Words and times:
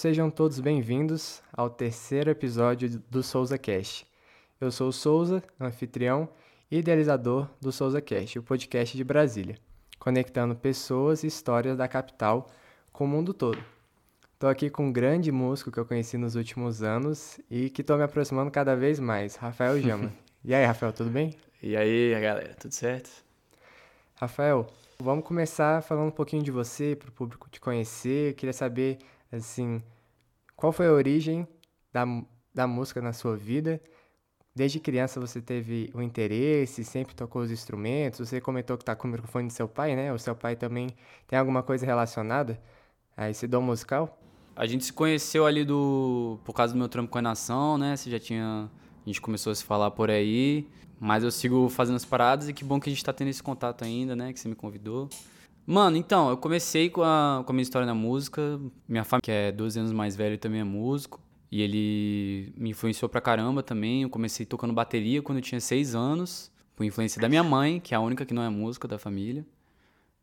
Sejam 0.00 0.30
todos 0.30 0.58
bem-vindos 0.60 1.42
ao 1.52 1.68
terceiro 1.68 2.30
episódio 2.30 3.02
do 3.10 3.22
Souza 3.22 3.58
Cast. 3.58 4.06
Eu 4.58 4.70
sou 4.70 4.88
o 4.88 4.92
Souza, 4.94 5.42
anfitrião 5.60 6.26
e 6.70 6.78
idealizador 6.78 7.46
do 7.60 7.70
Souza 7.70 8.00
Cast, 8.00 8.38
o 8.38 8.42
podcast 8.42 8.96
de 8.96 9.04
Brasília, 9.04 9.58
conectando 9.98 10.56
pessoas 10.56 11.22
e 11.22 11.26
histórias 11.26 11.76
da 11.76 11.86
capital 11.86 12.46
com 12.90 13.04
o 13.04 13.06
mundo 13.06 13.34
todo. 13.34 13.62
Estou 14.32 14.48
aqui 14.48 14.70
com 14.70 14.86
um 14.86 14.90
grande 14.90 15.30
músico 15.30 15.70
que 15.70 15.78
eu 15.78 15.84
conheci 15.84 16.16
nos 16.16 16.34
últimos 16.34 16.82
anos 16.82 17.38
e 17.50 17.68
que 17.68 17.82
estou 17.82 17.98
me 17.98 18.02
aproximando 18.02 18.50
cada 18.50 18.74
vez 18.74 18.98
mais, 18.98 19.36
Rafael 19.36 19.78
Jama. 19.84 20.10
e 20.42 20.54
aí, 20.54 20.64
Rafael, 20.64 20.94
tudo 20.94 21.10
bem? 21.10 21.36
E 21.62 21.76
aí, 21.76 22.18
galera, 22.18 22.54
tudo 22.58 22.72
certo? 22.72 23.10
Rafael, 24.14 24.66
vamos 24.98 25.26
começar 25.26 25.82
falando 25.82 26.08
um 26.08 26.10
pouquinho 26.10 26.42
de 26.42 26.50
você, 26.50 26.96
para 26.96 27.10
o 27.10 27.12
público 27.12 27.50
te 27.50 27.60
conhecer. 27.60 28.30
Eu 28.30 28.34
queria 28.34 28.54
saber 28.54 28.96
assim, 29.32 29.82
qual 30.56 30.72
foi 30.72 30.88
a 30.88 30.92
origem 30.92 31.46
da, 31.92 32.04
da 32.54 32.66
música 32.66 33.00
na 33.00 33.12
sua 33.12 33.36
vida? 33.36 33.80
Desde 34.54 34.80
criança 34.80 35.20
você 35.20 35.40
teve 35.40 35.90
o 35.94 36.02
interesse, 36.02 36.84
sempre 36.84 37.14
tocou 37.14 37.42
os 37.42 37.50
instrumentos. 37.50 38.28
Você 38.28 38.40
comentou 38.40 38.76
que 38.76 38.82
está 38.82 38.96
com 38.96 39.06
o 39.08 39.10
microfone 39.10 39.46
do 39.46 39.52
seu 39.52 39.68
pai, 39.68 39.94
né? 39.94 40.12
O 40.12 40.18
seu 40.18 40.34
pai 40.34 40.56
também 40.56 40.88
tem 41.26 41.38
alguma 41.38 41.62
coisa 41.62 41.86
relacionada 41.86 42.60
a 43.16 43.30
esse 43.30 43.46
dom 43.46 43.62
musical? 43.62 44.18
A 44.56 44.66
gente 44.66 44.84
se 44.84 44.92
conheceu 44.92 45.46
ali 45.46 45.64
do 45.64 46.38
por 46.44 46.52
causa 46.52 46.74
do 46.74 46.78
meu 46.78 46.88
trampo 46.88 47.10
com 47.10 47.18
a 47.18 47.22
nação, 47.22 47.78
né? 47.78 47.96
Você 47.96 48.10
já 48.10 48.18
tinha 48.18 48.68
a 49.04 49.08
gente 49.08 49.20
começou 49.20 49.50
a 49.50 49.54
se 49.54 49.64
falar 49.64 49.90
por 49.92 50.10
aí, 50.10 50.68
mas 50.98 51.24
eu 51.24 51.30
sigo 51.30 51.68
fazendo 51.68 51.96
as 51.96 52.04
paradas 52.04 52.48
e 52.48 52.52
que 52.52 52.64
bom 52.64 52.78
que 52.78 52.90
a 52.90 52.92
gente 52.92 52.98
está 52.98 53.12
tendo 53.12 53.28
esse 53.28 53.42
contato 53.42 53.84
ainda, 53.84 54.14
né? 54.14 54.32
Que 54.32 54.40
você 54.40 54.48
me 54.48 54.54
convidou. 54.54 55.08
Mano, 55.70 55.96
então, 55.96 56.28
eu 56.30 56.36
comecei 56.36 56.90
com 56.90 57.00
a, 57.00 57.44
com 57.46 57.52
a 57.52 57.54
minha 57.54 57.62
história 57.62 57.86
na 57.86 57.94
música. 57.94 58.58
Minha 58.88 59.04
família, 59.04 59.22
que 59.22 59.30
é 59.30 59.52
12 59.52 59.78
anos 59.78 59.92
mais 59.92 60.16
velho, 60.16 60.36
também 60.36 60.60
é 60.60 60.64
músico. 60.64 61.20
E 61.48 61.62
ele 61.62 62.52
me 62.56 62.70
influenciou 62.70 63.08
pra 63.08 63.20
caramba 63.20 63.62
também. 63.62 64.02
Eu 64.02 64.10
comecei 64.10 64.44
tocando 64.44 64.72
bateria 64.74 65.22
quando 65.22 65.38
eu 65.38 65.42
tinha 65.42 65.60
6 65.60 65.94
anos. 65.94 66.50
Por 66.74 66.82
influência 66.82 67.22
da 67.22 67.28
minha 67.28 67.44
mãe, 67.44 67.78
que 67.78 67.94
é 67.94 67.96
a 67.96 68.00
única 68.00 68.26
que 68.26 68.34
não 68.34 68.42
é 68.42 68.48
música 68.48 68.88
da 68.88 68.98
família. 68.98 69.46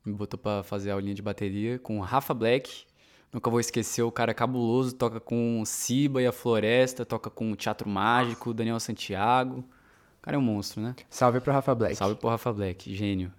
Me 0.04 0.12
botou 0.12 0.38
pra 0.38 0.64
fazer 0.64 0.92
a 0.92 0.96
aulinha 0.96 1.16
de 1.16 1.22
bateria 1.22 1.80
com 1.80 1.98
o 1.98 2.02
Rafa 2.02 2.34
Black. 2.34 2.84
Nunca 3.32 3.50
vou 3.50 3.62
esquecer, 3.62 4.02
o 4.02 4.12
cara 4.12 4.32
é 4.32 4.34
cabuloso, 4.34 4.96
toca 4.96 5.22
com 5.22 5.64
Siba 5.66 6.22
e 6.22 6.28
a 6.28 6.34
Floresta, 6.34 7.06
toca 7.06 7.30
com 7.30 7.54
o 7.54 7.56
Teatro 7.56 7.88
Mágico, 7.88 8.54
Daniel 8.54 8.82
Santiago. 8.82 9.60
O 9.60 10.22
cara 10.24 10.36
é 10.36 10.38
um 10.38 10.44
monstro, 10.44 10.82
né? 10.82 10.94
Salve 11.10 11.40
pro 11.40 11.54
Rafa 11.54 11.74
Black. 11.74 11.96
Salve 11.96 12.16
pro 12.16 12.28
Rafa 12.28 12.52
Black, 12.52 12.94
gênio. 12.94 13.32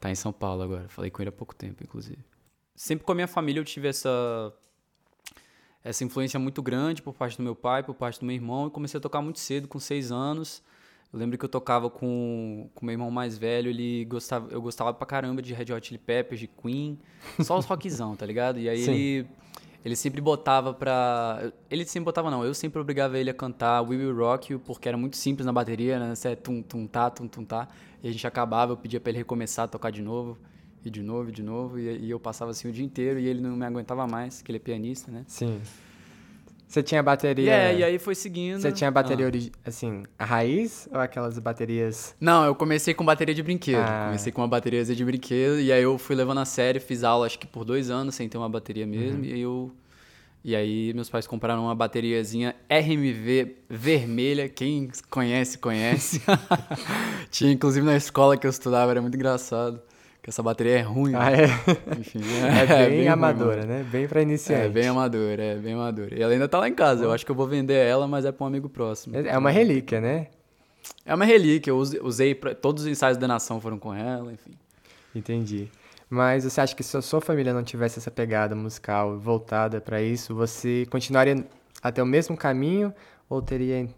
Tá 0.00 0.10
em 0.10 0.14
São 0.14 0.32
Paulo 0.32 0.62
agora. 0.62 0.88
Falei 0.88 1.10
com 1.10 1.22
ele 1.22 1.28
há 1.28 1.32
pouco 1.32 1.54
tempo, 1.54 1.84
inclusive. 1.84 2.18
Sempre 2.74 3.04
com 3.04 3.12
a 3.12 3.14
minha 3.14 3.28
família 3.28 3.60
eu 3.60 3.64
tive 3.64 3.86
essa 3.86 4.52
essa 5.82 6.04
influência 6.04 6.38
muito 6.38 6.62
grande 6.62 7.02
por 7.02 7.14
parte 7.14 7.36
do 7.36 7.42
meu 7.42 7.54
pai, 7.54 7.82
por 7.82 7.94
parte 7.94 8.20
do 8.20 8.26
meu 8.26 8.34
irmão, 8.34 8.66
e 8.66 8.70
comecei 8.70 8.98
a 8.98 9.00
tocar 9.00 9.22
muito 9.22 9.38
cedo, 9.38 9.66
com 9.66 9.78
seis 9.78 10.12
anos. 10.12 10.62
Eu 11.12 11.18
lembro 11.18 11.36
que 11.36 11.44
eu 11.44 11.48
tocava 11.48 11.90
com 11.90 12.70
o 12.74 12.84
meu 12.84 12.92
irmão 12.92 13.10
mais 13.10 13.36
velho, 13.36 13.68
ele 13.68 14.04
gostava, 14.04 14.48
eu 14.52 14.62
gostava 14.62 14.92
pra 14.94 15.06
caramba 15.06 15.42
de 15.42 15.52
Red 15.52 15.72
Hot 15.72 15.86
Chili 15.86 15.98
Peppers, 15.98 16.38
de 16.38 16.46
Queen, 16.46 16.98
só 17.40 17.58
os 17.58 17.64
rockzão, 17.64 18.14
tá 18.14 18.24
ligado? 18.24 18.58
E 18.58 18.68
aí 18.68 18.84
Sim. 18.84 18.92
ele 18.92 19.28
ele 19.84 19.96
sempre 19.96 20.20
botava 20.20 20.74
pra. 20.74 21.52
Ele 21.70 21.84
sempre 21.86 22.04
botava, 22.04 22.30
não. 22.30 22.44
Eu 22.44 22.52
sempre 22.52 22.80
obrigava 22.80 23.18
ele 23.18 23.30
a 23.30 23.34
cantar 23.34 23.82
We 23.82 23.96
Will 23.96 24.14
Rock 24.14 24.52
You, 24.52 24.60
porque 24.60 24.88
era 24.88 24.96
muito 24.96 25.16
simples 25.16 25.46
na 25.46 25.52
bateria, 25.52 25.98
né? 25.98 26.14
Você 26.14 26.28
é 26.28 26.36
tum, 26.36 26.62
tum, 26.62 26.86
tá, 26.86 27.08
tum, 27.08 27.26
tum, 27.26 27.44
tá. 27.44 27.68
E 28.02 28.08
a 28.08 28.12
gente 28.12 28.26
acabava, 28.26 28.72
eu 28.72 28.76
pedia 28.76 29.00
pra 29.00 29.10
ele 29.10 29.18
recomeçar 29.18 29.64
a 29.64 29.68
tocar 29.68 29.90
de 29.90 30.02
novo, 30.02 30.38
e 30.84 30.90
de 30.90 31.02
novo, 31.02 31.30
e 31.30 31.32
de 31.32 31.42
novo. 31.42 31.78
E, 31.78 31.98
e 31.98 32.10
eu 32.10 32.20
passava 32.20 32.50
assim 32.50 32.68
o 32.68 32.72
dia 32.72 32.84
inteiro 32.84 33.18
e 33.18 33.26
ele 33.26 33.40
não 33.40 33.56
me 33.56 33.64
aguentava 33.64 34.06
mais, 34.06 34.42
que 34.42 34.50
ele 34.50 34.56
é 34.56 34.60
pianista, 34.60 35.10
né? 35.10 35.24
Sim. 35.26 35.60
Você 36.70 36.84
tinha 36.84 37.02
bateria. 37.02 37.52
É, 37.52 37.78
e 37.78 37.82
aí 37.82 37.98
foi 37.98 38.14
seguindo. 38.14 38.60
Você 38.60 38.70
tinha 38.70 38.88
bateria, 38.92 39.26
ah. 39.26 39.68
assim, 39.68 40.04
a 40.16 40.24
raiz 40.24 40.88
ou 40.92 41.00
aquelas 41.00 41.36
baterias. 41.36 42.14
Não, 42.20 42.44
eu 42.44 42.54
comecei 42.54 42.94
com 42.94 43.04
bateria 43.04 43.34
de 43.34 43.42
brinquedo. 43.42 43.80
Ah. 43.80 44.04
Comecei 44.06 44.30
com 44.30 44.40
uma 44.40 44.46
bateria 44.46 44.84
de 44.84 45.04
brinquedo, 45.04 45.58
e 45.58 45.72
aí 45.72 45.82
eu 45.82 45.98
fui 45.98 46.14
levando 46.14 46.38
a 46.38 46.44
sério, 46.44 46.80
fiz 46.80 47.02
aula 47.02 47.26
acho 47.26 47.40
que 47.40 47.46
por 47.46 47.64
dois 47.64 47.90
anos 47.90 48.14
sem 48.14 48.28
ter 48.28 48.38
uma 48.38 48.48
bateria 48.48 48.86
mesmo, 48.86 49.18
uhum. 49.18 49.24
e 49.24 49.40
eu. 49.40 49.72
E 50.44 50.54
aí 50.54 50.94
meus 50.94 51.10
pais 51.10 51.26
compraram 51.26 51.64
uma 51.64 51.74
bateriazinha 51.74 52.54
RMV 52.70 53.56
vermelha, 53.68 54.48
quem 54.48 54.92
conhece, 55.10 55.58
conhece. 55.58 56.22
Tinha 57.32 57.50
inclusive 57.50 57.84
na 57.84 57.96
escola 57.96 58.36
que 58.36 58.46
eu 58.46 58.50
estudava, 58.50 58.92
era 58.92 59.02
muito 59.02 59.16
engraçado. 59.16 59.82
Que 60.22 60.28
essa 60.28 60.42
bateria 60.42 60.78
é 60.78 60.82
ruim. 60.82 61.14
Ah, 61.14 61.30
né? 61.30 61.44
é? 61.44 61.46
Enfim, 61.98 62.20
é, 62.44 62.62
é 62.62 62.66
bem, 62.66 62.76
é 62.76 62.88
bem 62.88 63.08
amadora, 63.08 63.60
ruim, 63.60 63.68
né? 63.68 63.86
Bem 63.90 64.06
pra 64.06 64.20
iniciante. 64.20 64.66
É 64.66 64.68
bem 64.68 64.86
amadora, 64.86 65.42
é 65.42 65.56
bem 65.56 65.74
amadora. 65.74 66.14
E 66.14 66.22
ela 66.22 66.32
ainda 66.32 66.48
tá 66.48 66.58
lá 66.58 66.68
em 66.68 66.74
casa. 66.74 67.04
Eu 67.04 67.12
acho 67.12 67.24
que 67.24 67.30
eu 67.30 67.36
vou 67.36 67.46
vender 67.46 67.74
ela, 67.74 68.06
mas 68.06 68.24
é 68.24 68.32
pra 68.32 68.44
um 68.44 68.46
amigo 68.46 68.68
próximo. 68.68 69.16
É 69.16 69.36
uma 69.38 69.50
relíquia, 69.50 70.00
né? 70.00 70.26
É 71.06 71.14
uma 71.14 71.24
relíquia. 71.24 71.70
Eu 71.70 71.78
usei 71.78 72.34
pra, 72.34 72.54
todos 72.54 72.84
os 72.84 72.88
ensaios 72.88 73.16
da 73.16 73.26
nação 73.26 73.60
foram 73.60 73.78
com 73.78 73.94
ela, 73.94 74.32
enfim. 74.32 74.52
Entendi. 75.14 75.68
Mas 76.08 76.44
você 76.44 76.60
acha 76.60 76.74
que 76.74 76.82
se 76.82 76.96
a 76.96 77.02
sua 77.02 77.20
família 77.20 77.54
não 77.54 77.62
tivesse 77.62 77.98
essa 77.98 78.10
pegada 78.10 78.54
musical 78.54 79.16
voltada 79.16 79.80
para 79.80 80.02
isso, 80.02 80.34
você 80.34 80.86
continuaria 80.90 81.46
até 81.82 82.02
o 82.02 82.06
mesmo 82.06 82.36
caminho 82.36 82.92
ou 83.28 83.40
teria 83.40 83.88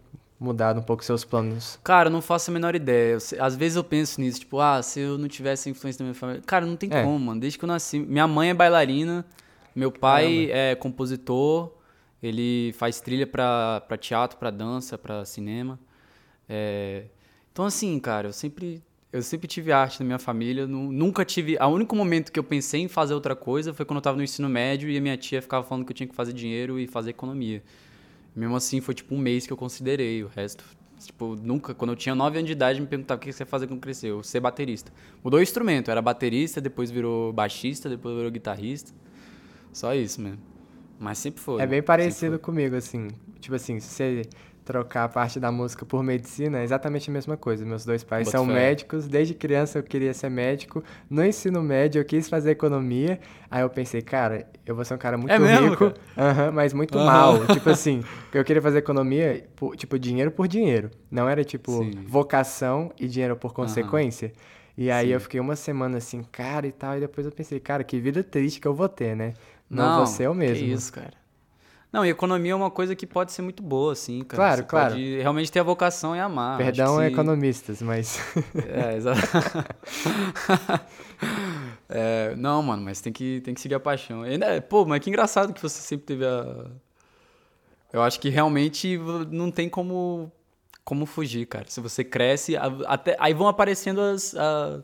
mudado 0.43 0.79
um 0.79 0.83
pouco 0.83 1.03
seus 1.03 1.23
planos? 1.23 1.79
Cara, 1.83 2.09
eu 2.09 2.11
não 2.11 2.21
faço 2.21 2.51
a 2.51 2.53
menor 2.53 2.75
ideia. 2.75 3.17
Às 3.39 3.55
vezes 3.55 3.75
eu 3.75 3.83
penso 3.83 4.19
nisso, 4.19 4.41
tipo, 4.41 4.59
ah, 4.59 4.81
se 4.81 4.99
eu 4.99 5.17
não 5.17 5.27
tivesse 5.27 5.69
a 5.69 5.71
influência 5.71 5.99
da 5.99 6.05
minha 6.05 6.13
família. 6.15 6.41
Cara, 6.45 6.65
não 6.65 6.75
tem 6.75 6.89
é. 6.91 7.03
como, 7.03 7.19
mano. 7.19 7.41
Desde 7.41 7.57
que 7.57 7.65
eu 7.65 7.67
nasci. 7.67 7.99
Minha 7.99 8.27
mãe 8.27 8.49
é 8.49 8.53
bailarina, 8.53 9.25
meu 9.75 9.91
pai 9.91 10.47
Caramba. 10.47 10.57
é 10.57 10.75
compositor, 10.75 11.73
ele 12.21 12.73
faz 12.73 12.99
trilha 13.01 13.27
pra, 13.27 13.81
pra 13.87 13.97
teatro, 13.97 14.37
pra 14.37 14.49
dança, 14.49 14.97
pra 14.97 15.25
cinema. 15.25 15.79
É... 16.47 17.05
Então, 17.51 17.65
assim, 17.65 17.99
cara, 17.99 18.29
eu 18.29 18.33
sempre. 18.33 18.81
Eu 19.11 19.21
sempre 19.21 19.47
tive 19.47 19.71
arte 19.71 19.99
na 19.99 20.07
minha 20.07 20.17
família, 20.17 20.65
nunca 20.65 21.23
tive. 21.23 21.55
O 21.57 21.67
único 21.67 21.95
momento 21.95 22.31
que 22.31 22.39
eu 22.39 22.43
pensei 22.43 22.81
em 22.81 22.87
fazer 22.87 23.13
outra 23.13 23.35
coisa 23.35 23.71
foi 23.71 23.85
quando 23.85 23.97
eu 23.97 24.01
tava 24.01 24.17
no 24.17 24.23
ensino 24.23 24.49
médio 24.49 24.89
e 24.89 24.97
a 24.97 25.01
minha 25.01 25.15
tia 25.15 25.39
ficava 25.39 25.63
falando 25.63 25.85
que 25.85 25.91
eu 25.91 25.95
tinha 25.95 26.07
que 26.07 26.15
fazer 26.15 26.33
dinheiro 26.33 26.79
e 26.79 26.87
fazer 26.87 27.11
economia. 27.11 27.61
Mesmo 28.35 28.55
assim, 28.55 28.81
foi 28.81 28.93
tipo 28.93 29.13
um 29.15 29.17
mês 29.17 29.45
que 29.45 29.53
eu 29.53 29.57
considerei. 29.57 30.23
O 30.23 30.27
resto, 30.27 30.63
tipo, 30.99 31.35
nunca. 31.35 31.73
Quando 31.73 31.91
eu 31.91 31.95
tinha 31.95 32.15
9 32.15 32.37
anos 32.37 32.47
de 32.47 32.53
idade, 32.53 32.81
me 32.81 32.87
perguntava 32.87 33.19
o 33.19 33.21
que 33.21 33.31
você 33.31 33.43
ia 33.43 33.47
fazer 33.47 33.67
quando 33.67 33.79
cresceu. 33.79 34.23
Ser 34.23 34.39
baterista. 34.39 34.91
Mudou 35.23 35.39
o 35.39 35.43
instrumento. 35.43 35.91
Era 35.91 36.01
baterista, 36.01 36.59
depois 36.59 36.89
virou 36.89 37.31
baixista, 37.31 37.89
depois 37.89 38.15
virou 38.15 38.31
guitarrista. 38.31 38.91
Só 39.71 39.93
isso 39.93 40.21
mesmo. 40.21 40.39
Mas 40.99 41.17
sempre 41.17 41.41
foi. 41.41 41.61
É 41.61 41.67
bem 41.67 41.81
parecido 41.81 42.39
comigo, 42.39 42.75
assim. 42.75 43.09
Tipo 43.39 43.55
assim, 43.55 43.79
se 43.79 43.89
você 43.89 44.21
trocar 44.63 45.03
a 45.03 45.09
parte 45.09 45.39
da 45.39 45.51
música 45.51 45.85
por 45.85 46.01
medicina, 46.03 46.59
é 46.59 46.63
exatamente 46.63 47.09
a 47.09 47.13
mesma 47.13 47.35
coisa. 47.35 47.65
Meus 47.65 47.85
dois 47.85 48.03
pais 48.03 48.29
são 48.29 48.45
médicos, 48.45 49.07
desde 49.07 49.33
criança 49.33 49.79
eu 49.79 49.83
queria 49.83 50.13
ser 50.13 50.29
médico. 50.29 50.83
No 51.09 51.23
ensino 51.23 51.61
médio 51.61 51.99
eu 51.99 52.05
quis 52.05 52.29
fazer 52.29 52.51
economia, 52.51 53.19
aí 53.51 53.61
eu 53.61 53.69
pensei, 53.69 54.01
cara, 54.01 54.47
eu 54.65 54.75
vou 54.75 54.85
ser 54.85 54.93
um 54.93 54.97
cara 54.97 55.17
muito 55.17 55.31
é 55.31 55.37
rico, 55.37 55.49
mesmo, 55.49 55.77
cara? 55.77 56.51
mas 56.51 56.73
muito 56.73 56.97
uhum. 56.97 57.05
mal. 57.05 57.45
tipo 57.53 57.69
assim, 57.69 58.03
eu 58.33 58.43
queria 58.43 58.61
fazer 58.61 58.79
economia, 58.79 59.45
por, 59.55 59.75
tipo, 59.75 59.99
dinheiro 59.99 60.31
por 60.31 60.47
dinheiro. 60.47 60.89
Não 61.11 61.27
era 61.27 61.43
tipo 61.43 61.71
Sim. 61.83 61.91
vocação 62.07 62.91
e 62.99 63.07
dinheiro 63.07 63.35
por 63.35 63.53
consequência. 63.53 64.27
Uhum. 64.27 64.53
E 64.75 64.89
aí 64.89 65.07
Sim. 65.07 65.13
eu 65.13 65.19
fiquei 65.19 65.39
uma 65.39 65.55
semana 65.55 65.97
assim, 65.97 66.23
cara, 66.31 66.65
e 66.65 66.71
tal, 66.71 66.97
e 66.97 67.01
depois 67.01 67.25
eu 67.25 67.31
pensei, 67.31 67.59
cara, 67.59 67.83
que 67.83 67.99
vida 67.99 68.23
triste 68.23 68.59
que 68.59 68.67
eu 68.67 68.73
vou 68.73 68.89
ter, 68.89 69.15
né? 69.15 69.33
Não, 69.69 69.85
Não 69.85 69.97
vou 69.97 70.07
ser 70.07 70.25
eu 70.25 70.33
mesmo. 70.33 70.65
Que 70.65 70.71
isso, 70.71 70.91
cara. 70.91 71.22
Não, 71.93 72.03
e 72.03 72.09
economia 72.09 72.53
é 72.53 72.55
uma 72.55 72.71
coisa 72.71 72.95
que 72.95 73.05
pode 73.05 73.31
ser 73.31 73.43
muito 73.43 73.61
boa, 73.61 73.93
assim, 73.93 74.23
cara. 74.23 74.35
Claro, 74.35 74.57
Você 74.57 74.67
claro. 74.67 74.89
Pode 74.95 75.17
realmente 75.17 75.51
ter 75.51 75.59
a 75.59 75.63
vocação 75.63 76.15
e 76.15 76.19
amar. 76.19 76.57
Perdão 76.57 76.97
se... 76.97 77.03
economistas, 77.03 77.83
mas. 77.83 78.19
é, 78.67 78.97
exato. 78.97 79.21
é, 81.87 82.33
não, 82.35 82.63
mano, 82.63 82.81
mas 82.81 82.99
tem 82.99 83.13
que, 83.13 83.41
tem 83.41 83.53
que 83.53 83.61
seguir 83.61 83.75
a 83.75 83.79
paixão. 83.79 84.25
E, 84.25 84.39
né, 84.39 84.59
pô, 84.59 84.87
mas 84.87 85.01
que 85.01 85.09
engraçado 85.11 85.53
que 85.53 85.61
você 85.61 85.79
sempre 85.81 86.07
teve 86.07 86.25
a. 86.25 86.65
Eu 87.93 88.01
acho 88.01 88.19
que 88.19 88.29
realmente 88.29 88.99
não 89.29 89.51
tem 89.51 89.69
como, 89.69 90.31
como 90.83 91.05
fugir, 91.05 91.45
cara. 91.45 91.65
Se 91.67 91.79
você 91.79 92.03
cresce, 92.03 92.55
até, 92.87 93.15
aí 93.19 93.35
vão 93.35 93.47
aparecendo 93.47 94.01
as. 94.01 94.33
A 94.33 94.81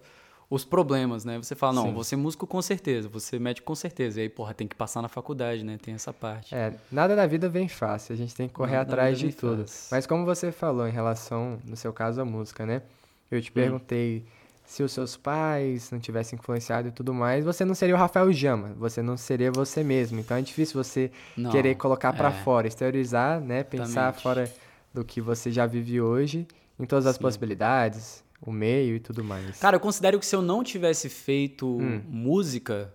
os 0.50 0.66
problemas, 0.66 1.24
né? 1.24 1.38
Você 1.38 1.54
fala, 1.54 1.74
não, 1.74 1.84
Sim. 1.84 1.94
você 1.94 2.16
músico 2.16 2.48
com 2.48 2.62
certeza, 2.62 3.08
você 3.08 3.38
médico 3.38 3.68
com 3.68 3.76
certeza. 3.76 4.20
E 4.20 4.24
aí, 4.24 4.30
porra, 4.30 4.54
tem 4.54 4.68
que 4.68 4.76
passar 4.76 5.02
na 5.02 5.08
faculdade, 5.08 5.64
né? 5.64 5.78
Tem 5.80 5.94
essa 5.94 6.12
parte. 6.12 6.56
É, 6.56 6.74
nada 6.92 7.16
da 7.16 7.28
vida 7.28 7.48
vem 7.48 7.68
fácil, 7.68 8.14
a 8.14 8.18
gente 8.18 8.34
tem 8.34 8.48
que 8.48 8.54
correr 8.54 8.78
nada 8.78 8.92
atrás 8.92 9.20
de 9.20 9.32
tudo. 9.32 9.62
Fácil. 9.62 9.88
Mas 9.92 10.08
como 10.08 10.26
você 10.26 10.52
falou 10.52 10.88
em 10.88 10.92
relação, 10.92 11.60
no 11.64 11.76
seu 11.76 11.94
caso, 11.94 12.20
à 12.20 12.26
música, 12.26 12.66
né? 12.66 12.82
Eu 13.30 13.40
te 13.40 13.52
hum. 13.52 13.54
perguntei 13.54 14.26
hum. 14.26 14.32
se 14.66 14.82
os 14.82 14.92
seus 14.92 15.16
pais 15.16 15.92
não 15.92 16.00
tivessem 16.00 16.40
influenciado 16.40 16.88
e 16.88 16.92
tudo 16.92 17.14
mais, 17.14 17.46
você 17.46 17.64
não 17.64 17.76
seria 17.76 17.94
o 17.94 17.98
Rafael 18.00 18.34
Jama, 18.34 18.74
você 18.76 19.04
não 19.04 19.18
seria 19.18 19.52
você 19.52 19.84
mesmo. 19.84 20.20
Então 20.20 20.36
é 20.36 20.42
difícil 20.42 20.84
você 20.84 21.12
não, 21.38 21.52
querer 21.52 21.76
colocar 21.76 22.12
para 22.12 22.30
é. 22.30 22.44
fora, 22.44 22.68
exteriorizar, 22.68 23.40
né? 23.40 23.62
Pensar 23.62 23.86
Exatamente. 23.86 24.24
fora 24.24 24.54
do 24.92 25.06
que 25.06 25.22
você 25.22 25.52
já 25.52 25.68
vive 25.68 26.02
hoje, 26.02 26.48
em 26.80 26.86
todas 26.86 27.06
as 27.06 27.18
Sim. 27.18 27.22
possibilidades, 27.22 28.24
o 28.42 28.52
meio 28.52 28.96
e 28.96 29.00
tudo 29.00 29.24
mais. 29.24 29.60
Cara, 29.60 29.76
eu 29.76 29.80
considero 29.80 30.20
que 30.20 30.26
se 30.26 30.36
eu 30.36 30.42
não 30.42 30.64
tivesse 30.64 31.10
feito 31.10 31.68
hum. 31.68 32.02
música, 32.08 32.94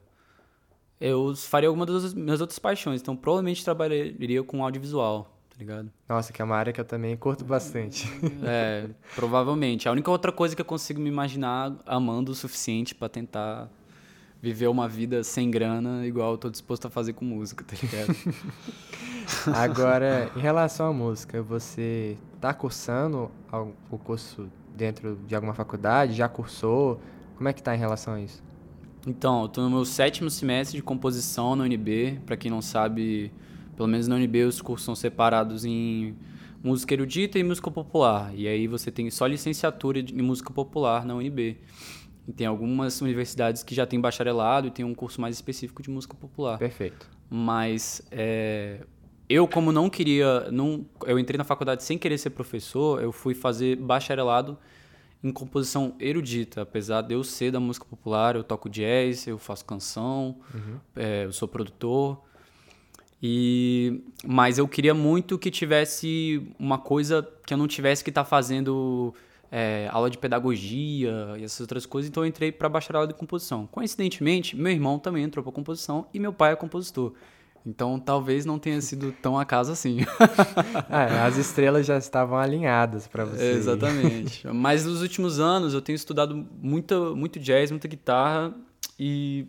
eu 1.01 1.35
faria 1.37 1.69
alguma 1.69 1.85
das 1.85 2.15
minhas 2.15 2.41
outras 2.41 2.59
paixões. 2.59 3.01
Então, 3.01 3.17
provavelmente 3.17 3.65
trabalharia 3.65 4.43
com 4.43 4.65
audiovisual, 4.65 5.39
tá 5.51 5.57
ligado? 5.59 5.91
Nossa, 6.09 6.33
que 6.33 6.41
é 6.41 6.45
uma 6.45 6.57
área 6.57 6.73
que 6.73 6.81
eu 6.81 6.85
também 6.85 7.17
curto 7.17 7.45
bastante. 7.45 8.09
É, 8.43 8.89
provavelmente. 9.15 9.89
A 9.89 9.93
única 9.93 10.11
outra 10.11 10.33
coisa 10.33 10.55
que 10.55 10.63
eu 10.63 10.67
consigo 10.67 11.01
me 11.01 11.09
imaginar 11.09 11.77
amando 11.87 12.33
o 12.33 12.35
suficiente 12.35 12.95
para 12.95 13.09
tentar 13.09 13.71
viver 14.41 14.67
uma 14.67 14.87
vida 14.87 15.25
sem 15.25 15.51
grana 15.51 16.07
igual 16.07 16.33
eu 16.33 16.39
tô 16.39 16.51
disposto 16.51 16.87
a 16.87 16.91
fazer 16.91 17.15
com 17.15 17.25
música, 17.25 17.65
tá 17.65 17.75
ligado? 17.83 18.15
Agora, 19.55 20.31
em 20.37 20.41
relação 20.41 20.89
à 20.89 20.93
música, 20.93 21.43
você 21.43 22.19
tá 22.43 22.53
cursando 22.53 23.31
o 23.91 23.97
curso 23.97 24.51
dentro 24.75 25.19
de 25.27 25.35
alguma 25.35 25.55
faculdade? 25.55 26.15
Já 26.15 26.29
cursou? 26.29 27.01
Como 27.37 27.49
é 27.49 27.53
que 27.53 27.63
tá 27.63 27.75
em 27.75 27.79
relação 27.79 28.15
a 28.15 28.21
isso? 28.21 28.43
Então, 29.07 29.43
eu 29.43 29.49
tô 29.49 29.63
no 29.63 29.71
meu 29.71 29.85
sétimo 29.85 30.31
semestre 30.31 30.77
de 30.77 30.83
composição 30.83 31.55
na 31.55 31.65
UNB. 31.65 32.21
Para 32.25 32.37
quem 32.37 32.51
não 32.51 32.63
sabe, 32.63 33.33
pelo 33.77 33.89
menos 33.89 34.09
na 34.09 34.17
UNB 34.17 34.45
os 34.45 34.63
cursos 34.63 34.85
são 34.85 34.95
separados 34.95 35.65
em 35.65 36.17
música 36.63 36.95
erudita 36.95 37.39
e 37.39 37.45
música 37.45 37.71
popular. 37.71 38.33
E 38.35 38.49
aí 38.49 38.67
você 38.67 38.91
tem 38.91 39.11
só 39.11 39.27
licenciatura 39.27 39.99
em 39.99 40.23
música 40.23 40.51
popular 40.53 41.05
na 41.05 41.15
UNB. 41.15 41.59
E 42.27 42.33
tem 42.33 42.47
algumas 42.47 43.03
universidades 43.03 43.63
que 43.63 43.75
já 43.75 43.85
tem 43.85 44.01
bacharelado 44.01 44.69
e 44.69 44.71
tem 44.71 44.85
um 44.85 44.95
curso 44.95 45.21
mais 45.21 45.35
específico 45.35 45.83
de 45.83 45.91
música 45.91 46.15
popular. 46.15 46.59
Perfeito. 46.59 47.07
Mas 47.29 48.01
é, 48.11 48.81
eu, 49.29 49.49
como 49.49 49.73
não 49.73 49.89
queria. 49.89 50.51
Não, 50.51 50.85
eu 51.07 51.19
entrei 51.19 51.39
na 51.39 51.45
faculdade 51.45 51.83
sem 51.83 51.97
querer 51.97 52.19
ser 52.19 52.31
professor, 52.31 53.03
eu 53.03 53.13
fui 53.13 53.35
fazer 53.35 53.77
bacharelado 53.77 54.59
em 55.23 55.33
composição 55.33 55.95
erudita. 55.99 56.63
Apesar 56.63 57.01
de 57.03 57.15
eu 57.15 57.25
ser 57.25 57.51
da 57.51 57.59
música 57.59 57.87
popular, 57.87 58.37
eu 58.37 58.45
toco 58.45 58.69
jazz, 58.69 59.27
eu 59.27 59.39
faço 59.39 59.65
canção, 59.65 60.37
uhum. 60.55 60.79
é, 60.95 61.25
eu 61.25 61.33
sou 61.33 61.49
produtor. 61.49 62.21
E, 63.23 64.03
mas 64.23 64.59
eu 64.59 64.69
queria 64.69 64.93
muito 64.93 65.39
que 65.39 65.51
tivesse 65.51 66.47
uma 66.59 66.77
coisa 66.77 67.27
que 67.47 67.55
eu 67.55 67.59
não 67.59 67.67
tivesse 67.67 68.05
que 68.05 68.11
estar 68.11 68.25
tá 68.25 68.29
fazendo 68.29 69.15
é, 69.51 69.89
aula 69.91 70.11
de 70.11 70.19
pedagogia 70.19 71.35
e 71.39 71.45
essas 71.45 71.61
outras 71.61 71.87
coisas, 71.87 72.11
então 72.11 72.23
eu 72.23 72.27
entrei 72.27 72.53
para 72.53 72.69
bacharelado 72.69 73.15
de 73.15 73.19
composição. 73.19 73.67
Coincidentemente, 73.69 74.55
meu 74.55 74.71
irmão 74.71 74.99
também 74.99 75.25
entrou 75.25 75.43
para 75.43 75.53
composição 75.53 76.07
e 76.13 76.19
meu 76.19 76.35
pai 76.35 76.53
é 76.53 76.57
compositor. 76.57 77.15
Então 77.67 77.99
talvez 77.99 78.45
não 78.45 78.59
tenha 78.59 78.81
sido 78.81 79.11
tão 79.23 79.39
acaso 79.39 79.73
assim. 79.73 80.01
é, 80.91 81.21
as 81.21 81.37
estrelas 81.39 81.87
já 81.87 81.97
estavam 81.97 82.39
alinhadas 82.39 83.07
para 83.07 83.25
você. 83.25 83.53
Exatamente. 83.53 84.47
Mas 84.53 84.85
nos 84.85 85.01
últimos 85.01 85.41
anos 85.41 85.73
eu 85.73 85.81
tenho 85.81 85.97
estudado 85.97 86.47
muita, 86.61 87.15
muito 87.15 87.41
jazz, 87.41 87.71
muita 87.71 87.89
guitarra 87.89 88.55
e 88.99 89.47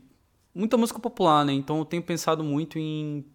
muita 0.54 0.78
música 0.78 0.98
popular, 1.00 1.44
né? 1.44 1.52
Então 1.52 1.78
eu 1.80 1.86
tenho 1.86 2.02
pensado 2.02 2.42
muito 2.42 2.80
em 2.80 3.26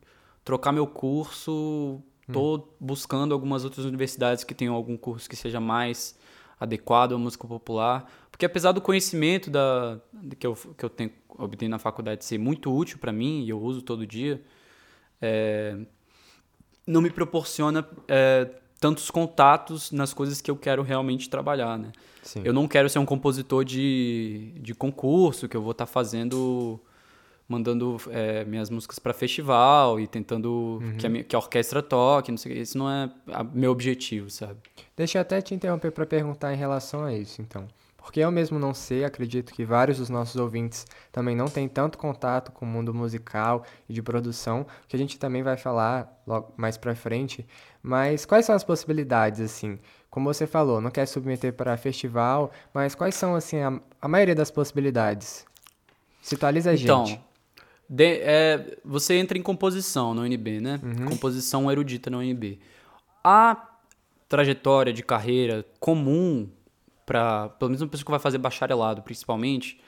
trocar 0.45 0.73
meu 0.73 0.87
curso. 0.87 2.03
Tô 2.33 2.57
hum. 2.57 2.63
buscando 2.81 3.35
algumas 3.35 3.65
outras 3.65 3.85
universidades 3.85 4.45
que 4.45 4.55
tenham 4.55 4.75
algum 4.75 4.97
curso 4.97 5.29
que 5.29 5.37
seja 5.37 5.61
mais 5.61 6.17
adequado 6.59 7.13
à 7.15 7.19
música 7.19 7.47
popular. 7.47 8.11
Porque 8.31 8.47
apesar 8.47 8.73
do 8.73 8.81
conhecimento 8.81 9.51
da, 9.51 10.01
que, 10.39 10.47
eu, 10.47 10.55
que 10.55 10.85
eu 10.85 10.89
tenho 10.89 11.11
obtido 11.29 11.69
na 11.69 11.79
faculdade 11.79 12.25
ser 12.25 12.39
muito 12.39 12.75
útil 12.75 12.99
para 12.99 13.13
mim, 13.13 13.43
e 13.45 13.51
eu 13.51 13.61
uso 13.61 13.83
todo 13.83 14.07
dia, 14.07 14.43
é, 15.21 15.77
não 16.87 17.01
me 17.01 17.11
proporciona 17.11 17.87
é, 18.09 18.49
tantos 18.79 19.11
contatos 19.11 19.91
nas 19.93 20.13
coisas 20.15 20.41
que 20.41 20.51
eu 20.51 20.57
quero 20.57 20.83
realmente 20.83 21.29
trabalhar, 21.29 21.79
né? 21.79 21.93
Sim. 22.23 22.43
Eu 22.45 22.53
não 22.53 22.69
quero 22.69 22.89
ser 22.89 22.99
um 22.99 23.07
compositor 23.07 23.65
de, 23.65 24.53
de 24.61 24.75
concurso, 24.75 25.49
que 25.49 25.57
eu 25.57 25.63
vou 25.63 25.73
estar 25.73 25.87
tá 25.87 25.93
fazendo 25.93 26.81
mandando 27.51 27.97
é, 28.11 28.45
minhas 28.45 28.71
músicas 28.71 29.01
para 29.01 29.13
festival 29.13 29.99
e 29.99 30.07
tentando 30.07 30.79
uhum. 30.81 30.97
que, 30.97 31.07
a 31.07 31.25
que, 31.25 31.35
a 31.35 31.39
orquestra 31.41 31.83
toque, 31.83 32.31
não 32.31 32.39
sei 32.39 32.61
Esse 32.61 32.79
não 32.79 32.89
é 32.89 33.11
a, 33.27 33.43
meu 33.43 33.73
objetivo, 33.73 34.31
sabe? 34.31 34.61
Deixa 34.97 35.19
eu 35.19 35.23
até 35.23 35.43
te 35.43 35.53
interromper 35.53 35.91
para 35.91 36.07
perguntar 36.07 36.55
em 36.55 36.57
relação 36.57 37.03
a 37.03 37.13
isso, 37.13 37.43
então. 37.43 37.67
Porque 38.03 38.21
eu 38.21 38.31
mesmo 38.31 38.59
não 38.59 38.73
sei, 38.73 39.05
acredito 39.05 39.53
que 39.53 39.65
vários 39.65 39.99
dos 39.99 40.09
nossos 40.09 40.37
ouvintes 40.37 40.87
também 41.13 41.37
não 41.37 41.47
têm 41.47 41.69
tanto 41.69 41.99
contato 41.99 42.51
com 42.51 42.65
o 42.65 42.69
mundo 42.69 42.95
musical 42.95 43.65
e 43.89 43.93
de 43.93 44.03
produção, 44.03 44.67
que 44.89 44.97
a 44.97 44.99
gente 44.99 45.19
também 45.19 45.43
vai 45.43 45.57
falar 45.57 46.21
logo 46.27 46.53
mais 46.57 46.77
para 46.77 46.95
frente. 46.95 47.47
Mas 47.83 48.25
quais 48.25 48.47
são 48.47 48.55
as 48.55 48.65
possibilidades, 48.65 49.41
assim? 49.41 49.79
Como 50.09 50.33
você 50.33 50.47
falou, 50.47 50.81
não 50.81 50.91
quer 50.91 51.07
submeter 51.07 51.53
para 51.53 51.77
festival, 51.77 52.51
mas 52.75 52.95
quais 52.95 53.15
são, 53.15 53.35
assim, 53.35 53.61
a, 53.61 53.79
a 54.01 54.09
maioria 54.09 54.35
das 54.35 54.51
possibilidades? 54.51 55.47
Situaliza 56.23 56.71
a 56.71 56.75
então, 56.75 57.07
gente. 57.07 57.21
De, 57.89 58.21
é, 58.23 58.79
você 58.85 59.15
entra 59.15 59.37
em 59.37 59.43
composição 59.43 60.15
na 60.15 60.23
UNB, 60.23 60.61
né? 60.61 60.81
Uhum. 60.83 61.07
Composição 61.07 61.71
erudita 61.71 62.09
na 62.09 62.19
UNB. 62.19 62.59
A 63.23 63.69
trajetória 64.29 64.93
de 64.93 65.03
carreira 65.03 65.65
comum 65.79 66.49
para, 67.11 67.49
pelo 67.49 67.71
menos 67.71 67.83
uma 67.83 67.89
pessoa 67.89 68.05
que 68.05 68.11
vai 68.13 68.21
fazer 68.21 68.39
bacharelado, 68.39 69.03
principalmente, 69.03 69.81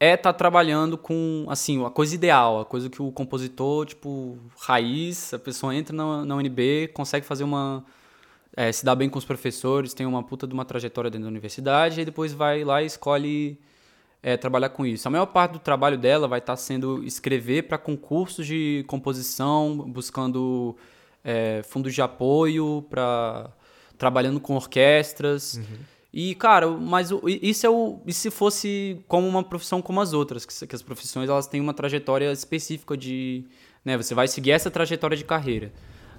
é 0.00 0.14
estar 0.14 0.32
tá 0.32 0.36
trabalhando 0.36 0.98
com, 0.98 1.46
assim, 1.48 1.86
a 1.86 1.90
coisa 1.90 2.12
ideal, 2.12 2.58
a 2.58 2.64
coisa 2.64 2.90
que 2.90 3.00
o 3.00 3.12
compositor, 3.12 3.86
tipo, 3.86 4.36
raiz, 4.58 5.32
a 5.32 5.38
pessoa 5.38 5.72
entra 5.72 5.94
na, 5.94 6.24
na 6.24 6.34
UNB, 6.34 6.88
consegue 6.92 7.24
fazer 7.24 7.44
uma... 7.44 7.84
É, 8.56 8.72
se 8.72 8.84
dá 8.84 8.96
bem 8.96 9.08
com 9.08 9.16
os 9.16 9.24
professores, 9.24 9.94
tem 9.94 10.06
uma 10.06 10.24
puta 10.24 10.44
de 10.44 10.52
uma 10.52 10.64
trajetória 10.64 11.08
dentro 11.08 11.26
da 11.26 11.30
universidade, 11.30 12.00
e 12.00 12.04
depois 12.04 12.32
vai 12.32 12.64
lá 12.64 12.82
e 12.82 12.86
escolhe 12.86 13.56
é, 14.20 14.36
trabalhar 14.36 14.70
com 14.70 14.84
isso. 14.84 15.06
A 15.06 15.12
maior 15.12 15.26
parte 15.26 15.52
do 15.52 15.60
trabalho 15.60 15.96
dela 15.96 16.26
vai 16.26 16.40
estar 16.40 16.56
sendo 16.56 17.04
escrever 17.04 17.68
para 17.68 17.78
concursos 17.78 18.44
de 18.44 18.84
composição, 18.88 19.76
buscando 19.86 20.76
é, 21.22 21.62
fundos 21.62 21.94
de 21.94 22.02
apoio, 22.02 22.84
para 22.90 23.52
trabalhando 23.96 24.40
com 24.40 24.56
orquestras. 24.56 25.54
Uhum. 25.54 25.93
E, 26.16 26.32
cara, 26.36 26.68
mas 26.68 27.10
isso 27.42 27.66
é 27.66 27.68
o. 27.68 27.98
E 28.06 28.12
se 28.12 28.30
fosse 28.30 29.00
como 29.08 29.26
uma 29.26 29.42
profissão 29.42 29.82
como 29.82 30.00
as 30.00 30.12
outras? 30.12 30.46
Que, 30.46 30.64
que 30.64 30.72
as 30.76 30.80
profissões 30.80 31.28
elas 31.28 31.48
têm 31.48 31.60
uma 31.60 31.74
trajetória 31.74 32.30
específica 32.30 32.96
de. 32.96 33.44
Né, 33.84 33.96
você 33.96 34.14
vai 34.14 34.28
seguir 34.28 34.52
essa 34.52 34.70
trajetória 34.70 35.16
de 35.16 35.24
carreira. 35.24 35.72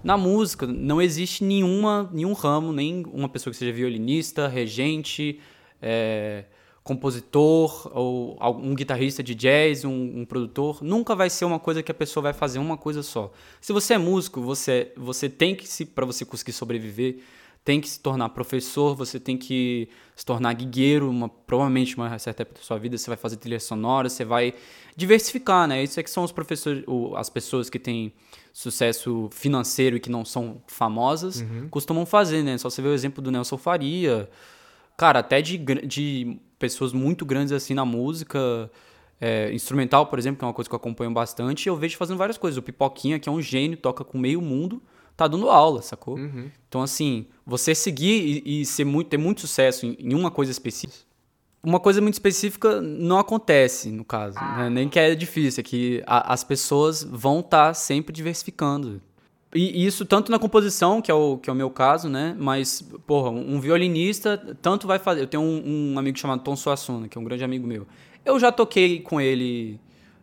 Na 0.04 0.18
música, 0.18 0.68
não 0.68 1.02
existe 1.02 1.46
nenhuma, 1.46 2.10
nenhum 2.12 2.34
ramo, 2.34 2.74
nem 2.74 3.06
uma 3.14 3.30
pessoa 3.30 3.54
que 3.54 3.58
seja 3.58 3.72
violinista, 3.72 4.50
regente, 4.50 5.40
é, 5.82 6.44
compositor 6.84 7.90
ou 7.98 8.38
um 8.62 8.76
guitarrista 8.76 9.24
de 9.24 9.34
jazz, 9.34 9.86
um, 9.86 10.20
um, 10.20 10.26
produtor, 10.26 10.84
nunca 10.84 11.16
vai 11.16 11.30
ser 11.30 11.46
uma 11.46 11.58
coisa 11.58 11.82
que 11.82 11.92
a 11.92 11.96
pessoa 11.96 12.22
vai 12.22 12.34
fazer 12.34 12.60
uma 12.60 12.76
coisa 12.76 13.02
só. 13.02 13.32
Se 13.62 13.72
você 13.72 13.94
é 13.94 13.98
músico, 13.98 14.42
você 14.42 14.92
você 14.98 15.30
tem 15.30 15.56
que 15.56 15.86
para 15.86 16.06
você 16.06 16.26
conseguir 16.26 16.52
sobreviver, 16.52 17.20
tem 17.66 17.82
que 17.82 17.90
se 17.90 18.00
tornar 18.00 18.30
professor, 18.30 18.96
você 18.96 19.20
tem 19.20 19.36
que 19.36 19.90
se 20.16 20.24
tornar 20.24 20.54
guigueiro, 20.54 21.10
uma, 21.10 21.28
provavelmente 21.28 21.98
uma 21.98 22.18
certa 22.20 22.44
época 22.44 22.60
da 22.60 22.64
sua 22.64 22.78
vida 22.78 22.96
você 22.96 23.10
vai 23.10 23.18
fazer 23.18 23.38
trilha 23.38 23.60
sonora, 23.60 24.08
você 24.08 24.24
vai 24.24 24.54
diversificar, 24.96 25.68
né? 25.68 25.84
Isso 25.84 26.00
é 26.00 26.04
que 26.04 26.10
são 26.12 26.24
os 26.24 26.32
professores, 26.32 26.84
as 27.16 27.28
pessoas 27.28 27.68
que 27.68 27.80
têm 27.80 28.14
sucesso 28.54 29.28
financeiro 29.32 29.98
e 29.98 30.00
que 30.00 30.12
não 30.12 30.24
são 30.24 30.62
famosas, 30.68 31.42
uhum. 31.42 31.68
costumam 31.68 32.06
fazer, 32.06 32.44
né? 32.44 32.56
Só 32.60 32.70
você 32.70 32.84
vê 32.84 32.88
o 32.88 32.94
exemplo 32.94 33.20
do 33.20 33.32
Nelson 33.32 33.58
Faria, 33.58 34.30
cara, 34.96 35.20
até 35.20 35.42
de, 35.42 35.58
de 35.58 36.40
pessoas 36.60 36.94
muito 36.94 37.26
grandes 37.26 37.52
assim 37.52 37.74
na 37.74 37.84
música. 37.84 38.72
É, 39.20 39.52
instrumental, 39.54 40.08
por 40.08 40.20
exemplo, 40.20 40.40
que 40.40 40.44
é 40.44 40.48
uma 40.48 40.54
coisa 40.54 40.70
que 40.70 40.76
eu 40.76 40.78
acompanho 40.78 41.10
bastante, 41.10 41.70
eu 41.70 41.76
vejo 41.78 41.98
fazendo 41.98 42.18
várias 42.18 42.38
coisas. 42.38 42.58
O 42.58 42.62
Pipoquinha, 42.62 43.18
que 43.18 43.30
é 43.30 43.32
um 43.32 43.42
gênio, 43.42 43.78
toca 43.78 44.04
com 44.04 44.18
meio 44.18 44.42
mundo, 44.42 44.84
tá 45.16 45.28
dando 45.28 45.50
aula, 45.50 45.82
sacou? 45.82 46.18
Uhum. 46.18 46.50
Então, 46.68 46.82
assim, 46.82 47.26
você 47.46 47.74
seguir 47.74 48.44
e, 48.46 48.62
e, 48.62 48.66
ser 48.66 48.86
muito, 48.86 49.08
ter 49.08 49.18
muito 49.18 49.42
sucesso 49.42 49.86
em, 49.86 49.96
em, 50.00 50.14
uma 50.14 50.30
coisa 50.30 50.52
específica. 50.52 51.06
Uma 51.64 51.80
coisa 51.80 52.00
muito 52.00 52.14
específica 52.14 52.80
não 52.82 53.18
acontece, 53.18 53.90
no 53.90 54.06
caso. 54.06 54.36
Né? 54.36 54.70
Nem 54.70 54.90
que 54.90 55.00
é 55.00 55.16
difícil, 55.16 55.62
é 55.62 55.64
que 55.64 56.04
a, 56.06 56.34
as 56.34 56.44
pessoas 56.44 57.04
vão 57.04 57.40
estar 57.40 57.68
tá 57.68 57.74
sempre 57.74 58.14
diversificando. 58.14 59.02
E 59.54 59.86
isso 59.86 60.06
tanto 60.06 60.30
na 60.30 60.38
composição, 60.38 61.02
que 61.02 61.10
é 61.10 61.14
o, 61.14 61.38
que 61.38 61.50
é 61.50 61.54
o 61.54 61.56
meu 61.56 61.70
caso, 61.70 62.10
né? 62.10 62.36
Mas, 62.38 62.82
porra, 63.08 63.30
um 63.30 63.58
violinista 63.62 64.38
tanto 64.62 64.86
vai 64.86 65.00
fazer. 65.00 65.22
Eu 65.22 65.28
tenho 65.28 65.42
um, 65.42 65.94
um 65.94 66.00
amigo 66.00 66.20
chamado 66.20 66.44
Tom 66.44 66.58
Suassuna, 66.58 67.08
que 67.08 67.18
é 67.18 67.22
um 67.22 67.24
grande 67.24 67.44
amigo 67.44 67.66
meu. 67.66 67.88
Eu 68.26 68.38
já 68.38 68.52
toquei 68.52 69.00
com 69.00 69.22
ele 69.22 69.80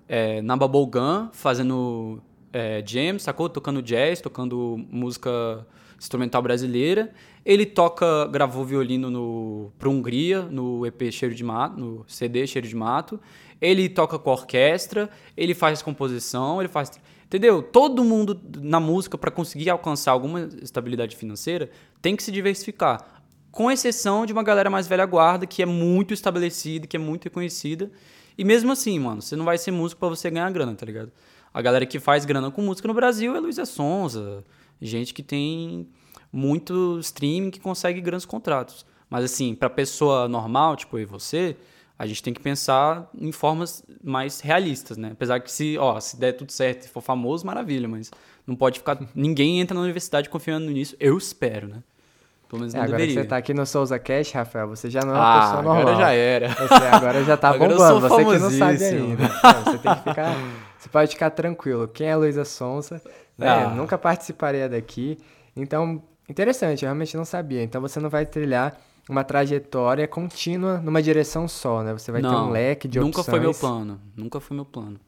é, 0.07 0.43
na 0.43 0.55
Bubblegum, 0.55 1.31
fazendo 1.33 2.21
é, 2.53 2.83
jam, 2.87 3.19
sacou? 3.19 3.49
Tocando 3.49 3.83
jazz, 3.83 4.21
tocando 4.21 4.85
música 4.91 5.67
instrumental 5.99 6.43
brasileira. 6.43 7.13
Ele 7.45 7.65
toca, 7.65 8.27
gravou 8.27 8.65
violino 8.65 9.11
no, 9.11 9.73
Hungria, 9.85 10.43
no 10.43 10.85
EP 10.87 11.11
Cheiro 11.11 11.35
de 11.35 11.45
Mato, 11.45 11.79
no 11.79 12.05
CD 12.07 12.47
Cheiro 12.47 12.67
de 12.67 12.77
Mato. 12.77 13.21
Ele 13.61 13.89
toca 13.89 14.19
com 14.19 14.31
a 14.31 14.33
orquestra, 14.33 15.09
ele 15.37 15.55
faz 15.55 15.83
composição, 15.83 16.61
ele 16.61 16.69
faz 16.69 16.91
Entendeu? 17.33 17.63
Todo 17.63 18.05
mundo 18.05 18.39
na 18.61 18.79
música, 18.79 19.17
para 19.17 19.31
conseguir 19.31 19.71
alcançar 19.71 20.13
alguma 20.13 20.51
estabilidade 20.61 21.17
financeira, 21.17 21.71
tem 22.03 22.15
que 22.15 22.23
se 22.23 22.31
diversificar. 22.31 23.23
Com 23.51 23.71
exceção 23.71 24.27
de 24.27 24.35
uma 24.35 24.43
galera 24.43 24.69
mais 24.69 24.87
velha 24.87 25.07
guarda, 25.07 25.47
que 25.47 25.63
é 25.63 25.67
muito 25.67 26.13
estabelecida, 26.13 26.87
que 26.87 26.95
é 26.95 27.01
muito 27.01 27.25
reconhecida 27.25 27.91
E 28.37 28.45
mesmo 28.45 28.71
assim, 28.73 28.99
mano, 28.99 29.23
você 29.23 29.35
não 29.35 29.47
vai 29.47 29.57
ser 29.57 29.71
músico 29.71 30.01
para 30.01 30.11
você 30.11 30.31
ganhar 30.31 30.51
grana, 30.51 30.75
tá 30.75 30.85
ligado? 30.85 31.11
A 31.53 31.61
galera 31.61 31.85
que 31.85 31.99
faz 32.01 32.25
grana 32.25 32.51
com 32.51 32.63
música 32.63 32.89
no 32.89 32.95
Brasil 32.95 33.37
é 33.37 33.41
Luísa 33.41 33.67
Sonza, 33.67 34.43
gente 34.81 35.13
que 35.13 35.23
tem 35.23 35.87
muito 36.33 36.99
streaming 37.01 37.51
que 37.51 37.61
consegue 37.61 38.01
grandes 38.01 38.25
contratos. 38.25 38.87
Mas 39.11 39.25
assim, 39.25 39.55
para 39.55 39.69
pessoa 39.69 40.27
normal, 40.27 40.75
tipo 40.77 40.97
eu 40.97 41.03
e 41.03 41.05
você, 41.05 41.57
a 41.99 42.07
gente 42.07 42.23
tem 42.23 42.33
que 42.33 42.41
pensar 42.41 43.09
em 43.15 43.31
formas 43.31 43.85
mais 44.03 44.41
realistas, 44.41 44.97
né? 44.97 45.11
Apesar 45.13 45.39
que 45.41 45.53
se, 45.53 45.77
ó, 45.79 46.01
se 46.01 46.19
der 46.19 46.33
tudo 46.33 46.51
certo 46.51 46.87
e 46.87 46.89
for 46.89 47.03
famoso, 47.03 47.45
maravilha, 47.45 47.87
mas 47.87 48.11
não 48.47 48.57
pode 48.57 48.79
ficar. 48.79 48.99
Ninguém 49.15 49.61
entra 49.61 49.75
na 49.75 49.83
universidade 49.83 50.31
confiando 50.31 50.71
nisso. 50.71 50.97
Eu 50.99 51.19
espero, 51.19 51.69
né? 51.69 51.83
Pelo 52.49 52.61
menos 52.61 52.75
é, 52.75 52.79
não 52.79 52.85
agora 52.85 52.99
deveria. 52.99 53.15
que 53.15 53.23
você 53.23 53.29
tá 53.29 53.37
aqui 53.37 53.55
no 53.55 53.65
Souza 53.67 53.99
Cash, 53.99 54.33
Rafael, 54.33 54.69
você 54.69 54.91
já 54.91 55.01
não 55.03 55.15
é 55.15 55.19
uma 55.19 55.37
ah, 55.37 55.41
pessoa 55.41 55.63
normal. 55.63 55.83
agora 55.83 55.97
já 55.97 56.13
era. 56.13 56.49
Você 56.49 56.75
agora 56.75 57.25
já 57.25 57.37
tá 57.37 57.53
bombando, 57.53 58.01
você 58.01 58.25
que 58.25 58.39
não 58.39 58.51
sabe 58.51 58.85
ainda. 58.85 59.29
você 59.65 59.79
tem 59.79 59.95
que 59.95 60.03
ficar... 60.09 60.35
Você 60.83 60.89
pode 60.89 61.13
ficar 61.13 61.31
tranquilo. 61.31 61.87
Quem 61.87 62.09
é 62.09 62.17
Luísa 62.17 62.45
Sonsa? 62.45 63.01
Né? 63.39 63.49
Ah. 63.49 63.69
Nunca 63.69 63.97
participaria 63.97 64.69
daqui. 64.69 65.17
Então, 65.55 66.03
interessante, 66.29 66.83
eu 66.83 66.89
realmente 66.89 67.17
não 67.17 67.25
sabia. 67.25 67.63
Então 67.63 67.81
você 67.81 68.01
não 68.01 68.11
vai 68.11 68.27
trilhar 68.27 68.77
uma 69.09 69.23
trajetória 69.23 70.09
contínua 70.09 70.79
numa 70.79 71.01
direção 71.01 71.47
só, 71.47 71.85
né? 71.85 71.93
Você 71.93 72.11
vai 72.11 72.21
não, 72.21 72.31
ter 72.31 72.37
um 72.37 72.51
leque 72.51 72.89
de 72.89 72.99
nunca 72.99 73.21
opções. 73.21 73.27
Nunca 73.29 73.31
foi 73.31 73.41
meu 73.41 73.55
plano. 73.55 74.01
Nunca 74.17 74.41
foi 74.41 74.55
meu 74.57 74.65
plano. 74.65 74.99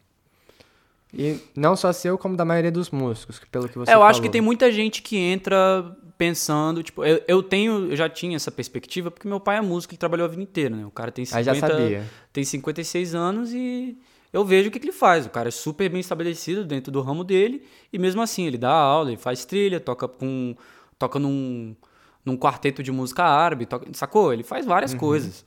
E 1.13 1.41
não 1.57 1.75
só 1.75 1.93
seu, 1.93 2.17
como 2.17 2.37
da 2.37 2.45
maioria 2.45 2.71
dos 2.71 2.91
músicos, 2.91 3.41
pelo 3.51 3.69
que 3.69 3.77
você 3.77 3.91
é, 3.91 3.95
eu 3.95 3.99
falou. 3.99 4.09
acho 4.09 4.23
que 4.23 4.29
tem 4.29 4.41
muita 4.41 4.71
gente 4.71 5.03
que 5.03 5.17
entra 5.17 5.97
pensando, 6.17 6.85
tipo, 6.85 7.05
eu, 7.05 7.21
eu 7.27 7.43
tenho, 7.43 7.91
eu 7.91 7.97
já 7.97 8.09
tinha 8.09 8.37
essa 8.37 8.53
perspectiva, 8.53 9.11
porque 9.11 9.27
meu 9.27 9.41
pai 9.41 9.57
é 9.57 9.61
músico, 9.61 9.93
ele 9.93 9.99
trabalhou 9.99 10.25
a 10.25 10.29
vida 10.29 10.43
inteira, 10.43 10.77
né? 10.77 10.87
O 10.87 10.91
cara 10.93 11.11
tem 11.11 11.25
50, 11.25 11.39
Aí 11.39 11.45
já 11.45 11.69
sabia. 11.69 12.05
tem 12.33 12.45
56 12.45 13.15
anos 13.17 13.53
e 13.53 13.99
eu 14.35 14.45
vejo 14.45 14.69
o 14.69 14.73
que, 14.73 14.81
que 14.81 14.87
ele 14.87 14.93
faz. 14.93 15.27
O 15.27 15.31
cara 15.31 15.47
é 15.47 15.53
super 15.53 15.89
bem 15.89 16.01
estabelecido 16.01 16.65
dentro 16.65 16.91
do 16.91 17.01
ramo 17.01 17.23
dele, 17.23 17.63
e 17.93 17.99
mesmo 18.01 18.21
assim, 18.21 18.45
ele 18.45 18.59
dá 18.59 18.73
aula, 18.73 19.11
ele 19.11 19.17
faz 19.17 19.45
trilha, 19.45 19.79
toca 19.79 20.09
com. 20.09 20.57
toca 20.99 21.21
num, 21.21 21.77
num 22.25 22.37
quarteto 22.37 22.83
de 22.83 22.91
música 22.91 23.23
árabe, 23.23 23.65
toca, 23.65 23.87
sacou? 23.93 24.33
Ele 24.33 24.43
faz 24.43 24.67
várias 24.67 24.93
uhum. 24.93 24.99
coisas. 24.99 25.47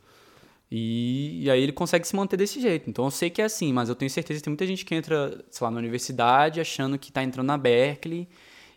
E, 0.71 1.43
e, 1.43 1.51
aí 1.51 1.61
ele 1.61 1.73
consegue 1.73 2.07
se 2.07 2.15
manter 2.15 2.37
desse 2.37 2.61
jeito. 2.61 2.89
Então 2.89 3.03
eu 3.03 3.11
sei 3.11 3.29
que 3.29 3.41
é 3.41 3.45
assim, 3.45 3.73
mas 3.73 3.89
eu 3.89 3.95
tenho 3.95 4.09
certeza 4.09 4.39
que 4.39 4.45
tem 4.45 4.51
muita 4.51 4.65
gente 4.65 4.85
que 4.85 4.95
entra, 4.95 5.43
sei 5.51 5.65
lá, 5.65 5.71
na 5.71 5.79
universidade 5.79 6.61
achando 6.61 6.97
que 6.97 7.11
tá 7.11 7.21
entrando 7.21 7.47
na 7.47 7.57
Berkeley 7.57 8.25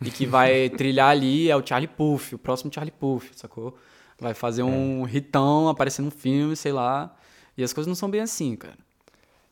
e 0.05 0.11
que 0.11 0.27
vai 0.27 0.71
trilhar 0.77 1.11
ali 1.11 1.49
é 1.49 1.57
o 1.57 1.65
Charlie 1.65 1.89
Puff, 1.89 2.35
o 2.35 2.39
próximo 2.39 2.73
Charlie 2.75 2.93
Puff, 2.93 3.31
sacou? 3.37 3.79
Vai 4.19 4.35
fazer 4.35 4.65
um 4.65 5.07
é. 5.07 5.17
hitão, 5.17 5.69
aparecer 5.69 6.03
num 6.03 6.11
filme, 6.11 6.57
sei 6.57 6.73
lá. 6.73 7.15
E 7.57 7.63
as 7.63 7.73
coisas 7.73 7.87
não 7.87 7.95
são 7.95 8.11
bem 8.11 8.21
assim, 8.21 8.57
cara. 8.57 8.90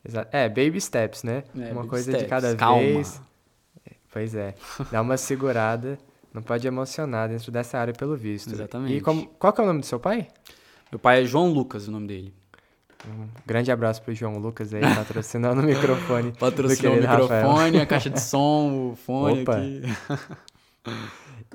Exato. 0.04 0.28
É, 0.36 0.48
baby 0.48 0.80
steps, 0.80 1.22
né? 1.22 1.42
É, 1.58 1.72
Uma 1.72 1.86
coisa 1.86 2.04
steps. 2.10 2.22
de 2.22 2.28
cada 2.28 2.54
Calma. 2.56 2.80
vez. 2.80 3.20
Pois 4.10 4.34
é. 4.34 4.54
Dá 4.90 5.00
uma 5.02 5.16
segurada. 5.18 5.98
Não 6.32 6.42
pode 6.42 6.66
emocionar 6.66 7.28
dentro 7.28 7.50
dessa 7.50 7.78
área, 7.78 7.92
pelo 7.92 8.16
visto. 8.16 8.52
Exatamente. 8.52 8.94
E 8.94 9.00
como, 9.00 9.26
qual 9.38 9.52
que 9.52 9.60
é 9.60 9.64
o 9.64 9.66
nome 9.66 9.80
do 9.80 9.86
seu 9.86 9.98
pai? 9.98 10.28
Meu 10.92 10.98
pai 10.98 11.22
é 11.22 11.24
João 11.24 11.50
Lucas, 11.52 11.88
o 11.88 11.90
nome 11.90 12.06
dele. 12.06 12.34
Um 13.06 13.28
grande 13.46 13.70
abraço 13.70 14.02
pro 14.02 14.14
João 14.14 14.38
Lucas 14.38 14.72
aí, 14.74 14.80
patrocinando 14.82 15.60
o 15.62 15.64
microfone. 15.64 16.32
Patrocinando 16.32 16.96
o 16.98 17.00
microfone, 17.00 17.38
Rafael. 17.38 17.82
a 17.82 17.86
caixa 17.86 18.10
de 18.10 18.20
som, 18.20 18.90
o 18.92 18.96
fone 18.96 19.42
Opa. 19.42 19.56
aqui. 19.58 19.82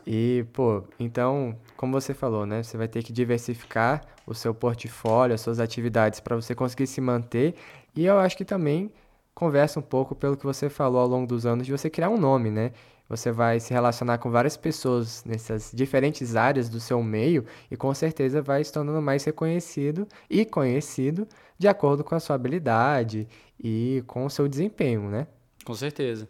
e, 0.05 0.45
pô, 0.53 0.83
então, 0.99 1.55
como 1.77 1.93
você 1.99 2.13
falou, 2.13 2.45
né? 2.45 2.63
Você 2.63 2.77
vai 2.77 2.87
ter 2.87 3.03
que 3.03 3.11
diversificar 3.13 4.01
o 4.25 4.33
seu 4.33 4.53
portfólio, 4.53 5.33
as 5.33 5.41
suas 5.41 5.59
atividades 5.59 6.19
para 6.19 6.35
você 6.35 6.53
conseguir 6.55 6.87
se 6.87 7.01
manter. 7.01 7.55
E 7.95 8.05
eu 8.05 8.19
acho 8.19 8.35
que 8.35 8.45
também 8.45 8.91
conversa 9.33 9.79
um 9.79 9.83
pouco 9.83 10.15
pelo 10.15 10.37
que 10.37 10.45
você 10.45 10.69
falou 10.69 11.01
ao 11.01 11.07
longo 11.07 11.27
dos 11.27 11.45
anos 11.45 11.65
de 11.65 11.71
você 11.71 11.89
criar 11.89 12.09
um 12.09 12.17
nome, 12.17 12.51
né? 12.51 12.71
Você 13.09 13.31
vai 13.31 13.59
se 13.59 13.73
relacionar 13.73 14.17
com 14.17 14.31
várias 14.31 14.55
pessoas 14.55 15.23
nessas 15.25 15.71
diferentes 15.73 16.35
áreas 16.35 16.69
do 16.69 16.79
seu 16.79 17.03
meio 17.03 17.45
e 17.69 17.75
com 17.75 17.93
certeza 17.93 18.41
vai 18.41 18.63
se 18.63 18.71
tornando 18.71 19.01
mais 19.01 19.23
reconhecido 19.23 20.07
e 20.29 20.45
conhecido 20.45 21.27
de 21.57 21.67
acordo 21.67 22.03
com 22.03 22.15
a 22.15 22.19
sua 22.19 22.35
habilidade 22.35 23.27
e 23.59 24.03
com 24.07 24.25
o 24.25 24.29
seu 24.29 24.47
desempenho, 24.47 25.09
né? 25.09 25.27
Com 25.65 25.73
certeza. 25.73 26.29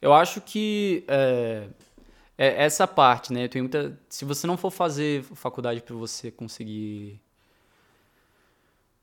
Eu 0.00 0.12
acho 0.12 0.40
que 0.40 1.04
é, 1.08 1.68
é 2.36 2.64
essa 2.64 2.86
parte, 2.86 3.32
né? 3.32 3.48
Tem 3.48 3.62
muita, 3.62 3.98
se 4.08 4.24
você 4.24 4.46
não 4.46 4.56
for 4.56 4.70
fazer 4.70 5.22
faculdade 5.22 5.82
para 5.82 5.96
você 5.96 6.30
conseguir 6.30 7.20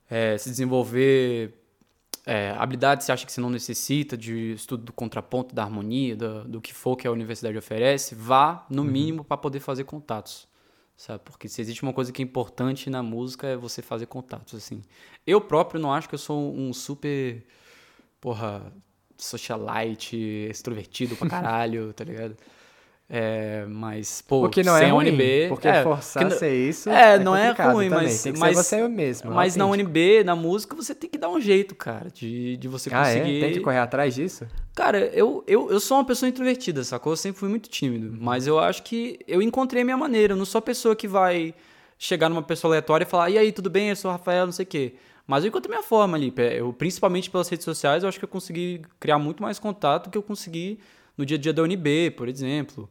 é, 0.09 0.37
se 0.37 0.49
desenvolver 0.49 1.53
é, 2.27 2.53
habilidades 2.57 3.05
você 3.05 3.11
acha 3.13 3.25
que 3.25 3.31
você 3.31 3.39
não 3.39 3.49
necessita 3.49 4.17
de 4.17 4.51
estudo 4.51 4.83
do 4.83 4.91
contraponto, 4.91 5.55
da 5.55 5.63
harmonia, 5.63 6.13
do, 6.13 6.43
do 6.43 6.61
que 6.61 6.73
for 6.73 6.97
que 6.97 7.07
a 7.07 7.11
universidade 7.11 7.57
oferece, 7.57 8.13
vá 8.13 8.67
no 8.69 8.81
uhum. 8.81 8.89
mínimo 8.89 9.23
para 9.23 9.37
poder 9.37 9.61
fazer 9.61 9.85
contatos, 9.85 10.45
sabe? 10.97 11.21
Porque 11.23 11.47
se 11.47 11.61
existe 11.61 11.83
uma 11.83 11.93
coisa 11.93 12.11
que 12.11 12.21
é 12.21 12.25
importante 12.25 12.89
na 12.89 13.01
música 13.01 13.47
é 13.47 13.55
você 13.55 13.81
fazer 13.81 14.07
contatos, 14.07 14.55
assim. 14.55 14.81
Eu 15.25 15.39
próprio 15.39 15.79
não 15.79 15.93
acho 15.93 16.09
que 16.09 16.15
eu 16.15 16.19
sou 16.19 16.53
um 16.53 16.73
super, 16.73 17.45
porra, 18.19 18.73
socialite, 19.17 20.17
extrovertido 20.49 21.15
pra 21.15 21.29
caralho, 21.31 21.93
tá 21.93 22.03
ligado? 22.03 22.35
É, 23.09 23.65
mas, 23.69 24.21
pô, 24.21 24.41
porque 24.41 24.61
não 24.63 24.75
sem 24.77 24.87
é 24.87 24.91
ruim, 24.91 25.09
UNB. 25.09 25.47
Porque 25.47 25.67
é, 25.67 25.81
forçar 25.81 26.23
porque, 26.23 26.35
a 26.35 26.39
ser 26.39 26.53
isso. 26.53 26.89
É, 26.89 27.13
é 27.13 27.19
não 27.19 27.33
é 27.33 27.51
ruim, 27.51 27.89
também. 27.89 27.89
mas. 27.89 28.21
Tem 28.21 28.33
que 28.33 28.39
mas, 28.39 28.57
ser 28.57 28.81
você 28.81 28.87
mesmo. 28.89 29.31
Mas 29.31 29.55
na 29.55 29.65
UNB, 29.65 30.25
na 30.25 30.35
música, 30.35 30.75
você 30.75 30.93
tem 30.93 31.09
que 31.09 31.17
dar 31.17 31.29
um 31.29 31.39
jeito, 31.39 31.73
cara, 31.73 32.09
de, 32.11 32.57
de 32.57 32.67
você 32.67 32.89
conseguir. 32.89 33.19
Ah, 33.19 33.37
é? 33.37 33.39
Tem 33.39 33.53
que 33.53 33.61
correr 33.61 33.79
atrás 33.79 34.13
disso? 34.13 34.45
Cara, 34.75 34.99
eu, 35.13 35.41
eu, 35.47 35.71
eu 35.71 35.79
sou 35.79 35.97
uma 35.97 36.05
pessoa 36.05 36.27
introvertida, 36.27 36.83
sacou? 36.83 37.13
Eu 37.13 37.17
sempre 37.17 37.39
fui 37.39 37.47
muito 37.47 37.69
tímido. 37.69 38.13
Mas 38.19 38.45
eu 38.45 38.59
acho 38.59 38.83
que 38.83 39.17
eu 39.25 39.41
encontrei 39.41 39.83
a 39.83 39.85
minha 39.85 39.97
maneira. 39.97 40.33
Eu 40.33 40.37
não 40.37 40.45
sou 40.45 40.59
a 40.59 40.61
pessoa 40.61 40.93
que 40.93 41.07
vai 41.07 41.55
chegar 41.97 42.27
numa 42.27 42.43
pessoa 42.43 42.71
aleatória 42.71 43.05
e 43.05 43.07
falar, 43.07 43.29
e 43.29 43.37
aí, 43.37 43.53
tudo 43.53 43.69
bem? 43.69 43.89
Eu 43.89 43.95
sou 43.95 44.09
o 44.09 44.11
Rafael, 44.11 44.45
não 44.45 44.53
sei 44.53 44.63
o 44.63 44.67
quê. 44.67 44.95
Mas 45.25 45.45
eu 45.45 45.49
encontrei 45.49 45.73
minha 45.73 45.83
forma 45.83 46.17
ali. 46.17 46.33
Eu, 46.57 46.73
principalmente 46.73 47.29
pelas 47.29 47.47
redes 47.47 47.63
sociais, 47.63 48.03
eu 48.03 48.09
acho 48.09 48.19
que 48.19 48.25
eu 48.25 48.29
consegui 48.29 48.81
criar 48.99 49.17
muito 49.17 49.41
mais 49.41 49.59
contato 49.59 50.05
do 50.05 50.09
que 50.09 50.17
eu 50.17 50.23
consegui 50.23 50.77
no 51.17 51.25
dia 51.25 51.37
a 51.37 51.39
dia 51.39 51.51
da 51.51 51.63
UNB, 51.63 52.11
por 52.11 52.29
exemplo. 52.29 52.89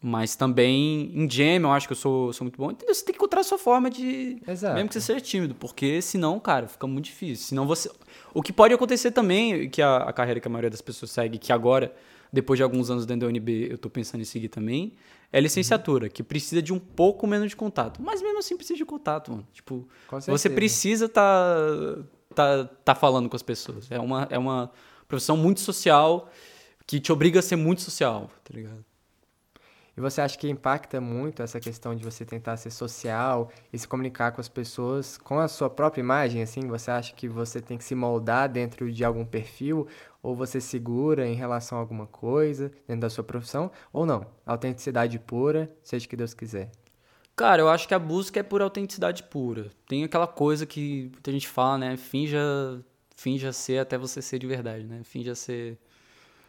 Mas 0.00 0.36
também 0.36 1.10
em 1.12 1.28
jam 1.28 1.62
eu 1.62 1.72
acho 1.72 1.88
que 1.88 1.92
eu 1.92 1.96
sou, 1.96 2.32
sou 2.32 2.44
muito 2.44 2.56
bom. 2.56 2.70
Entendeu? 2.70 2.94
Você 2.94 3.04
tem 3.04 3.12
que 3.12 3.18
encontrar 3.18 3.40
a 3.40 3.44
sua 3.44 3.58
forma 3.58 3.90
de. 3.90 4.40
Exato. 4.46 4.74
Mesmo 4.74 4.88
que 4.88 4.94
você 4.94 5.00
seja 5.00 5.20
tímido, 5.20 5.56
porque 5.56 6.00
senão, 6.00 6.38
cara, 6.38 6.68
fica 6.68 6.86
muito 6.86 7.06
difícil. 7.06 7.46
Senão 7.46 7.66
você. 7.66 7.90
O 8.32 8.40
que 8.40 8.52
pode 8.52 8.72
acontecer 8.72 9.10
também, 9.10 9.68
que 9.68 9.82
a, 9.82 9.96
a 9.96 10.12
carreira 10.12 10.38
que 10.38 10.46
a 10.46 10.50
maioria 10.50 10.70
das 10.70 10.80
pessoas 10.80 11.10
segue, 11.10 11.36
que 11.36 11.52
agora, 11.52 11.92
depois 12.32 12.56
de 12.58 12.62
alguns 12.62 12.90
anos 12.90 13.06
dentro 13.06 13.26
da 13.26 13.32
UNB, 13.32 13.72
eu 13.72 13.76
tô 13.78 13.90
pensando 13.90 14.20
em 14.20 14.24
seguir 14.24 14.48
também, 14.48 14.92
é 15.32 15.40
licenciatura, 15.40 16.06
uhum. 16.06 16.12
que 16.12 16.22
precisa 16.22 16.62
de 16.62 16.72
um 16.72 16.78
pouco 16.78 17.26
menos 17.26 17.48
de 17.48 17.56
contato. 17.56 18.00
Mas 18.00 18.22
mesmo 18.22 18.38
assim 18.38 18.56
precisa 18.56 18.76
de 18.76 18.84
contato, 18.84 19.32
mano. 19.32 19.48
Tipo, 19.52 19.88
você 20.28 20.48
precisa 20.48 21.08
tá, 21.08 21.96
tá, 22.36 22.70
tá 22.84 22.94
falando 22.94 23.28
com 23.28 23.34
as 23.34 23.42
pessoas. 23.42 23.90
É 23.90 23.98
uma, 23.98 24.28
é 24.30 24.38
uma 24.38 24.70
profissão 25.08 25.36
muito 25.36 25.58
social 25.58 26.30
que 26.88 26.98
te 26.98 27.12
obriga 27.12 27.40
a 27.40 27.42
ser 27.42 27.56
muito 27.56 27.82
social, 27.82 28.30
tá 28.42 28.54
ligado? 28.54 28.82
E 29.94 30.00
você 30.00 30.22
acha 30.22 30.38
que 30.38 30.48
impacta 30.48 31.00
muito 31.02 31.42
essa 31.42 31.60
questão 31.60 31.94
de 31.94 32.02
você 32.02 32.24
tentar 32.24 32.56
ser 32.56 32.70
social 32.70 33.50
e 33.70 33.78
se 33.78 33.86
comunicar 33.86 34.32
com 34.32 34.40
as 34.40 34.48
pessoas 34.48 35.18
com 35.18 35.38
a 35.38 35.48
sua 35.48 35.68
própria 35.68 36.00
imagem, 36.00 36.40
assim? 36.40 36.66
Você 36.68 36.90
acha 36.90 37.12
que 37.14 37.28
você 37.28 37.60
tem 37.60 37.76
que 37.76 37.84
se 37.84 37.94
moldar 37.94 38.48
dentro 38.48 38.90
de 38.90 39.04
algum 39.04 39.26
perfil 39.26 39.86
ou 40.22 40.34
você 40.34 40.62
segura 40.62 41.28
em 41.28 41.34
relação 41.34 41.76
a 41.76 41.80
alguma 41.82 42.06
coisa 42.06 42.72
dentro 42.86 43.02
da 43.02 43.10
sua 43.10 43.24
profissão 43.24 43.70
ou 43.92 44.06
não? 44.06 44.24
Autenticidade 44.46 45.18
pura, 45.18 45.70
seja 45.82 46.06
o 46.06 46.08
que 46.08 46.16
Deus 46.16 46.32
quiser. 46.32 46.70
Cara, 47.36 47.60
eu 47.60 47.68
acho 47.68 47.86
que 47.86 47.92
a 47.92 47.98
busca 47.98 48.40
é 48.40 48.42
por 48.42 48.62
autenticidade 48.62 49.24
pura. 49.24 49.68
Tem 49.86 50.04
aquela 50.04 50.26
coisa 50.26 50.64
que 50.64 51.10
muita 51.12 51.30
gente 51.32 51.48
fala, 51.48 51.76
né? 51.76 51.96
Finja, 51.98 52.38
finja 53.14 53.52
ser 53.52 53.78
até 53.78 53.98
você 53.98 54.22
ser 54.22 54.38
de 54.38 54.46
verdade, 54.46 54.84
né? 54.84 55.02
Finja 55.04 55.34
ser 55.34 55.78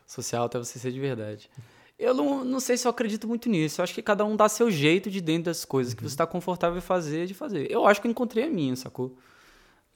social 0.10 0.46
até 0.46 0.58
você 0.58 0.80
ser 0.80 0.92
de 0.92 1.00
verdade. 1.00 1.50
Eu 1.98 2.14
não, 2.14 2.44
não 2.44 2.60
sei 2.60 2.78
se 2.78 2.88
eu 2.88 2.90
acredito 2.90 3.28
muito 3.28 3.50
nisso. 3.50 3.82
Eu 3.82 3.84
acho 3.84 3.94
que 3.94 4.02
cada 4.02 4.26
um 4.26 4.36
dá 4.36 4.48
seu 4.50 4.72
jeito 4.72 5.10
de 5.10 5.22
dentro 5.22 5.46
das 5.46 5.66
coisas 5.66 5.94
uhum. 5.94 5.98
que 5.98 6.04
você 6.04 6.14
está 6.14 6.26
confortável 6.26 6.78
em 6.78 6.82
fazer, 6.82 7.28
de 7.28 7.34
fazer. 7.34 7.70
Eu 7.70 7.86
acho 7.86 8.02
que 8.02 8.08
eu 8.08 8.12
encontrei 8.12 8.46
a 8.46 8.50
minha, 8.50 8.76
sacou? 8.76 9.16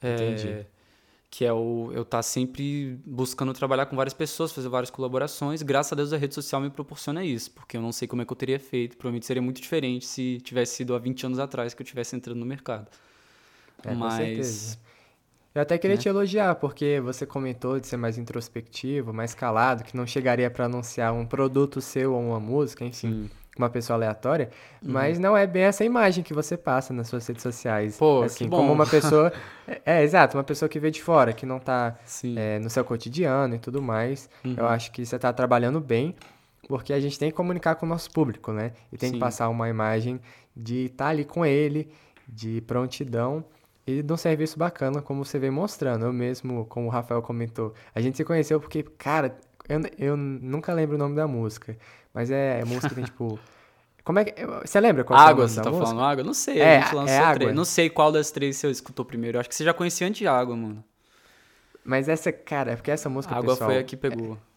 É, 0.00 0.14
Entendi. 0.14 0.66
Que 1.30 1.44
é 1.44 1.52
o 1.52 1.90
eu 1.92 2.02
estar 2.02 2.18
tá 2.18 2.22
sempre 2.22 3.00
buscando 3.04 3.52
trabalhar 3.52 3.86
com 3.86 3.96
várias 3.96 4.14
pessoas, 4.14 4.52
fazer 4.52 4.68
várias 4.68 4.90
colaborações. 4.90 5.62
Graças 5.62 5.92
a 5.92 5.96
Deus 5.96 6.12
a 6.12 6.16
rede 6.16 6.34
social 6.34 6.60
me 6.60 6.70
proporciona 6.70 7.24
isso, 7.24 7.50
porque 7.50 7.76
eu 7.76 7.82
não 7.82 7.90
sei 7.90 8.06
como 8.06 8.22
é 8.22 8.24
que 8.24 8.32
eu 8.32 8.36
teria 8.36 8.60
feito. 8.60 8.96
Provavelmente 8.96 9.26
seria 9.26 9.42
muito 9.42 9.60
diferente 9.60 10.06
se 10.06 10.40
tivesse 10.44 10.76
sido 10.76 10.94
há 10.94 10.98
20 10.98 11.26
anos 11.26 11.38
atrás 11.38 11.74
que 11.74 11.82
eu 11.82 11.86
tivesse 11.86 12.14
entrando 12.14 12.38
no 12.38 12.46
mercado. 12.46 12.86
É, 13.82 13.94
Mas... 13.94 14.78
Eu 15.54 15.62
até 15.62 15.78
queria 15.78 15.94
né? 15.94 16.02
te 16.02 16.08
elogiar, 16.08 16.56
porque 16.56 17.00
você 17.00 17.24
comentou 17.24 17.78
de 17.78 17.86
ser 17.86 17.96
mais 17.96 18.18
introspectivo, 18.18 19.12
mais 19.12 19.36
calado, 19.36 19.84
que 19.84 19.96
não 19.96 20.04
chegaria 20.04 20.50
para 20.50 20.64
anunciar 20.64 21.14
um 21.14 21.24
produto 21.24 21.80
seu 21.80 22.12
ou 22.12 22.20
uma 22.20 22.40
música, 22.40 22.84
enfim. 22.84 23.28
Sim. 23.28 23.30
uma 23.56 23.70
pessoa 23.70 23.96
aleatória, 23.96 24.50
uhum. 24.82 24.90
mas 24.90 25.16
não 25.16 25.36
é 25.36 25.46
bem 25.46 25.62
essa 25.62 25.84
imagem 25.84 26.24
que 26.24 26.34
você 26.34 26.56
passa 26.56 26.92
nas 26.92 27.06
suas 27.06 27.24
redes 27.24 27.40
sociais. 27.40 27.96
Pô, 27.96 28.22
assim, 28.24 28.48
como 28.48 28.72
uma 28.72 28.84
pessoa. 28.84 29.32
é, 29.68 29.80
é, 29.86 30.02
exato, 30.02 30.36
uma 30.36 30.42
pessoa 30.42 30.68
que 30.68 30.80
vê 30.80 30.90
de 30.90 31.00
fora, 31.00 31.32
que 31.32 31.46
não 31.46 31.60
tá 31.60 31.96
é, 32.34 32.58
no 32.58 32.68
seu 32.68 32.84
cotidiano 32.84 33.54
e 33.54 33.58
tudo 33.60 33.80
mais. 33.80 34.28
Uhum. 34.44 34.56
Eu 34.56 34.66
acho 34.66 34.90
que 34.90 35.06
você 35.06 35.16
tá 35.20 35.32
trabalhando 35.32 35.78
bem, 35.78 36.16
porque 36.66 36.92
a 36.92 36.98
gente 36.98 37.16
tem 37.16 37.30
que 37.30 37.36
comunicar 37.36 37.76
com 37.76 37.86
o 37.86 37.88
nosso 37.88 38.10
público, 38.10 38.50
né? 38.50 38.72
E 38.92 38.98
tem 38.98 39.10
Sim. 39.10 39.14
que 39.14 39.20
passar 39.20 39.48
uma 39.48 39.68
imagem 39.68 40.20
de 40.56 40.86
estar 40.86 41.04
tá 41.04 41.10
ali 41.10 41.24
com 41.24 41.46
ele, 41.46 41.88
de 42.28 42.60
prontidão 42.62 43.44
e 43.86 44.02
de 44.02 44.12
um 44.12 44.16
serviço 44.16 44.58
bacana, 44.58 45.02
como 45.02 45.24
você 45.24 45.38
vem 45.38 45.50
mostrando. 45.50 46.06
Eu 46.06 46.12
mesmo, 46.12 46.64
como 46.66 46.86
o 46.86 46.90
Rafael 46.90 47.20
comentou, 47.22 47.74
a 47.94 48.00
gente 48.00 48.16
se 48.16 48.24
conheceu 48.24 48.58
porque, 48.58 48.82
cara, 48.82 49.36
eu, 49.68 49.80
eu 49.98 50.16
nunca 50.16 50.72
lembro 50.72 50.96
o 50.96 50.98
nome 50.98 51.14
da 51.14 51.26
música, 51.26 51.76
mas 52.12 52.30
é, 52.30 52.60
é 52.60 52.64
música 52.64 52.88
que 52.88 52.94
tem 52.94 53.04
tipo. 53.04 53.38
Como 54.04 54.18
é 54.18 54.24
que. 54.26 54.34
Você 54.62 54.78
lembra 54.80 55.02
qual 55.02 55.18
água, 55.18 55.48
você 55.48 55.62
tá 55.62 55.70
música? 55.70 55.86
falando 55.86 56.04
água? 56.04 56.22
Não 56.22 56.34
sei, 56.34 56.60
é, 56.60 56.76
a 56.76 56.80
gente 56.82 56.94
lançou 56.94 57.14
é 57.14 57.18
água. 57.18 57.34
três. 57.34 57.54
Não 57.54 57.64
sei 57.64 57.88
qual 57.88 58.12
das 58.12 58.30
três 58.30 58.56
você 58.58 58.70
escutou 58.70 59.02
primeiro. 59.02 59.36
Eu 59.36 59.40
acho 59.40 59.48
que 59.48 59.54
você 59.54 59.64
já 59.64 59.72
conhecia 59.72 60.06
antes 60.06 60.18
de 60.18 60.28
água, 60.28 60.54
mano. 60.54 60.84
Mas 61.82 62.06
essa, 62.06 62.30
cara, 62.30 62.72
é 62.72 62.76
porque 62.76 62.90
essa 62.90 63.08
música. 63.08 63.34
A 63.34 63.38
água 63.38 63.54
pessoal, 63.54 63.70
foi 63.70 63.78
a 63.78 63.82
que 63.82 63.96
pegou. 63.96 64.34
É... 64.34 64.54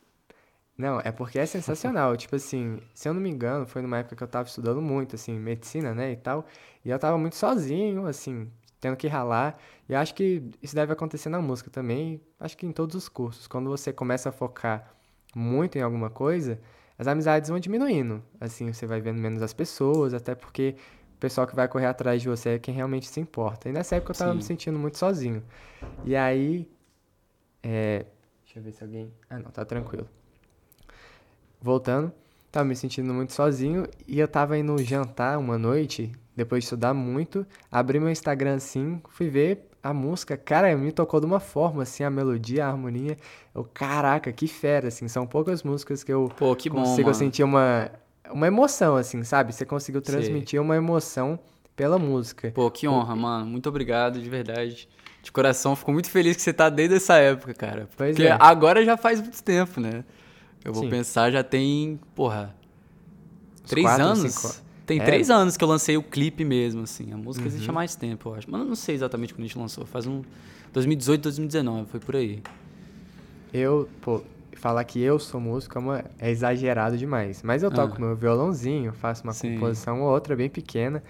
Não, 0.77 0.99
é 0.99 1.11
porque 1.11 1.39
é 1.39 1.45
sensacional. 1.45 2.15
tipo 2.17 2.35
assim, 2.35 2.79
se 2.93 3.09
eu 3.09 3.13
não 3.13 3.21
me 3.21 3.29
engano, 3.29 3.65
foi 3.65 3.81
numa 3.81 3.97
época 3.97 4.17
que 4.17 4.23
eu 4.23 4.27
tava 4.27 4.47
estudando 4.47 4.81
muito, 4.81 5.15
assim, 5.15 5.39
medicina, 5.39 5.93
né, 5.93 6.11
e 6.11 6.17
tal. 6.17 6.45
E 6.85 6.89
eu 6.89 6.99
tava 6.99 7.17
muito 7.17 7.35
sozinho, 7.35 8.05
assim, 8.05 8.51
tendo 8.79 8.95
que 8.95 9.07
ralar. 9.07 9.57
E 9.87 9.95
acho 9.95 10.13
que 10.13 10.43
isso 10.61 10.75
deve 10.75 10.93
acontecer 10.93 11.29
na 11.29 11.41
música 11.41 11.69
também, 11.69 12.21
acho 12.39 12.57
que 12.57 12.65
em 12.65 12.71
todos 12.71 12.95
os 12.95 13.09
cursos. 13.09 13.47
Quando 13.47 13.69
você 13.69 13.91
começa 13.91 14.29
a 14.29 14.31
focar 14.31 14.93
muito 15.35 15.77
em 15.77 15.81
alguma 15.81 16.09
coisa, 16.09 16.59
as 16.97 17.07
amizades 17.07 17.49
vão 17.49 17.59
diminuindo. 17.59 18.23
Assim, 18.39 18.71
você 18.71 18.85
vai 18.85 18.99
vendo 19.01 19.19
menos 19.19 19.41
as 19.41 19.53
pessoas, 19.53 20.13
até 20.13 20.35
porque 20.35 20.75
o 21.15 21.19
pessoal 21.19 21.47
que 21.47 21.55
vai 21.55 21.67
correr 21.67 21.87
atrás 21.87 22.21
de 22.21 22.29
você 22.29 22.49
é 22.49 22.59
quem 22.59 22.73
realmente 22.73 23.07
se 23.07 23.19
importa. 23.19 23.69
E 23.69 23.71
nessa 23.71 23.95
época 23.95 24.11
eu 24.11 24.17
tava 24.17 24.31
Sim. 24.31 24.37
me 24.37 24.43
sentindo 24.43 24.77
muito 24.77 24.97
sozinho. 24.97 25.43
E 26.05 26.15
aí. 26.15 26.69
É... 27.63 28.05
Deixa 28.43 28.59
eu 28.59 28.63
ver 28.63 28.71
se 28.71 28.83
alguém. 28.83 29.13
Ah, 29.29 29.39
não, 29.39 29.51
tá 29.51 29.65
tranquilo. 29.65 30.07
Voltando, 31.61 32.13
tava 32.51 32.65
me 32.65 32.75
sentindo 32.75 33.13
muito 33.13 33.33
sozinho 33.33 33.87
e 34.07 34.19
eu 34.19 34.27
tava 34.27 34.57
indo 34.57 34.77
jantar 34.77 35.39
uma 35.39 35.57
noite 35.57 36.11
depois 36.37 36.63
de 36.63 36.65
estudar 36.65 36.93
muito, 36.93 37.45
abri 37.71 37.99
meu 37.99 38.11
Instagram 38.11 38.55
assim, 38.55 39.01
fui 39.09 39.27
ver 39.27 39.67
a 39.81 39.91
música, 39.91 40.37
cara, 40.37 40.75
me 40.77 40.91
tocou 40.91 41.19
de 41.19 41.25
uma 41.25 41.39
forma, 41.39 41.81
assim, 41.81 42.03
a 42.03 42.09
melodia, 42.09 42.65
a 42.65 42.69
harmonia. 42.69 43.17
Eu, 43.55 43.63
caraca, 43.63 44.31
que 44.31 44.47
fera, 44.47 44.89
assim, 44.89 45.07
são 45.07 45.25
poucas 45.25 45.63
músicas 45.63 46.03
que 46.03 46.13
eu 46.13 46.29
Pô, 46.37 46.55
que 46.55 46.69
consigo 46.69 47.11
sentir 47.13 47.43
uma, 47.43 47.89
uma 48.29 48.45
emoção, 48.45 48.95
assim, 48.95 49.23
sabe? 49.23 49.51
Você 49.51 49.65
conseguiu 49.65 50.01
transmitir 50.01 50.51
Sei. 50.51 50.59
uma 50.59 50.75
emoção 50.75 51.39
pela 51.75 51.97
música. 51.97 52.51
Pô, 52.51 52.69
que 52.69 52.87
honra, 52.87 53.15
mano. 53.15 53.45
Muito 53.45 53.67
obrigado, 53.69 54.21
de 54.21 54.29
verdade. 54.29 54.87
De 55.23 55.31
coração, 55.31 55.75
fico 55.75 55.91
muito 55.91 56.09
feliz 56.09 56.35
que 56.35 56.41
você 56.41 56.53
tá 56.53 56.69
desde 56.69 56.95
essa 56.95 57.15
época, 57.15 57.53
cara. 57.53 57.89
Pois 57.97 58.15
Porque 58.15 58.27
é. 58.27 58.37
agora 58.39 58.83
já 58.85 58.95
faz 58.95 59.19
muito 59.19 59.41
tempo, 59.41 59.79
né? 59.79 60.03
Eu 60.63 60.73
vou 60.73 60.83
Sim. 60.83 60.89
pensar, 60.89 61.31
já 61.31 61.43
tem, 61.43 61.99
porra, 62.13 62.53
três 63.65 63.87
quatro, 63.87 64.05
anos? 64.05 64.33
Cinco... 64.33 64.66
Tem 64.87 65.01
é. 65.01 65.03
três 65.03 65.29
anos 65.29 65.57
que 65.57 65.63
eu 65.63 65.67
lancei 65.67 65.97
o 65.97 66.01
clipe 66.01 66.45
mesmo, 66.45 66.83
assim. 66.83 67.11
A 67.11 67.17
música 67.17 67.43
uhum. 67.43 67.51
existe 67.51 67.69
há 67.69 67.73
mais 67.73 67.93
tempo, 67.93 68.29
eu 68.29 68.35
acho. 68.35 68.49
Mas 68.49 68.61
eu 68.61 68.65
não 68.65 68.75
sei 68.75 68.95
exatamente 68.95 69.33
quando 69.33 69.43
a 69.43 69.47
gente 69.47 69.57
lançou. 69.57 69.85
Faz 69.85 70.07
um. 70.07 70.23
2018, 70.71 71.23
2019, 71.23 71.89
foi 71.89 71.99
por 71.99 72.15
aí. 72.15 72.41
Eu, 73.53 73.89
pô, 74.01 74.21
falar 74.55 74.83
que 74.85 75.01
eu 75.01 75.19
sou 75.19 75.41
músico 75.41 75.77
é, 75.77 75.81
uma, 75.81 76.05
é 76.17 76.31
exagerado 76.31 76.97
demais. 76.97 77.43
Mas 77.43 77.63
eu 77.63 77.69
toco 77.71 77.95
ah. 77.97 77.99
meu 77.99 78.15
violãozinho, 78.15 78.93
faço 78.93 79.23
uma 79.25 79.33
Sim. 79.33 79.55
composição 79.55 80.01
ou 80.01 80.09
outra 80.09 80.37
bem 80.37 80.49
pequena. 80.49 81.03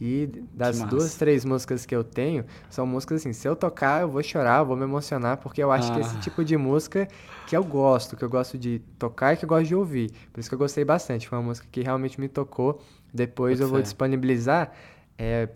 E 0.00 0.26
das 0.54 0.80
duas, 0.80 1.14
três 1.14 1.44
músicas 1.44 1.84
que 1.84 1.94
eu 1.94 2.02
tenho, 2.02 2.44
são 2.70 2.86
músicas 2.86 3.20
assim, 3.20 3.34
se 3.34 3.46
eu 3.46 3.54
tocar, 3.54 4.00
eu 4.00 4.08
vou 4.08 4.22
chorar, 4.22 4.60
eu 4.60 4.66
vou 4.66 4.74
me 4.74 4.84
emocionar, 4.84 5.36
porque 5.36 5.62
eu 5.62 5.70
acho 5.70 5.92
ah. 5.92 5.94
que 5.94 6.00
esse 6.00 6.18
tipo 6.20 6.42
de 6.42 6.56
música 6.56 7.06
que 7.46 7.54
eu 7.56 7.62
gosto, 7.62 8.16
que 8.16 8.24
eu 8.24 8.30
gosto 8.30 8.56
de 8.56 8.80
tocar 8.98 9.34
e 9.34 9.36
que 9.36 9.44
eu 9.44 9.48
gosto 9.48 9.66
de 9.66 9.74
ouvir. 9.74 10.10
Por 10.32 10.40
isso 10.40 10.48
que 10.48 10.54
eu 10.54 10.58
gostei 10.58 10.84
bastante. 10.84 11.28
Foi 11.28 11.38
uma 11.38 11.44
música 11.44 11.68
que 11.70 11.82
realmente 11.82 12.18
me 12.18 12.28
tocou 12.28 12.80
depois 13.12 13.60
eu 13.60 13.68
vou 13.68 13.80
disponibilizar. 13.82 14.72
É, 15.18 15.48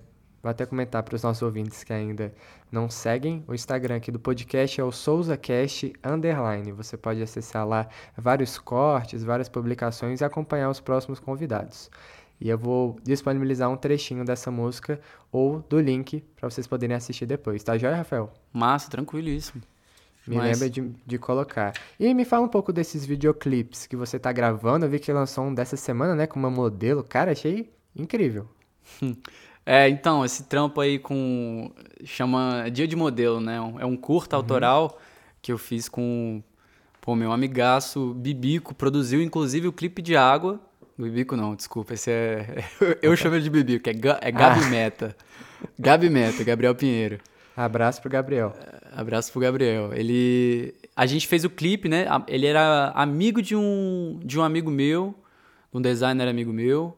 vou 0.43 0.51
até 0.51 0.67
comentar 0.67 1.03
para 1.03 1.15
os 1.15 1.23
nossos 1.23 1.43
ouvintes 1.43 1.83
que 1.85 1.93
ainda 1.93 2.33
não 2.71 2.91
seguem. 2.91 3.45
O 3.49 3.55
Instagram 3.55 3.97
aqui 3.97 4.11
do 4.11 4.19
podcast 4.19 4.81
é 4.81 4.85
o 4.85 4.93
SouzaCast 4.93 5.93
Underline. 6.05 6.73
Você 6.73 6.97
pode 6.97 7.23
acessar 7.23 7.67
lá 7.67 7.89
vários 8.17 8.59
cortes, 8.59 9.25
várias 9.25 9.49
publicações 9.49 10.21
e 10.21 10.25
acompanhar 10.25 10.69
os 10.69 10.81
próximos 10.81 11.19
convidados. 11.19 11.91
E 12.41 12.49
eu 12.49 12.59
vou 12.59 12.97
disponibilizar 13.03 13.71
um 13.71 13.77
trechinho 13.77 14.25
dessa 14.25 14.51
música 14.51 15.01
ou 15.31 15.61
do 15.61 15.81
link 15.81 16.23
para 16.37 16.51
vocês 16.51 16.67
poderem 16.67 16.97
assistir 16.97 17.27
depois. 17.27 17.63
Tá 17.63 17.79
joia, 17.79 17.97
Rafael? 17.97 18.33
Massa, 18.53 18.91
tranquilíssimo. 18.91 19.63
Me 20.27 20.37
Mas... 20.37 20.53
lembra 20.53 20.71
de, 20.71 20.93
de 21.05 21.19
colocar. 21.19 21.73
E 22.01 22.13
me 22.15 22.25
fala 22.25 22.45
um 22.45 22.49
pouco 22.49 22.73
desses 22.73 23.05
videoclipes 23.05 23.87
que 23.87 23.97
você 23.97 24.19
tá 24.19 24.33
gravando. 24.33 24.87
Eu 24.87 24.91
vi 24.91 24.99
que 24.99 25.13
lançou 25.13 25.45
um 25.45 25.55
dessa 25.55 25.77
semana, 25.77 26.15
né? 26.15 26.27
Com 26.27 26.39
uma 26.39 26.51
modelo. 26.51 27.05
Cara, 27.05 27.33
achei 27.33 27.71
incrível. 27.95 28.49
É, 29.67 29.89
então, 29.89 30.23
esse 30.25 30.45
trampo 30.45 30.79
aí 30.79 30.99
com. 30.99 31.73
chama 32.05 32.69
Dia 32.71 32.87
de 32.87 32.95
Modelo, 32.95 33.41
né? 33.41 33.57
É 33.79 33.87
um 33.87 33.97
curta 33.97 34.37
uhum. 34.37 34.43
autoral 34.43 35.01
que 35.41 35.51
eu 35.51 35.57
fiz 35.57 35.89
com. 35.89 36.43
Pô, 37.01 37.15
meu 37.15 37.33
amigaço 37.33 38.13
Bibico. 38.13 38.75
Produziu 38.75 39.23
inclusive 39.23 39.67
o 39.67 39.73
clipe 39.73 40.03
de 40.03 40.17
água. 40.17 40.61
Bibico 40.99 41.35
não, 41.35 41.55
desculpa. 41.55 41.95
Esse 41.95 42.11
é. 42.11 42.65
Eu 43.01 43.17
chamo 43.17 43.37
ele 43.37 43.45
de 43.45 43.49
Bibico, 43.51 43.89
é, 43.89 43.95
Ga... 43.95 44.19
é 44.21 44.31
Gabi 44.31 44.61
ah. 44.65 44.69
Meta. 44.69 45.17
Gabi 45.79 46.11
Meta, 46.11 46.45
Gabriel 46.45 46.75
Pinheiro. 46.75 47.19
Abraço 47.57 48.01
pro 48.01 48.11
Gabriel. 48.11 48.53
Abraço 48.93 49.31
pro 49.31 49.41
Gabriel. 49.41 49.93
Ele. 49.93 50.75
A 50.97 51.07
gente 51.07 51.29
fez 51.29 51.45
o 51.45 51.51
clipe, 51.51 51.89
né? 51.89 52.07
Ele 52.27 52.47
era 52.47 52.91
amigo 52.95 53.41
de 53.41 53.55
um, 53.55 54.19
de 54.25 54.39
um 54.39 54.43
amigo 54.43 54.71
meu, 54.71 55.15
um 55.73 55.81
designer 55.81 56.27
amigo 56.27 56.53
meu, 56.53 56.97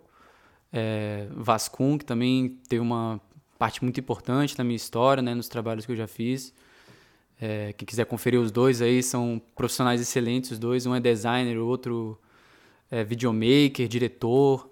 é, 0.73 1.27
Vascum, 1.31 1.99
que 1.99 2.05
também 2.05 2.59
teve 2.69 2.81
uma 2.81 3.21
parte 3.59 3.83
muito 3.83 4.01
importante 4.01 4.57
na 4.57 4.65
minha 4.65 4.77
história, 4.77 5.23
né? 5.23 5.35
Nos 5.35 5.49
trabalhos 5.49 5.85
que 5.85 5.93
eu 5.93 5.97
já 5.97 6.07
fiz. 6.07 6.55
É, 7.39 7.75
quem 7.75 7.85
quiser 7.85 8.07
conferir 8.07 8.41
os 8.41 8.51
dois 8.51 8.81
aí, 8.81 9.03
são 9.03 9.41
profissionais 9.55 10.01
excelentes 10.01 10.53
os 10.53 10.59
dois. 10.59 10.87
Um 10.87 10.95
é 10.95 11.01
designer, 11.01 11.59
o 11.59 11.67
outro 11.67 12.19
é 12.91 13.05
videomaker, 13.05 13.87
diretor. 13.89 14.71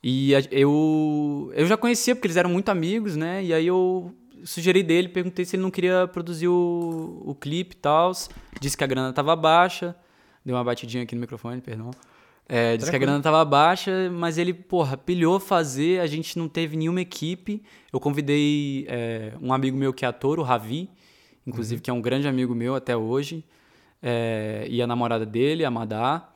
E 0.00 0.32
eu, 0.50 1.52
eu 1.54 1.66
já 1.66 1.76
conhecia 1.76 2.14
porque 2.14 2.26
eles 2.26 2.36
eram 2.36 2.50
muito 2.50 2.68
amigos, 2.68 3.16
né? 3.16 3.42
E 3.44 3.52
aí 3.52 3.66
eu 3.66 4.14
sugeri 4.44 4.82
dele, 4.82 5.08
perguntei 5.08 5.44
se 5.44 5.56
ele 5.56 5.62
não 5.62 5.70
queria 5.70 6.08
produzir 6.08 6.48
o, 6.48 7.22
o 7.24 7.34
clipe 7.34 7.74
e 7.74 7.78
tal. 7.78 8.12
Disse 8.60 8.76
que 8.76 8.84
a 8.84 8.86
grana 8.86 9.12
tava 9.12 9.34
baixa. 9.36 9.94
Deu 10.44 10.56
uma 10.56 10.64
batidinha 10.64 11.04
aqui 11.04 11.14
no 11.14 11.20
microfone, 11.20 11.60
perdão. 11.60 11.90
É, 12.48 12.76
disse 12.76 12.90
que 12.90 12.96
a 12.96 12.98
grana 12.98 13.20
tava 13.20 13.44
baixa, 13.44 14.10
mas 14.10 14.36
ele, 14.36 14.52
porra, 14.52 14.96
pilhou 14.96 15.38
fazer. 15.38 16.00
A 16.00 16.06
gente 16.06 16.38
não 16.38 16.48
teve 16.48 16.76
nenhuma 16.76 17.00
equipe. 17.00 17.62
Eu 17.92 18.00
convidei 18.00 18.86
é, 18.88 19.32
um 19.40 19.52
amigo 19.52 19.76
meu 19.76 19.92
que 19.92 20.04
é 20.04 20.08
ator, 20.08 20.38
o 20.38 20.42
Ravi, 20.42 20.90
inclusive, 21.46 21.78
uhum. 21.78 21.82
que 21.82 21.90
é 21.90 21.92
um 21.92 22.00
grande 22.00 22.26
amigo 22.26 22.54
meu 22.54 22.74
até 22.74 22.96
hoje. 22.96 23.44
É, 24.02 24.66
e 24.68 24.82
a 24.82 24.86
namorada 24.86 25.24
dele, 25.24 25.64
a 25.64 25.70
Madá 25.70 26.31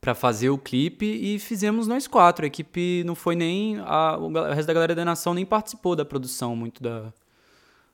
para 0.00 0.14
fazer 0.14 0.48
o 0.48 0.56
clipe 0.56 1.04
e 1.04 1.38
fizemos 1.38 1.86
nós 1.86 2.06
quatro. 2.06 2.44
A 2.44 2.48
equipe 2.48 3.04
não 3.04 3.14
foi 3.14 3.36
nem. 3.36 3.78
A, 3.80 4.16
o 4.16 4.30
resto 4.30 4.66
da 4.66 4.72
galera 4.72 4.94
da 4.94 5.04
nação 5.04 5.34
nem 5.34 5.44
participou 5.44 5.94
da 5.94 6.04
produção 6.04 6.56
muito 6.56 6.82
da, 6.82 7.12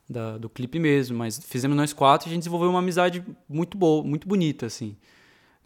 da, 0.09 0.37
do 0.37 0.49
clipe 0.49 0.79
mesmo, 0.79 1.17
mas 1.17 1.39
fizemos 1.43 1.75
nós 1.75 1.91
quatro 1.91 2.27
e 2.27 2.29
a 2.29 2.33
gente 2.33 2.41
desenvolveu 2.41 2.69
uma 2.69 2.79
amizade 2.79 3.23
muito 3.49 3.77
boa, 3.77 4.03
muito 4.03 4.27
bonita, 4.27 4.65
assim. 4.67 4.95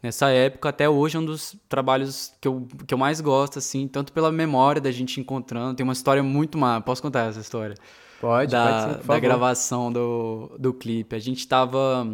Nessa 0.01 0.32
época, 0.32 0.69
até 0.69 0.89
hoje, 0.89 1.15
é 1.15 1.19
um 1.19 1.25
dos 1.25 1.56
trabalhos 1.69 2.34
que 2.41 2.47
eu, 2.47 2.67
que 2.88 2.91
eu 2.91 2.97
mais 2.97 3.21
gosto, 3.21 3.60
assim, 3.60 3.88
tanto 3.88 4.12
pela 4.12 4.32
memória 4.32 4.82
da 4.82 4.91
gente 4.91 5.21
encontrando. 5.21 5.75
Tem 5.75 5.84
uma 5.84 5.93
história 5.93 6.23
muito 6.23 6.58
má. 6.58 6.82
Posso 6.82 7.04
contar 7.04 7.30
essa 7.30 7.39
história? 7.39 7.75
Pode, 8.19 8.51
da, 8.51 8.88
pode 8.88 9.01
sim, 9.01 9.08
Da 9.08 9.19
gravação 9.19 9.91
do, 9.91 10.56
do 10.58 10.73
clipe. 10.73 11.15
A 11.15 11.19
gente 11.19 11.47
tava. 11.47 12.08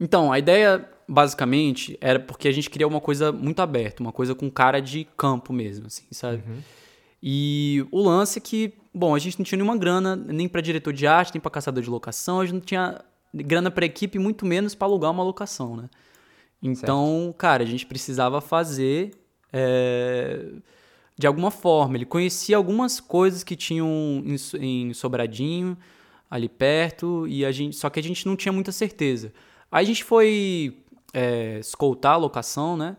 Então, 0.00 0.32
a 0.32 0.38
ideia 0.38 0.88
basicamente, 1.08 1.96
era 2.00 2.18
porque 2.18 2.48
a 2.48 2.52
gente 2.52 2.68
queria 2.68 2.86
uma 2.86 3.00
coisa 3.00 3.30
muito 3.30 3.60
aberta, 3.60 4.02
uma 4.02 4.12
coisa 4.12 4.34
com 4.34 4.50
cara 4.50 4.80
de 4.80 5.06
campo 5.16 5.52
mesmo, 5.52 5.86
assim, 5.86 6.04
sabe? 6.10 6.42
Uhum. 6.46 6.58
E 7.22 7.86
o 7.90 8.02
lance 8.02 8.38
é 8.38 8.42
que, 8.42 8.74
bom, 8.92 9.14
a 9.14 9.18
gente 9.18 9.38
não 9.38 9.44
tinha 9.44 9.56
nenhuma 9.56 9.76
grana, 9.76 10.16
nem 10.16 10.48
para 10.48 10.60
diretor 10.60 10.92
de 10.92 11.06
arte, 11.06 11.34
nem 11.34 11.40
para 11.40 11.50
caçador 11.50 11.82
de 11.82 11.90
locação, 11.90 12.40
a 12.40 12.44
gente 12.44 12.54
não 12.54 12.60
tinha 12.60 13.00
grana 13.32 13.70
para 13.70 13.86
equipe, 13.86 14.18
muito 14.18 14.44
menos 14.44 14.74
para 14.74 14.86
alugar 14.86 15.10
uma 15.10 15.22
locação, 15.22 15.76
né? 15.76 15.88
Então, 16.62 17.24
certo. 17.24 17.36
cara, 17.36 17.62
a 17.62 17.66
gente 17.66 17.86
precisava 17.86 18.40
fazer 18.40 19.12
é, 19.52 20.46
de 21.16 21.26
alguma 21.26 21.50
forma. 21.50 21.96
Ele 21.96 22.06
conhecia 22.06 22.56
algumas 22.56 23.00
coisas 23.00 23.44
que 23.44 23.56
tinham 23.56 24.22
em, 24.24 24.36
em 24.60 24.94
Sobradinho, 24.94 25.76
ali 26.30 26.48
perto, 26.48 27.26
e 27.28 27.44
a 27.44 27.52
gente, 27.52 27.76
só 27.76 27.88
que 27.88 28.00
a 28.00 28.02
gente 28.02 28.26
não 28.26 28.36
tinha 28.36 28.52
muita 28.52 28.72
certeza. 28.72 29.32
Aí 29.70 29.84
a 29.84 29.86
gente 29.86 30.02
foi 30.04 30.76
é, 31.16 31.58
escoltar 31.58 32.12
a 32.12 32.16
locação, 32.16 32.76
né? 32.76 32.96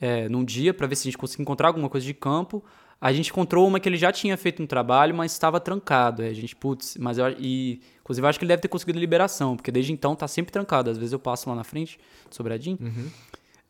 é, 0.00 0.28
num 0.28 0.44
dia 0.44 0.72
para 0.72 0.86
ver 0.86 0.96
se 0.96 1.02
a 1.02 1.10
gente 1.10 1.18
conseguia 1.18 1.42
encontrar 1.42 1.68
alguma 1.68 1.88
coisa 1.88 2.06
de 2.06 2.14
campo. 2.14 2.64
A 3.00 3.12
gente 3.12 3.30
encontrou 3.30 3.66
uma 3.66 3.78
que 3.78 3.88
ele 3.88 3.96
já 3.96 4.10
tinha 4.10 4.36
feito 4.36 4.62
um 4.62 4.66
trabalho, 4.66 5.14
mas 5.14 5.32
estava 5.32 5.60
trancado. 5.60 6.22
a 6.22 6.32
gente, 6.32 6.54
putz, 6.56 6.96
mas 6.98 7.18
eu, 7.18 7.30
e, 7.38 7.80
inclusive 8.00 8.24
eu 8.24 8.28
acho 8.28 8.38
que 8.38 8.44
ele 8.44 8.48
deve 8.48 8.62
ter 8.62 8.68
conseguido 8.68 8.98
liberação, 8.98 9.56
porque 9.56 9.70
desde 9.70 9.92
então 9.92 10.16
tá 10.16 10.26
sempre 10.26 10.52
trancado. 10.52 10.90
Às 10.90 10.98
vezes 10.98 11.12
eu 11.12 11.18
passo 11.18 11.48
lá 11.48 11.54
na 11.54 11.64
frente, 11.64 11.98
sobradinho. 12.30 12.78
Uhum. 12.80 13.08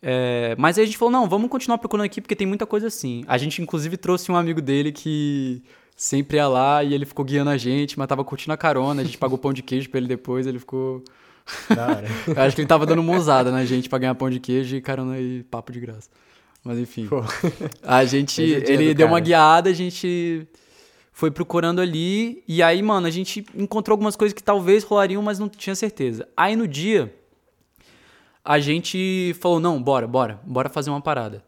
É, 0.01 0.55
mas 0.59 0.79
aí 0.79 0.85
a 0.85 0.87
gente 0.87 0.97
falou, 0.97 1.13
não, 1.13 1.29
vamos 1.29 1.51
continuar 1.51 1.77
procurando 1.77 2.07
aqui, 2.07 2.21
porque 2.21 2.37
tem 2.37 2.47
muita 2.47 2.65
coisa 2.65 2.87
assim. 2.87 3.23
A 3.27 3.37
gente, 3.37 3.61
inclusive, 3.61 3.97
trouxe 3.97 4.31
um 4.33 4.37
amigo 4.37 4.63
dele 4.63 4.93
que 4.93 5.63
sempre 5.95 6.37
ia 6.39 6.49
lá 6.49 6.83
e 6.83 6.95
ele 6.95 7.05
ficou 7.05 7.25
guiando 7.25 7.51
a 7.51 7.59
gente, 7.59 7.99
mas 7.99 8.09
tava 8.09 8.25
curtindo 8.25 8.53
a 8.55 8.57
carona. 8.57 9.03
A 9.03 9.05
gente 9.05 9.19
pagou 9.19 9.37
pão 9.37 9.53
de 9.53 9.63
queijo 9.63 9.91
pra 9.91 9.99
ele 9.99 10.07
depois, 10.07 10.47
ele 10.47 10.59
ficou. 10.59 11.03
Da 11.75 11.87
hora. 11.87 12.07
eu 12.27 12.43
acho 12.43 12.55
que 12.55 12.63
ele 12.63 12.69
tava 12.69 12.87
dando 12.87 13.01
uma 13.01 13.15
ousada 13.15 13.51
na 13.51 13.65
gente 13.65 13.89
pra 13.89 13.99
ganhar 13.99 14.15
pão 14.15 14.31
de 14.31 14.41
queijo 14.41 14.77
e 14.77 14.81
carona 14.81 15.19
e 15.19 15.43
papo 15.45 15.73
de 15.73 15.81
graça. 15.81 16.11
Mas 16.65 16.79
enfim. 16.79 17.07
Pô. 17.07 17.23
A 17.83 18.05
gente. 18.05 18.43
É 18.43 18.71
ele 18.71 18.95
deu 18.95 19.07
cara. 19.07 19.13
uma 19.13 19.21
guiada, 19.21 19.71
a 19.71 19.73
gente 19.73 20.47
foi 21.13 21.31
procurando 21.31 21.81
ali. 21.81 22.43
E 22.47 22.63
aí, 22.63 22.83
mano, 22.83 23.07
a 23.07 23.11
gente 23.11 23.45
encontrou 23.55 23.95
algumas 23.95 24.17
coisas 24.17 24.33
que 24.33 24.43
talvez 24.43 24.85
rolariam, 24.85 25.23
mas 25.23 25.39
não 25.39 25.49
tinha 25.49 25.75
certeza. 25.75 26.29
Aí 26.37 26.57
no 26.57 26.69
dia, 26.69 27.15
a 28.45 28.59
gente 28.59 29.35
falou: 29.41 29.61
não, 29.61 29.83
bora, 29.83 30.07
bora, 30.07 30.41
bora 30.45 30.69
fazer 30.69 30.91
uma 30.91 31.01
parada. 31.01 31.45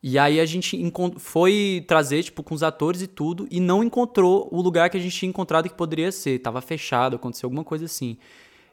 E 0.00 0.16
aí 0.16 0.38
a 0.38 0.46
gente 0.46 0.80
foi 1.18 1.84
trazer, 1.88 2.22
tipo, 2.22 2.42
com 2.42 2.54
os 2.54 2.62
atores 2.62 3.02
e 3.02 3.08
tudo, 3.08 3.48
e 3.50 3.58
não 3.58 3.82
encontrou 3.82 4.48
o 4.52 4.60
lugar 4.60 4.88
que 4.90 4.96
a 4.96 5.00
gente 5.00 5.16
tinha 5.16 5.28
encontrado 5.28 5.68
que 5.68 5.74
poderia 5.74 6.12
ser. 6.12 6.38
Tava 6.38 6.60
fechado, 6.60 7.16
aconteceu 7.16 7.48
alguma 7.48 7.64
coisa 7.64 7.86
assim. 7.86 8.16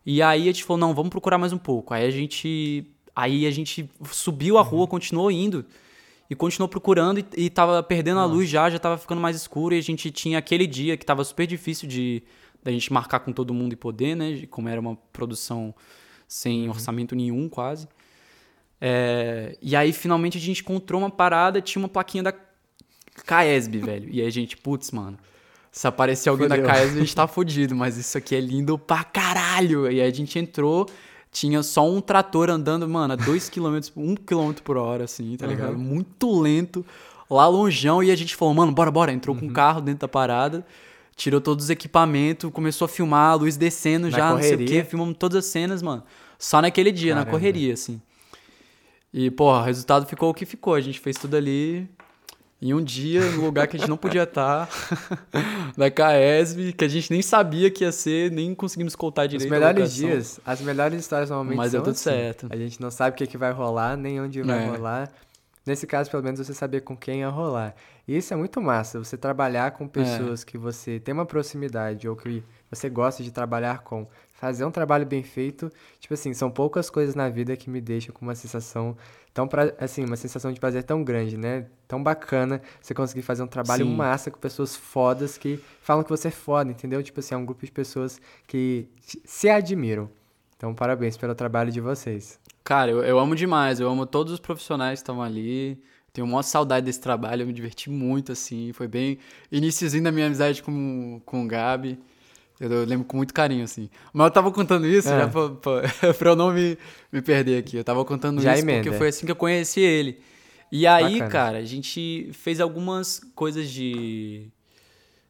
E 0.05 0.21
aí 0.21 0.43
a 0.43 0.51
gente 0.51 0.63
falou, 0.63 0.79
não, 0.79 0.93
vamos 0.93 1.09
procurar 1.09 1.37
mais 1.37 1.51
um 1.51 1.57
pouco. 1.57 1.93
Aí 1.93 2.05
a 2.05 2.11
gente 2.11 2.95
Aí 3.15 3.47
a 3.47 3.51
gente 3.51 3.89
subiu 4.11 4.57
a 4.57 4.61
rua, 4.61 4.81
uhum. 4.81 4.87
continuou 4.87 5.31
indo 5.31 5.65
e 6.29 6.35
continuou 6.35 6.67
procurando 6.67 7.19
e, 7.19 7.25
e 7.37 7.49
tava 7.49 7.81
perdendo 7.81 8.15
Nossa. 8.15 8.29
a 8.29 8.35
luz 8.35 8.49
já, 8.49 8.69
já 8.69 8.77
tava 8.77 8.97
ficando 8.97 9.21
mais 9.21 9.37
escuro 9.37 9.73
e 9.73 9.77
a 9.77 9.81
gente 9.81 10.11
tinha 10.11 10.37
aquele 10.37 10.67
dia 10.67 10.97
que 10.97 11.05
tava 11.05 11.23
super 11.23 11.47
difícil 11.47 11.87
de 11.87 12.21
da 12.61 12.71
gente 12.71 12.91
marcar 12.91 13.19
com 13.19 13.31
todo 13.31 13.53
mundo 13.53 13.73
e 13.73 13.75
poder, 13.75 14.15
né? 14.15 14.45
Como 14.49 14.67
era 14.67 14.81
uma 14.81 14.95
produção 15.13 15.73
sem 16.27 16.63
uhum. 16.63 16.71
orçamento 16.71 17.15
nenhum, 17.15 17.47
quase. 17.47 17.87
É, 18.81 19.57
e 19.61 19.75
aí 19.75 19.93
finalmente 19.93 20.37
a 20.37 20.41
gente 20.41 20.61
encontrou 20.61 20.99
uma 20.99 21.09
parada, 21.09 21.61
tinha 21.61 21.81
uma 21.81 21.87
plaquinha 21.87 22.23
da 22.23 22.33
Caesb, 23.25 23.77
velho. 23.77 24.09
E 24.11 24.19
aí 24.19 24.27
a 24.27 24.31
gente, 24.31 24.57
putz, 24.57 24.91
mano. 24.91 25.17
Se 25.75 25.85
aparecer 25.85 26.29
alguém 26.29 26.47
Fudeu. 26.47 26.63
da 26.63 26.69
Caesb, 26.69 26.95
a 26.95 26.99
gente 27.01 27.13
tá 27.13 27.27
fudido, 27.27 27.75
mas 27.75 27.97
isso 27.97 28.17
aqui 28.17 28.33
é 28.33 28.39
lindo 28.39 28.77
pra 28.77 29.03
caralho. 29.03 29.91
E 29.91 29.99
aí 29.99 30.07
a 30.07 30.13
gente 30.13 30.39
entrou 30.39 30.87
tinha 31.29 31.61
só 31.61 31.85
um 31.85 31.99
trator 31.99 32.49
andando, 32.49 32.87
mano, 32.87 33.11
a 33.11 33.17
2 33.17 33.49
km, 33.49 33.77
1 33.93 34.15
km 34.15 34.53
por 34.63 34.77
hora, 34.77 35.03
assim, 35.03 35.35
tá 35.35 35.45
ligado? 35.45 35.73
Uhum. 35.73 35.79
Muito 35.79 36.39
lento, 36.39 36.85
lá 37.29 37.45
longeão, 37.45 38.01
e 38.01 38.09
a 38.09 38.15
gente 38.15 38.37
falou, 38.37 38.53
mano, 38.53 38.71
bora, 38.71 38.89
bora. 38.89 39.11
Entrou 39.11 39.35
uhum. 39.35 39.41
com 39.41 39.47
o 39.47 39.51
carro 39.51 39.81
dentro 39.81 39.99
da 39.99 40.07
parada, 40.07 40.65
tirou 41.13 41.41
todos 41.41 41.65
os 41.65 41.69
equipamentos, 41.69 42.49
começou 42.53 42.85
a 42.85 42.87
filmar, 42.87 43.31
a 43.31 43.35
luz 43.35 43.57
descendo 43.57 44.09
na 44.09 44.17
já, 44.17 44.31
correria. 44.31 44.51
não 44.51 44.57
sei 44.57 44.65
o 44.65 44.69
quê, 44.69 44.89
filmamos 44.89 45.17
todas 45.19 45.39
as 45.39 45.45
cenas, 45.47 45.81
mano. 45.81 46.03
Só 46.39 46.61
naquele 46.61 46.89
dia, 46.89 47.11
Caramba. 47.11 47.25
na 47.25 47.31
correria, 47.31 47.73
assim. 47.73 48.01
E, 49.13 49.29
porra, 49.29 49.59
o 49.59 49.63
resultado 49.63 50.05
ficou 50.05 50.29
o 50.29 50.33
que 50.33 50.45
ficou. 50.45 50.73
A 50.73 50.79
gente 50.79 51.01
fez 51.01 51.17
tudo 51.17 51.35
ali 51.35 51.89
em 52.65 52.73
um 52.73 52.83
dia, 52.83 53.21
no 53.31 53.45
lugar 53.45 53.67
que 53.67 53.77
a 53.77 53.79
gente 53.79 53.89
não 53.89 53.97
podia 53.97 54.23
estar, 54.23 54.67
da 55.77 55.91
CAESB, 55.91 56.73
que 56.73 56.83
a 56.83 56.87
gente 56.87 57.11
nem 57.11 57.21
sabia 57.21 57.69
que 57.69 57.83
ia 57.83 57.91
ser, 57.91 58.31
nem 58.31 58.55
conseguimos 58.55 58.95
contar 58.95 59.27
direito. 59.27 59.45
Os 59.45 59.51
melhores 59.51 59.93
dias, 59.93 60.39
as 60.43 60.61
melhores 60.61 60.99
histórias 60.99 61.29
normalmente 61.29 61.57
Mas 61.57 61.71
são 61.71 61.79
deu 61.79 61.83
tudo 61.83 61.93
assim. 61.93 62.03
certo. 62.03 62.47
A 62.49 62.55
gente 62.55 62.81
não 62.81 62.89
sabe 62.89 63.13
o 63.13 63.17
que, 63.17 63.27
que 63.27 63.37
vai 63.37 63.51
rolar, 63.51 63.95
nem 63.95 64.19
onde 64.19 64.41
vai 64.41 64.63
é. 64.63 64.67
rolar. 64.67 65.11
Nesse 65.63 65.85
caso, 65.85 66.09
pelo 66.09 66.23
menos, 66.23 66.39
você 66.39 66.55
sabia 66.55 66.81
com 66.81 66.97
quem 66.97 67.19
ia 67.19 67.29
rolar. 67.29 67.75
E 68.07 68.17
isso 68.17 68.33
é 68.33 68.37
muito 68.37 68.59
massa, 68.59 68.97
você 68.97 69.15
trabalhar 69.15 69.71
com 69.71 69.87
pessoas 69.87 70.41
é. 70.41 70.45
que 70.45 70.57
você 70.57 70.99
tem 70.99 71.13
uma 71.13 71.25
proximidade 71.25 72.07
ou 72.07 72.15
que 72.15 72.43
você 72.69 72.89
gosta 72.89 73.23
de 73.23 73.31
trabalhar 73.31 73.79
com. 73.83 74.07
Fazer 74.33 74.65
um 74.65 74.71
trabalho 74.71 75.05
bem 75.05 75.23
feito, 75.23 75.71
tipo 75.97 76.13
assim, 76.13 76.33
são 76.33 76.51
poucas 76.51 76.89
coisas 76.89 77.15
na 77.15 77.29
vida 77.29 77.55
que 77.55 77.69
me 77.69 77.79
deixam 77.79 78.13
com 78.13 78.25
uma 78.25 78.35
sensação 78.35 78.97
tão, 79.35 79.49
pra, 79.49 79.75
assim, 79.77 80.05
uma 80.05 80.15
sensação 80.15 80.53
de 80.53 80.61
prazer 80.61 80.81
tão 80.83 81.03
grande, 81.03 81.35
né? 81.35 81.65
Tão 81.89 82.01
bacana 82.01 82.61
você 82.81 82.93
conseguir 82.93 83.21
fazer 83.21 83.43
um 83.43 83.47
trabalho 83.47 83.85
Sim. 83.85 83.93
massa 83.93 84.31
com 84.31 84.39
pessoas 84.39 84.77
fodas 84.77 85.37
que 85.37 85.59
falam 85.81 86.05
que 86.05 86.09
você 86.09 86.29
é 86.29 86.31
foda, 86.31 86.71
entendeu? 86.71 87.03
Tipo 87.03 87.19
assim, 87.19 87.35
é 87.35 87.37
um 87.37 87.45
grupo 87.45 87.65
de 87.65 87.71
pessoas 87.71 88.19
que 88.47 88.87
se 89.25 89.49
admiram. 89.49 90.09
Então, 90.55 90.73
parabéns 90.73 91.17
pelo 91.17 91.35
trabalho 91.35 91.69
de 91.69 91.81
vocês. 91.81 92.39
Cara, 92.63 92.89
eu, 92.89 93.03
eu 93.03 93.19
amo 93.19 93.35
demais, 93.35 93.81
eu 93.81 93.89
amo 93.89 94.05
todos 94.05 94.31
os 94.31 94.39
profissionais 94.39 94.99
que 94.99 95.03
estão 95.03 95.21
ali. 95.21 95.83
Tenho 96.13 96.25
uma 96.25 96.41
saudade 96.41 96.85
desse 96.85 97.01
trabalho, 97.01 97.41
eu 97.41 97.47
me 97.47 97.51
diverti 97.51 97.89
muito, 97.89 98.31
assim. 98.31 98.71
Foi 98.71 98.87
bem 98.87 99.19
iníciozinho 99.51 100.05
da 100.05 100.13
minha 100.13 100.27
amizade 100.27 100.63
com, 100.63 101.21
com 101.25 101.43
o 101.43 101.47
Gabi. 101.47 101.99
Eu 102.59 102.85
lembro 102.85 103.05
com 103.05 103.17
muito 103.17 103.33
carinho, 103.33 103.63
assim. 103.63 103.89
Mas 104.13 104.25
eu 104.25 104.31
tava 104.31 104.51
contando 104.51 104.87
isso 104.87 105.09
é. 105.09 105.19
já 105.19 105.27
pra, 105.27 105.49
pra, 105.49 106.13
pra, 106.13 106.29
eu 106.31 106.35
não 106.35 106.53
me, 106.53 106.77
me 107.11 107.21
perder 107.21 107.57
aqui. 107.57 107.77
Eu 107.77 107.83
tava 107.83 108.03
contando 108.05 108.41
já 108.41 108.53
isso 108.53 108.63
emenda. 108.63 108.83
porque 108.83 108.97
foi 108.97 109.09
assim 109.09 109.25
que 109.25 109.31
eu 109.31 109.35
conheci 109.35 109.81
ele. 109.81 110.21
E 110.71 110.87
aí, 110.87 111.13
Bacana. 111.13 111.31
cara, 111.31 111.57
a 111.57 111.65
gente 111.65 112.29
fez 112.33 112.59
algumas 112.59 113.19
coisas 113.35 113.69
de. 113.69 114.49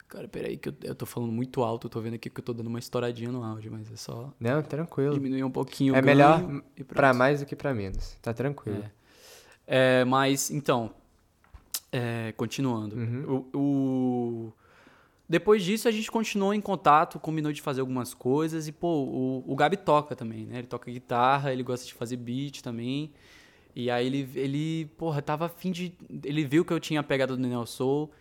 Cara, 0.07 0.27
peraí, 0.27 0.55
que 0.55 0.69
eu, 0.69 0.73
eu 0.83 0.95
tô 0.95 1.05
falando 1.05 1.31
muito 1.31 1.61
alto, 1.63 1.87
eu 1.87 1.89
tô 1.89 1.99
vendo 1.99 2.13
aqui 2.13 2.29
que 2.29 2.39
eu 2.39 2.43
tô 2.43 2.53
dando 2.53 2.67
uma 2.67 2.79
estouradinha 2.79 3.31
no 3.31 3.43
áudio, 3.43 3.71
mas 3.71 3.91
é 3.91 3.95
só. 3.95 4.31
Não, 4.39 4.61
tranquilo. 4.61 5.15
Diminuir 5.15 5.43
um 5.43 5.51
pouquinho 5.51 5.95
É 5.95 6.01
melhor 6.01 6.41
pra 6.87 7.13
mais 7.13 7.39
do 7.39 7.45
que 7.45 7.55
pra 7.55 7.73
menos. 7.73 8.15
Tá 8.21 8.33
tranquilo. 8.33 8.83
É, 9.67 10.01
é 10.01 10.05
mas, 10.05 10.51
então. 10.51 10.91
É, 11.91 12.33
continuando. 12.35 12.95
Uhum. 12.95 13.45
o, 13.53 13.57
o 13.57 14.53
depois 15.27 15.63
disso, 15.63 15.87
a 15.87 15.91
gente 15.91 16.11
continuou 16.11 16.53
em 16.53 16.61
contato, 16.61 17.19
combinou 17.19 17.51
de 17.51 17.61
fazer 17.61 17.81
algumas 17.81 18.13
coisas. 18.13 18.67
E, 18.67 18.71
pô, 18.71 18.87
o, 18.87 19.43
o 19.47 19.55
Gabi 19.55 19.75
toca 19.75 20.15
também, 20.15 20.45
né? 20.45 20.59
Ele 20.59 20.67
toca 20.67 20.91
guitarra, 20.91 21.51
ele 21.51 21.63
gosta 21.63 21.85
de 21.85 21.93
fazer 21.93 22.17
beat 22.17 22.61
também. 22.61 23.11
E 23.75 23.89
aí 23.89 24.05
ele, 24.05 24.29
ele 24.35 24.85
porra, 24.97 25.21
tava 25.21 25.47
afim 25.47 25.71
de... 25.71 25.93
Ele 26.23 26.45
viu 26.45 26.63
que 26.63 26.71
eu 26.71 26.79
tinha 26.79 27.01
pegado 27.01 27.35
do 27.35 27.41
Neo 27.41 27.65
Soul. 27.65 28.11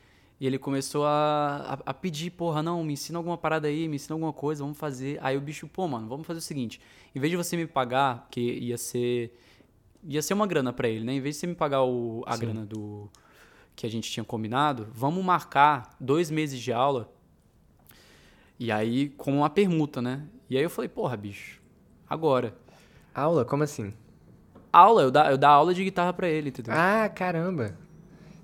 E 0.41 0.47
ele 0.47 0.59
começou 0.59 1.05
a, 1.05 1.79
a, 1.87 1.91
a, 1.91 1.95
pedir, 1.95 2.31
porra, 2.31 2.63
não, 2.63 2.83
me 2.83 2.95
ensina 2.95 3.19
alguma 3.19 3.39
parada 3.39 3.69
aí, 3.69 3.87
me 3.87 3.97
ensina 3.97 4.15
alguma 4.15 4.33
coisa, 4.33 4.65
vamos 4.65 4.79
fazer. 4.79 5.19
Aí 5.23 5.37
o 5.37 5.41
bicho, 5.41 5.69
pô, 5.69 5.87
mano, 5.87 6.09
vamos 6.09 6.27
fazer 6.27 6.39
o 6.39 6.43
seguinte. 6.43 6.81
Em 7.15 7.21
vez 7.21 7.31
de 7.31 7.37
você 7.37 7.57
me 7.57 7.67
pagar, 7.67 8.27
que 8.31 8.41
ia 8.41 8.79
ser... 8.79 9.39
Ia 10.07 10.21
ser 10.21 10.35
uma 10.35 10.47
grana 10.47 10.73
para 10.73 10.89
ele, 10.89 11.05
né? 11.05 11.15
Em 11.15 11.21
vez 11.21 11.37
de 11.37 11.41
você 11.41 11.47
me 11.47 11.55
pagar 11.55 11.83
o, 11.83 12.25
a 12.27 12.35
Sim. 12.35 12.41
grana 12.41 12.67
do 12.67 13.11
que 13.77 13.87
a 13.87 13.91
gente 13.91 14.11
tinha 14.11 14.25
combinado, 14.25 14.89
vamos 14.93 15.25
marcar 15.25 15.95
dois 16.01 16.31
meses 16.31 16.61
de 16.61 16.73
aula. 16.73 17.11
E 18.59 18.71
aí, 18.71 19.09
com 19.11 19.39
uma 19.39 19.51
permuta, 19.51 20.01
né? 20.01 20.23
E 20.49 20.57
aí 20.57 20.63
eu 20.63 20.71
falei, 20.71 20.89
porra, 20.89 21.17
bicho, 21.17 21.61
agora. 22.09 22.55
Aula? 23.15 23.45
Como 23.45 23.63
assim? 23.63 23.93
Aula, 24.73 25.03
eu 25.03 25.11
dar 25.11 25.31
eu 25.31 25.39
dar 25.39 25.51
aula 25.51 25.75
de 25.75 25.85
guitarra 25.85 26.13
pra 26.13 26.29
ele, 26.29 26.49
entendeu? 26.49 26.73
Ah, 26.77 27.09
caramba. 27.09 27.77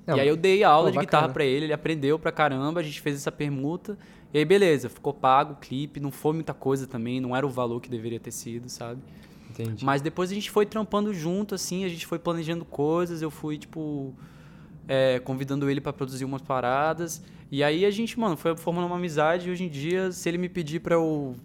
Não, 0.07 0.17
e 0.17 0.21
aí 0.21 0.29
eu 0.29 0.37
dei 0.37 0.65
aula 0.65 0.87
pô, 0.87 0.91
de 0.93 0.97
bacana. 0.97 1.07
guitarra 1.07 1.33
pra 1.33 1.45
ele, 1.45 1.67
ele 1.67 1.73
aprendeu 1.73 2.19
pra 2.19 2.33
caramba, 2.33 2.81
a 2.81 2.83
gente 2.83 3.01
fez 3.01 3.17
essa 3.17 3.31
permuta. 3.31 3.99
E 4.33 4.39
aí, 4.39 4.45
beleza, 4.45 4.89
ficou 4.89 5.13
pago 5.13 5.55
o 5.55 5.57
clipe, 5.57 6.01
não 6.01 6.11
foi 6.11 6.35
muita 6.35 6.55
coisa 6.55 6.87
também, 6.87 7.21
não 7.21 7.37
era 7.37 7.47
o 7.47 7.51
valor 7.51 7.81
que 7.81 7.89
deveria 7.89 8.19
ter 8.19 8.31
sido, 8.31 8.69
sabe? 8.69 9.01
Entendi. 9.51 9.85
Mas 9.85 10.01
depois 10.01 10.31
a 10.31 10.35
gente 10.35 10.51
foi 10.51 10.65
trampando 10.65 11.13
junto, 11.13 11.55
assim, 11.55 11.85
a 11.85 11.89
gente 11.89 12.07
foi 12.07 12.19
planejando 12.19 12.65
coisas, 12.65 13.23
eu 13.23 13.31
fui, 13.31 13.59
tipo 13.59 14.15
é, 14.89 15.19
convidando 15.21 15.71
ele 15.71 15.81
para 15.81 15.93
produzir 15.93 16.25
umas 16.25 16.43
paradas. 16.43 17.23
E 17.51 17.65
aí 17.65 17.85
a 17.85 17.91
gente, 17.91 18.19
mano, 18.19 18.37
foi 18.37 18.57
formando 18.57 18.87
uma 18.87 18.97
amizade. 18.97 19.49
E 19.49 19.53
hoje 19.53 19.65
em 19.65 19.69
dia, 19.69 20.13
se 20.13 20.29
ele 20.29 20.39
me 20.39 20.49
pedir 20.49 20.81
para 20.81 20.95
eu 20.95 21.37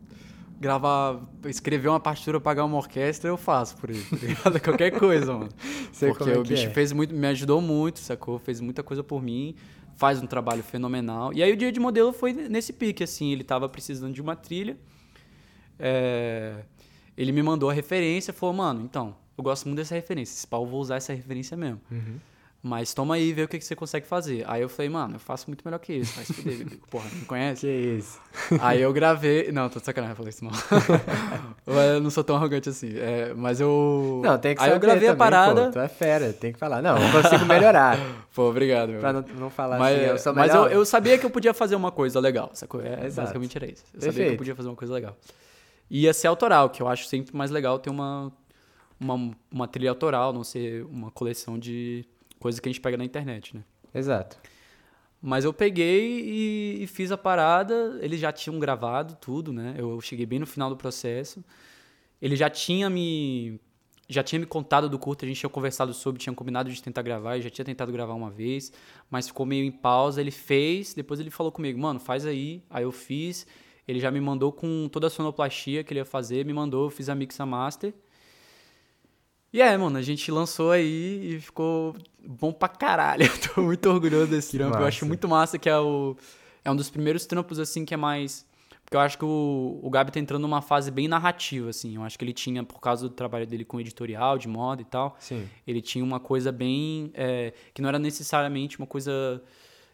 gravar, 0.60 1.20
escrever 1.46 1.90
uma 1.90 2.00
partitura, 2.00 2.40
pagar 2.40 2.66
uma 2.66 2.78
orquestra, 2.78 3.30
eu 3.30 3.38
faço 3.38 3.78
por 3.78 3.90
ele. 3.90 4.04
Tá 4.44 4.60
Qualquer 4.60 4.92
coisa, 4.92 5.34
mano. 5.34 5.50
Sei 5.92 6.10
Porque 6.10 6.30
é 6.30 6.38
o 6.38 6.44
bicho 6.44 6.68
é. 6.68 6.70
fez 6.70 6.92
muito, 6.92 7.14
me 7.14 7.28
ajudou 7.28 7.62
muito, 7.62 8.00
sacou? 8.00 8.40
Fez 8.40 8.62
muita 8.62 8.82
coisa 8.82 9.04
por 9.04 9.22
mim, 9.22 9.56
faz 9.96 10.22
um 10.22 10.28
trabalho 10.28 10.64
fenomenal. 10.64 11.34
E 11.34 11.44
aí 11.44 11.52
o 11.52 11.58
dia 11.58 11.72
de 11.72 11.80
modelo 11.80 12.14
foi 12.14 12.34
nesse 12.34 12.72
pique, 12.72 13.04
assim, 13.04 13.32
ele 13.32 13.44
tava 13.44 13.68
precisando 13.68 14.14
de 14.14 14.22
uma 14.22 14.36
trilha. 14.36 14.78
É... 15.78 16.64
Ele 17.18 17.32
me 17.32 17.42
mandou 17.42 17.70
a 17.70 17.74
referência, 17.74 18.34
falou, 18.34 18.56
mano, 18.56 18.82
então, 18.84 19.16
eu 19.38 19.44
gosto 19.44 19.66
muito 19.66 19.78
dessa 19.78 19.96
referência. 19.96 20.34
Esse 20.34 20.48
pau, 20.48 20.64
eu 20.64 20.70
vou 20.70 20.82
usar 20.82 20.98
essa 20.98 21.14
referência 21.14 21.56
mesmo. 21.56 21.82
Uhum. 21.90 22.18
Mas 22.68 22.96
toma 22.96 23.14
aí 23.14 23.30
e 23.30 23.32
vê 23.32 23.44
o 23.44 23.48
que, 23.48 23.60
que 23.60 23.64
você 23.64 23.76
consegue 23.76 24.08
fazer. 24.08 24.44
Aí 24.48 24.60
eu 24.60 24.68
falei, 24.68 24.90
mano, 24.90 25.18
eu 25.18 25.20
faço 25.20 25.46
muito 25.48 25.62
melhor 25.64 25.78
que 25.78 25.94
isso. 25.94 26.16
Vai 26.16 26.26
se 26.26 26.34
fuder, 26.34 26.66
porra, 26.90 27.06
me 27.14 27.24
conhece? 27.26 27.62
Que 27.62 27.68
isso. 27.68 28.20
Aí 28.60 28.82
eu 28.82 28.92
gravei. 28.92 29.52
Não, 29.52 29.70
tô 29.70 29.78
de 29.78 29.86
sacanagem, 29.86 30.14
eu 30.14 30.16
falei 30.16 30.32
isso 30.32 30.44
não. 30.44 30.52
eu 31.96 32.02
não 32.02 32.10
sou 32.10 32.24
tão 32.24 32.36
arrogante 32.36 32.68
assim. 32.70 32.98
É, 32.98 33.36
mas 33.36 33.62
eu. 33.62 34.20
Não, 34.24 34.36
tem 34.40 34.56
que 34.56 34.64
Aí 34.64 34.72
eu 34.72 34.80
gravei 34.80 35.02
também, 35.02 35.14
a 35.14 35.16
parada. 35.16 35.66
Pô, 35.66 35.72
tu 35.74 35.80
é 35.80 35.88
fera, 35.88 36.34
tem 36.34 36.54
que 36.54 36.58
falar. 36.58 36.82
Não, 36.82 36.98
eu 36.98 37.12
consigo 37.12 37.46
melhorar. 37.46 38.00
pô, 38.34 38.50
obrigado, 38.50 38.90
meu. 38.90 39.00
Pra 39.00 39.14
não, 39.14 39.24
não 39.38 39.50
falar 39.52 39.78
mas, 39.78 39.96
assim, 39.96 40.06
eu 40.08 40.18
sou 40.18 40.34
Mas 40.34 40.52
eu, 40.52 40.66
eu, 40.66 40.84
sabia 40.86 41.20
que 41.20 41.26
eu 41.28 41.30
podia 41.30 41.54
fazer 41.54 41.76
uma 41.76 41.92
coisa 41.92 42.20
legal, 42.20 42.50
sacou? 42.56 42.82
É, 42.82 43.12
basicamente 43.12 43.56
era 43.56 43.68
isso. 43.68 43.84
Eu 43.94 44.00
Perfeito. 44.00 44.12
sabia 44.12 44.26
que 44.26 44.34
eu 44.34 44.38
podia 44.38 44.56
fazer 44.56 44.70
uma 44.70 44.76
coisa 44.76 44.92
legal. 44.92 45.16
Ia 45.88 46.12
ser 46.16 46.26
autoral, 46.26 46.72
que 46.72 46.82
eu 46.82 46.88
acho 46.88 47.06
sempre 47.06 47.38
mais 47.38 47.52
legal 47.52 47.78
ter 47.78 47.92
uma 47.92 48.34
uma, 49.00 49.32
uma 49.52 49.68
trilha 49.68 49.92
autoral, 49.92 50.34
não 50.34 50.44
ser 50.44 50.84
uma 50.86 51.12
coleção 51.12 51.60
de 51.60 52.08
coisas 52.40 52.60
que 52.60 52.70
a 52.70 52.72
gente 52.72 52.82
pega 52.82 52.98
na 52.98 53.06
internet, 53.06 53.56
né? 53.56 53.64
Exato. 53.94 54.38
Mas 55.22 55.44
eu 55.44 55.54
peguei 55.54 56.22
e, 56.22 56.84
e, 56.84 56.88
fiz 56.88 57.12
a 57.12 57.18
parada, 57.18 57.98
eles 58.02 58.20
já 58.20 58.32
tinham 58.32 58.60
gravado 58.60 59.18
tudo, 59.20 59.52
né? 59.52 59.74
Eu 59.78 60.00
cheguei 60.00 60.26
bem 60.26 60.40
no 60.40 60.46
final 60.46 60.70
do 60.70 60.78
processo. 60.78 61.44
Ele 62.22 62.36
já 62.36 62.50
tinha 62.50 62.90
me 62.90 63.60
já 64.08 64.22
tinha 64.22 64.40
me 64.40 64.46
contado 64.46 64.88
do 64.88 65.00
curto, 65.00 65.26
a 65.26 65.28
gente 65.28 65.40
tinha 65.40 65.50
conversado 65.50 65.92
sobre, 65.94 66.22
tinha 66.22 66.34
combinado 66.34 66.70
de 66.70 66.82
tentar 66.82 67.02
gravar, 67.02 67.38
eu 67.38 67.42
já 67.42 67.50
tinha 67.50 67.66
tentado 67.66 67.92
gravar 67.92 68.14
uma 68.14 68.30
vez, 68.30 68.72
mas 69.10 69.28
ficou 69.28 69.46
meio 69.46 69.66
em 69.66 69.72
pausa. 69.72 70.22
Ele 70.22 70.30
fez, 70.32 70.94
depois 70.94 71.20
ele 71.20 71.32
falou 71.32 71.52
comigo, 71.52 71.80
mano, 71.80 72.00
faz 72.00 72.26
aí. 72.26 72.64
Aí 72.70 72.84
eu 72.84 72.92
fiz, 72.92 73.48
ele 73.88 74.00
já 74.00 74.12
me 74.12 74.22
mandou 74.22 74.52
com 74.52 74.88
toda 74.90 75.08
a 75.08 75.10
sonoplastia 75.10 75.84
que 75.84 75.92
ele 75.92 76.02
ia 76.02 76.06
fazer, 76.06 76.46
me 76.46 76.54
mandou, 76.54 76.86
eu 76.86 76.90
fiz 76.90 77.10
a 77.10 77.16
mix 77.16 77.40
a 77.40 77.46
master. 77.46 77.94
E 79.56 79.62
é, 79.62 79.78
mano, 79.78 79.98
a 79.98 80.02
gente 80.02 80.30
lançou 80.30 80.72
aí 80.72 81.36
e 81.36 81.40
ficou 81.40 81.96
bom 82.28 82.52
pra 82.52 82.68
caralho. 82.68 83.24
Eu 83.24 83.54
tô 83.54 83.62
muito 83.62 83.90
orgulhoso 83.90 84.28
desse 84.28 84.58
trampo. 84.58 84.78
Eu 84.78 84.86
acho 84.86 85.06
muito 85.06 85.30
massa 85.30 85.58
que 85.58 85.70
é 85.70 85.80
o. 85.80 86.18
É 86.62 86.70
um 86.70 86.76
dos 86.76 86.90
primeiros 86.90 87.26
trampos, 87.26 87.58
assim, 87.58 87.86
que 87.86 87.94
é 87.94 87.98
mais. 87.98 88.46
Porque 88.84 88.98
eu 88.98 89.00
acho 89.00 89.18
que 89.18 89.24
o, 89.24 89.80
o 89.82 89.90
Gabi 89.90 90.12
tá 90.12 90.20
entrando 90.20 90.42
numa 90.42 90.62
fase 90.62 90.92
bem 90.92 91.08
narrativa, 91.08 91.70
assim. 91.70 91.96
Eu 91.96 92.04
acho 92.04 92.20
que 92.20 92.26
ele 92.26 92.34
tinha, 92.34 92.66
por 92.66 92.82
causa 92.82 93.08
do 93.08 93.16
trabalho 93.16 93.48
dele 93.48 93.64
com 93.64 93.80
editorial, 93.80 94.38
de 94.38 94.50
moda 94.50 94.82
e 94.82 94.86
tal. 94.86 95.16
Sim. 95.20 95.48
Ele 95.66 95.82
tinha 95.82 96.04
uma 96.04 96.20
coisa 96.20 96.52
bem. 96.52 97.10
É, 97.14 97.54
que 97.74 97.82
não 97.82 97.88
era 97.88 97.98
necessariamente 97.98 98.78
uma 98.78 98.86
coisa 98.86 99.42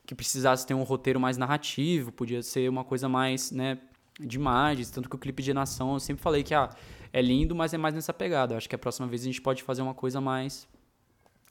que 0.08 0.16
precisasse 0.16 0.66
ter 0.66 0.74
um 0.74 0.82
roteiro 0.82 1.20
mais 1.20 1.38
narrativo, 1.38 2.12
podia 2.12 2.42
ser 2.42 2.68
uma 2.68 2.84
coisa 2.84 3.08
mais, 3.08 3.52
né, 3.52 3.78
de 4.20 4.38
imagens. 4.38 4.90
Tanto 4.90 5.08
que 5.08 5.16
o 5.16 5.20
clipe 5.20 5.44
de 5.44 5.54
nação 5.54 5.94
eu 5.94 6.00
sempre 6.00 6.24
falei 6.24 6.42
que, 6.42 6.56
ah 6.56 6.72
é 7.14 7.22
lindo, 7.22 7.56
mas 7.56 7.74
é 7.74 7.78
mais 7.78 7.94
nessa 7.94 8.14
pegada. 8.14 8.54
Eu 8.54 8.58
acho 8.58 8.70
que 8.70 8.76
a 8.76 8.80
próxima 8.80 9.08
vez 9.08 9.22
a 9.22 9.26
gente 9.26 9.42
pode 9.42 9.64
fazer 9.64 9.82
uma 9.82 9.94
coisa 9.94 10.22
mais. 10.22 10.68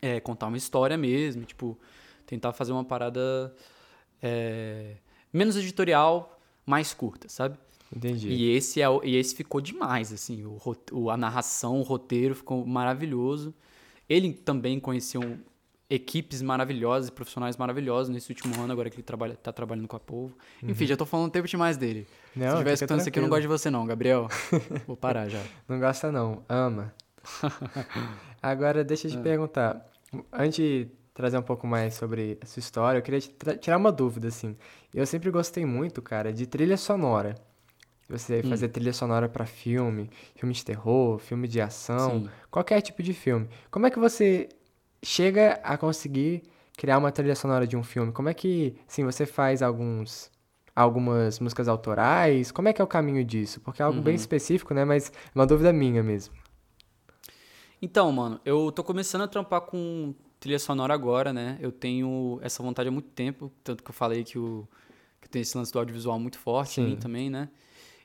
É, 0.03 0.19
contar 0.19 0.47
uma 0.47 0.57
história 0.57 0.97
mesmo, 0.97 1.45
tipo, 1.45 1.79
tentar 2.27 2.55
fazer 2.55 2.73
uma 2.73 2.85
parada 2.85 3.55
é, 4.23 4.97
menos 5.31 5.57
editorial, 5.57 6.41
mais 6.65 6.95
curta, 6.95 7.29
sabe? 7.29 7.59
Entendi. 7.95 8.29
E 8.29 8.51
esse, 8.57 8.81
é, 8.81 8.87
e 9.05 9.17
esse 9.17 9.35
ficou 9.35 9.61
demais, 9.61 10.13
assim, 10.13 10.45
o, 10.93 11.11
a 11.11 11.17
narração, 11.17 11.81
o 11.81 11.83
roteiro 11.83 12.35
ficou 12.35 12.65
maravilhoso. 12.65 13.53
Ele 14.09 14.33
também 14.33 14.81
conheceu 14.81 15.21
um, 15.21 15.39
equipes 15.91 16.41
maravilhosas 16.41 17.09
e 17.09 17.13
profissionais 17.13 17.57
maravilhosos 17.57 18.09
nesse 18.09 18.31
último 18.31 18.55
ano, 18.63 18.73
agora 18.73 18.89
que 18.89 18.97
ele 18.97 19.03
trabalha, 19.03 19.35
tá 19.35 19.53
trabalhando 19.53 19.89
com 19.89 19.97
a 19.97 20.01
Povo. 20.01 20.33
Enfim, 20.63 20.85
uhum. 20.85 20.89
já 20.89 20.97
tô 20.97 21.05
falando 21.05 21.33
tempo 21.33 21.49
demais 21.49 21.77
dele. 21.77 22.07
Não, 22.35 22.53
Se 22.53 22.57
tiver 22.59 22.73
escutando 22.75 23.01
isso 23.01 23.09
aqui, 23.09 23.19
eu 23.19 23.23
não 23.23 23.29
gosto 23.29 23.43
de 23.43 23.49
você 23.49 23.69
não, 23.69 23.85
Gabriel. 23.85 24.29
Vou 24.87 24.97
parar 24.97 25.29
já. 25.29 25.43
Não 25.69 25.81
gosta 25.81 26.13
não, 26.13 26.45
ama. 26.49 26.95
agora, 28.41 28.85
deixa 28.85 29.09
eu 29.09 29.11
te 29.11 29.19
ah. 29.19 29.21
perguntar. 29.21 29.91
Antes 30.33 30.57
de 30.57 30.89
trazer 31.13 31.39
um 31.39 31.43
pouco 31.43 31.67
mais 31.67 31.95
sobre 31.95 32.39
a 32.41 32.47
sua 32.47 32.61
história, 32.61 32.99
eu 32.99 33.03
queria 33.03 33.21
tirar 33.61 33.77
uma 33.77 33.91
dúvida, 33.91 34.29
assim. 34.29 34.57
Eu 34.95 35.05
sempre 35.05 35.29
gostei 35.31 35.67
muito, 35.67 36.01
cara, 36.01 36.33
de 36.33 36.47
trilha 36.47 36.77
sonora. 36.77 37.35
Você 38.09 38.43
hum. 38.45 38.49
fazer 38.49 38.69
trilha 38.69 38.93
sonora 38.93 39.29
para 39.29 39.45
filme, 39.45 40.09
filme 40.37 40.55
de 40.55 40.65
terror, 40.65 41.19
filme 41.19 41.49
de 41.49 41.61
ação, 41.61 42.23
Sim. 42.23 42.31
qualquer 42.51 42.81
tipo 42.81 43.03
de 43.03 43.13
filme. 43.13 43.49
Como 43.71 43.87
é 43.87 43.91
que 43.91 43.99
você 43.99 44.49
chega 45.03 45.61
a 45.63 45.77
conseguir 45.77 46.43
criar 46.77 46.99
uma 46.99 47.13
trilha 47.13 47.35
sonora 47.35 47.67
de 47.67 47.77
um 47.77 47.83
filme? 47.83 48.13
Como 48.13 48.29
é 48.29 48.35
que, 48.35 48.77
sim, 48.87 49.05
você 49.05 49.27
faz 49.27 49.63
alguns 49.63 50.31
algumas 50.75 51.39
músicas 51.39 51.69
autorais? 51.69 52.51
Como 52.51 52.69
é 52.69 52.73
que 52.73 52.81
é 52.81 52.85
o 52.85 52.87
caminho 52.87 53.25
disso? 53.25 53.61
Porque 53.61 53.83
é 53.83 53.85
algo 53.85 53.99
uhum. 53.99 54.05
bem 54.05 54.15
específico, 54.15 54.73
né? 54.73 54.85
Mas 54.85 55.11
é 55.11 55.39
uma 55.39 55.47
dúvida 55.47 55.73
minha 55.73 56.03
mesmo. 56.03 56.35
Então, 57.83 58.11
mano, 58.13 58.41
eu 58.45 58.71
tô 58.73 58.85
começando 58.85 59.23
a 59.23 59.29
trampar 59.29 59.63
com 59.63 60.15
trilha 60.39 60.59
sonora 60.59 60.95
agora, 60.95 61.33
né? 61.33 61.59
Eu 61.61 61.73
tenho 61.73 62.39
essa 62.43 62.63
vontade 62.63 62.89
há 62.89 62.93
muito 62.93 63.09
tempo, 63.09 63.53
tanto 63.63 63.83
que 63.83 63.91
eu 63.91 63.95
falei 63.95 64.25
que, 64.25 64.39
o, 64.39 64.67
que 65.21 65.29
tem 65.29 65.43
esse 65.43 65.57
lance 65.57 65.73
do 65.73 65.79
audiovisual 65.79 66.19
muito 66.19 66.39
forte 66.39 66.75
Sim. 66.75 66.83
em 66.83 66.87
mim 66.91 66.97
também, 66.97 67.31
né? 67.31 67.49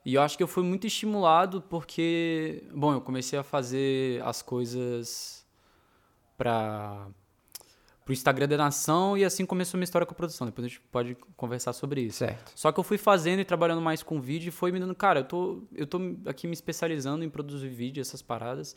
E 0.05 0.13
eu 0.13 0.21
acho 0.21 0.37
que 0.37 0.43
eu 0.43 0.47
fui 0.47 0.63
muito 0.63 0.85
estimulado 0.85 1.61
porque, 1.61 2.63
bom, 2.73 2.93
eu 2.93 3.01
comecei 3.01 3.39
a 3.39 3.43
fazer 3.43 4.21
as 4.23 4.41
coisas 4.41 5.44
para 6.37 7.07
o 8.07 8.11
Instagram 8.11 8.47
da 8.47 8.57
Nação 8.57 9.17
e 9.17 9.25
assim 9.25 9.45
começou 9.45 9.77
minha 9.77 9.85
história 9.85 10.05
com 10.05 10.13
a 10.13 10.15
produção. 10.15 10.45
Depois 10.45 10.65
a 10.65 10.67
gente 10.67 10.81
pode 10.91 11.15
conversar 11.35 11.73
sobre 11.73 12.01
isso. 12.01 12.19
Certo. 12.19 12.51
Só 12.55 12.71
que 12.71 12.79
eu 12.79 12.83
fui 12.83 12.97
fazendo 12.97 13.39
e 13.39 13.45
trabalhando 13.45 13.81
mais 13.81 14.03
com 14.03 14.21
vídeo 14.21 14.49
e 14.49 14.51
foi 14.51 14.71
me 14.71 14.79
dando, 14.79 14.93
cara, 14.93 15.21
eu 15.21 15.23
tô, 15.23 15.63
eu 15.73 15.87
tô 15.87 15.99
aqui 16.25 16.47
me 16.47 16.53
especializando 16.53 17.23
em 17.23 17.29
produzir 17.29 17.69
vídeo, 17.69 18.01
essas 18.01 18.21
paradas. 18.21 18.75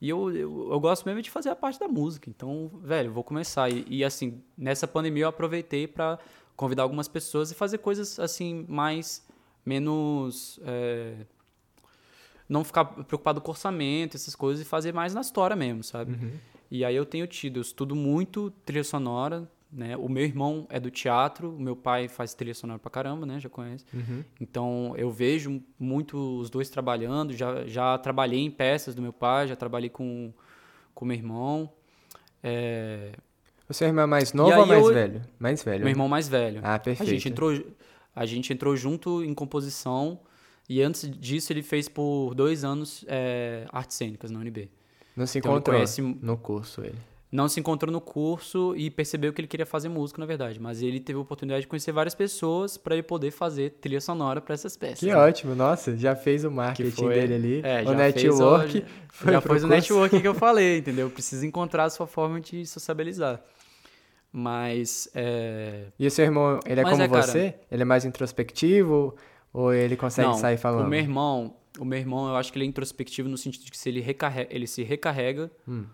E 0.00 0.08
eu, 0.08 0.30
eu, 0.30 0.70
eu, 0.70 0.80
gosto 0.80 1.04
mesmo 1.04 1.20
de 1.20 1.30
fazer 1.30 1.48
a 1.48 1.56
parte 1.56 1.80
da 1.80 1.88
música. 1.88 2.30
Então, 2.30 2.70
velho, 2.82 3.12
vou 3.12 3.24
começar. 3.24 3.68
E, 3.68 3.84
e 3.88 4.04
assim, 4.04 4.40
nessa 4.56 4.86
pandemia 4.86 5.24
eu 5.24 5.28
aproveitei 5.28 5.88
para 5.88 6.18
convidar 6.54 6.84
algumas 6.84 7.08
pessoas 7.08 7.50
e 7.50 7.54
fazer 7.54 7.78
coisas 7.78 8.18
assim, 8.20 8.64
mais. 8.68 9.26
menos. 9.66 10.60
É, 10.62 11.26
não 12.48 12.64
ficar 12.64 12.84
preocupado 12.84 13.40
com 13.40 13.50
orçamento, 13.50 14.16
essas 14.16 14.34
coisas, 14.34 14.64
e 14.64 14.68
fazer 14.68 14.94
mais 14.94 15.12
na 15.12 15.20
história 15.20 15.54
mesmo, 15.54 15.84
sabe? 15.84 16.12
Uhum. 16.12 16.32
E 16.70 16.84
aí 16.84 16.94
eu 16.94 17.06
tenho 17.06 17.26
tido, 17.26 17.58
eu 17.58 17.62
estudo 17.62 17.94
muito 17.94 18.50
trilha 18.64 18.84
sonora, 18.84 19.50
né? 19.72 19.96
O 19.96 20.08
meu 20.08 20.24
irmão 20.24 20.66
é 20.70 20.78
do 20.78 20.90
teatro, 20.90 21.54
o 21.54 21.60
meu 21.60 21.76
pai 21.76 22.08
faz 22.08 22.34
trilha 22.34 22.54
sonora 22.54 22.78
pra 22.78 22.90
caramba, 22.90 23.26
né? 23.26 23.38
Já 23.40 23.48
conhece. 23.48 23.84
Uhum. 23.92 24.24
Então 24.40 24.94
eu 24.96 25.10
vejo 25.10 25.62
muito 25.78 26.40
os 26.40 26.50
dois 26.50 26.68
trabalhando, 26.68 27.32
já, 27.32 27.66
já 27.66 27.96
trabalhei 27.98 28.40
em 28.40 28.50
peças 28.50 28.94
do 28.94 29.02
meu 29.02 29.12
pai, 29.12 29.48
já 29.48 29.56
trabalhei 29.56 29.90
com 29.90 30.32
com 30.98 31.04
meu 31.04 31.16
irmão. 31.16 31.70
É... 32.42 33.12
O 33.68 33.74
seu 33.74 33.86
irmão 33.86 34.02
é 34.02 34.06
mais 34.06 34.32
novo 34.32 34.58
ou 34.58 34.66
mais 34.66 34.84
eu... 34.84 34.92
velho? 34.92 35.22
Mais 35.38 35.62
velho. 35.62 35.80
Meu 35.80 35.90
irmão 35.90 36.08
mais 36.08 36.28
velho. 36.28 36.60
Ah, 36.64 36.76
perfeito. 36.76 37.08
A 37.08 37.12
gente 37.12 37.28
entrou, 37.28 37.64
a 38.16 38.26
gente 38.26 38.52
entrou 38.52 38.74
junto 38.74 39.22
em 39.22 39.32
composição 39.32 40.18
e 40.68 40.82
antes 40.82 41.08
disso 41.08 41.52
ele 41.52 41.62
fez 41.62 41.88
por 41.88 42.34
dois 42.34 42.64
anos 42.64 43.04
é, 43.06 43.64
artes 43.70 43.96
cênicas 43.96 44.30
na 44.32 44.40
UNB. 44.40 44.68
Não 45.18 45.26
se 45.26 45.38
então, 45.38 45.50
encontrou 45.52 45.76
conhece... 45.76 46.00
no 46.00 46.36
curso 46.36 46.80
ele. 46.82 46.98
Não 47.30 47.46
se 47.46 47.60
encontrou 47.60 47.92
no 47.92 48.00
curso 48.00 48.74
e 48.74 48.90
percebeu 48.90 49.34
que 49.34 49.40
ele 49.40 49.48
queria 49.48 49.66
fazer 49.66 49.90
música, 49.90 50.18
na 50.18 50.24
verdade. 50.24 50.58
Mas 50.58 50.80
ele 50.80 50.98
teve 50.98 51.18
a 51.18 51.20
oportunidade 51.20 51.62
de 51.62 51.66
conhecer 51.66 51.92
várias 51.92 52.14
pessoas 52.14 52.78
para 52.78 52.94
ele 52.94 53.02
poder 53.02 53.30
fazer 53.30 53.70
trilha 53.82 54.00
sonora 54.00 54.40
para 54.40 54.54
essas 54.54 54.78
peças. 54.78 55.00
Que 55.00 55.06
né? 55.06 55.16
ótimo, 55.16 55.54
nossa, 55.54 55.94
já 55.94 56.16
fez 56.16 56.44
o 56.44 56.50
marketing 56.50 56.90
foi, 56.90 57.14
dele 57.14 57.34
ali. 57.34 57.60
É, 57.62 57.82
o 57.82 57.92
network. 57.92 58.72
Fez, 58.72 58.84
foi 59.12 59.32
já 59.32 59.40
fez 59.42 59.64
o 59.64 59.66
network 59.66 60.20
que 60.20 60.28
eu 60.28 60.32
falei, 60.34 60.78
entendeu? 60.78 61.10
Precisa 61.10 61.44
encontrar 61.44 61.84
a 61.84 61.90
sua 61.90 62.06
forma 62.06 62.40
de 62.40 62.64
sociabilizar. 62.64 63.42
Mas. 64.32 65.10
É... 65.14 65.86
E 65.98 66.06
o 66.06 66.10
seu 66.10 66.24
irmão, 66.24 66.60
ele 66.64 66.80
é 66.80 66.82
Mas 66.82 66.92
como 66.92 67.02
é, 67.02 67.08
você? 67.08 67.54
Ele 67.70 67.82
é 67.82 67.84
mais 67.84 68.06
introspectivo? 68.06 69.14
Ou 69.52 69.74
ele 69.74 69.96
consegue 69.96 70.28
Não, 70.28 70.34
sair 70.34 70.56
falando? 70.56 70.86
O 70.86 70.88
meu 70.88 71.00
irmão, 71.00 71.54
o 71.78 71.84
meu 71.84 71.98
irmão, 71.98 72.28
eu 72.28 72.36
acho 72.36 72.52
que 72.52 72.58
ele 72.58 72.64
é 72.64 72.68
introspectivo 72.68 73.28
no 73.28 73.36
sentido 73.36 73.64
de 73.64 73.70
que 73.70 73.78
se 73.78 73.88
ele, 73.88 74.00
recarrega, 74.00 74.54
ele 74.54 74.66
se 74.66 74.82
recarrega 74.82 75.50
hum. 75.66 75.84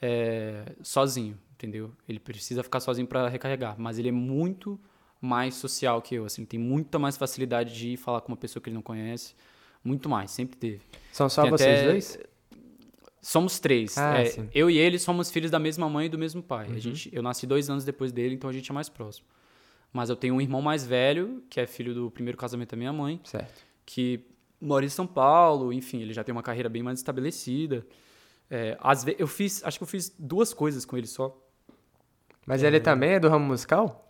é, 0.00 0.72
sozinho, 0.82 1.38
entendeu? 1.54 1.92
Ele 2.08 2.18
precisa 2.18 2.62
ficar 2.62 2.80
sozinho 2.80 3.06
para 3.06 3.28
recarregar, 3.28 3.74
mas 3.78 3.98
ele 3.98 4.08
é 4.08 4.12
muito 4.12 4.80
mais 5.20 5.54
social 5.54 6.02
que 6.02 6.14
eu, 6.14 6.24
assim, 6.24 6.44
tem 6.44 6.58
muita 6.58 6.98
mais 6.98 7.16
facilidade 7.16 7.74
de 7.74 7.96
falar 7.96 8.20
com 8.20 8.32
uma 8.32 8.36
pessoa 8.36 8.62
que 8.62 8.68
ele 8.68 8.74
não 8.74 8.82
conhece, 8.82 9.34
muito 9.84 10.08
mais, 10.08 10.30
sempre 10.30 10.56
teve. 10.56 10.80
São 11.12 11.28
só 11.28 11.42
tem 11.42 11.50
vocês 11.50 11.78
até... 11.78 11.90
dois? 11.90 12.18
Somos 13.20 13.60
três. 13.60 13.96
Ah, 13.96 14.20
é, 14.20 14.48
eu 14.52 14.68
e 14.68 14.76
ele 14.76 14.98
somos 14.98 15.30
filhos 15.30 15.48
da 15.48 15.58
mesma 15.58 15.88
mãe 15.88 16.06
e 16.06 16.08
do 16.08 16.18
mesmo 16.18 16.42
pai. 16.42 16.66
Uhum. 16.66 16.74
A 16.74 16.78
gente, 16.80 17.08
eu 17.12 17.22
nasci 17.22 17.46
dois 17.46 17.70
anos 17.70 17.84
depois 17.84 18.10
dele, 18.10 18.34
então 18.34 18.50
a 18.50 18.52
gente 18.52 18.68
é 18.68 18.74
mais 18.74 18.88
próximo. 18.88 19.26
Mas 19.92 20.10
eu 20.10 20.16
tenho 20.16 20.34
um 20.34 20.40
irmão 20.40 20.60
mais 20.60 20.84
velho, 20.84 21.44
que 21.48 21.60
é 21.60 21.66
filho 21.66 21.94
do 21.94 22.10
primeiro 22.10 22.36
casamento 22.36 22.70
da 22.70 22.76
minha 22.76 22.92
mãe. 22.92 23.20
Certo. 23.22 23.62
Que 23.86 24.24
mora 24.62 24.84
em 24.84 24.88
São 24.88 25.06
Paulo, 25.06 25.72
enfim, 25.72 26.00
ele 26.00 26.12
já 26.12 26.22
tem 26.22 26.32
uma 26.32 26.42
carreira 26.42 26.68
bem 26.68 26.82
mais 26.82 26.98
estabelecida. 27.00 27.84
É, 28.48 28.76
às 28.80 29.02
vezes, 29.02 29.20
eu 29.20 29.26
fiz, 29.26 29.64
acho 29.64 29.78
que 29.78 29.82
eu 29.82 29.88
fiz 29.88 30.14
duas 30.18 30.54
coisas 30.54 30.84
com 30.84 30.96
ele 30.96 31.06
só. 31.06 31.36
Mas 32.46 32.62
é, 32.62 32.68
ele 32.68 32.80
também 32.80 33.12
é 33.12 33.20
do 33.20 33.28
ramo 33.28 33.44
musical? 33.44 34.08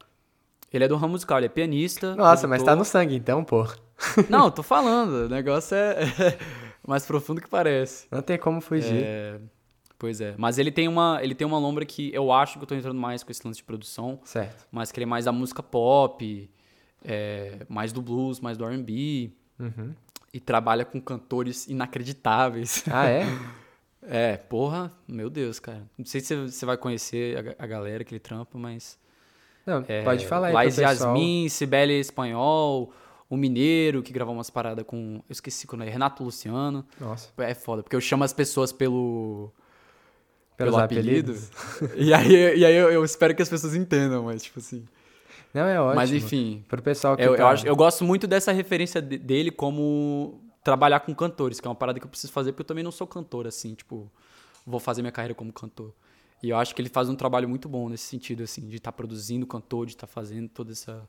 Ele 0.73 0.85
é 0.85 0.89
do 0.89 0.97
ramo 0.97 1.13
musical, 1.13 1.39
ele 1.39 1.47
é 1.47 1.49
pianista. 1.49 2.15
Nossa, 2.15 2.47
mas 2.47 2.63
tá 2.63 2.77
no 2.77 2.85
sangue 2.85 3.17
então, 3.17 3.45
pô. 3.45 3.67
Não, 4.29 4.51
tô 4.51 4.63
falando, 4.63 5.27
o 5.27 5.29
negócio 5.29 5.75
é, 5.75 6.03
é 6.03 6.39
mais 6.87 7.07
profundo 7.07 7.41
que 7.41 7.49
parece. 7.49 8.07
Não 8.11 8.21
tem 8.21 8.39
como 8.39 8.61
fugir. 8.61 9.03
É, 9.05 9.39
pois 9.99 10.21
é, 10.21 10.35
mas 10.37 10.59
ele 10.59 10.73
tem 10.73 10.89
uma, 10.89 11.21
ele 11.23 11.35
tem 11.35 11.47
uma 11.47 11.59
lombra 11.59 11.85
que 11.85 12.13
eu 12.13 12.33
acho 12.33 12.59
que 12.59 12.65
eu 12.65 12.67
tô 12.67 12.75
entrando 12.75 12.99
mais 12.99 13.23
com 13.23 13.31
esse 13.31 13.47
lance 13.47 13.59
de 13.59 13.65
produção. 13.65 14.19
Certo. 14.25 14.67
Mas 14.73 14.91
que 14.91 14.99
ele 14.99 15.05
é 15.05 15.07
mais 15.07 15.27
da 15.27 15.33
música 15.33 15.63
pop, 15.63 16.51
é, 17.05 17.59
mais 17.69 17.93
do 17.93 18.03
blues, 18.03 18.41
mais 18.41 18.59
do 18.59 18.65
R&B. 18.65 19.31
Uhum 19.61 19.95
e 20.33 20.41
trabalha 20.41 20.85
com 20.85 21.01
cantores 21.01 21.67
inacreditáveis. 21.67 22.85
Ah, 22.91 23.07
é? 23.07 23.27
é, 24.03 24.37
porra, 24.37 24.91
meu 25.07 25.29
Deus, 25.29 25.59
cara. 25.59 25.83
Não 25.99 26.07
sei 26.07 26.21
se 26.21 26.35
você 26.35 26.65
vai 26.65 26.77
conhecer 26.77 27.57
a, 27.59 27.65
a 27.65 27.67
galera 27.67 28.03
que 28.03 28.15
ele 28.15 28.21
trampa, 28.21 28.59
mas. 28.59 28.99
Não, 29.67 29.85
é, 29.87 30.03
pode 30.03 30.27
falar 30.27 30.49
aí. 30.49 30.55
Lais 30.55 30.79
Yasmin, 30.79 31.49
Sibeli 31.49 32.01
Espanhol, 32.01 32.93
o 33.29 33.37
Mineiro, 33.37 34.03
que 34.03 34.13
gravou 34.13 34.35
umas 34.35 34.51
paradas 34.51 34.85
com. 34.87 35.23
Eu 35.29 35.33
esqueci 35.33 35.67
quando 35.67 35.85
é. 35.85 35.89
Renato 35.89 36.25
Luciano. 36.25 36.85
Nossa. 36.99 37.29
É 37.39 37.55
foda, 37.55 37.83
porque 37.83 37.95
eu 37.95 38.01
chamo 38.01 38.25
as 38.25 38.33
pessoas 38.33 38.73
pelo. 38.73 39.53
pelo 40.57 40.77
apelido. 40.79 41.37
e 41.95 42.13
aí, 42.15 42.59
e 42.59 42.65
aí 42.65 42.75
eu, 42.75 42.91
eu, 42.91 43.05
espero 43.05 43.35
que 43.35 43.43
as 43.43 43.49
pessoas 43.49 43.75
entendam, 43.75 44.25
mas 44.25 44.43
tipo 44.43 44.59
assim. 44.59 44.87
Não, 45.53 45.67
é 45.67 45.81
ótimo. 45.81 45.97
Mas 45.97 46.13
enfim. 46.13 46.65
Pro 46.69 46.83
pessoal 46.83 47.17
que 47.17 47.23
eu, 47.23 47.37
tá... 47.37 47.43
eu, 47.43 47.47
acho, 47.47 47.67
eu 47.67 47.77
gosto 47.77 48.05
muito 48.05 48.27
dessa 48.27 48.53
referência 48.53 49.03
dele 49.03 49.51
como 49.51 50.41
trabalhar 50.65 51.01
com 51.01 51.15
cantores, 51.15 51.61
que 51.61 51.67
é 51.67 51.71
uma 51.71 51.75
parada 51.75 51.99
que 51.99 52.07
eu 52.07 52.11
preciso 52.11 52.33
fazer, 52.33 52.53
porque 52.53 52.63
eu 52.63 52.67
também 52.67 52.85
não 52.85 52.93
sou 52.93 53.07
cantor, 53.07 53.47
assim, 53.47 53.75
tipo, 53.75 54.11
vou 54.67 54.81
fazer 54.81 55.03
minha 55.03 55.13
carreira 55.13 55.35
como 55.35 55.53
cantor. 55.53 55.93
E 56.43 56.51
eu 56.51 56.57
acho 56.57 56.75
que 56.75 56.83
ele 56.83 56.89
faz 56.89 57.09
um 57.09 57.15
trabalho 57.15 57.49
muito 57.49 57.69
bom 57.69 57.89
nesse 57.89 58.05
sentido, 58.05 58.43
assim, 58.43 58.69
de 58.69 58.77
estar 58.77 58.91
tá 58.91 58.97
produzindo 58.97 59.47
cantor, 59.47 59.87
de 59.87 59.93
estar 59.93 60.07
tá 60.07 60.13
fazendo 60.13 60.49
toda 60.49 60.73
essa. 60.73 61.09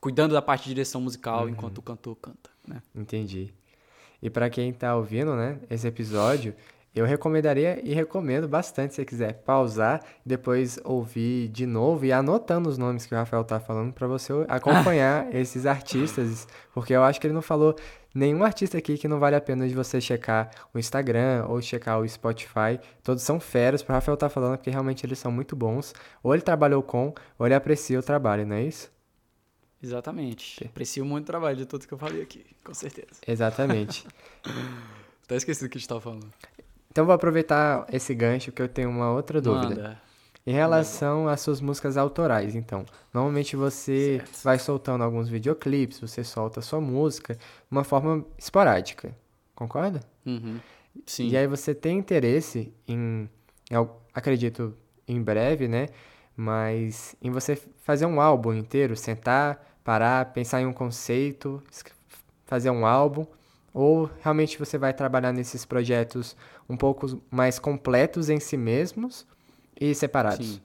cuidando 0.00 0.32
da 0.32 0.42
parte 0.42 0.64
de 0.64 0.70
direção 0.70 1.00
musical 1.00 1.44
uhum. 1.44 1.50
enquanto 1.50 1.78
o 1.78 1.82
cantor 1.82 2.16
canta, 2.16 2.50
né? 2.66 2.82
Entendi. 2.94 3.52
E 4.22 4.28
para 4.28 4.50
quem 4.50 4.72
tá 4.72 4.96
ouvindo, 4.96 5.34
né, 5.34 5.58
esse 5.70 5.86
episódio, 5.86 6.54
eu 6.94 7.06
recomendaria 7.06 7.80
e 7.84 7.94
recomendo 7.94 8.48
bastante 8.48 8.94
se 8.94 8.96
você 8.96 9.04
quiser 9.04 9.34
pausar, 9.44 10.02
depois 10.26 10.78
ouvir 10.84 11.48
de 11.48 11.64
novo 11.64 12.04
e 12.04 12.12
anotando 12.12 12.68
os 12.68 12.76
nomes 12.76 13.06
que 13.06 13.14
o 13.14 13.16
Rafael 13.16 13.44
tá 13.44 13.60
falando 13.60 13.92
para 13.92 14.08
você 14.08 14.32
acompanhar 14.48 15.32
esses 15.34 15.66
artistas, 15.66 16.48
porque 16.74 16.92
eu 16.92 17.04
acho 17.04 17.20
que 17.20 17.26
ele 17.28 17.34
não 17.34 17.42
falou 17.42 17.76
nenhum 18.12 18.42
artista 18.42 18.76
aqui 18.76 18.98
que 18.98 19.06
não 19.06 19.20
vale 19.20 19.36
a 19.36 19.40
pena 19.40 19.68
de 19.68 19.74
você 19.74 20.00
checar 20.00 20.50
o 20.74 20.78
Instagram 20.78 21.46
ou 21.48 21.62
checar 21.62 22.00
o 22.00 22.08
Spotify. 22.08 22.80
Todos 23.04 23.22
são 23.22 23.38
feras, 23.38 23.82
o 23.82 23.86
Rafael 23.86 24.16
tá 24.16 24.28
falando 24.28 24.56
porque 24.56 24.70
realmente 24.70 25.06
eles 25.06 25.18
são 25.18 25.30
muito 25.30 25.54
bons. 25.54 25.94
Ou 26.22 26.34
ele 26.34 26.42
trabalhou 26.42 26.82
com, 26.82 27.14
ou 27.38 27.46
ele 27.46 27.54
aprecia 27.54 27.98
o 27.98 28.02
trabalho, 28.02 28.44
não 28.44 28.56
é 28.56 28.64
isso? 28.64 28.90
Exatamente. 29.82 30.66
Aprecio 30.66 31.04
muito 31.04 31.24
o 31.24 31.26
trabalho 31.26 31.56
de 31.56 31.66
todos 31.66 31.86
que 31.86 31.94
eu 31.94 31.98
falei 31.98 32.20
aqui, 32.20 32.44
com 32.62 32.74
certeza. 32.74 33.20
Exatamente. 33.26 34.06
Até 35.24 35.36
esqueci 35.36 35.64
do 35.64 35.70
que 35.70 35.78
a 35.78 35.80
gente 35.80 35.88
tava 35.88 36.00
falando. 36.00 36.26
Então 36.90 37.06
vou 37.06 37.14
aproveitar 37.14 37.86
esse 37.92 38.14
gancho 38.14 38.50
que 38.50 38.60
eu 38.60 38.68
tenho 38.68 38.90
uma 38.90 39.12
outra 39.12 39.40
dúvida. 39.40 39.74
Manda. 39.74 40.02
Em 40.46 40.52
relação 40.52 41.28
às 41.28 41.40
suas 41.42 41.60
músicas 41.60 41.96
autorais, 41.96 42.56
então, 42.56 42.84
normalmente 43.12 43.54
você 43.54 44.16
certo. 44.18 44.42
vai 44.42 44.58
soltando 44.58 45.04
alguns 45.04 45.28
videoclipes, 45.28 46.00
você 46.00 46.24
solta 46.24 46.60
a 46.60 46.62
sua 46.62 46.80
música 46.80 47.34
de 47.34 47.40
uma 47.70 47.84
forma 47.84 48.24
esporádica, 48.38 49.14
concorda? 49.54 50.00
Uhum. 50.24 50.58
Sim. 51.06 51.28
E 51.28 51.36
aí 51.36 51.46
você 51.46 51.74
tem 51.74 51.98
interesse 51.98 52.72
em, 52.88 53.28
em, 53.70 53.88
acredito, 54.14 54.74
em 55.06 55.22
breve, 55.22 55.68
né? 55.68 55.88
Mas 56.34 57.14
em 57.20 57.30
você 57.30 57.54
fazer 57.82 58.06
um 58.06 58.18
álbum 58.20 58.54
inteiro, 58.54 58.96
sentar, 58.96 59.78
parar, 59.84 60.32
pensar 60.32 60.62
em 60.62 60.66
um 60.66 60.72
conceito, 60.72 61.62
fazer 62.46 62.70
um 62.70 62.86
álbum 62.86 63.26
ou 63.72 64.10
realmente 64.20 64.58
você 64.58 64.76
vai 64.76 64.92
trabalhar 64.92 65.32
nesses 65.32 65.64
projetos 65.64 66.36
um 66.68 66.76
pouco 66.76 67.20
mais 67.30 67.58
completos 67.58 68.28
em 68.28 68.40
si 68.40 68.56
mesmos 68.56 69.26
e 69.80 69.94
separados? 69.94 70.46
Sim. 70.46 70.60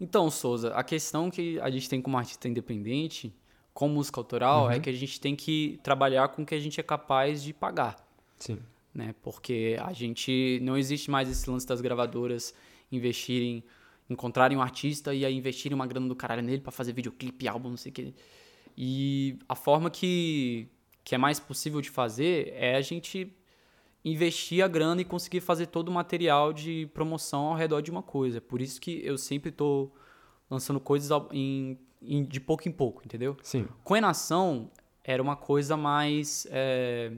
Então, 0.00 0.30
Souza, 0.30 0.72
a 0.74 0.82
questão 0.82 1.30
que 1.30 1.60
a 1.60 1.70
gente 1.70 1.88
tem 1.88 2.00
como 2.00 2.16
artista 2.16 2.48
independente, 2.48 3.34
com 3.74 3.88
música 3.88 4.18
autoral, 4.18 4.64
é 4.64 4.64
uhum. 4.64 4.70
é 4.72 4.80
que 4.80 4.88
a 4.88 4.92
gente 4.92 5.20
tem 5.20 5.36
que 5.36 5.78
trabalhar 5.82 6.28
com 6.28 6.42
o 6.42 6.46
que 6.46 6.54
a 6.54 6.58
gente 6.58 6.80
é 6.80 6.82
capaz 6.82 7.42
de 7.42 7.52
pagar. 7.52 7.96
Sim. 8.38 8.58
Né? 8.94 9.14
Porque 9.22 9.76
a 9.80 9.92
gente. 9.92 10.58
Não 10.62 10.76
existe 10.76 11.10
mais 11.10 11.28
esse 11.28 11.48
lance 11.48 11.66
das 11.66 11.80
gravadoras 11.80 12.54
investirem, 12.90 13.62
encontrarem 14.08 14.56
um 14.56 14.62
artista 14.62 15.14
e 15.14 15.24
aí 15.24 15.36
investirem 15.36 15.74
uma 15.74 15.86
grana 15.86 16.08
do 16.08 16.16
caralho 16.16 16.42
nele 16.42 16.60
para 16.60 16.72
fazer 16.72 16.92
videoclipe, 16.92 17.46
álbum, 17.46 17.70
não 17.70 17.76
sei 17.76 17.90
o 17.90 17.94
quê. 17.94 18.14
E 18.76 19.38
a 19.48 19.54
forma 19.54 19.90
que, 19.90 20.66
que 21.10 21.14
é 21.16 21.18
mais 21.18 21.40
possível 21.40 21.80
de 21.80 21.90
fazer 21.90 22.52
é 22.54 22.76
a 22.76 22.80
gente 22.80 23.36
investir 24.04 24.62
a 24.64 24.68
grana 24.68 25.00
e 25.00 25.04
conseguir 25.04 25.40
fazer 25.40 25.66
todo 25.66 25.88
o 25.88 25.92
material 25.92 26.52
de 26.52 26.88
promoção 26.94 27.46
ao 27.46 27.56
redor 27.56 27.80
de 27.80 27.90
uma 27.90 28.00
coisa. 28.00 28.40
Por 28.40 28.62
isso 28.62 28.80
que 28.80 29.04
eu 29.04 29.18
sempre 29.18 29.50
estou 29.50 29.92
lançando 30.48 30.78
coisas 30.78 31.10
em, 31.32 31.76
em, 32.00 32.22
de 32.22 32.38
pouco 32.38 32.68
em 32.68 32.70
pouco, 32.70 33.02
entendeu? 33.04 33.36
Sim. 33.42 33.66
Com 33.82 33.96
Enação 33.96 34.70
era 35.02 35.20
uma 35.20 35.34
coisa 35.34 35.76
mais... 35.76 36.46
É, 36.48 37.10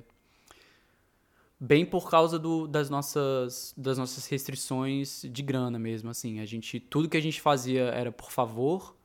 bem 1.61 1.85
por 1.85 2.09
causa 2.09 2.39
do, 2.39 2.67
das, 2.67 2.89
nossas, 2.89 3.75
das 3.77 3.99
nossas 3.99 4.27
restrições 4.27 5.21
de 5.31 5.43
grana 5.43 5.79
mesmo, 5.79 6.09
assim. 6.09 6.41
A 6.41 6.47
gente, 6.47 6.81
tudo 6.81 7.11
que 7.11 7.17
a 7.19 7.23
gente 7.23 7.43
fazia 7.43 7.83
era 7.89 8.11
por 8.11 8.33
favor 8.33 8.97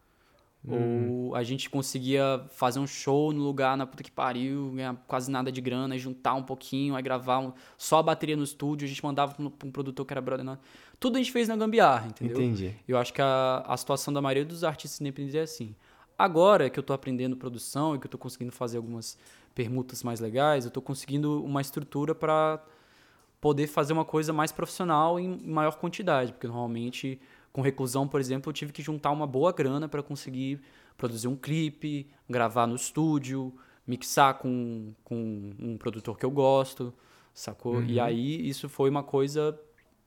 Hum. 0.68 1.28
Ou 1.28 1.36
a 1.36 1.44
gente 1.44 1.70
conseguia 1.70 2.46
fazer 2.50 2.80
um 2.80 2.88
show 2.88 3.32
no 3.32 3.42
lugar 3.42 3.78
na 3.78 3.86
puta 3.86 4.04
que 4.04 4.12
pariu, 4.12 4.72
ganhar 4.72 4.96
quase 5.08 5.32
nada 5.32 5.52
de 5.52 5.62
grana, 5.62 5.98
juntar 5.98 6.34
um 6.34 6.44
pouquinho, 6.44 6.96
aí 6.96 7.02
gravar 7.02 7.40
um, 7.40 7.54
só 7.78 8.00
a 8.00 8.04
bateria 8.04 8.36
no 8.36 8.44
estúdio, 8.44 8.86
a 8.86 8.88
gente 8.88 9.04
mandava 9.04 9.34
pra 9.34 9.68
um 9.68 9.72
produtor 9.72 10.06
que 10.06 10.14
era 10.14 10.22
brother. 10.22 10.46
Não. 10.46 10.58
Tudo 11.00 11.16
a 11.16 11.20
gente 11.20 11.32
fez 11.32 11.48
na 11.48 11.56
gambiarra, 11.56 12.08
entendeu? 12.08 12.38
Entendi. 12.38 12.76
Eu 12.88 12.98
acho 12.98 13.14
que 13.14 13.22
a, 13.22 13.64
a 13.66 13.78
situação 13.78 14.14
da 14.14 14.22
maioria 14.22 14.44
dos 14.44 14.64
artistas 14.64 15.00
independentes 15.00 15.36
é 15.36 15.42
assim. 15.42 15.76
Agora 16.18 16.70
que 16.70 16.80
eu 16.80 16.84
tô 16.84 16.94
aprendendo 16.94 17.38
produção 17.38 17.96
e 17.96 18.00
que 18.00 18.08
eu 18.08 18.12
tô 18.12 18.18
conseguindo 18.18 18.52
fazer 18.52 18.78
algumas 18.78 19.18
permutas 19.54 20.04
mais 20.04 20.20
legais, 20.20 20.66
eu 20.66 20.72
tô 20.72 20.82
conseguindo 20.82 21.44
uma 21.44 21.62
estrutura 21.62 22.14
para 22.16 22.62
poder 23.40 23.68
fazer 23.68 23.94
uma 23.94 24.06
coisa 24.06 24.34
mais 24.34 24.52
profissional 24.52 25.20
em 25.20 25.38
maior 25.46 25.76
quantidade, 25.76 26.34
porque 26.34 26.48
normalmente 26.48 27.22
com 27.58 27.62
reclusão, 27.64 28.08
por 28.08 28.20
exemplo, 28.20 28.52
eu 28.52 28.54
tive 28.54 28.72
que 28.72 28.84
juntar 28.84 29.10
uma 29.10 29.26
boa 29.26 29.52
grana 29.52 29.90
para 29.90 30.04
conseguir 30.04 30.62
produzir 30.96 31.28
um 31.28 31.36
clipe, 31.36 32.08
gravar 32.30 32.68
no 32.68 32.76
estúdio, 32.76 33.52
mixar 33.88 34.36
com, 34.36 34.94
com 35.04 35.56
um 35.60 35.76
produtor 35.76 36.20
que 36.20 36.24
eu 36.24 36.30
gosto, 36.30 36.94
sacou? 37.34 37.78
Uhum. 37.78 37.86
E 37.86 38.00
aí 38.00 38.48
isso 38.48 38.70
foi 38.70 38.92
uma 38.92 39.02
coisa, 39.02 39.60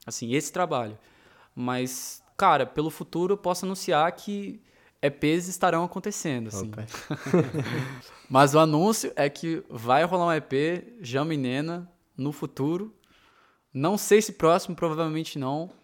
assim, 0.07 0.33
esse 0.33 0.53
trabalho. 0.53 0.97
Mas, 1.53 2.23
cara, 2.37 2.65
pelo 2.65 2.89
futuro 2.89 3.33
eu 3.33 3.37
posso 3.37 3.67
anunciar 3.67 4.13
que 4.13 4.63
EPs 5.03 5.49
estarão 5.49 5.83
acontecendo, 5.83 6.51
assim. 6.51 6.71
Mas 8.31 8.55
o 8.55 8.61
anúncio 8.61 9.13
é 9.17 9.29
que 9.29 9.65
vai 9.69 10.05
rolar 10.05 10.27
um 10.27 10.33
EP, 10.33 11.01
Jama 11.01 11.35
e 11.35 11.37
Nena, 11.37 11.91
no 12.17 12.31
futuro. 12.31 12.95
Não 13.75 13.99
sei 13.99 14.23
se 14.23 14.35
próximo, 14.35 14.77
provavelmente 14.77 15.37
não. 15.37 15.80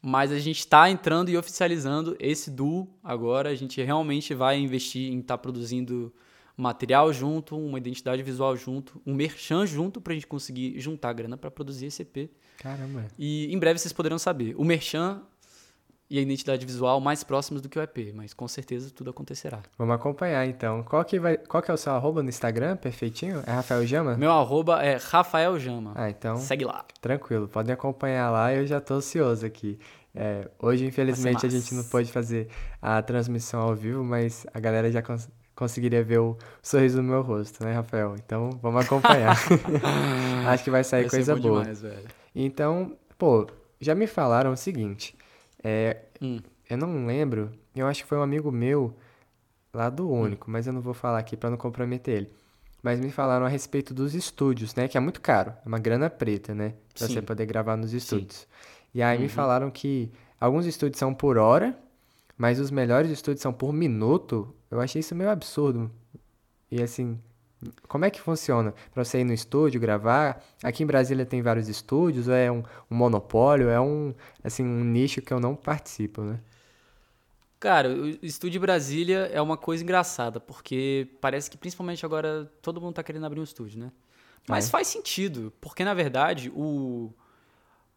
Mas 0.00 0.30
a 0.30 0.38
gente 0.38 0.60
está 0.60 0.88
entrando 0.88 1.28
e 1.28 1.36
oficializando 1.36 2.16
esse 2.20 2.50
duo 2.50 2.88
agora. 3.02 3.50
A 3.50 3.54
gente 3.54 3.82
realmente 3.82 4.32
vai 4.34 4.58
investir 4.58 5.12
em 5.12 5.20
estar 5.20 5.36
tá 5.36 5.38
produzindo 5.38 6.12
material 6.56 7.12
junto, 7.12 7.56
uma 7.56 7.78
identidade 7.78 8.22
visual 8.22 8.56
junto, 8.56 9.00
um 9.06 9.14
merchan 9.14 9.64
junto 9.64 10.00
para 10.00 10.12
a 10.12 10.14
gente 10.14 10.26
conseguir 10.26 10.78
juntar 10.80 11.12
grana 11.12 11.36
para 11.36 11.50
produzir 11.50 11.86
esse 11.86 12.02
EP. 12.02 12.30
Caramba. 12.58 13.06
E 13.16 13.52
em 13.52 13.58
breve 13.58 13.78
vocês 13.78 13.92
poderão 13.92 14.18
saber. 14.18 14.54
O 14.56 14.64
merchan 14.64 15.22
e 16.10 16.18
a 16.18 16.22
identidade 16.22 16.64
visual 16.64 17.00
mais 17.00 17.22
próximos 17.22 17.60
do 17.60 17.68
que 17.68 17.78
o 17.78 17.82
EP, 17.82 18.12
mas 18.14 18.32
com 18.32 18.48
certeza 18.48 18.90
tudo 18.90 19.10
acontecerá. 19.10 19.60
Vamos 19.76 19.94
acompanhar 19.94 20.46
então. 20.46 20.82
Qual 20.82 21.04
que, 21.04 21.18
vai, 21.18 21.36
qual 21.36 21.62
que 21.62 21.70
é 21.70 21.74
o 21.74 21.76
seu 21.76 21.92
arroba 21.92 22.22
no 22.22 22.28
Instagram, 22.28 22.76
perfeitinho? 22.76 23.42
É 23.46 23.52
Rafael 23.52 23.86
Jama? 23.86 24.16
Meu 24.16 24.32
arroba 24.32 24.82
é 24.82 24.96
Rafael 24.96 25.58
Jama. 25.58 25.92
Ah, 25.94 26.08
então. 26.08 26.36
Segue 26.36 26.64
lá. 26.64 26.84
Tranquilo, 27.00 27.46
podem 27.46 27.74
acompanhar 27.74 28.30
lá, 28.30 28.54
eu 28.54 28.66
já 28.66 28.80
tô 28.80 28.94
ansioso 28.94 29.44
aqui. 29.44 29.78
É, 30.14 30.48
hoje, 30.58 30.86
infelizmente, 30.86 31.44
a 31.44 31.48
gente 31.48 31.74
não 31.74 31.84
pode 31.84 32.10
fazer 32.10 32.48
a 32.80 33.00
transmissão 33.02 33.60
ao 33.60 33.76
vivo, 33.76 34.02
mas 34.02 34.46
a 34.52 34.58
galera 34.58 34.90
já 34.90 35.02
cons 35.02 35.28
conseguiria 35.54 36.04
ver 36.04 36.20
o 36.20 36.38
sorriso 36.62 36.98
no 36.98 37.02
meu 37.02 37.20
rosto, 37.20 37.64
né, 37.64 37.72
Rafael? 37.72 38.14
Então, 38.14 38.50
vamos 38.62 38.84
acompanhar. 38.84 39.36
Acho 40.46 40.62
que 40.62 40.70
vai 40.70 40.84
sair 40.84 41.02
vai 41.02 41.10
coisa 41.10 41.34
boa. 41.34 41.62
Demais, 41.62 41.84
então, 42.32 42.96
pô, 43.18 43.44
já 43.80 43.92
me 43.92 44.06
falaram 44.06 44.52
o 44.52 44.56
seguinte. 44.56 45.17
É, 45.62 46.02
hum. 46.20 46.38
Eu 46.68 46.76
não 46.76 47.06
lembro, 47.06 47.50
eu 47.74 47.86
acho 47.86 48.02
que 48.02 48.08
foi 48.08 48.18
um 48.18 48.22
amigo 48.22 48.52
meu 48.52 48.94
lá 49.72 49.88
do 49.88 50.10
hum. 50.10 50.22
Único, 50.22 50.48
hum. 50.48 50.52
mas 50.52 50.66
eu 50.66 50.72
não 50.72 50.80
vou 50.80 50.94
falar 50.94 51.18
aqui 51.18 51.36
para 51.36 51.50
não 51.50 51.56
comprometer 51.56 52.16
ele. 52.16 52.32
Mas 52.82 53.00
me 53.00 53.10
falaram 53.10 53.44
a 53.44 53.48
respeito 53.48 53.92
dos 53.92 54.14
estúdios, 54.14 54.74
né? 54.74 54.86
Que 54.86 54.96
é 54.96 55.00
muito 55.00 55.20
caro, 55.20 55.52
é 55.64 55.68
uma 55.68 55.78
grana 55.78 56.08
preta, 56.08 56.54
né? 56.54 56.74
Pra 56.96 57.06
Sim. 57.06 57.14
você 57.14 57.22
poder 57.22 57.44
gravar 57.46 57.76
nos 57.76 57.92
estúdios. 57.92 58.40
Sim. 58.40 58.46
E 58.94 59.02
aí 59.02 59.16
uhum. 59.16 59.24
me 59.24 59.28
falaram 59.28 59.70
que 59.70 60.10
alguns 60.40 60.64
estúdios 60.64 60.98
são 60.98 61.12
por 61.12 61.38
hora, 61.38 61.76
mas 62.36 62.60
os 62.60 62.70
melhores 62.70 63.10
estúdios 63.10 63.42
são 63.42 63.52
por 63.52 63.72
minuto. 63.72 64.54
Eu 64.70 64.80
achei 64.80 65.00
isso 65.00 65.14
meio 65.14 65.30
absurdo. 65.30 65.90
E 66.70 66.80
assim, 66.80 67.18
como 67.88 68.04
é 68.04 68.10
que 68.10 68.20
funciona 68.20 68.72
para 68.92 69.04
você 69.04 69.20
ir 69.20 69.24
no 69.24 69.32
estúdio 69.32 69.80
gravar? 69.80 70.42
Aqui 70.62 70.82
em 70.82 70.86
Brasília 70.86 71.26
tem 71.26 71.42
vários 71.42 71.68
estúdios, 71.68 72.28
é 72.28 72.50
um, 72.50 72.62
um, 72.90 72.94
monopólio, 72.96 73.68
é 73.68 73.80
um 73.80 74.14
assim 74.42 74.64
um 74.64 74.84
nicho 74.84 75.20
que 75.20 75.32
eu 75.32 75.40
não 75.40 75.56
participo, 75.56 76.22
né? 76.22 76.40
Cara, 77.58 77.88
o 77.88 78.06
estúdio 78.22 78.60
Brasília 78.60 79.28
é 79.32 79.42
uma 79.42 79.56
coisa 79.56 79.82
engraçada, 79.82 80.38
porque 80.38 81.08
parece 81.20 81.50
que 81.50 81.58
principalmente 81.58 82.06
agora 82.06 82.50
todo 82.62 82.80
mundo 82.80 82.94
tá 82.94 83.02
querendo 83.02 83.26
abrir 83.26 83.40
um 83.40 83.44
estúdio, 83.44 83.80
né? 83.80 83.90
Mas 84.46 84.68
é. 84.68 84.70
faz 84.70 84.86
sentido, 84.86 85.52
porque 85.60 85.84
na 85.84 85.94
verdade 85.94 86.50
o 86.54 87.12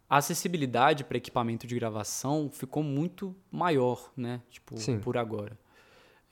a 0.09 0.17
acessibilidade 0.17 1.05
para 1.05 1.15
equipamento 1.15 1.65
de 1.65 1.73
gravação 1.73 2.49
ficou 2.51 2.83
muito 2.83 3.33
maior, 3.49 4.11
né? 4.17 4.41
Tipo, 4.49 4.77
Sim. 4.77 4.99
por 4.99 5.15
agora. 5.15 5.57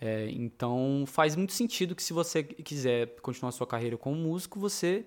É, 0.02 0.30
então 0.32 1.04
faz 1.06 1.36
muito 1.36 1.52
sentido 1.52 1.94
que 1.94 2.02
se 2.02 2.14
você 2.14 2.42
quiser 2.42 3.20
continuar 3.22 3.52
sua 3.52 3.68
carreira 3.68 3.98
como 3.98 4.16
músico, 4.16 4.60
você 4.60 5.06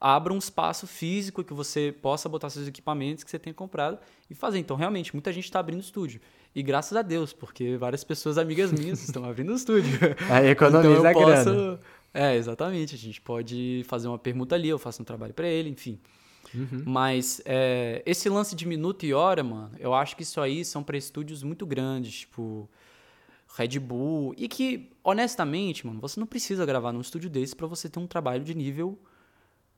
abra 0.00 0.32
um 0.32 0.38
espaço 0.38 0.86
físico 0.86 1.42
que 1.42 1.54
você 1.54 1.94
possa 2.02 2.28
botar 2.28 2.50
seus 2.50 2.68
equipamentos 2.68 3.24
que 3.24 3.30
você 3.30 3.38
tenha 3.38 3.54
comprado 3.54 3.98
e 4.28 4.34
fazer. 4.34 4.58
Então, 4.58 4.76
realmente, 4.76 5.14
muita 5.14 5.32
gente 5.32 5.44
está 5.44 5.58
abrindo 5.58 5.80
estúdio. 5.80 6.20
E 6.54 6.62
graças 6.62 6.96
a 6.96 7.02
Deus, 7.02 7.32
porque 7.32 7.76
várias 7.76 8.04
pessoas 8.04 8.38
amigas 8.38 8.70
minhas 8.70 9.02
estão 9.02 9.24
abrindo 9.24 9.52
estúdio. 9.54 9.98
Aí 10.30 10.48
economiza 10.48 11.10
então, 11.10 11.22
posso... 11.22 11.44
grana. 11.44 11.80
É, 12.12 12.36
exatamente. 12.36 12.94
A 12.94 12.98
gente 12.98 13.20
pode 13.20 13.82
fazer 13.88 14.06
uma 14.06 14.18
permuta 14.18 14.54
ali, 14.54 14.68
eu 14.68 14.78
faço 14.78 15.02
um 15.02 15.04
trabalho 15.04 15.34
para 15.34 15.48
ele, 15.48 15.70
enfim. 15.70 15.98
Uhum. 16.54 16.82
Mas 16.84 17.40
é, 17.44 18.02
esse 18.06 18.28
lance 18.28 18.54
de 18.54 18.68
minuto 18.68 19.04
e 19.04 19.12
hora, 19.12 19.42
mano, 19.42 19.72
eu 19.80 19.92
acho 19.92 20.14
que 20.16 20.22
isso 20.22 20.40
aí 20.40 20.64
são 20.64 20.84
para 20.84 20.96
estúdios 20.96 21.42
muito 21.42 21.66
grandes, 21.66 22.20
tipo 22.20 22.68
Red 23.54 23.78
Bull. 23.78 24.34
E 24.36 24.48
que, 24.48 24.90
honestamente, 25.02 25.86
mano, 25.86 26.00
você 26.00 26.18
não 26.18 26.26
precisa 26.26 26.66
gravar 26.66 26.92
num 26.92 27.00
estúdio 27.00 27.30
desse 27.30 27.54
para 27.54 27.66
você 27.66 27.88
ter 27.88 27.98
um 27.98 28.06
trabalho 28.06 28.44
de 28.44 28.54
nível 28.54 28.98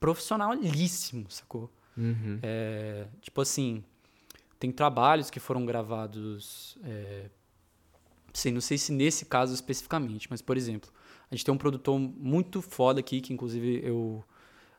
profissionalíssimo, 0.00 1.30
sacou? 1.30 1.70
Uhum. 1.96 2.38
É, 2.42 3.06
tipo 3.20 3.40
assim, 3.40 3.82
tem 4.58 4.70
trabalhos 4.70 5.30
que 5.30 5.40
foram 5.40 5.64
gravados. 5.64 6.76
É, 6.82 7.30
sei, 8.32 8.52
não 8.52 8.60
sei 8.60 8.78
se 8.78 8.92
nesse 8.92 9.24
caso 9.26 9.54
especificamente, 9.54 10.28
mas, 10.30 10.42
por 10.42 10.56
exemplo, 10.56 10.90
a 11.30 11.34
gente 11.34 11.44
tem 11.44 11.52
um 11.52 11.58
produtor 11.58 11.98
muito 11.98 12.62
foda 12.62 13.00
aqui, 13.00 13.20
que 13.20 13.32
inclusive 13.32 13.80
eu. 13.84 14.24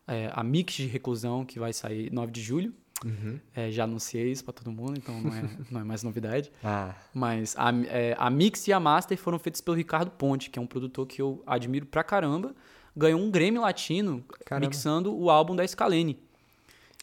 É, 0.09 0.31
a 0.33 0.41
Mix 0.41 0.75
de 0.75 0.87
Reclusão, 0.87 1.43
que 1.43 1.59
vai 1.59 1.73
sair 1.73 2.09
9 2.13 2.31
de 2.31 2.41
julho. 2.41 2.73
Uhum. 3.05 3.39
É, 3.55 3.69
já 3.69 3.83
anunciei 3.83 4.31
isso 4.31 4.43
para 4.43 4.53
todo 4.53 4.71
mundo, 4.71 4.95
então 4.97 5.19
não 5.21 5.33
é, 5.33 5.43
não 5.69 5.81
é 5.81 5.83
mais 5.83 6.03
novidade. 6.03 6.51
Ah. 6.63 6.95
Mas 7.13 7.55
a, 7.57 7.71
é, 7.87 8.15
a 8.17 8.29
Mix 8.29 8.67
e 8.67 8.73
a 8.73 8.79
Master 8.79 9.17
foram 9.17 9.37
feitas 9.37 9.61
pelo 9.61 9.77
Ricardo 9.77 10.11
Ponte, 10.11 10.49
que 10.49 10.57
é 10.57 10.61
um 10.61 10.67
produtor 10.67 11.05
que 11.05 11.21
eu 11.21 11.43
admiro 11.45 11.85
pra 11.85 12.03
caramba. 12.03 12.55
Ganhou 12.95 13.19
um 13.19 13.29
Grammy 13.29 13.59
Latino 13.59 14.25
caramba. 14.45 14.67
mixando 14.67 15.15
o 15.15 15.29
álbum 15.29 15.55
da 15.55 15.67
Scalene. 15.67 16.19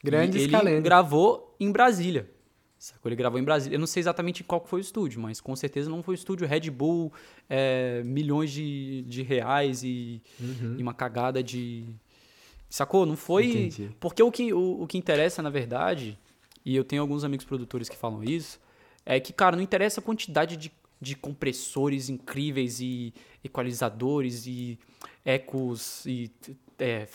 Grande 0.02 0.38
e 0.38 0.48
Scalene. 0.48 0.76
Ele 0.76 0.82
gravou 0.82 1.56
em 1.58 1.70
Brasília. 1.70 2.28
Sacou? 2.84 3.08
Ele 3.08 3.16
gravou 3.16 3.40
em 3.40 3.42
Brasília. 3.42 3.76
Eu 3.76 3.80
não 3.80 3.86
sei 3.86 4.02
exatamente 4.02 4.44
qual 4.44 4.62
foi 4.66 4.80
o 4.80 4.82
estúdio, 4.82 5.18
mas 5.18 5.40
com 5.40 5.56
certeza 5.56 5.88
não 5.88 6.02
foi 6.02 6.14
o 6.14 6.16
estúdio 6.16 6.46
Red 6.46 6.68
Bull, 6.68 7.10
é, 7.48 8.02
milhões 8.04 8.50
de, 8.50 9.02
de 9.08 9.22
reais 9.22 9.82
e, 9.82 10.20
uhum. 10.38 10.76
e, 10.78 10.82
uma 10.82 10.92
cagada 10.92 11.42
de. 11.42 11.86
Sacou? 12.74 13.06
Não 13.06 13.16
foi. 13.16 13.46
Entendi. 13.46 13.90
Porque 14.00 14.20
o 14.20 14.32
que, 14.32 14.52
o, 14.52 14.82
o 14.82 14.86
que 14.88 14.98
interessa, 14.98 15.40
na 15.40 15.48
verdade, 15.48 16.18
e 16.64 16.74
eu 16.74 16.82
tenho 16.82 17.02
alguns 17.02 17.22
amigos 17.22 17.46
produtores 17.46 17.88
que 17.88 17.96
falam 17.96 18.24
isso, 18.24 18.58
é 19.06 19.20
que, 19.20 19.32
cara, 19.32 19.54
não 19.54 19.62
interessa 19.62 20.00
a 20.00 20.02
quantidade 20.02 20.56
de, 20.56 20.72
de 21.00 21.14
compressores 21.14 22.08
incríveis 22.08 22.80
e 22.80 23.14
equalizadores 23.44 24.44
e 24.48 24.76
ecos 25.24 26.04
e 26.04 26.32
é, 26.76 27.06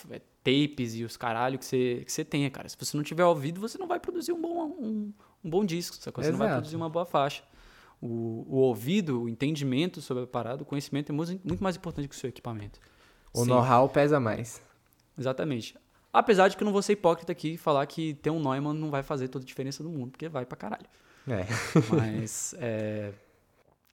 tapes 0.42 0.94
e 0.94 1.04
os 1.04 1.18
caralho 1.18 1.58
que 1.58 1.66
você, 1.66 2.04
que 2.06 2.10
você 2.10 2.24
tenha, 2.24 2.50
cara. 2.50 2.66
Se 2.66 2.76
você 2.78 2.96
não 2.96 3.04
tiver 3.04 3.26
ouvido, 3.26 3.60
você 3.60 3.76
não 3.76 3.86
vai 3.86 4.00
produzir 4.00 4.32
um 4.32 4.40
bom, 4.40 4.64
um, 4.80 5.12
um 5.44 5.50
bom 5.50 5.62
disco, 5.62 5.94
sacou? 5.96 6.24
Você 6.24 6.30
Exato. 6.30 6.38
não 6.38 6.48
vai 6.48 6.56
produzir 6.56 6.76
uma 6.76 6.88
boa 6.88 7.04
faixa. 7.04 7.44
O, 8.00 8.46
o 8.48 8.56
ouvido, 8.60 9.24
o 9.24 9.28
entendimento 9.28 10.00
sobre 10.00 10.24
a 10.24 10.26
parada, 10.26 10.62
o 10.62 10.64
conhecimento 10.64 11.12
é 11.12 11.14
muito 11.14 11.62
mais 11.62 11.76
importante 11.76 12.08
que 12.08 12.14
o 12.14 12.18
seu 12.18 12.30
equipamento. 12.30 12.80
O 13.34 13.44
know-how 13.44 13.90
pesa 13.90 14.18
mais. 14.18 14.69
Exatamente. 15.20 15.76
Apesar 16.12 16.48
de 16.48 16.56
que 16.56 16.62
eu 16.62 16.64
não 16.64 16.72
vou 16.72 16.82
ser 16.82 16.94
hipócrita 16.94 17.30
aqui 17.30 17.50
e 17.50 17.56
falar 17.58 17.84
que 17.86 18.14
ter 18.14 18.30
um 18.30 18.40
Neumann 18.40 18.74
não 18.74 18.90
vai 18.90 19.02
fazer 19.02 19.28
toda 19.28 19.44
a 19.44 19.46
diferença 19.46 19.82
do 19.82 19.90
mundo, 19.90 20.12
porque 20.12 20.28
vai 20.28 20.46
pra 20.46 20.56
caralho. 20.56 20.86
É. 21.28 21.46
Mas, 21.94 22.54
é... 22.58 23.12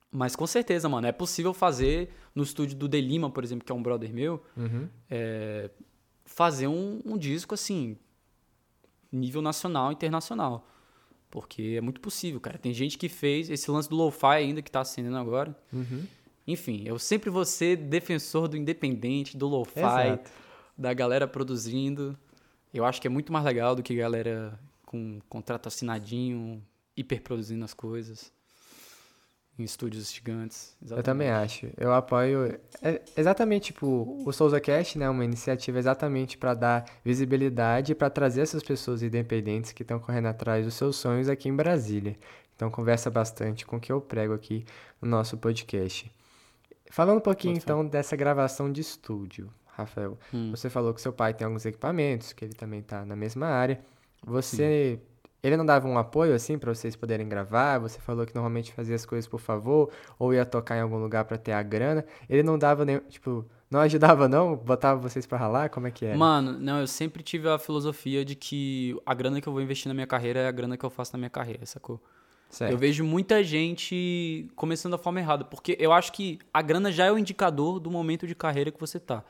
Mas 0.09 0.35
com 0.35 0.47
certeza, 0.47 0.87
mano, 0.87 1.05
é 1.05 1.11
possível 1.11 1.53
fazer 1.53 2.09
no 2.33 2.41
estúdio 2.41 2.77
do 2.77 2.87
Delima, 2.87 3.29
por 3.29 3.43
exemplo, 3.43 3.65
que 3.65 3.71
é 3.71 3.75
um 3.75 3.83
brother 3.83 4.11
meu, 4.11 4.41
uhum. 4.55 4.87
é... 5.11 5.69
fazer 6.25 6.67
um, 6.67 7.01
um 7.05 7.17
disco 7.17 7.53
assim, 7.53 7.97
nível 9.11 9.41
nacional, 9.41 9.91
internacional. 9.91 10.65
Porque 11.29 11.75
é 11.77 11.81
muito 11.81 11.99
possível, 11.99 12.39
cara. 12.39 12.57
Tem 12.57 12.73
gente 12.73 12.97
que 12.97 13.09
fez 13.09 13.49
esse 13.49 13.69
lance 13.69 13.89
do 13.89 13.97
lo-fi 13.97 14.37
ainda 14.37 14.61
que 14.61 14.71
tá 14.71 14.79
acendendo 14.79 15.17
agora. 15.17 15.55
Uhum. 15.73 16.05
Enfim, 16.47 16.83
eu 16.85 16.97
sempre 16.97 17.29
vou 17.29 17.43
ser 17.43 17.75
defensor 17.75 18.47
do 18.47 18.55
independente, 18.55 19.35
do 19.35 19.47
lo-fi, 19.47 20.17
da 20.77 20.93
galera 20.93 21.27
produzindo. 21.27 22.17
Eu 22.73 22.85
acho 22.85 23.01
que 23.01 23.07
é 23.07 23.09
muito 23.09 23.31
mais 23.31 23.43
legal 23.43 23.75
do 23.75 23.83
que 23.83 23.95
galera 23.95 24.59
com 24.85 25.19
contrato 25.27 25.67
assinadinho, 25.67 26.63
hiperproduzindo 26.95 27.63
as 27.65 27.73
coisas 27.73 28.31
em 29.57 29.63
estúdios 29.63 30.13
gigantes. 30.13 30.75
Exatamente. 30.81 30.97
Eu 30.97 31.03
também 31.03 31.29
acho. 31.29 31.67
Eu 31.77 31.93
apoio. 31.93 32.59
É 32.81 33.01
exatamente, 33.17 33.73
tipo, 33.73 34.23
o 34.25 34.31
Souza 34.31 34.59
Cast, 34.59 34.97
né? 34.99 35.09
Uma 35.09 35.25
iniciativa 35.25 35.79
exatamente 35.79 36.37
para 36.37 36.53
dar 36.53 36.85
visibilidade 37.03 37.95
para 37.95 38.09
trazer 38.09 38.41
essas 38.41 38.61
pessoas 38.61 39.01
independentes 39.01 39.71
que 39.71 39.81
estão 39.81 39.99
correndo 39.99 40.27
atrás 40.27 40.63
dos 40.63 40.75
seus 40.75 40.95
sonhos 40.95 41.27
aqui 41.27 41.49
em 41.49 41.55
Brasília. 41.55 42.15
Então, 42.55 42.69
conversa 42.69 43.09
bastante 43.09 43.65
com 43.65 43.77
o 43.77 43.79
que 43.79 43.91
eu 43.91 43.99
prego 43.99 44.33
aqui 44.33 44.65
no 45.01 45.09
nosso 45.09 45.37
podcast. 45.37 46.11
Falando 46.89 47.17
um 47.17 47.21
pouquinho, 47.21 47.57
então, 47.57 47.85
dessa 47.85 48.15
gravação 48.15 48.71
de 48.71 48.81
estúdio, 48.81 49.51
Rafael. 49.77 50.17
Hum. 50.33 50.51
Você 50.51 50.69
falou 50.69 50.93
que 50.93 51.01
seu 51.01 51.13
pai 51.13 51.33
tem 51.33 51.45
alguns 51.45 51.65
equipamentos, 51.65 52.33
que 52.33 52.45
ele 52.45 52.53
também 52.53 52.79
está 52.79 53.05
na 53.05 53.15
mesma 53.15 53.47
área. 53.47 53.79
Você. 54.25 54.97
Sim 54.97 55.17
ele 55.43 55.55
não 55.55 55.65
dava 55.65 55.87
um 55.87 55.97
apoio 55.97 56.33
assim 56.33 56.57
para 56.57 56.73
vocês 56.73 56.95
poderem 56.95 57.27
gravar? 57.27 57.77
Você 57.79 57.99
falou 57.99 58.25
que 58.25 58.33
normalmente 58.33 58.73
fazia 58.73 58.95
as 58.95 59.05
coisas 59.05 59.27
por 59.27 59.39
favor 59.39 59.89
ou 60.17 60.33
ia 60.33 60.45
tocar 60.45 60.77
em 60.77 60.81
algum 60.81 60.97
lugar 60.97 61.25
para 61.25 61.37
ter 61.37 61.51
a 61.51 61.61
grana. 61.61 62.05
Ele 62.29 62.43
não 62.43 62.57
dava 62.57 62.83
nem, 62.83 62.99
tipo, 63.01 63.45
não 63.69 63.79
ajudava 63.81 64.27
não? 64.27 64.55
Botava 64.55 64.99
vocês 64.99 65.25
para 65.25 65.37
ralar? 65.37 65.69
Como 65.69 65.87
é 65.87 65.91
que 65.91 66.05
é? 66.05 66.15
Mano, 66.15 66.53
não, 66.59 66.79
eu 66.79 66.87
sempre 66.87 67.21
tive 67.23 67.47
a 67.47 67.59
filosofia 67.59 68.25
de 68.25 68.35
que 68.35 68.99
a 69.05 69.13
grana 69.13 69.39
que 69.39 69.47
eu 69.47 69.53
vou 69.53 69.61
investir 69.61 69.87
na 69.87 69.93
minha 69.93 70.07
carreira 70.07 70.39
é 70.39 70.47
a 70.47 70.51
grana 70.51 70.75
que 70.75 70.85
eu 70.85 70.89
faço 70.89 71.13
na 71.13 71.19
minha 71.19 71.29
carreira, 71.29 71.65
sacou? 71.65 72.01
Certo. 72.49 72.71
Eu 72.71 72.77
vejo 72.77 73.03
muita 73.03 73.43
gente 73.43 74.49
começando 74.55 74.93
da 74.93 74.97
forma 74.97 75.19
errada, 75.19 75.43
porque 75.43 75.75
eu 75.79 75.91
acho 75.91 76.13
que 76.13 76.39
a 76.53 76.61
grana 76.61 76.91
já 76.91 77.05
é 77.05 77.11
o 77.11 77.17
indicador 77.17 77.79
do 77.79 77.91
momento 77.91 78.25
de 78.25 78.33
carreira 78.33 78.71
que 78.71 78.79
você 78.79 78.99
tá. 78.99 79.23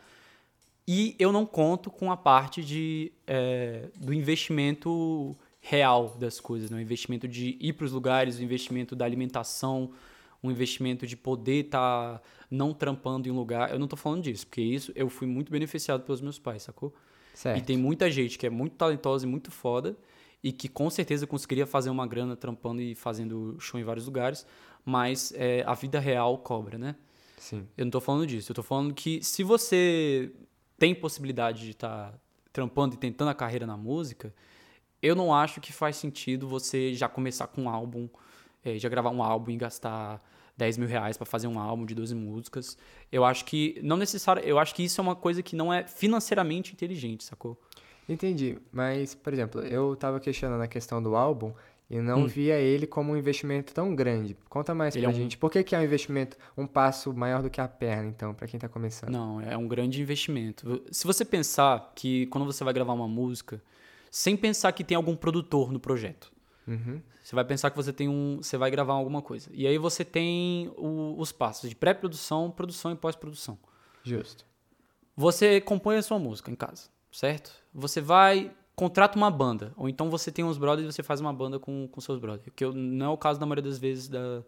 E 0.87 1.15
eu 1.19 1.31
não 1.31 1.45
conto 1.45 1.91
com 1.91 2.11
a 2.11 2.15
parte 2.15 2.63
de, 2.63 3.11
é, 3.25 3.89
do 3.97 4.13
investimento 4.13 5.35
real 5.59 6.15
das 6.17 6.39
coisas, 6.39 6.69
né? 6.69 6.77
o 6.77 6.79
investimento 6.79 7.27
de 7.27 7.57
ir 7.59 7.73
para 7.73 7.85
os 7.85 7.91
lugares, 7.91 8.39
o 8.39 8.43
investimento 8.43 8.95
da 8.95 9.03
alimentação, 9.03 9.91
um 10.41 10.49
investimento 10.49 11.05
de 11.05 11.17
poder 11.17 11.65
estar 11.65 12.19
tá 12.19 12.21
não 12.49 12.73
trampando 12.73 13.27
em 13.27 13.31
um 13.31 13.35
lugar. 13.35 13.71
Eu 13.71 13.77
não 13.77 13.85
estou 13.85 13.97
falando 13.97 14.23
disso, 14.23 14.47
porque 14.47 14.61
isso 14.61 14.93
eu 14.95 15.09
fui 15.09 15.27
muito 15.27 15.51
beneficiado 15.51 16.03
pelos 16.03 16.21
meus 16.21 16.39
pais, 16.39 16.63
sacou? 16.63 16.93
Certo. 17.33 17.57
E 17.57 17.61
tem 17.61 17.75
muita 17.75 18.09
gente 18.09 18.37
que 18.37 18.47
é 18.47 18.49
muito 18.49 18.77
talentosa 18.77 19.25
e 19.25 19.29
muito 19.29 19.51
foda 19.51 19.97
e 20.41 20.53
que 20.53 20.69
com 20.69 20.89
certeza 20.89 21.27
conseguiria 21.27 21.65
fazer 21.65 21.89
uma 21.89 22.07
grana 22.07 22.35
trampando 22.35 22.81
e 22.81 22.95
fazendo 22.95 23.57
show 23.59 23.79
em 23.79 23.83
vários 23.83 24.05
lugares, 24.05 24.45
mas 24.85 25.33
é, 25.35 25.63
a 25.67 25.73
vida 25.73 25.99
real 25.99 26.37
cobra, 26.37 26.77
né? 26.77 26.95
Sim. 27.37 27.67
Eu 27.77 27.85
não 27.85 27.89
estou 27.89 28.01
falando 28.01 28.25
disso. 28.25 28.51
Eu 28.51 28.53
estou 28.53 28.63
falando 28.63 28.93
que 28.93 29.21
se 29.21 29.43
você 29.43 30.31
tem 30.77 30.93
possibilidade 30.93 31.63
de 31.63 31.71
estar 31.71 32.11
tá 32.11 32.19
trampando 32.53 32.95
e 32.95 32.97
tentando 32.97 33.29
a 33.29 33.33
carreira 33.33 33.65
na 33.65 33.77
música, 33.77 34.33
eu 35.01 35.15
não 35.15 35.33
acho 35.33 35.61
que 35.61 35.71
faz 35.71 35.95
sentido 35.95 36.47
você 36.47 36.93
já 36.93 37.07
começar 37.07 37.47
com 37.47 37.63
um 37.63 37.69
álbum, 37.69 38.09
é, 38.63 38.77
já 38.77 38.89
gravar 38.89 39.11
um 39.11 39.21
álbum 39.21 39.51
e 39.51 39.57
gastar 39.57 40.21
10 40.57 40.77
mil 40.79 40.87
reais 40.87 41.17
para 41.17 41.25
fazer 41.25 41.47
um 41.47 41.59
álbum 41.59 41.85
de 41.85 41.93
12 41.93 42.15
músicas. 42.15 42.77
Eu 43.11 43.23
acho 43.23 43.45
que 43.45 43.79
não 43.83 43.95
necessário, 43.95 44.43
eu 44.43 44.57
acho 44.57 44.73
que 44.73 44.83
isso 44.83 44.99
é 44.99 45.03
uma 45.03 45.15
coisa 45.15 45.43
que 45.43 45.55
não 45.55 45.71
é 45.71 45.85
financeiramente 45.85 46.73
inteligente, 46.73 47.23
sacou? 47.23 47.59
Entendi, 48.09 48.57
mas 48.71 49.13
por 49.13 49.33
exemplo, 49.33 49.61
eu 49.61 49.95
tava 49.95 50.19
questionando 50.19 50.61
a 50.61 50.67
questão 50.67 51.03
do 51.03 51.15
álbum 51.15 51.53
e 51.89 51.99
não 52.01 52.23
hum. 52.23 52.27
via 52.27 52.59
ele 52.59 52.85
como 52.85 53.13
um 53.13 53.17
investimento 53.17 53.73
tão 53.73 53.95
grande. 53.95 54.35
Conta 54.49 54.75
mais 54.75 54.95
ele 54.95 55.05
pra 55.05 55.11
é 55.11 55.15
um... 55.15 55.17
gente. 55.17 55.37
Por 55.37 55.49
que, 55.49 55.63
que 55.63 55.75
é 55.75 55.79
um 55.79 55.83
investimento, 55.83 56.37
um 56.57 56.67
passo 56.67 57.13
maior 57.13 57.41
do 57.41 57.49
que 57.49 57.61
a 57.61 57.67
perna, 57.67 58.09
então, 58.09 58.33
para 58.33 58.47
quem 58.47 58.59
tá 58.59 58.67
começando? 58.67 59.09
Não, 59.09 59.39
é 59.39 59.55
um 59.57 59.67
grande 59.67 60.01
investimento. 60.01 60.83
Se 60.91 61.07
você 61.07 61.23
pensar 61.23 61.93
que 61.95 62.25
quando 62.27 62.45
você 62.45 62.63
vai 62.63 62.73
gravar 62.73 62.93
uma 62.93 63.07
música, 63.07 63.61
sem 64.11 64.35
pensar 64.35 64.71
que 64.73 64.83
tem 64.83 64.95
algum 64.97 65.15
produtor 65.15 65.71
no 65.71 65.79
projeto. 65.79 66.31
Uhum. 66.67 67.01
Você 67.23 67.35
vai 67.35 67.45
pensar 67.45 67.69
que 67.69 67.75
você 67.75 67.93
tem 67.93 68.09
um, 68.09 68.37
você 68.37 68.57
vai 68.57 68.69
gravar 68.71 68.93
alguma 68.93 69.21
coisa. 69.21 69.49
E 69.53 69.65
aí 69.67 69.77
você 69.77 70.03
tem 70.03 70.71
o, 70.77 71.15
os 71.17 71.31
passos 71.31 71.69
de 71.69 71.75
pré-produção, 71.75 72.51
produção 72.51 72.91
e 72.91 72.95
pós-produção. 72.95 73.57
Justo. 74.03 74.45
Você 75.15 75.59
compõe 75.61 75.97
a 75.97 76.01
sua 76.01 76.19
música 76.19 76.51
em 76.51 76.55
casa, 76.55 76.89
certo? 77.11 77.51
Você 77.73 77.99
vai 77.99 78.51
contrata 78.77 79.17
uma 79.17 79.29
banda, 79.29 79.73
ou 79.75 79.89
então 79.89 80.09
você 80.09 80.31
tem 80.31 80.45
uns 80.45 80.57
brothers 80.57 80.87
e 80.87 80.93
você 80.93 81.03
faz 81.03 81.19
uma 81.19 81.33
banda 81.33 81.59
com, 81.59 81.89
com 81.91 81.99
seus 81.99 82.17
brothers, 82.19 82.49
que 82.55 82.65
não 82.65 83.07
é 83.07 83.09
o 83.09 83.17
caso 83.17 83.37
da 83.37 83.45
maioria 83.45 83.69
das 83.69 83.77
vezes 83.77 84.07
da, 84.07 84.41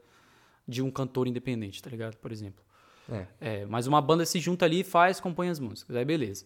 de 0.65 0.81
um 0.81 0.89
cantor 0.89 1.27
independente, 1.27 1.83
tá 1.83 1.89
ligado? 1.89 2.15
Por 2.15 2.31
exemplo. 2.31 2.63
É. 3.11 3.25
é. 3.41 3.65
Mas 3.65 3.87
uma 3.87 3.99
banda 3.99 4.25
se 4.25 4.39
junta 4.39 4.63
ali, 4.63 4.83
faz, 4.83 5.19
compõe 5.19 5.49
as 5.49 5.59
músicas, 5.59 5.95
aí 5.97 6.05
beleza 6.05 6.45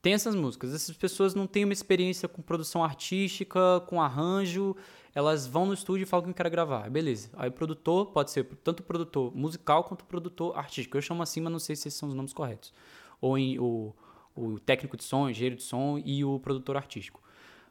tem 0.00 0.14
essas 0.14 0.34
músicas. 0.34 0.74
Essas 0.74 0.96
pessoas 0.96 1.34
não 1.34 1.46
têm 1.46 1.64
uma 1.64 1.72
experiência 1.72 2.28
com 2.28 2.40
produção 2.40 2.84
artística, 2.84 3.80
com 3.86 4.00
arranjo, 4.00 4.76
elas 5.14 5.46
vão 5.46 5.66
no 5.66 5.74
estúdio 5.74 6.04
e 6.04 6.06
falam 6.06 6.26
que 6.26 6.34
querem 6.34 6.52
gravar. 6.52 6.88
Beleza. 6.88 7.30
Aí 7.34 7.48
o 7.48 7.52
produtor 7.52 8.06
pode 8.06 8.30
ser 8.30 8.44
tanto 8.62 8.82
produtor 8.82 9.34
musical 9.34 9.84
quanto 9.84 10.04
produtor 10.04 10.56
artístico. 10.56 10.96
Eu 10.96 11.02
chamo 11.02 11.22
assim, 11.22 11.40
mas 11.40 11.52
não 11.52 11.58
sei 11.58 11.74
se 11.74 11.88
esses 11.88 11.98
são 11.98 12.08
os 12.08 12.14
nomes 12.14 12.32
corretos. 12.32 12.72
Ou 13.20 13.36
em, 13.36 13.58
o, 13.58 13.92
o 14.38 14.60
técnico 14.60 14.96
de 14.96 15.04
som, 15.04 15.24
o 15.24 15.30
engenheiro 15.30 15.56
de 15.56 15.62
som 15.62 16.00
e 16.04 16.24
o 16.24 16.38
produtor 16.38 16.76
artístico. 16.76 17.22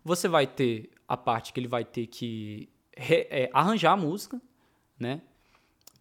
Você 0.03 0.27
vai 0.27 0.45
ter 0.47 0.89
a 1.07 1.15
parte 1.15 1.53
que 1.53 1.59
ele 1.59 1.67
vai 1.67 1.85
ter 1.85 2.07
que 2.07 2.69
re, 2.95 3.27
é, 3.29 3.49
arranjar 3.53 3.93
a 3.93 3.97
música, 3.97 4.41
né? 4.99 5.21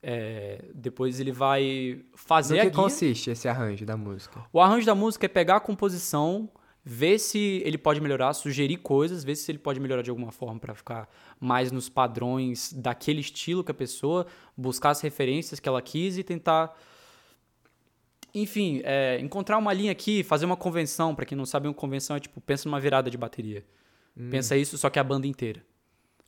É, 0.02 0.64
depois 0.74 1.18
ele 1.18 1.32
vai 1.32 2.04
fazer 2.14 2.54
no 2.54 2.60
que 2.60 2.66
a 2.66 2.70
guia. 2.70 2.82
consiste 2.82 3.30
esse 3.30 3.48
arranjo 3.48 3.84
da 3.84 3.96
música? 3.96 4.44
O 4.52 4.60
arranjo 4.60 4.86
da 4.86 4.94
música 4.94 5.26
é 5.26 5.28
pegar 5.28 5.56
a 5.56 5.60
composição, 5.60 6.48
ver 6.84 7.18
se 7.18 7.60
ele 7.64 7.76
pode 7.76 8.00
melhorar, 8.00 8.32
sugerir 8.32 8.76
coisas, 8.76 9.24
ver 9.24 9.34
se 9.34 9.50
ele 9.50 9.58
pode 9.58 9.80
melhorar 9.80 10.02
de 10.02 10.10
alguma 10.10 10.30
forma 10.30 10.60
para 10.60 10.74
ficar 10.74 11.08
mais 11.40 11.72
nos 11.72 11.88
padrões 11.88 12.72
daquele 12.72 13.20
estilo 13.20 13.64
que 13.64 13.72
a 13.72 13.74
pessoa, 13.74 14.26
buscar 14.56 14.90
as 14.90 15.00
referências 15.00 15.58
que 15.58 15.68
ela 15.68 15.82
quis 15.82 16.16
e 16.18 16.22
tentar 16.22 16.78
enfim, 18.42 18.82
é, 18.84 19.18
encontrar 19.20 19.56
uma 19.56 19.72
linha 19.72 19.90
aqui, 19.90 20.22
fazer 20.22 20.44
uma 20.44 20.56
convenção, 20.56 21.14
para 21.14 21.24
quem 21.24 21.36
não 21.36 21.46
sabe, 21.46 21.68
uma 21.68 21.74
convenção 21.74 22.16
é 22.16 22.20
tipo, 22.20 22.38
pensa 22.40 22.68
numa 22.68 22.78
virada 22.78 23.10
de 23.10 23.16
bateria. 23.16 23.64
Hum. 24.16 24.28
Pensa 24.30 24.54
isso, 24.56 24.76
só 24.76 24.90
que 24.90 24.98
a 24.98 25.04
banda 25.04 25.26
inteira. 25.26 25.62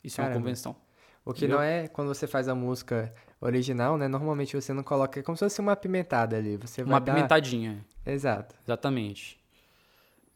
Isso 0.02 0.16
Caramba. 0.16 0.34
é 0.34 0.36
uma 0.36 0.42
convenção. 0.42 0.76
O 1.24 1.34
que 1.34 1.40
Entendeu? 1.40 1.58
não 1.58 1.62
é 1.62 1.86
quando 1.86 2.08
você 2.08 2.26
faz 2.26 2.48
a 2.48 2.54
música 2.54 3.12
original, 3.40 3.98
né? 3.98 4.08
Normalmente 4.08 4.56
você 4.56 4.72
não 4.72 4.82
coloca. 4.82 5.20
É 5.20 5.22
como 5.22 5.36
se 5.36 5.44
fosse 5.44 5.60
uma 5.60 5.72
apimentada 5.72 6.36
ali. 6.36 6.56
Você 6.56 6.82
uma 6.82 6.98
dar... 6.98 7.12
apimentadinha. 7.12 7.84
Exato. 8.06 8.54
Exatamente. 8.64 9.38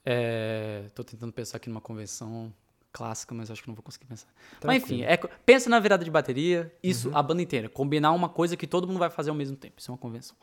É, 0.05 0.85
tô 0.95 1.03
tentando 1.03 1.33
pensar 1.33 1.57
aqui 1.57 1.71
numa 1.71 1.81
convenção 1.81 2.53
clássica, 2.93 3.35
mas 3.35 3.51
acho 3.51 3.63
que 3.63 3.69
não 3.69 3.75
vou 3.75 3.83
conseguir 3.83 4.05
pensar. 4.05 4.29
Tranquilo. 4.61 4.67
Mas 4.67 4.83
enfim, 4.83 5.03
é, 5.03 5.17
pensa 5.47 5.71
na 5.71 5.81
virada 5.81 6.05
de 6.05 6.11
bateria, 6.11 6.71
isso, 6.83 7.09
uhum. 7.09 7.17
a 7.17 7.23
banda 7.23 7.41
inteira. 7.41 7.71
Combinar 7.71 8.13
uma 8.13 8.29
coisa 8.29 8.59
que 8.59 8.67
todo 8.67 8.87
mundo 8.87 8.99
vai 8.99 9.09
fazer 9.09 9.31
ao 9.31 9.37
mesmo 9.37 9.57
tempo. 9.57 9.77
Isso 9.79 9.91
é 9.91 9.93
uma 9.93 9.99
convenção. 9.99 10.37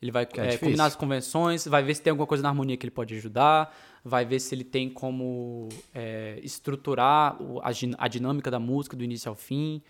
Ele 0.00 0.10
vai 0.10 0.24
é, 0.36 0.54
é, 0.54 0.58
combinar 0.58 0.86
as 0.86 0.96
convenções, 0.96 1.66
vai 1.66 1.82
ver 1.82 1.94
se 1.94 2.02
tem 2.02 2.10
alguma 2.10 2.26
coisa 2.26 2.42
na 2.42 2.50
harmonia 2.50 2.76
que 2.76 2.84
ele 2.84 2.90
pode 2.90 3.14
ajudar, 3.14 3.74
vai 4.04 4.24
ver 4.24 4.38
se 4.40 4.54
ele 4.54 4.64
tem 4.64 4.90
como 4.90 5.68
é, 5.94 6.38
estruturar 6.42 7.36
a, 7.62 7.70
a, 7.98 8.08
dinâmica 8.08 8.50
da 8.50 8.58
música 8.58 8.96
do 8.96 9.02
início 9.02 9.28
ao 9.28 9.34
fim. 9.34 9.82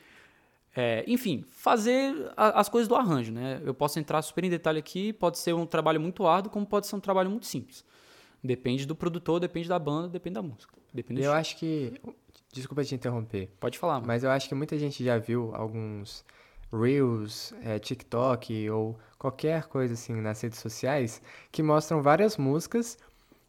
É, 0.76 1.04
enfim, 1.08 1.44
fazer 1.48 2.14
a, 2.36 2.60
as 2.60 2.68
coisas 2.68 2.86
do 2.86 2.94
arranjo, 2.94 3.32
né? 3.32 3.60
Eu 3.64 3.74
posso 3.74 3.98
entrar 3.98 4.22
super 4.22 4.44
em 4.44 4.50
detalhe 4.50 4.78
aqui, 4.78 5.12
pode 5.12 5.38
ser 5.38 5.54
um 5.54 5.66
trabalho 5.66 6.00
muito 6.00 6.26
árduo, 6.26 6.52
como 6.52 6.66
pode 6.66 6.86
ser 6.86 6.94
um 6.94 7.00
trabalho 7.00 7.30
muito 7.30 7.46
simples. 7.46 7.84
Depende 8.44 8.86
do 8.86 8.94
produtor, 8.94 9.40
depende 9.40 9.68
da 9.68 9.78
banda, 9.78 10.08
depende 10.08 10.34
da 10.34 10.42
música. 10.42 10.74
Depende 10.92 11.22
eu 11.22 11.32
acho 11.32 11.56
que. 11.56 11.94
Desculpa 12.52 12.84
te 12.84 12.94
interromper. 12.94 13.50
Pode 13.58 13.78
falar, 13.78 13.94
mano. 13.94 14.06
Mas 14.06 14.22
eu 14.22 14.30
acho 14.30 14.48
que 14.48 14.54
muita 14.54 14.78
gente 14.78 15.04
já 15.04 15.18
viu 15.18 15.50
alguns 15.54 16.24
Reels, 16.72 17.54
é, 17.62 17.78
TikTok 17.78 18.70
ou 18.70 18.98
qualquer 19.18 19.64
coisa 19.64 19.94
assim 19.94 20.20
nas 20.20 20.40
redes 20.40 20.58
sociais 20.58 21.22
que 21.50 21.62
mostram 21.62 22.02
várias 22.02 22.36
músicas 22.36 22.98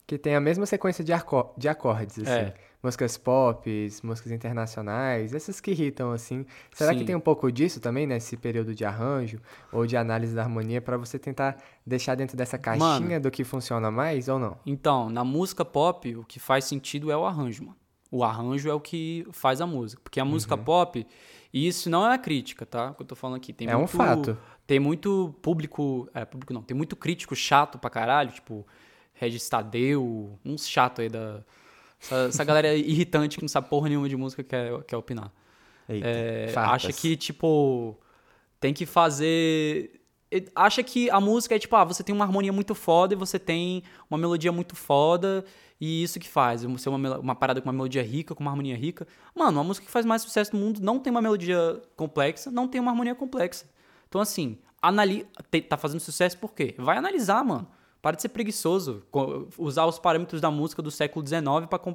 que 0.08 0.18
têm 0.18 0.36
a 0.36 0.40
mesma 0.40 0.66
sequência 0.66 1.04
de, 1.04 1.12
de 1.58 1.68
acordes, 1.68 2.20
assim. 2.20 2.32
É. 2.32 2.54
Músicas 2.82 3.18
pop, 3.18 3.90
músicas 4.04 4.32
internacionais, 4.32 5.34
essas 5.34 5.60
que 5.60 5.72
irritam, 5.72 6.12
assim. 6.12 6.46
Será 6.72 6.94
Sim. 6.94 7.00
que 7.00 7.06
tem 7.06 7.16
um 7.16 7.20
pouco 7.20 7.52
disso 7.52 7.82
também, 7.82 8.08
nesse 8.08 8.38
período 8.38 8.74
de 8.74 8.86
arranjo 8.86 9.40
ou 9.74 9.86
de 9.86 9.98
análise 9.98 10.34
da 10.34 10.44
harmonia, 10.44 10.80
para 10.80 10.96
você 10.96 11.20
tentar 11.20 11.58
deixar 11.86 12.16
dentro 12.16 12.38
dessa 12.38 12.58
caixinha 12.58 13.00
mano, 13.00 13.20
do 13.20 13.32
que 13.32 13.44
funciona 13.44 13.92
mais 13.92 14.30
ou 14.30 14.40
não? 14.40 14.58
Então, 14.66 15.10
na 15.10 15.26
música 15.26 15.66
pop, 15.66 16.16
o 16.16 16.24
que 16.24 16.40
faz 16.40 16.66
sentido 16.66 17.12
é 17.12 17.18
o 17.18 17.26
arranjo, 17.26 17.64
mano. 17.64 17.76
O 18.10 18.24
arranjo 18.24 18.70
é 18.70 18.74
o 18.74 18.80
que 18.80 19.28
faz 19.32 19.60
a 19.60 19.68
música. 19.68 20.02
Porque 20.02 20.20
a 20.20 20.24
uhum. 20.24 20.30
música 20.30 20.56
pop, 20.56 21.06
e 21.54 21.68
isso 21.68 21.90
não 21.90 22.06
é 22.06 22.10
uma 22.10 22.18
crítica, 22.18 22.66
tá? 22.66 22.94
Que 22.94 23.02
eu 23.02 23.06
tô 23.06 23.16
falando 23.16 23.38
aqui. 23.38 23.54
Tem 23.54 23.68
é 23.68 23.76
muito, 23.76 23.86
um 23.86 23.88
fato. 23.88 24.38
Tem 24.66 24.80
muito 24.80 25.34
público. 25.42 26.10
É, 26.14 26.26
público 26.26 26.54
não. 26.54 26.62
Tem 26.62 26.76
muito 26.76 26.96
crítico 26.96 27.36
chato 27.36 27.78
pra 27.80 27.90
caralho, 27.90 28.32
tipo, 28.32 28.66
Regis 29.14 29.48
Tadeu, 29.48 30.38
uns 30.44 30.68
chato 30.68 31.02
aí 31.02 31.10
da. 31.10 31.44
Essa, 32.02 32.16
essa 32.28 32.44
galera 32.44 32.74
irritante 32.76 33.38
que 33.38 33.44
não 33.44 33.50
sabe 33.50 33.70
porra 33.70 33.90
nenhuma 33.90 34.10
de 34.10 34.16
música 34.16 34.44
quer, 34.44 34.84
quer 34.84 34.98
opinar. 34.98 35.32
Eita, 35.90 36.08
é, 36.08 36.54
acha 36.56 36.92
que, 36.92 37.16
tipo, 37.16 37.98
tem 38.60 38.74
que 38.74 38.86
fazer. 38.86 39.97
Acha 40.56 40.84
que 40.84 41.10
a 41.10 41.22
música 41.22 41.56
é 41.56 41.60
tipo, 41.60 41.76
ah, 41.76 41.86
você 41.86 42.04
tem 42.04 42.14
uma 42.14 42.26
harmonia 42.26 42.52
muito 42.52 42.76
foda 42.76 43.14
e 43.14 43.18
você 43.18 43.40
tem 43.40 43.84
uma 44.10 44.18
melodia 44.18 44.52
muito 44.52 44.76
foda 44.76 45.46
e 45.80 46.04
isso 46.04 46.20
que 46.20 46.28
faz, 46.28 46.66
ser 46.80 46.90
uma, 46.90 47.20
uma 47.20 47.36
parada 47.36 47.62
com 47.62 47.68
uma 47.68 47.74
melodia 47.74 48.02
rica, 48.02 48.34
com 48.34 48.42
uma 48.42 48.52
harmonia 48.52 48.76
rica. 48.76 49.08
Mano, 49.36 49.60
uma 49.60 49.64
música 49.64 49.86
que 49.86 49.92
faz 49.92 50.06
mais 50.06 50.22
sucesso 50.22 50.56
no 50.56 50.62
mundo 50.62 50.82
não 50.82 51.00
tem 51.00 51.12
uma 51.12 51.22
melodia 51.22 51.82
complexa, 51.96 52.50
não 52.50 52.68
tem 52.68 52.82
uma 52.82 52.92
harmonia 52.92 53.16
complexa. 53.16 53.66
Então, 54.10 54.20
assim, 54.20 54.58
anali 54.82 55.28
tá 55.70 55.78
fazendo 55.78 56.00
sucesso 56.00 56.38
por 56.38 56.54
quê? 56.54 56.74
Vai 56.78 56.98
analisar, 56.98 57.44
mano. 57.44 57.68
Para 58.02 58.16
de 58.16 58.22
ser 58.22 58.30
preguiçoso. 58.30 59.04
Usar 59.58 59.86
os 59.86 60.00
parâmetros 60.00 60.40
da 60.40 60.50
música 60.50 60.82
do 60.82 60.90
século 60.90 61.26
XIX 61.26 61.44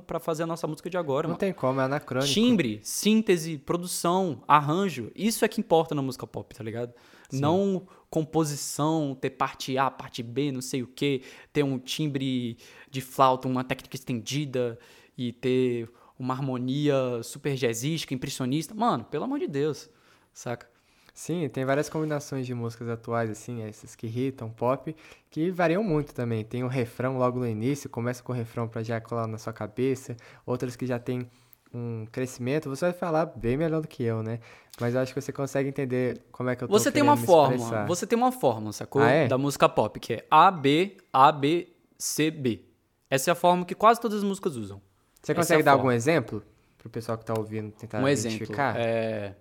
para 0.07 0.21
fazer 0.21 0.43
a 0.43 0.47
nossa 0.47 0.67
música 0.67 0.91
de 0.91 0.97
agora. 0.97 1.27
Não 1.27 1.31
mano. 1.31 1.39
tem 1.39 1.53
como, 1.53 1.81
é 1.81 1.85
anacrônico. 1.85 2.31
Timbre, 2.31 2.81
síntese, 2.83 3.57
produção, 3.57 4.43
arranjo. 4.47 5.11
Isso 5.15 5.45
é 5.45 5.49
que 5.49 5.61
importa 5.61 5.95
na 5.95 6.03
música 6.03 6.27
pop, 6.27 6.55
tá 6.55 6.63
ligado? 6.63 6.93
Sim. 7.31 7.41
Não 7.41 7.83
composição, 8.13 9.17
ter 9.19 9.31
parte 9.31 9.79
A, 9.79 9.91
parte 9.91 10.23
B, 10.23 10.53
não 10.53 10.61
sei 10.61 10.83
o 10.83 10.87
que, 10.87 11.23
ter 11.51 11.63
um 11.63 11.79
timbre 11.79 12.59
de 12.91 13.01
flauta, 13.01 13.49
uma 13.49 13.65
técnica 13.65 13.97
estendida 13.97 14.79
e 15.17 15.33
ter 15.33 15.91
uma 16.19 16.35
harmonia 16.35 17.23
super 17.23 17.55
jazzística, 17.55 18.13
impressionista. 18.13 18.75
Mano, 18.75 19.03
pelo 19.03 19.25
amor 19.25 19.39
de 19.39 19.49
Deus, 19.49 19.89
saca? 20.31 20.71
Sim, 21.15 21.49
tem 21.49 21.65
várias 21.65 21.89
combinações 21.89 22.47
de 22.47 22.53
músicas 22.53 22.91
atuais, 22.91 23.31
assim, 23.31 23.63
essas 23.63 23.97
que 23.97 24.07
irritam, 24.07 24.51
pop, 24.51 24.95
que 25.31 25.51
variam 25.51 25.83
muito 25.83 26.13
também. 26.13 26.45
Tem 26.45 26.63
o 26.63 26.69
refrão 26.69 27.17
logo 27.17 27.39
no 27.39 27.49
início, 27.49 27.89
começa 27.89 28.23
com 28.23 28.33
o 28.33 28.37
refrão 28.37 28.69
para 28.69 28.83
já 28.83 29.01
colar 29.01 29.27
na 29.27 29.39
sua 29.39 29.55
cabeça, 29.55 30.15
outras 30.45 30.77
que 30.77 30.87
já 30.87 30.99
tem 30.99 31.27
um 31.73 32.07
crescimento, 32.13 32.69
você 32.69 32.85
vai 32.85 32.93
falar 32.93 33.25
bem 33.25 33.57
melhor 33.57 33.81
do 33.81 33.89
que 33.89 34.03
eu, 34.03 34.23
né? 34.23 34.39
Mas 34.81 34.95
eu 34.95 35.01
acho 35.01 35.13
que 35.13 35.21
você 35.21 35.33
consegue 35.33 35.69
entender 35.69 36.23
como 36.33 36.49
é 36.49 36.57
que 36.57 36.65
eu 36.65 36.69
tô 36.69 36.73
Você 36.73 36.91
tem 36.91 37.03
uma 37.03 37.17
fórmula, 37.17 37.87
você 37.87 38.07
tem 38.07 38.17
uma 38.17 38.33
fórmula, 38.33 38.73
sacou? 38.73 39.03
Ah, 39.03 39.11
é? 39.11 39.29
Da 39.29 39.37
música 39.37 39.69
pop, 39.69 40.01
que 40.01 40.15
é 40.15 40.27
A, 40.31 40.51
B, 40.51 40.97
A, 41.13 41.31
B, 41.31 41.69
C, 41.99 42.31
B. 42.31 42.65
Essa 43.11 43.31
é 43.31 43.33
a 43.33 43.35
fórmula 43.35 43.67
que 43.67 43.75
quase 43.75 44.01
todas 44.01 44.19
as 44.19 44.25
músicas 44.25 44.57
usam. 44.57 44.81
Você 45.23 45.33
Essa 45.33 45.41
consegue 45.41 45.61
é 45.61 45.65
dar 45.65 45.73
algum 45.73 45.91
exemplo 45.91 46.43
pro 46.79 46.89
pessoal 46.89 47.19
que 47.19 47.25
tá 47.25 47.35
ouvindo 47.37 47.71
tentar 47.73 48.03
um 48.03 48.09
identificar? 48.09 48.77
exemplo, 48.77 48.89
é... 48.89 49.37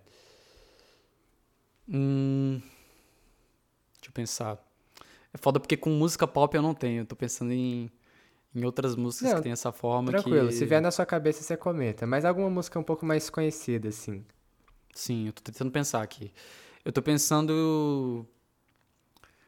Hum... 1.89 2.61
Deixa 3.93 4.09
eu 4.09 4.13
pensar. 4.13 4.57
É 5.34 5.38
foda 5.38 5.59
porque 5.59 5.77
com 5.77 5.89
música 5.91 6.27
pop 6.27 6.53
eu 6.53 6.61
não 6.61 6.73
tenho, 6.73 7.01
eu 7.01 7.05
tô 7.05 7.15
pensando 7.15 7.51
em 7.53 7.89
em 8.53 8.65
outras 8.65 8.97
músicas 8.97 9.29
Não, 9.29 9.38
que 9.38 9.43
tem 9.43 9.51
essa 9.53 9.71
forma 9.71 10.11
tranquilo, 10.11 10.49
que... 10.49 10.55
se 10.55 10.65
vier 10.65 10.82
na 10.82 10.91
sua 10.91 11.05
cabeça 11.05 11.41
você 11.41 11.55
comenta. 11.55 12.05
Mas 12.05 12.25
alguma 12.25 12.49
música 12.49 12.77
um 12.77 12.84
pouco 12.84 13.05
mais 13.05 13.29
conhecida, 13.29 13.88
assim? 13.88 14.25
Sim, 14.93 15.27
eu 15.27 15.33
tô 15.33 15.41
tentando 15.41 15.71
pensar 15.71 16.01
aqui. 16.01 16.31
Eu 16.83 16.91
tô 16.91 17.01
pensando... 17.01 18.25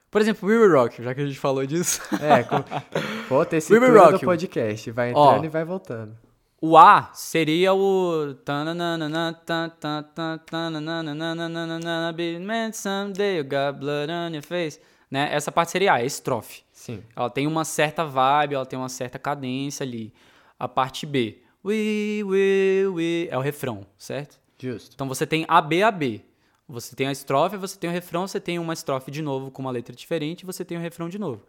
Por 0.10 0.22
exemplo, 0.22 0.48
We 0.48 0.58
Will 0.58 0.72
Rock, 0.72 1.02
já 1.02 1.16
que 1.16 1.22
a 1.22 1.26
gente 1.26 1.40
falou 1.40 1.66
disso. 1.66 2.00
É, 2.22 2.44
com... 2.44 2.58
pô, 3.28 3.44
tem 3.46 3.58
esse 3.58 3.74
Rock. 3.76 4.20
do 4.20 4.26
podcast. 4.26 4.92
Vai 4.92 5.10
entrando 5.10 5.42
Ó, 5.42 5.44
e 5.44 5.50
vai 5.50 5.66
voltando. 5.66 6.16
O 6.62 6.78
A 6.78 7.10
seria 7.14 7.74
o... 7.74 8.36
Someday 12.72 13.40
you 13.40 13.44
got 13.44 13.80
blood 13.80 14.12
on 14.12 14.30
your 14.34 14.44
face. 14.44 14.80
Né? 15.10 15.30
Essa 15.32 15.52
parte 15.52 15.72
seria 15.72 15.94
A, 15.94 16.02
é 16.02 16.06
estrofe. 16.06 16.64
Sim. 16.72 17.04
Ela 17.16 17.30
tem 17.30 17.48
uma 17.48 17.66
certa 17.66 18.06
vibe, 18.06 18.56
ela 18.56 18.66
tem 18.66 18.78
uma 18.80 18.90
certa 18.90 19.20
cadência 19.20 19.84
ali. 19.84 20.14
A 20.58 20.68
parte 20.68 21.06
B, 21.06 21.42
we, 21.66 22.24
we, 22.24 22.88
we, 22.88 23.28
é 23.30 23.38
o 23.38 23.42
refrão, 23.42 23.86
certo? 23.98 24.40
Justo. 24.64 24.94
Então 24.94 25.08
você 25.08 25.28
tem 25.28 25.46
A, 25.48 25.62
B, 25.62 25.84
A, 25.84 25.92
B. 25.92 26.22
Você 26.68 26.96
tem 26.96 27.08
a 27.08 27.12
estrofe, 27.12 27.58
você 27.58 27.78
tem 27.78 27.90
o 27.90 27.94
refrão, 27.94 28.26
você 28.26 28.40
tem 28.40 28.58
uma 28.58 28.74
estrofe 28.74 29.12
de 29.12 29.22
novo 29.22 29.52
com 29.52 29.62
uma 29.62 29.72
letra 29.72 29.94
diferente, 29.94 30.46
você 30.46 30.64
tem 30.64 30.78
o 30.78 30.82
refrão 30.82 31.10
de 31.10 31.20
novo. 31.20 31.46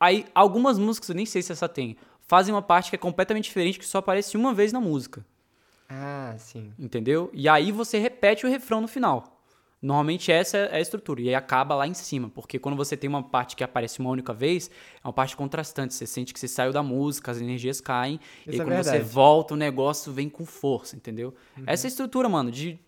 Aí, 0.00 0.24
algumas 0.34 0.78
músicas, 0.78 1.10
eu 1.10 1.14
nem 1.14 1.26
sei 1.26 1.42
se 1.42 1.52
essa 1.52 1.68
tem, 1.68 1.96
fazem 2.26 2.54
uma 2.54 2.62
parte 2.62 2.90
que 2.90 2.96
é 2.96 2.98
completamente 2.98 3.44
diferente, 3.44 3.78
que 3.78 3.86
só 3.86 3.98
aparece 3.98 4.36
uma 4.36 4.54
vez 4.54 4.72
na 4.72 4.80
música. 4.80 5.24
Ah, 5.88 6.34
sim. 6.38 6.72
Entendeu? 6.78 7.30
E 7.34 7.48
aí 7.48 7.70
você 7.70 7.98
repete 7.98 8.46
o 8.46 8.48
refrão 8.48 8.80
no 8.80 8.88
final. 8.88 9.33
Normalmente 9.84 10.32
essa 10.32 10.56
é 10.56 10.76
a 10.76 10.80
estrutura, 10.80 11.20
e 11.20 11.28
aí 11.28 11.34
acaba 11.34 11.74
lá 11.74 11.86
em 11.86 11.92
cima, 11.92 12.30
porque 12.30 12.58
quando 12.58 12.74
você 12.74 12.96
tem 12.96 13.06
uma 13.06 13.22
parte 13.22 13.54
que 13.54 13.62
aparece 13.62 14.00
uma 14.00 14.08
única 14.08 14.32
vez, 14.32 14.70
é 15.02 15.06
uma 15.06 15.12
parte 15.12 15.36
contrastante, 15.36 15.92
você 15.92 16.06
sente 16.06 16.32
que 16.32 16.40
você 16.40 16.48
saiu 16.48 16.72
da 16.72 16.82
música, 16.82 17.30
as 17.30 17.38
energias 17.38 17.82
caem, 17.82 18.14
Isso 18.14 18.48
e 18.48 18.50
aí 18.52 18.54
é 18.54 18.64
quando 18.64 18.76
verdade. 18.76 18.96
você 18.96 19.04
volta, 19.04 19.52
o 19.52 19.56
negócio 19.58 20.10
vem 20.10 20.30
com 20.30 20.46
força, 20.46 20.96
entendeu? 20.96 21.34
Uhum. 21.58 21.64
Essa 21.66 21.86
é 21.86 21.88
a 21.88 21.90
estrutura, 21.90 22.30
mano, 22.30 22.50
de 22.50 22.78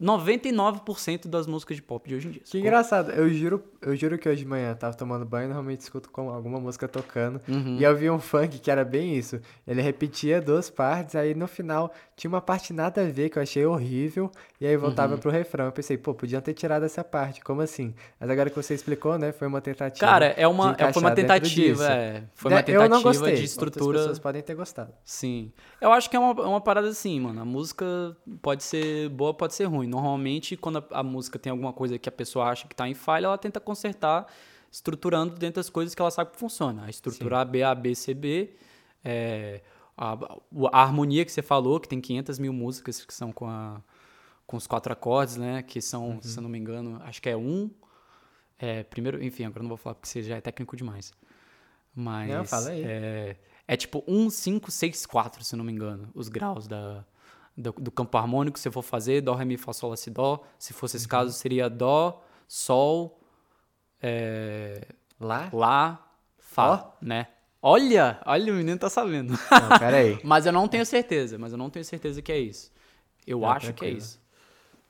99% 0.00 1.26
das 1.26 1.46
músicas 1.46 1.76
de 1.76 1.82
pop 1.82 2.06
de 2.06 2.14
hoje 2.14 2.28
em 2.28 2.30
dia. 2.32 2.42
Que 2.44 2.58
engraçado. 2.58 3.10
Eu 3.12 3.30
juro, 3.30 3.64
eu 3.80 3.96
juro 3.96 4.18
que 4.18 4.28
hoje 4.28 4.42
de 4.42 4.48
manhã 4.48 4.70
eu 4.70 4.76
tava 4.76 4.94
tomando 4.94 5.24
banho, 5.24 5.48
normalmente 5.48 5.80
escuto 5.80 6.10
com 6.10 6.28
alguma 6.28 6.60
música 6.60 6.86
tocando. 6.86 7.40
Uhum. 7.48 7.78
E 7.78 7.84
eu 7.84 7.96
vi 7.96 8.10
um 8.10 8.18
funk 8.18 8.58
que 8.58 8.70
era 8.70 8.84
bem 8.84 9.16
isso. 9.16 9.40
Ele 9.66 9.80
repetia 9.80 10.40
duas 10.40 10.68
partes, 10.68 11.14
aí 11.14 11.34
no 11.34 11.48
final 11.48 11.92
tinha 12.14 12.28
uma 12.28 12.42
parte 12.42 12.74
nada 12.74 13.00
a 13.00 13.04
ver 13.04 13.30
que 13.30 13.38
eu 13.38 13.42
achei 13.42 13.64
horrível. 13.64 14.30
E 14.60 14.66
aí 14.66 14.76
voltava 14.76 15.14
uhum. 15.14 15.20
pro 15.20 15.30
refrão. 15.30 15.66
Eu 15.66 15.72
pensei, 15.72 15.96
pô, 15.96 16.14
podiam 16.14 16.42
ter 16.42 16.52
tirado 16.52 16.84
essa 16.84 17.02
parte. 17.02 17.42
Como 17.42 17.62
assim? 17.62 17.94
Mas 18.20 18.28
agora 18.28 18.50
que 18.50 18.56
você 18.56 18.74
explicou, 18.74 19.18
né? 19.18 19.32
Foi 19.32 19.48
uma 19.48 19.62
tentativa. 19.62 20.06
Cara, 20.06 20.26
é 20.26 20.46
uma, 20.46 20.76
é, 20.78 20.92
foi 20.92 21.02
uma 21.02 21.14
tentativa. 21.14 21.86
É, 21.86 22.24
foi 22.34 22.50
uma 22.50 22.62
tentativa 22.62 22.84
eu 22.84 22.88
não 22.90 23.02
gostei. 23.02 23.34
de 23.34 23.44
estrutura. 23.44 23.84
Outras 23.84 24.02
pessoas 24.02 24.18
podem 24.18 24.42
ter 24.42 24.54
gostado. 24.54 24.92
Sim. 25.04 25.52
Eu 25.80 25.90
acho 25.92 26.10
que 26.10 26.16
é 26.16 26.18
uma, 26.18 26.42
é 26.42 26.46
uma 26.46 26.60
parada 26.60 26.88
assim, 26.88 27.18
mano. 27.18 27.40
A 27.40 27.44
música 27.44 28.16
pode 28.42 28.62
ser 28.62 29.08
boa, 29.08 29.32
pode 29.32 29.54
ser 29.54 29.64
ruim. 29.64 29.85
Normalmente, 29.86 30.56
quando 30.56 30.78
a, 30.78 31.00
a 31.00 31.02
música 31.02 31.38
tem 31.38 31.50
alguma 31.50 31.72
coisa 31.72 31.98
que 31.98 32.08
a 32.08 32.12
pessoa 32.12 32.46
acha 32.46 32.66
que 32.66 32.74
tá 32.74 32.88
em 32.88 32.94
falha, 32.94 33.26
ela 33.26 33.38
tenta 33.38 33.60
consertar 33.60 34.26
estruturando 34.70 35.34
dentro 35.36 35.56
das 35.56 35.70
coisas 35.70 35.94
que 35.94 36.02
ela 36.02 36.10
sabe 36.10 36.32
que 36.32 36.38
funciona. 36.38 36.84
A 36.84 36.90
estrutura 36.90 37.40
A, 37.40 37.44
B, 37.44 37.62
A, 37.62 37.74
B, 37.74 37.94
C, 37.94 38.12
B. 38.14 38.54
É, 39.04 39.62
a, 39.96 40.12
a, 40.72 40.82
harmonia 40.82 41.24
que 41.24 41.32
você 41.32 41.42
falou, 41.42 41.80
que 41.80 41.88
tem 41.88 42.00
500 42.00 42.38
mil 42.38 42.52
músicas 42.52 43.04
que 43.04 43.14
são 43.14 43.32
com, 43.32 43.48
a, 43.48 43.80
com 44.46 44.56
os 44.56 44.66
quatro 44.66 44.92
acordes, 44.92 45.36
né? 45.36 45.62
Que 45.62 45.80
são, 45.80 46.10
uhum. 46.10 46.22
se 46.22 46.36
eu 46.36 46.42
não 46.42 46.50
me 46.50 46.58
engano, 46.58 47.00
acho 47.04 47.22
que 47.22 47.28
é 47.28 47.36
um. 47.36 47.70
É, 48.58 48.82
primeiro, 48.82 49.22
enfim, 49.22 49.44
agora 49.44 49.62
não 49.62 49.68
vou 49.68 49.78
falar 49.78 49.94
porque 49.94 50.08
você 50.08 50.22
já 50.22 50.36
é 50.36 50.40
técnico 50.40 50.76
demais. 50.76 51.12
Mas. 51.94 52.28
Não, 52.28 52.44
fala 52.44 52.70
aí. 52.70 52.82
É, 52.84 53.36
é 53.66 53.76
tipo 53.76 54.04
1, 54.06 54.30
5, 54.30 54.70
6, 54.70 55.06
4, 55.06 55.44
se 55.44 55.54
eu 55.54 55.56
não 55.56 55.64
me 55.64 55.72
engano, 55.72 56.10
os 56.14 56.28
graus 56.28 56.68
da, 56.68 57.04
do, 57.56 57.72
do, 57.72 57.90
campo 57.90 58.16
harmônico. 58.18 58.58
Se 58.58 58.68
eu 58.68 58.72
for 58.72 58.82
fazer 58.82 59.20
Dó, 59.20 59.34
Ré, 59.34 59.44
Mi, 59.44 59.56
Fá, 59.56 59.72
Sol, 59.72 59.90
Lá, 59.90 59.96
Si, 59.96 60.10
Dó. 60.10 60.42
Se 60.58 60.72
fosse 60.72 60.96
esse 60.96 61.06
uhum. 61.06 61.10
caso, 61.10 61.32
seria 61.32 61.68
Dó, 61.68 62.22
Sol, 62.46 63.20
é, 64.02 64.86
Lá, 65.20 65.48
Lá 65.52 66.06
Fá, 66.38 66.92
oh. 66.92 67.04
né? 67.04 67.28
Olha, 67.60 68.20
olha, 68.24 68.52
o 68.52 68.56
menino 68.56 68.78
tá 68.78 68.88
sabendo. 68.88 69.32
Não, 69.32 69.78
pera 69.78 69.96
aí. 69.96 70.20
mas 70.24 70.46
eu 70.46 70.52
não 70.52 70.68
tenho 70.68 70.86
certeza, 70.86 71.36
mas 71.36 71.52
eu 71.52 71.58
não 71.58 71.68
tenho 71.68 71.84
certeza 71.84 72.22
que 72.22 72.30
é 72.30 72.38
isso. 72.38 72.70
Eu 73.26 73.40
não, 73.40 73.50
acho 73.50 73.66
tranquilo. 73.66 73.92
que 73.92 73.96
é 73.96 73.98
isso. 73.98 74.20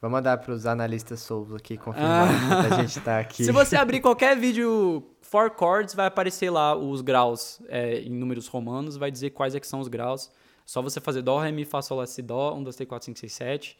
Vou 0.00 0.10
mandar 0.10 0.36
para 0.38 0.52
os 0.52 0.66
analistas 0.66 1.20
Souls 1.20 1.54
aqui 1.54 1.78
confirmar 1.78 2.28
ah. 2.28 2.74
a 2.74 2.82
gente 2.82 3.00
tá 3.00 3.18
aqui. 3.18 3.44
Se 3.44 3.50
você 3.50 3.76
abrir 3.76 4.00
qualquer 4.02 4.36
vídeo 4.36 5.02
four 5.22 5.50
chords, 5.58 5.94
vai 5.94 6.06
aparecer 6.06 6.50
lá 6.50 6.76
os 6.76 7.00
graus 7.00 7.60
é, 7.68 8.00
em 8.00 8.10
números 8.10 8.46
romanos, 8.46 8.96
vai 8.96 9.10
dizer 9.10 9.30
quais 9.30 9.54
é 9.54 9.60
que 9.60 9.66
são 9.66 9.80
os 9.80 9.88
graus. 9.88 10.30
Só 10.66 10.82
você 10.82 11.00
fazer 11.00 11.22
Dó, 11.22 11.38
Ré, 11.38 11.52
Mi, 11.52 11.64
Fá, 11.64 11.80
Sol, 11.80 11.98
Lá, 11.98 12.06
Si, 12.06 12.20
Dó, 12.20 12.54
1, 12.54 12.64
2, 12.64 12.76
3, 12.76 12.88
4, 12.88 13.06
5, 13.06 13.18
6, 13.20 13.32
7, 13.32 13.78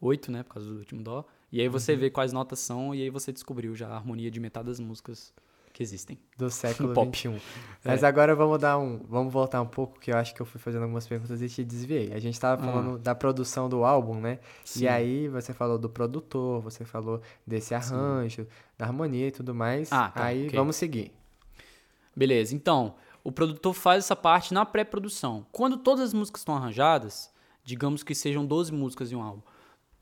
8, 0.00 0.32
né, 0.32 0.42
por 0.44 0.54
causa 0.54 0.70
do 0.70 0.78
último 0.78 1.02
Dó. 1.02 1.24
E 1.50 1.60
aí 1.60 1.68
você 1.68 1.92
uhum. 1.92 1.98
vê 1.98 2.10
quais 2.10 2.32
notas 2.32 2.60
são 2.60 2.94
e 2.94 3.02
aí 3.02 3.10
você 3.10 3.32
descobriu 3.32 3.74
já 3.74 3.88
a 3.88 3.96
harmonia 3.96 4.30
de 4.30 4.40
metade 4.40 4.68
das 4.68 4.80
músicas 4.80 5.34
que 5.72 5.82
existem. 5.82 6.18
Do 6.36 6.48
século 6.50 6.94
XXI. 6.94 7.28
É. 7.28 7.40
Mas 7.84 8.04
agora 8.04 8.34
vamos 8.34 8.58
dar 8.58 8.78
um. 8.78 9.00
Vamos 9.08 9.32
voltar 9.32 9.60
um 9.60 9.66
pouco, 9.66 9.98
que 9.98 10.10
eu 10.10 10.16
acho 10.16 10.34
que 10.34 10.40
eu 10.40 10.46
fui 10.46 10.60
fazendo 10.60 10.82
algumas 10.82 11.06
perguntas 11.06 11.42
e 11.42 11.48
te 11.48 11.64
desviei. 11.64 12.12
A 12.12 12.18
gente 12.18 12.34
estava 12.34 12.62
falando 12.62 12.96
ah. 12.96 12.98
da 12.98 13.14
produção 13.14 13.68
do 13.68 13.84
álbum, 13.84 14.20
né? 14.20 14.38
Sim. 14.64 14.84
E 14.84 14.88
aí 14.88 15.28
você 15.28 15.52
falou 15.52 15.78
do 15.78 15.88
produtor, 15.88 16.60
você 16.60 16.84
falou 16.84 17.20
desse 17.46 17.74
arranjo, 17.74 18.42
Sim. 18.42 18.48
da 18.78 18.86
harmonia 18.86 19.28
e 19.28 19.32
tudo 19.32 19.54
mais. 19.54 19.92
Ah, 19.92 20.10
tá, 20.10 20.24
aí 20.24 20.46
okay. 20.46 20.58
vamos 20.58 20.76
seguir. 20.76 21.12
Beleza, 22.14 22.54
então, 22.54 22.94
o 23.24 23.30
produtor 23.30 23.74
faz 23.74 24.04
essa 24.04 24.16
parte 24.16 24.52
na 24.52 24.66
pré-produção. 24.66 25.46
Quando 25.52 25.76
todas 25.76 26.06
as 26.06 26.14
músicas 26.14 26.40
estão 26.40 26.56
arranjadas, 26.56 27.32
digamos 27.64 28.02
que 28.02 28.14
sejam 28.14 28.44
12 28.44 28.72
músicas 28.72 29.12
em 29.12 29.16
um 29.16 29.22
álbum. 29.22 29.42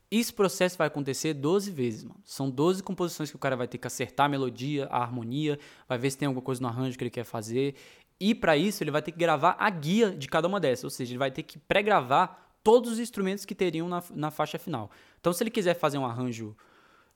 Esse 0.09 0.33
processo 0.33 0.77
vai 0.77 0.87
acontecer 0.87 1.33
12 1.33 1.71
vezes, 1.71 2.03
mano. 2.03 2.19
São 2.25 2.49
12 2.49 2.83
composições 2.83 3.29
que 3.29 3.35
o 3.35 3.39
cara 3.39 3.55
vai 3.55 3.67
ter 3.67 3.77
que 3.77 3.87
acertar 3.87 4.25
a 4.25 4.29
melodia, 4.29 4.87
a 4.87 5.01
harmonia, 5.01 5.57
vai 5.87 5.97
ver 5.97 6.11
se 6.11 6.17
tem 6.17 6.25
alguma 6.25 6.41
coisa 6.41 6.61
no 6.61 6.67
arranjo 6.67 6.97
que 6.97 7.03
ele 7.03 7.09
quer 7.09 7.23
fazer. 7.23 7.75
E 8.19 8.35
para 8.35 8.57
isso 8.57 8.83
ele 8.83 8.91
vai 8.91 9.01
ter 9.01 9.11
que 9.11 9.17
gravar 9.17 9.55
a 9.57 9.69
guia 9.69 10.11
de 10.11 10.27
cada 10.27 10.47
uma 10.47 10.59
dessas, 10.59 10.83
ou 10.83 10.89
seja, 10.89 11.13
ele 11.13 11.17
vai 11.17 11.31
ter 11.31 11.43
que 11.43 11.57
pré-gravar 11.57 12.51
todos 12.63 12.91
os 12.91 12.99
instrumentos 12.99 13.45
que 13.45 13.55
teriam 13.55 13.87
na, 13.87 14.03
na 14.13 14.29
faixa 14.29 14.59
final. 14.59 14.91
Então, 15.19 15.31
se 15.33 15.41
ele 15.41 15.49
quiser 15.49 15.75
fazer 15.75 15.97
um 15.97 16.05
arranjo 16.05 16.55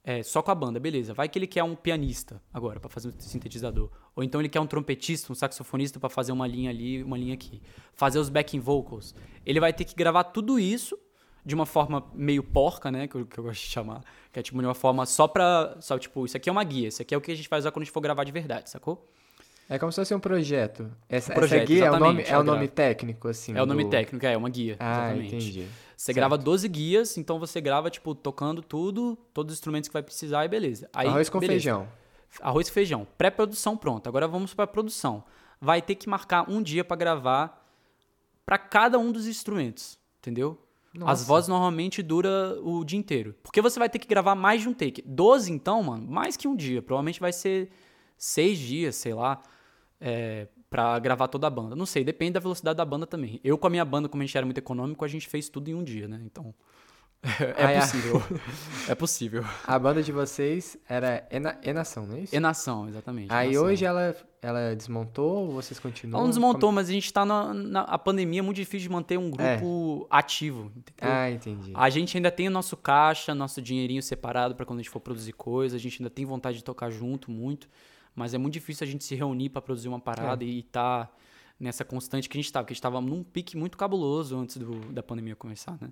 é, 0.07 0.21
só 0.21 0.39
com 0.43 0.51
a 0.51 0.55
banda, 0.55 0.79
beleza. 0.79 1.15
Vai 1.15 1.27
que 1.27 1.39
ele 1.39 1.47
quer 1.47 1.63
um 1.63 1.75
pianista 1.75 2.39
agora 2.53 2.79
para 2.79 2.89
fazer 2.91 3.07
um 3.07 3.13
sintetizador, 3.17 3.89
ou 4.15 4.23
então 4.23 4.39
ele 4.39 4.47
quer 4.47 4.59
um 4.59 4.67
trompetista, 4.67 5.31
um 5.31 5.35
saxofonista 5.35 5.99
para 5.99 6.09
fazer 6.09 6.31
uma 6.31 6.45
linha 6.45 6.69
ali, 6.69 7.01
uma 7.01 7.17
linha 7.17 7.33
aqui, 7.33 7.59
fazer 7.91 8.19
os 8.19 8.29
backing 8.29 8.59
vocals. 8.59 9.15
Ele 9.43 9.59
vai 9.59 9.73
ter 9.73 9.83
que 9.83 9.95
gravar 9.95 10.25
tudo 10.25 10.59
isso 10.59 10.95
de 11.43 11.55
uma 11.55 11.65
forma 11.65 12.05
meio 12.13 12.43
porca, 12.43 12.91
né? 12.91 13.07
Que 13.07 13.15
eu, 13.15 13.25
que 13.25 13.39
eu 13.39 13.43
gosto 13.43 13.61
de 13.61 13.67
chamar. 13.67 14.01
Que 14.31 14.39
é 14.39 14.43
tipo 14.43 14.59
de 14.59 14.65
uma 14.65 14.75
forma 14.75 15.07
só 15.07 15.27
pra. 15.27 15.75
Só, 15.79 15.97
tipo, 15.97 16.23
isso 16.23 16.37
aqui 16.37 16.49
é 16.49 16.51
uma 16.51 16.63
guia, 16.63 16.89
isso 16.89 17.01
aqui 17.01 17.15
é 17.15 17.17
o 17.17 17.21
que 17.21 17.31
a 17.31 17.35
gente 17.35 17.49
vai 17.49 17.57
usar 17.57 17.71
quando 17.71 17.81
a 17.81 17.85
gente 17.85 17.93
for 17.93 18.01
gravar 18.01 18.23
de 18.23 18.31
verdade, 18.31 18.69
sacou? 18.69 19.09
É 19.67 19.79
como 19.79 19.91
se 19.91 19.95
fosse 19.95 20.13
um 20.13 20.19
projeto. 20.19 20.91
Essa, 21.09 21.31
um 21.31 21.35
projeto, 21.35 21.63
essa 21.63 21.65
guia 21.65 21.85
é 21.85 21.91
o 21.91 21.99
nome, 21.99 22.23
é 22.27 22.37
o 22.37 22.43
nome 22.43 22.67
técnico, 22.67 23.27
assim. 23.27 23.57
É 23.57 23.63
o 23.63 23.65
nome 23.65 23.83
do... 23.83 23.89
técnico, 23.89 24.23
é, 24.23 24.33
é 24.33 24.37
uma 24.37 24.49
guia. 24.49 24.75
Ah, 24.79 25.07
exatamente. 25.07 25.35
entendi. 25.35 25.67
Você 25.95 26.05
certo. 26.05 26.15
grava 26.15 26.37
12 26.37 26.67
guias, 26.67 27.17
então 27.17 27.39
você 27.39 27.61
grava, 27.61 27.89
tipo, 27.89 28.13
tocando 28.13 28.61
tudo, 28.61 29.17
todos 29.33 29.53
os 29.53 29.59
instrumentos 29.59 29.87
que 29.87 29.93
vai 29.93 30.03
precisar 30.03 30.45
e 30.45 30.47
beleza. 30.47 30.89
Aí, 30.93 31.07
Arroz 31.07 31.29
com 31.29 31.39
beleza. 31.39 31.53
feijão. 31.53 31.87
Arroz 32.41 32.67
e 32.67 32.71
feijão. 32.71 33.07
Pré-produção 33.17 33.77
pronto. 33.77 34.07
Agora 34.07 34.27
vamos 34.27 34.53
para 34.53 34.67
produção. 34.67 35.23
Vai 35.59 35.81
ter 35.81 35.95
que 35.95 36.09
marcar 36.09 36.49
um 36.49 36.61
dia 36.61 36.83
para 36.83 36.97
gravar 36.97 37.65
para 38.45 38.57
cada 38.57 38.99
um 38.99 39.11
dos 39.11 39.25
instrumentos, 39.25 39.97
entendeu? 40.19 40.59
Nossa. 40.93 41.11
As 41.11 41.27
vozes 41.27 41.47
normalmente 41.49 42.01
dura 42.01 42.57
o 42.61 42.83
dia 42.85 42.97
inteiro. 42.97 43.35
Porque 43.43 43.61
você 43.61 43.77
vai 43.77 43.89
ter 43.89 43.99
que 43.99 44.07
gravar 44.07 44.35
mais 44.35 44.61
de 44.61 44.69
um 44.69 44.73
take. 44.73 45.01
12, 45.01 45.51
então, 45.51 45.83
mano, 45.83 46.07
mais 46.07 46.37
que 46.37 46.47
um 46.47 46.55
dia. 46.55 46.81
Provavelmente 46.81 47.19
vai 47.19 47.33
ser 47.33 47.69
seis 48.17 48.57
dias, 48.57 48.95
sei 48.95 49.13
lá, 49.13 49.41
é, 49.99 50.47
pra 50.69 50.97
gravar 50.99 51.27
toda 51.27 51.47
a 51.47 51.49
banda. 51.49 51.75
Não 51.75 51.85
sei, 51.85 52.03
depende 52.03 52.33
da 52.33 52.39
velocidade 52.39 52.77
da 52.77 52.85
banda 52.85 53.05
também. 53.05 53.39
Eu, 53.43 53.57
com 53.57 53.67
a 53.67 53.69
minha 53.69 53.85
banda, 53.85 54.09
como 54.09 54.21
a 54.21 54.25
gente 54.25 54.37
era 54.37 54.45
muito 54.45 54.57
econômico, 54.57 55.05
a 55.05 55.07
gente 55.07 55.27
fez 55.27 55.49
tudo 55.49 55.69
em 55.69 55.75
um 55.75 55.83
dia, 55.83 56.07
né? 56.07 56.21
Então. 56.25 56.53
É, 57.57 57.79
possível. 57.79 58.23
é 58.87 58.95
possível. 58.95 59.45
A 59.65 59.79
banda 59.79 60.03
de 60.03 60.11
vocês 60.11 60.77
era 60.87 61.27
Ena, 61.31 61.57
Enação, 61.63 62.05
não 62.05 62.17
é 62.17 62.19
isso? 62.19 62.35
Enação, 62.35 62.87
exatamente. 62.87 63.33
Aí 63.33 63.49
Enação. 63.49 63.65
hoje 63.65 63.85
ela, 63.85 64.15
ela 64.41 64.75
desmontou 64.75 65.47
ou 65.47 65.53
vocês 65.53 65.79
continuam? 65.79 66.19
Ela 66.19 66.23
não 66.23 66.29
desmontou, 66.29 66.67
Como... 66.67 66.73
mas 66.73 66.87
a 66.87 66.91
gente 66.91 67.11
tá 67.11 67.25
na, 67.25 67.53
na 67.53 67.81
a 67.81 67.97
pandemia, 67.97 68.39
é 68.39 68.43
muito 68.43 68.57
difícil 68.57 68.87
de 68.87 68.89
manter 68.89 69.17
um 69.17 69.31
grupo 69.31 70.07
é. 70.11 70.17
ativo. 70.17 70.71
Entendeu? 70.75 71.15
Ah, 71.15 71.31
entendi. 71.31 71.71
A 71.73 71.89
gente 71.89 72.15
ainda 72.15 72.29
tem 72.29 72.47
o 72.47 72.51
nosso 72.51 72.77
caixa, 72.77 73.33
nosso 73.33 73.59
dinheirinho 73.59 74.03
separado 74.03 74.53
para 74.53 74.65
quando 74.65 74.79
a 74.79 74.81
gente 74.83 74.91
for 74.91 74.99
produzir 74.99 75.33
coisa, 75.33 75.75
a 75.75 75.79
gente 75.79 76.01
ainda 76.01 76.11
tem 76.11 76.25
vontade 76.25 76.57
de 76.57 76.63
tocar 76.63 76.91
junto 76.91 77.31
muito, 77.31 77.67
mas 78.15 78.33
é 78.33 78.37
muito 78.37 78.53
difícil 78.53 78.85
a 78.85 78.89
gente 78.89 79.03
se 79.03 79.15
reunir 79.15 79.49
para 79.49 79.61
produzir 79.61 79.87
uma 79.87 79.99
parada 79.99 80.43
é. 80.43 80.47
e 80.47 80.63
tá 80.63 81.09
nessa 81.59 81.83
constante 81.83 82.29
que 82.29 82.37
a 82.37 82.41
gente 82.41 82.51
tava, 82.51 82.63
porque 82.63 82.73
a 82.73 82.75
gente 82.75 82.81
tava 82.81 83.01
num 83.01 83.23
pique 83.23 83.57
muito 83.57 83.77
cabuloso 83.77 84.37
antes 84.37 84.57
do, 84.57 84.79
da 84.91 85.03
pandemia 85.03 85.35
começar, 85.35 85.77
né? 85.81 85.89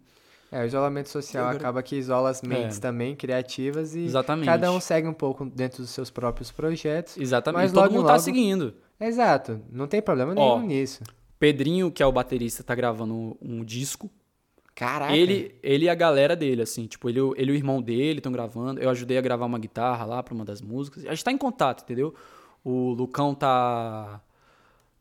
É, 0.52 0.62
o 0.62 0.66
isolamento 0.68 1.10
social 1.10 1.50
acaba 1.50 1.82
que 1.82 1.96
isola 1.96 2.30
as 2.30 2.44
mentes 2.44 2.78
é. 2.78 2.80
também, 2.82 3.16
criativas, 3.16 3.96
e 3.96 4.02
Exatamente. 4.02 4.46
cada 4.46 4.72
um 4.72 4.80
segue 4.80 5.08
um 5.08 5.14
pouco 5.14 5.46
dentro 5.46 5.82
dos 5.82 5.90
seus 5.90 6.12
próprios 6.12 6.52
projetos. 6.52 7.18
Exatamente, 7.18 7.62
mas 7.64 7.72
todo 7.72 7.86
mundo 7.86 7.94
tá 7.94 7.98
logo... 7.98 8.08
tá 8.08 8.20
seguindo. 8.20 8.76
Exato, 9.00 9.60
não 9.72 9.88
tem 9.88 10.00
problema 10.00 10.36
nenhum 10.36 10.48
Ó, 10.48 10.60
nisso. 10.62 11.04
Pedrinho, 11.40 11.92
que 11.92 12.04
é 12.04 12.06
o 12.06 12.12
baterista, 12.12 12.64
tá 12.64 12.76
gravando 12.76 13.36
um 13.42 13.66
disco. 13.66 14.12
Caraca! 14.76 15.16
Ele, 15.16 15.56
ele 15.62 15.86
e 15.86 15.90
a 15.90 15.96
galera 15.96 16.36
dele, 16.36 16.62
assim, 16.62 16.88
tipo, 16.88 17.08
ele, 17.10 17.20
ele 17.36 17.52
e 17.52 17.54
o 17.54 17.56
irmão 17.56 17.82
dele 17.82 18.20
estão 18.20 18.32
gravando. 18.32 18.80
Eu 18.80 18.90
ajudei 18.90 19.18
a 19.18 19.22
gravar 19.22 19.46
uma 19.46 19.60
guitarra 19.60 20.06
lá 20.06 20.24
pra 20.24 20.34
uma 20.34 20.44
das 20.44 20.62
músicas. 20.62 21.06
A 21.06 21.10
gente 21.10 21.24
tá 21.24 21.32
em 21.32 21.38
contato, 21.38 21.84
entendeu? 21.84 22.14
O 22.64 22.92
Lucão 22.92 23.36
tá 23.36 24.22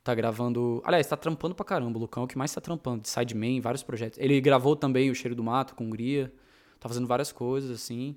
Tá 0.05 0.17
gravando. 0.17 0.83
Aliás, 0.85 1.07
tá 1.07 1.17
trampando 1.17 1.55
pra 1.55 1.65
caramba. 1.65 1.97
O 1.97 2.01
Lucão 2.01 2.25
é 2.25 2.27
o 2.27 2.29
que 2.29 2.37
mais 2.37 2.53
tá 2.53 2.61
trampando. 2.61 3.03
De 3.03 3.09
Sideman, 3.09 3.61
vários 3.61 3.85
projetos. 3.85 4.19
Ele 4.19 4.41
gravou 4.41 4.75
também 4.75 5.11
O 5.11 5.15
Cheiro 5.15 5.35
do 5.37 5.45
Mato 5.45 5.77
com 5.77 5.85
Hungria. 5.85 6.33
Tá 6.81 6.89
fazendo 6.89 7.07
várias 7.07 7.31
coisas, 7.31 7.71
assim. 7.71 8.17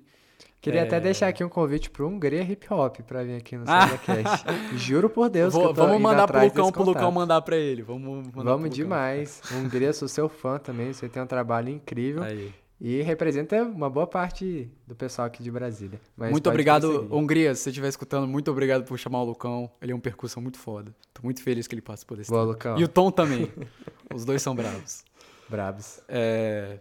Queria 0.60 0.80
é... 0.80 0.84
até 0.84 0.98
deixar 0.98 1.28
aqui 1.28 1.44
um 1.44 1.48
convite 1.48 1.88
pro 1.88 2.08
Hungria 2.08 2.42
Hip 2.42 2.66
Hop 2.72 2.96
pra 3.06 3.22
vir 3.22 3.36
aqui 3.36 3.56
no 3.56 3.64
SagaCast. 3.64 4.44
Juro 4.76 5.08
por 5.08 5.28
Deus 5.28 5.52
Vou, 5.52 5.62
que 5.62 5.68
eu 5.68 5.74
tô 5.74 5.86
Vamos 5.86 6.00
mandar 6.02 6.26
pro 6.26 6.42
Lucão, 6.42 6.72
pro 6.72 6.82
Lucão 6.82 7.12
mandar 7.12 7.40
pra 7.42 7.56
ele. 7.56 7.82
Vamos, 7.82 8.26
vamos 8.34 8.70
demais. 8.70 9.40
Hungria, 9.52 9.92
sou 9.92 10.08
seu 10.08 10.28
fã 10.28 10.58
também. 10.58 10.92
Você 10.92 11.08
tem 11.08 11.22
um 11.22 11.26
trabalho 11.26 11.68
incrível. 11.68 12.22
Aí. 12.22 12.52
E 12.80 13.00
representa 13.00 13.62
uma 13.62 13.88
boa 13.88 14.06
parte 14.06 14.70
do 14.86 14.94
pessoal 14.94 15.26
aqui 15.26 15.42
de 15.42 15.50
Brasília. 15.50 15.98
Muito 16.16 16.48
obrigado, 16.50 17.08
Hungria. 17.10 17.54
Se 17.54 17.62
você 17.62 17.70
estiver 17.70 17.88
escutando, 17.88 18.26
muito 18.26 18.50
obrigado 18.50 18.84
por 18.84 18.98
chamar 18.98 19.22
o 19.22 19.24
Lucão. 19.24 19.70
Ele 19.80 19.92
é 19.92 19.94
um 19.94 20.00
percussão 20.00 20.42
muito 20.42 20.58
foda. 20.58 20.94
Tô 21.14 21.22
muito 21.22 21.42
feliz 21.42 21.66
que 21.66 21.74
ele 21.74 21.80
participou 21.80 22.16
desse 22.16 22.30
Boa, 22.30 22.42
tempo. 22.42 22.52
Lucão. 22.52 22.78
E 22.78 22.84
o 22.84 22.88
Tom 22.88 23.10
também. 23.10 23.50
Os 24.14 24.26
dois 24.26 24.42
são 24.42 24.54
bravos. 24.54 25.04
Bravos. 25.48 26.00
É... 26.08 26.80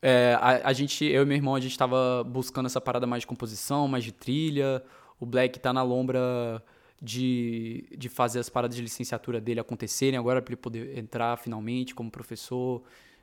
É, 0.00 0.36
a, 0.40 0.68
a, 0.68 0.72
gente, 0.72 1.04
eu 1.04 1.22
e 1.22 1.26
meu 1.26 1.36
irmão, 1.36 1.54
a 1.54 1.60
gente 1.60 1.76
tava 1.76 2.24
buscando 2.24 2.66
essa 2.66 2.80
parada 2.80 3.06
mais 3.06 3.22
de 3.22 3.26
composição, 3.26 3.88
mais 3.88 4.04
de 4.04 4.12
trilha. 4.12 4.82
O 5.18 5.26
Black 5.26 5.58
tá 5.58 5.72
na 5.72 5.82
lombra 5.82 6.62
de, 7.00 7.88
de 7.96 8.08
fazer 8.08 8.38
as 8.38 8.48
paradas 8.48 8.76
de 8.76 8.82
licenciatura 8.82 9.40
dele 9.40 9.60
acontecerem 9.60 10.18
agora 10.18 10.40
para 10.40 10.52
ele 10.52 10.60
poder 10.60 10.96
entrar 10.98 11.36
finalmente 11.38 11.94
como 11.94 12.10
professor 12.10 12.82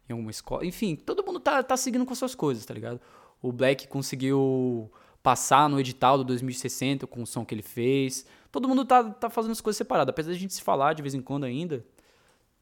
em 0.10 0.14
alguma 0.14 0.32
escola. 0.32 0.66
Enfim, 0.66 0.96
todo 0.96 1.26
mundo 1.26 1.40
tá, 1.40 1.64
tá 1.64 1.78
seguindo 1.78 2.06
com 2.06 2.14
as 2.14 2.20
suas 2.20 2.36
coisas, 2.36 2.66
tá 2.66 2.74
ligado? 2.74 3.00
O 3.42 3.52
Black 3.52 3.88
conseguiu 3.88 4.92
passar 5.22 5.68
no 5.70 5.80
edital 5.80 6.18
do 6.18 6.24
2060 6.24 7.08
com 7.08 7.24
o 7.24 7.28
som 7.28 7.44
que 7.44 7.54
ele 7.54 7.62
fez. 7.62 8.26
Todo 8.52 8.68
mundo 8.68 8.86
tá, 8.86 9.04
tá 9.04 9.30
fazendo 9.30 9.52
as 9.52 9.62
coisas 9.62 9.78
separadas. 9.78 10.12
Apesar 10.12 10.32
de 10.32 10.38
a 10.38 10.40
gente 10.40 10.54
se 10.54 10.62
falar 10.62 10.94
de 10.94 11.02
vez 11.02 11.14
em 11.14 11.22
quando 11.22 11.46
ainda, 11.46 11.86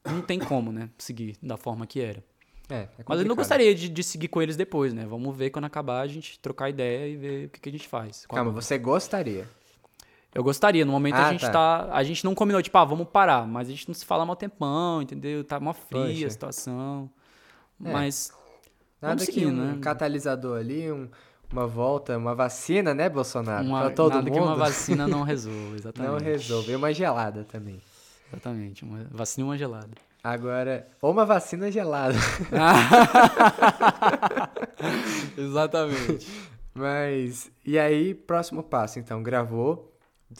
não 0.05 0.21
tem 0.21 0.39
como, 0.39 0.71
né? 0.71 0.89
Seguir 0.97 1.35
da 1.41 1.57
forma 1.57 1.85
que 1.85 1.99
era. 1.99 2.23
É, 2.69 2.75
é 2.75 2.89
Mas 3.05 3.19
eu 3.19 3.25
não 3.25 3.35
gostaria 3.35 3.73
de, 3.75 3.89
de, 3.89 4.03
seguir 4.03 4.27
com 4.27 4.41
eles 4.41 4.55
depois, 4.55 4.93
né? 4.93 5.05
Vamos 5.05 5.35
ver 5.35 5.49
quando 5.49 5.65
acabar 5.65 6.01
a 6.01 6.07
gente 6.07 6.39
trocar 6.39 6.69
ideia 6.69 7.07
e 7.07 7.15
ver 7.17 7.45
o 7.47 7.49
que, 7.49 7.59
que 7.59 7.69
a 7.69 7.71
gente 7.71 7.87
faz. 7.87 8.25
Calma, 8.25 8.51
você 8.51 8.77
gostaria? 8.77 9.47
Eu 10.33 10.43
gostaria. 10.43 10.83
No 10.83 10.91
momento 10.91 11.15
ah, 11.15 11.27
a 11.27 11.31
gente 11.31 11.41
tá. 11.41 11.51
tá. 11.51 11.89
A 11.93 12.03
gente 12.03 12.23
não 12.25 12.33
combinou, 12.33 12.61
tipo, 12.61 12.77
ah, 12.77 12.85
vamos 12.85 13.07
parar. 13.07 13.45
Mas 13.45 13.67
a 13.67 13.71
gente 13.71 13.87
não 13.87 13.93
se 13.93 14.05
fala 14.05 14.25
mal 14.25 14.35
tempão, 14.35 15.01
entendeu? 15.01 15.43
Tá 15.43 15.59
mó 15.59 15.73
fria 15.73 16.07
Poxa. 16.07 16.27
a 16.27 16.29
situação. 16.29 17.09
É. 17.83 17.91
Mas. 17.91 18.31
Nada 19.01 19.23
seguir, 19.23 19.41
que 19.41 19.45
um 19.45 19.51
né? 19.51 19.79
catalisador 19.81 20.57
ali, 20.57 20.89
um, 20.89 21.09
uma 21.51 21.67
volta, 21.67 22.17
uma 22.17 22.33
vacina, 22.33 22.93
né, 22.93 23.09
Bolsonaro? 23.09 23.65
Uma, 23.65 23.81
pra 23.81 23.89
todo 23.89 24.13
nada 24.13 24.23
mundo. 24.23 24.33
que 24.33 24.39
uma 24.39 24.55
vacina 24.55 25.05
não 25.05 25.23
resolve, 25.23 25.75
exatamente. 25.75 26.11
não 26.11 26.19
resolve. 26.19 26.71
E 26.71 26.75
uma 26.75 26.93
gelada 26.93 27.43
também. 27.43 27.81
Exatamente. 28.31 28.85
Uma 28.85 29.05
vacina 29.11 29.45
e 29.45 29.49
uma 29.49 29.57
gelada. 29.57 29.91
Agora, 30.23 30.87
ou 31.01 31.11
uma 31.11 31.25
vacina 31.25 31.69
gelada. 31.69 32.15
exatamente. 35.37 36.27
Mas, 36.73 37.51
e 37.65 37.77
aí, 37.77 38.13
próximo 38.13 38.63
passo, 38.63 38.99
então, 38.99 39.21
gravou, 39.21 39.92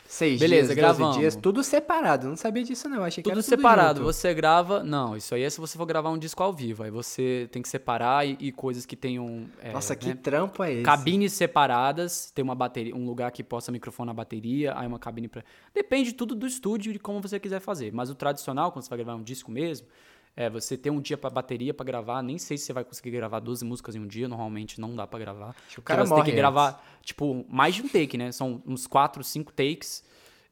Seis 0.07 0.39
Beleza, 0.39 0.67
dias, 0.67 0.77
gravamos. 0.77 1.17
dias, 1.17 1.35
tudo 1.35 1.63
separado. 1.63 2.27
Não 2.27 2.35
sabia 2.35 2.63
disso, 2.63 2.87
não. 2.89 3.03
Achei 3.03 3.23
tudo 3.23 3.31
que 3.31 3.37
era 3.37 3.43
tudo 3.43 3.49
separado. 3.49 3.99
Junto. 3.99 4.13
Você 4.13 4.33
grava. 4.33 4.83
Não, 4.83 5.15
isso 5.15 5.33
aí 5.35 5.43
é 5.43 5.49
se 5.49 5.59
você 5.59 5.77
for 5.77 5.85
gravar 5.85 6.09
um 6.11 6.17
disco 6.17 6.41
ao 6.41 6.53
vivo. 6.53 6.83
Aí 6.83 6.91
você 6.91 7.47
tem 7.51 7.61
que 7.61 7.69
separar 7.69 8.27
e, 8.27 8.37
e 8.39 8.51
coisas 8.51 8.85
que 8.85 8.95
tenham. 8.95 9.45
É, 9.61 9.71
Nossa, 9.71 9.95
que 9.95 10.07
né, 10.07 10.15
trampo 10.15 10.63
é 10.63 10.73
esse? 10.73 10.83
Cabines 10.83 11.33
separadas. 11.33 12.31
Tem 12.33 12.43
uma 12.43 12.55
bateria, 12.55 12.95
um 12.95 13.05
lugar 13.05 13.31
que 13.31 13.43
possa 13.43 13.71
microfone 13.71 14.07
na 14.07 14.13
bateria. 14.13 14.73
Aí 14.77 14.87
uma 14.87 14.99
cabine 14.99 15.27
pra. 15.27 15.43
Depende 15.73 16.13
tudo 16.13 16.35
do 16.35 16.47
estúdio 16.47 16.91
e 16.91 16.93
de 16.93 16.99
como 16.99 17.21
você 17.21 17.39
quiser 17.39 17.59
fazer. 17.59 17.91
Mas 17.93 18.09
o 18.09 18.15
tradicional, 18.15 18.71
quando 18.71 18.83
você 18.83 18.89
vai 18.89 18.99
gravar 18.99 19.15
um 19.15 19.23
disco 19.23 19.51
mesmo, 19.51 19.87
é, 20.35 20.49
você 20.49 20.75
ter 20.75 20.89
um 20.89 20.99
dia 20.99 21.17
para 21.17 21.29
bateria 21.29 21.73
para 21.73 21.85
gravar, 21.85 22.21
nem 22.23 22.37
sei 22.37 22.57
se 22.57 22.65
você 22.65 22.73
vai 22.73 22.83
conseguir 22.83 23.11
gravar 23.11 23.39
12 23.39 23.63
músicas 23.63 23.95
em 23.95 23.99
um 23.99 24.07
dia, 24.07 24.27
normalmente 24.27 24.81
não 24.81 24.95
dá 24.95 25.05
para 25.05 25.19
gravar. 25.19 25.55
o 25.77 25.81
cara 25.81 26.05
você 26.05 26.15
tem 26.15 26.23
que 26.23 26.31
gravar, 26.31 26.83
tipo, 27.03 27.45
mais 27.47 27.75
de 27.75 27.83
um 27.83 27.87
take, 27.87 28.17
né? 28.17 28.31
São 28.31 28.61
uns 28.65 28.87
4, 28.87 29.23
5 29.23 29.53
takes. 29.53 30.03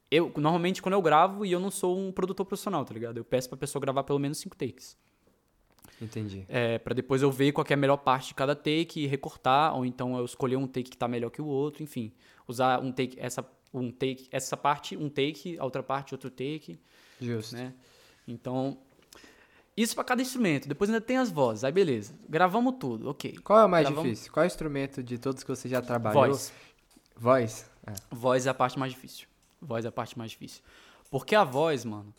Eu, 0.09 0.31
normalmente, 0.37 0.81
quando 0.81 0.93
eu 0.93 1.01
gravo, 1.01 1.45
e 1.45 1.51
eu 1.51 1.59
não 1.59 1.71
sou 1.71 1.97
um 1.97 2.11
produtor 2.11 2.45
profissional, 2.45 2.85
tá 2.85 2.93
ligado? 2.93 3.17
Eu 3.17 3.23
peço 3.23 3.49
pra 3.49 3.57
pessoa 3.57 3.81
gravar 3.81 4.03
pelo 4.03 4.19
menos 4.19 4.37
5 4.37 4.55
takes. 4.55 4.97
Entendi. 5.99 6.45
É, 6.47 6.77
pra 6.77 6.93
depois 6.93 7.21
eu 7.21 7.31
ver 7.31 7.51
qual 7.51 7.65
é 7.67 7.73
a 7.73 7.77
melhor 7.77 7.97
parte 7.97 8.29
de 8.29 8.33
cada 8.33 8.55
take 8.55 9.01
e 9.01 9.07
recortar, 9.07 9.75
ou 9.75 9.85
então 9.85 10.17
eu 10.17 10.25
escolher 10.25 10.57
um 10.57 10.67
take 10.67 10.89
que 10.89 10.97
tá 10.97 11.07
melhor 11.07 11.29
que 11.29 11.41
o 11.41 11.45
outro, 11.45 11.81
enfim. 11.81 12.11
Usar 12.47 12.81
um 12.81 12.91
take, 12.91 13.19
essa, 13.19 13.43
um 13.73 13.91
take, 13.91 14.27
essa 14.31 14.57
parte, 14.57 14.97
um 14.97 15.09
take, 15.09 15.57
a 15.57 15.63
outra 15.63 15.81
parte, 15.81 16.13
outro 16.13 16.29
take. 16.29 16.79
Justo. 17.19 17.55
Né? 17.55 17.73
Então, 18.27 18.77
isso 19.75 19.95
para 19.95 20.03
cada 20.03 20.21
instrumento. 20.21 20.67
Depois 20.67 20.89
ainda 20.89 21.01
tem 21.01 21.17
as 21.17 21.31
vozes. 21.31 21.63
Aí 21.63 21.71
beleza. 21.71 22.13
Gravamos 22.27 22.75
tudo, 22.79 23.09
ok. 23.09 23.37
Qual 23.39 23.59
é 23.59 23.65
o 23.65 23.69
mais 23.69 23.85
Gravamos... 23.85 24.09
difícil? 24.09 24.31
Qual 24.31 24.43
é 24.43 24.45
o 24.45 24.47
instrumento 24.47 25.03
de 25.03 25.17
todos 25.17 25.43
que 25.43 25.49
você 25.49 25.69
já 25.69 25.81
trabalhou? 25.81 26.27
Voz. 26.27 26.53
Voz? 27.15 27.71
É. 27.85 27.93
Voz 28.09 28.45
é 28.45 28.49
a 28.49 28.53
parte 28.53 28.77
mais 28.77 28.91
difícil. 28.91 29.27
Voz 29.61 29.85
é 29.85 29.87
a 29.87 29.91
parte 29.91 30.17
mais 30.17 30.31
difícil. 30.31 30.61
Porque 31.09 31.35
a 31.35 31.43
voz, 31.43 31.85
mano, 31.85 32.13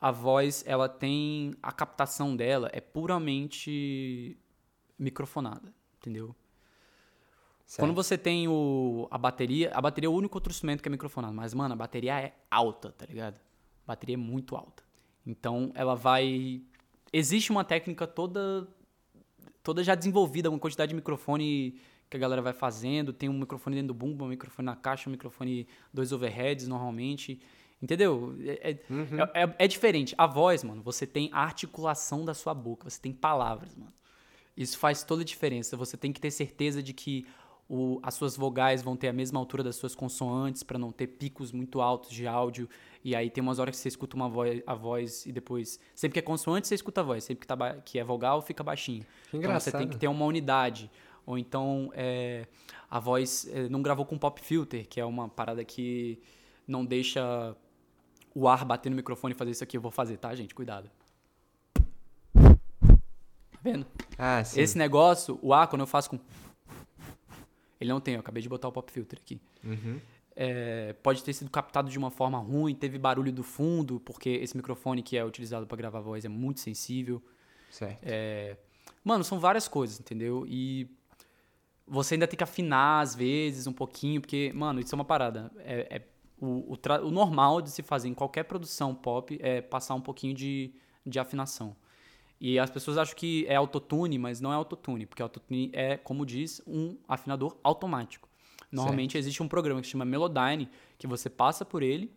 a 0.00 0.10
voz, 0.10 0.62
ela 0.66 0.88
tem. 0.88 1.54
A 1.62 1.72
captação 1.72 2.34
dela 2.34 2.70
é 2.72 2.80
puramente 2.80 4.38
microfonada, 4.98 5.72
entendeu? 5.98 6.34
Certo. 7.66 7.86
Quando 7.86 7.94
você 7.94 8.18
tem 8.18 8.48
o, 8.48 9.06
a 9.10 9.18
bateria, 9.18 9.70
a 9.72 9.80
bateria 9.80 10.08
é 10.08 10.10
o 10.10 10.14
único 10.14 10.36
outro 10.36 10.50
instrumento 10.50 10.82
que 10.82 10.88
é 10.88 10.90
microfonado. 10.90 11.34
Mas, 11.34 11.54
mano, 11.54 11.74
a 11.74 11.76
bateria 11.76 12.20
é 12.20 12.34
alta, 12.50 12.92
tá 12.92 13.06
ligado? 13.06 13.36
A 13.36 13.86
bateria 13.86 14.14
é 14.14 14.16
muito 14.16 14.56
alta. 14.56 14.82
Então, 15.24 15.70
ela 15.74 15.94
vai 15.94 16.62
existe 17.12 17.50
uma 17.50 17.64
técnica 17.64 18.06
toda 18.06 18.68
toda 19.62 19.84
já 19.84 19.94
desenvolvida, 19.94 20.48
uma 20.48 20.58
quantidade 20.58 20.90
de 20.90 20.96
microfone 20.96 21.78
que 22.08 22.16
a 22.16 22.20
galera 22.20 22.42
vai 22.42 22.52
fazendo, 22.52 23.12
tem 23.12 23.28
um 23.28 23.38
microfone 23.38 23.76
dentro 23.76 23.88
do 23.88 23.94
bumbo, 23.94 24.24
um 24.24 24.28
microfone 24.28 24.66
na 24.66 24.74
caixa, 24.74 25.08
um 25.08 25.12
microfone 25.12 25.68
dois 25.92 26.12
overheads 26.12 26.66
normalmente. 26.66 27.40
Entendeu? 27.80 28.36
É, 28.40 28.70
é, 28.70 28.92
uhum. 28.92 29.20
é, 29.34 29.42
é, 29.42 29.54
é, 29.60 29.68
diferente. 29.68 30.14
A 30.18 30.26
voz, 30.26 30.62
mano, 30.62 30.82
você 30.82 31.06
tem 31.06 31.30
a 31.32 31.40
articulação 31.40 32.24
da 32.24 32.34
sua 32.34 32.52
boca, 32.52 32.90
você 32.90 33.00
tem 33.00 33.12
palavras, 33.12 33.74
mano. 33.74 33.92
Isso 34.56 34.76
faz 34.76 35.02
toda 35.02 35.22
a 35.22 35.24
diferença. 35.24 35.76
Você 35.76 35.96
tem 35.96 36.12
que 36.12 36.20
ter 36.20 36.30
certeza 36.30 36.82
de 36.82 36.92
que 36.92 37.26
o, 37.72 38.00
as 38.02 38.14
suas 38.14 38.36
vogais 38.36 38.82
vão 38.82 38.96
ter 38.96 39.06
a 39.06 39.12
mesma 39.12 39.38
altura 39.38 39.62
das 39.62 39.76
suas 39.76 39.94
consoantes 39.94 40.64
para 40.64 40.76
não 40.76 40.90
ter 40.90 41.06
picos 41.06 41.52
muito 41.52 41.80
altos 41.80 42.10
de 42.10 42.26
áudio. 42.26 42.68
E 43.04 43.14
aí 43.14 43.30
tem 43.30 43.40
umas 43.40 43.60
horas 43.60 43.76
que 43.76 43.80
você 43.80 43.88
escuta 43.88 44.16
uma 44.16 44.28
voz, 44.28 44.60
a 44.66 44.74
voz 44.74 45.24
e 45.24 45.30
depois. 45.30 45.78
Sempre 45.94 46.14
que 46.14 46.18
é 46.18 46.22
consoante, 46.22 46.66
você 46.66 46.74
escuta 46.74 47.00
a 47.00 47.04
voz. 47.04 47.22
Sempre 47.22 47.42
que, 47.42 47.46
tá, 47.46 47.74
que 47.76 48.00
é 48.00 48.02
vogal, 48.02 48.42
fica 48.42 48.64
baixinho. 48.64 49.06
Que 49.30 49.36
então 49.36 49.52
você 49.52 49.70
tem 49.70 49.86
que 49.86 49.96
ter 49.96 50.08
uma 50.08 50.24
unidade. 50.24 50.90
Ou 51.24 51.38
então 51.38 51.92
é, 51.94 52.48
a 52.90 52.98
voz 52.98 53.48
é, 53.52 53.68
não 53.68 53.80
gravou 53.80 54.04
com 54.04 54.18
pop 54.18 54.40
filter, 54.40 54.88
que 54.88 55.00
é 55.00 55.04
uma 55.04 55.28
parada 55.28 55.64
que 55.64 56.20
não 56.66 56.84
deixa 56.84 57.56
o 58.34 58.48
ar 58.48 58.64
bater 58.64 58.90
no 58.90 58.96
microfone 58.96 59.32
e 59.32 59.36
fazer 59.36 59.52
isso 59.52 59.62
aqui. 59.62 59.76
Eu 59.76 59.80
vou 59.80 59.92
fazer, 59.92 60.16
tá, 60.16 60.34
gente? 60.34 60.52
Cuidado. 60.56 60.90
Tá 62.34 63.58
vendo? 63.62 63.86
Ah, 64.18 64.42
sim. 64.42 64.60
Esse 64.60 64.76
negócio, 64.76 65.38
o 65.40 65.54
ar, 65.54 65.68
quando 65.68 65.82
eu 65.82 65.86
faço 65.86 66.10
com. 66.10 66.18
Ele 67.80 67.90
não 67.90 68.00
tem, 68.00 68.14
eu 68.14 68.20
acabei 68.20 68.42
de 68.42 68.48
botar 68.48 68.68
o 68.68 68.72
pop 68.72 68.90
filter 68.92 69.18
aqui. 69.18 69.40
Uhum 69.64 69.98
é, 70.42 70.94
pode 71.02 71.22
ter 71.22 71.32
sido 71.32 71.50
captado 71.50 71.90
de 71.90 71.98
uma 71.98 72.10
forma 72.10 72.38
ruim, 72.38 72.74
teve 72.74 72.98
barulho 72.98 73.30
do 73.30 73.42
fundo, 73.42 74.00
porque 74.00 74.30
esse 74.30 74.56
microfone 74.56 75.02
que 75.02 75.16
é 75.16 75.24
utilizado 75.24 75.66
para 75.66 75.76
gravar 75.76 76.00
voz 76.00 76.24
é 76.24 76.28
muito 76.28 76.60
sensível. 76.60 77.22
Certo. 77.70 78.00
É, 78.02 78.56
mano, 79.04 79.22
são 79.22 79.38
várias 79.38 79.68
coisas, 79.68 80.00
entendeu? 80.00 80.46
E 80.48 80.88
você 81.86 82.14
ainda 82.14 82.26
tem 82.26 82.38
que 82.38 82.44
afinar 82.44 83.00
às 83.00 83.14
vezes 83.14 83.66
um 83.66 83.72
pouquinho, 83.72 84.20
porque, 84.20 84.52
mano, 84.54 84.80
isso 84.80 84.94
é 84.94 84.96
uma 84.96 85.04
parada. 85.04 85.50
É, 85.58 85.96
é 85.96 86.02
o, 86.40 86.74
o, 86.74 86.78
o, 87.06 87.10
normal 87.10 87.60
de 87.60 87.70
se 87.70 87.82
fazer 87.82 88.08
em 88.08 88.14
qualquer 88.14 88.44
produção 88.44 88.94
pop 88.94 89.38
é 89.42 89.60
passar 89.60 89.94
um 89.94 90.00
pouquinho 90.00 90.32
de, 90.32 90.72
de 91.04 91.18
afinação. 91.18 91.76
E 92.40 92.58
as 92.58 92.70
pessoas 92.70 92.96
acham 92.96 93.14
que 93.14 93.44
é 93.46 93.56
autotune, 93.56 94.18
mas 94.18 94.40
não 94.40 94.50
é 94.52 94.54
autotune, 94.54 95.04
porque 95.06 95.22
autotune 95.22 95.70
é, 95.74 95.96
como 95.96 96.24
diz, 96.24 96.62
um 96.66 96.96
afinador 97.06 97.56
automático. 97.62 98.28
Normalmente 98.72 99.12
certo. 99.12 99.22
existe 99.22 99.42
um 99.42 99.48
programa 99.48 99.80
que 99.80 99.86
se 99.86 99.92
chama 99.92 100.04
Melodyne, 100.04 100.68
que 100.96 101.06
você 101.06 101.28
passa 101.28 101.64
por 101.64 101.82
ele 101.82 102.12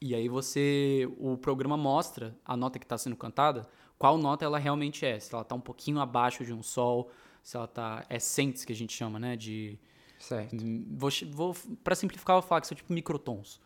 e 0.00 0.14
aí 0.14 0.28
você 0.28 1.08
o 1.18 1.36
programa 1.36 1.76
mostra 1.76 2.36
a 2.44 2.56
nota 2.56 2.78
que 2.78 2.84
está 2.84 2.96
sendo 2.96 3.16
cantada, 3.16 3.68
qual 3.98 4.16
nota 4.16 4.44
ela 4.44 4.58
realmente 4.58 5.04
é, 5.04 5.18
se 5.18 5.34
ela 5.34 5.42
está 5.42 5.54
um 5.54 5.60
pouquinho 5.60 5.98
abaixo 5.98 6.44
de 6.44 6.52
um 6.52 6.62
sol, 6.62 7.10
se 7.42 7.56
ela 7.56 7.66
está 7.66 8.06
é 8.08 8.18
cents 8.20 8.64
que 8.64 8.72
a 8.72 8.76
gente 8.76 8.92
chama, 8.92 9.18
né, 9.18 9.36
de 9.36 9.78
Certo. 10.18 10.56
Vou, 10.90 11.10
vou 11.30 11.56
para 11.84 11.94
simplificar 11.94 12.36
eu 12.36 12.40
vou 12.40 12.48
falar 12.48 12.60
que 12.60 12.66
são 12.66 12.76
tipo 12.76 12.92
microtons. 12.92 13.60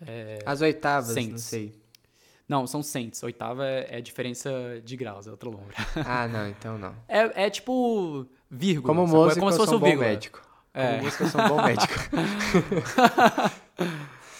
É, 0.00 0.40
As 0.44 0.60
oitavas, 0.60 1.14
cents. 1.14 1.30
não 1.30 1.38
sei. 1.38 1.74
Não, 2.48 2.66
são 2.66 2.82
cents. 2.82 3.22
Oitava 3.22 3.66
é, 3.66 3.98
é 3.98 4.00
diferença 4.00 4.50
de 4.84 4.96
graus, 4.96 5.26
é 5.26 5.30
outra 5.30 5.48
lombra. 5.48 5.74
Ah, 6.06 6.28
não, 6.28 6.48
então 6.48 6.78
não. 6.78 6.94
É, 7.08 7.46
é 7.46 7.50
tipo 7.50 8.26
vírgula. 8.50 8.94
Como 8.94 9.06
músico, 9.06 9.40
como 9.40 9.52
se 9.52 9.58
fosse 9.58 9.74
um 9.74 9.78
bom 9.78 9.96
médico. 9.96 10.42
É. 10.72 10.96
Como 10.96 11.08
eu 11.08 11.28
sou 11.28 11.40
um 11.40 11.48
bom 11.48 11.62
médico. 11.62 11.94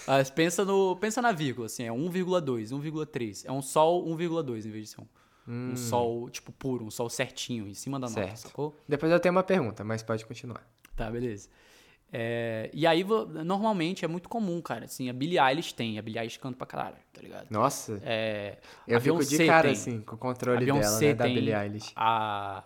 Mas 0.06 0.30
pensa, 0.30 0.64
no, 0.64 0.94
pensa 0.96 1.20
na 1.20 1.32
vírgula, 1.32 1.66
assim, 1.66 1.82
é 1.82 1.90
1,2, 1.90 2.68
1,3. 2.68 3.42
É 3.44 3.50
um 3.50 3.60
sol 3.60 4.06
1,2 4.06 4.64
em 4.64 4.70
vez 4.70 4.84
de 4.84 4.90
ser 4.90 5.00
um. 5.00 5.06
Hum. 5.48 5.70
Um 5.72 5.76
sol, 5.76 6.28
tipo, 6.28 6.52
puro, 6.52 6.84
um 6.84 6.90
sol 6.90 7.08
certinho, 7.08 7.68
em 7.68 7.74
cima 7.74 8.00
da 8.00 8.08
certo. 8.08 8.26
nota, 8.26 8.36
sacou? 8.36 8.76
Depois 8.88 9.10
eu 9.10 9.20
tenho 9.20 9.34
uma 9.34 9.44
pergunta, 9.44 9.84
mas 9.84 10.02
pode 10.02 10.26
continuar. 10.26 10.64
Tá, 10.96 11.10
beleza. 11.10 11.48
É, 12.12 12.70
e 12.72 12.86
aí, 12.86 13.04
normalmente, 13.44 14.04
é 14.04 14.08
muito 14.08 14.28
comum, 14.28 14.60
cara. 14.62 14.84
Assim, 14.84 15.10
a 15.10 15.12
Billie 15.12 15.38
Eilish 15.38 15.74
tem. 15.74 15.98
A 15.98 16.02
Billie 16.02 16.20
Eilish 16.20 16.38
canta 16.38 16.56
pra 16.56 16.66
caralho, 16.66 16.96
tá 17.12 17.20
ligado? 17.20 17.48
Nossa. 17.50 18.00
É, 18.04 18.58
eu 18.86 19.00
fico 19.00 19.24
de 19.24 19.46
cara, 19.46 19.64
tem, 19.64 19.72
assim, 19.72 20.00
com 20.00 20.14
o 20.14 20.18
controle 20.18 20.64
dela, 20.64 21.00
né, 21.00 21.14
da 21.14 21.24
Billie 21.24 21.54
Eilish. 21.54 21.92
A 21.96 22.64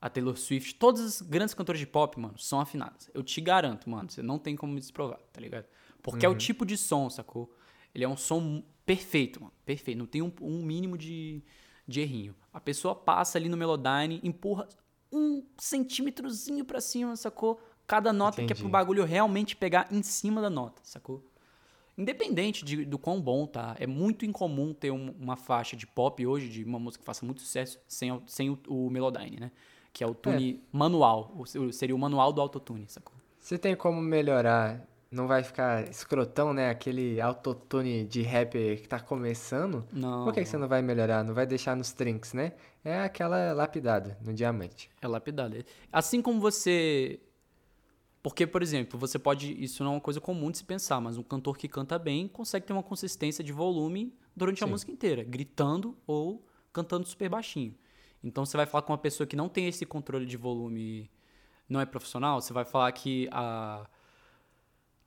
a 0.00 0.08
Taylor 0.08 0.36
Swift, 0.36 0.76
todas 0.76 1.00
as 1.00 1.20
grandes 1.20 1.52
cantoras 1.52 1.78
de 1.78 1.86
pop, 1.86 2.18
mano, 2.18 2.38
são 2.38 2.58
afinadas. 2.58 3.10
Eu 3.12 3.22
te 3.22 3.40
garanto, 3.40 3.90
mano, 3.90 4.08
você 4.10 4.22
não 4.22 4.38
tem 4.38 4.56
como 4.56 4.72
me 4.72 4.80
desprovar, 4.80 5.20
tá 5.32 5.40
ligado? 5.40 5.66
Porque 6.02 6.24
uhum. 6.26 6.32
é 6.32 6.32
o 6.32 6.32
uhum. 6.32 6.38
tipo 6.38 6.64
de 6.64 6.76
som, 6.78 7.10
sacou? 7.10 7.54
Ele 7.94 8.04
é 8.04 8.08
um 8.08 8.16
som 8.16 8.64
perfeito, 8.86 9.40
mano, 9.40 9.52
perfeito. 9.64 9.98
Não 9.98 10.06
tem 10.06 10.22
um, 10.22 10.32
um 10.40 10.62
mínimo 10.62 10.96
de, 10.96 11.42
de 11.86 12.00
errinho. 12.00 12.34
A 12.52 12.60
pessoa 12.60 12.94
passa 12.94 13.36
ali 13.36 13.48
no 13.48 13.56
Melodyne, 13.58 14.20
empurra 14.22 14.66
um 15.12 15.44
centímetrozinho 15.58 16.64
pra 16.64 16.80
cima, 16.80 17.14
sacou? 17.16 17.60
Cada 17.90 18.12
nota 18.12 18.40
Entendi. 18.40 18.54
que 18.54 18.60
é 18.60 18.62
pro 18.62 18.70
bagulho 18.70 19.04
realmente 19.04 19.56
pegar 19.56 19.88
em 19.90 20.00
cima 20.00 20.40
da 20.40 20.48
nota, 20.48 20.80
sacou? 20.84 21.28
Independente 21.98 22.64
de, 22.64 22.84
do 22.84 22.96
quão 22.96 23.20
bom 23.20 23.48
tá. 23.48 23.74
É 23.80 23.86
muito 23.86 24.24
incomum 24.24 24.72
ter 24.72 24.92
um, 24.92 25.12
uma 25.18 25.34
faixa 25.34 25.76
de 25.76 25.88
pop 25.88 26.24
hoje, 26.24 26.48
de 26.48 26.62
uma 26.62 26.78
música 26.78 27.02
que 27.02 27.04
faça 27.04 27.26
muito 27.26 27.40
sucesso, 27.40 27.80
sem, 27.88 28.22
sem 28.28 28.48
o, 28.48 28.56
o 28.68 28.88
Melodyne, 28.90 29.40
né? 29.40 29.50
Que 29.92 30.04
é 30.04 30.06
o 30.06 30.14
tune 30.14 30.62
é. 30.62 30.76
manual. 30.76 31.34
O, 31.36 31.72
seria 31.72 31.92
o 31.92 31.98
manual 31.98 32.32
do 32.32 32.40
autotune, 32.40 32.84
sacou? 32.86 33.12
Se 33.40 33.58
tem 33.58 33.74
como 33.74 34.00
melhorar, 34.00 34.86
não 35.10 35.26
vai 35.26 35.42
ficar 35.42 35.82
escrotão, 35.90 36.52
né? 36.52 36.70
Aquele 36.70 37.20
autotune 37.20 38.04
de 38.04 38.22
rapper 38.22 38.82
que 38.82 38.88
tá 38.88 39.00
começando. 39.00 39.84
Não. 39.92 40.22
Por 40.22 40.32
que, 40.32 40.42
que 40.44 40.48
você 40.48 40.56
não 40.56 40.68
vai 40.68 40.80
melhorar? 40.80 41.24
Não 41.24 41.34
vai 41.34 41.44
deixar 41.44 41.74
nos 41.74 41.90
trinks, 41.90 42.34
né? 42.34 42.52
É 42.84 43.00
aquela 43.00 43.52
lapidada 43.52 44.16
no 44.24 44.32
diamante. 44.32 44.88
É 45.02 45.08
lapidada. 45.08 45.64
Assim 45.90 46.22
como 46.22 46.40
você 46.40 47.18
porque, 48.22 48.46
por 48.46 48.62
exemplo, 48.62 48.98
você 48.98 49.18
pode. 49.18 49.52
Isso 49.62 49.82
não 49.82 49.92
é 49.92 49.94
uma 49.94 50.00
coisa 50.00 50.20
comum 50.20 50.50
de 50.50 50.58
se 50.58 50.64
pensar, 50.64 51.00
mas 51.00 51.16
um 51.16 51.22
cantor 51.22 51.56
que 51.56 51.68
canta 51.68 51.98
bem 51.98 52.28
consegue 52.28 52.66
ter 52.66 52.72
uma 52.72 52.82
consistência 52.82 53.42
de 53.42 53.52
volume 53.52 54.14
durante 54.36 54.58
Sim. 54.58 54.64
a 54.64 54.68
música 54.68 54.92
inteira, 54.92 55.24
gritando 55.24 55.96
ou 56.06 56.44
cantando 56.72 57.06
super 57.06 57.28
baixinho. 57.28 57.74
Então 58.22 58.44
você 58.44 58.56
vai 58.56 58.66
falar 58.66 58.82
com 58.82 58.92
uma 58.92 58.98
pessoa 58.98 59.26
que 59.26 59.34
não 59.34 59.48
tem 59.48 59.66
esse 59.66 59.86
controle 59.86 60.26
de 60.26 60.36
volume, 60.36 61.10
não 61.68 61.80
é 61.80 61.86
profissional, 61.86 62.40
você 62.40 62.52
vai 62.52 62.64
falar 62.64 62.92
que 62.92 63.28
a 63.32 63.88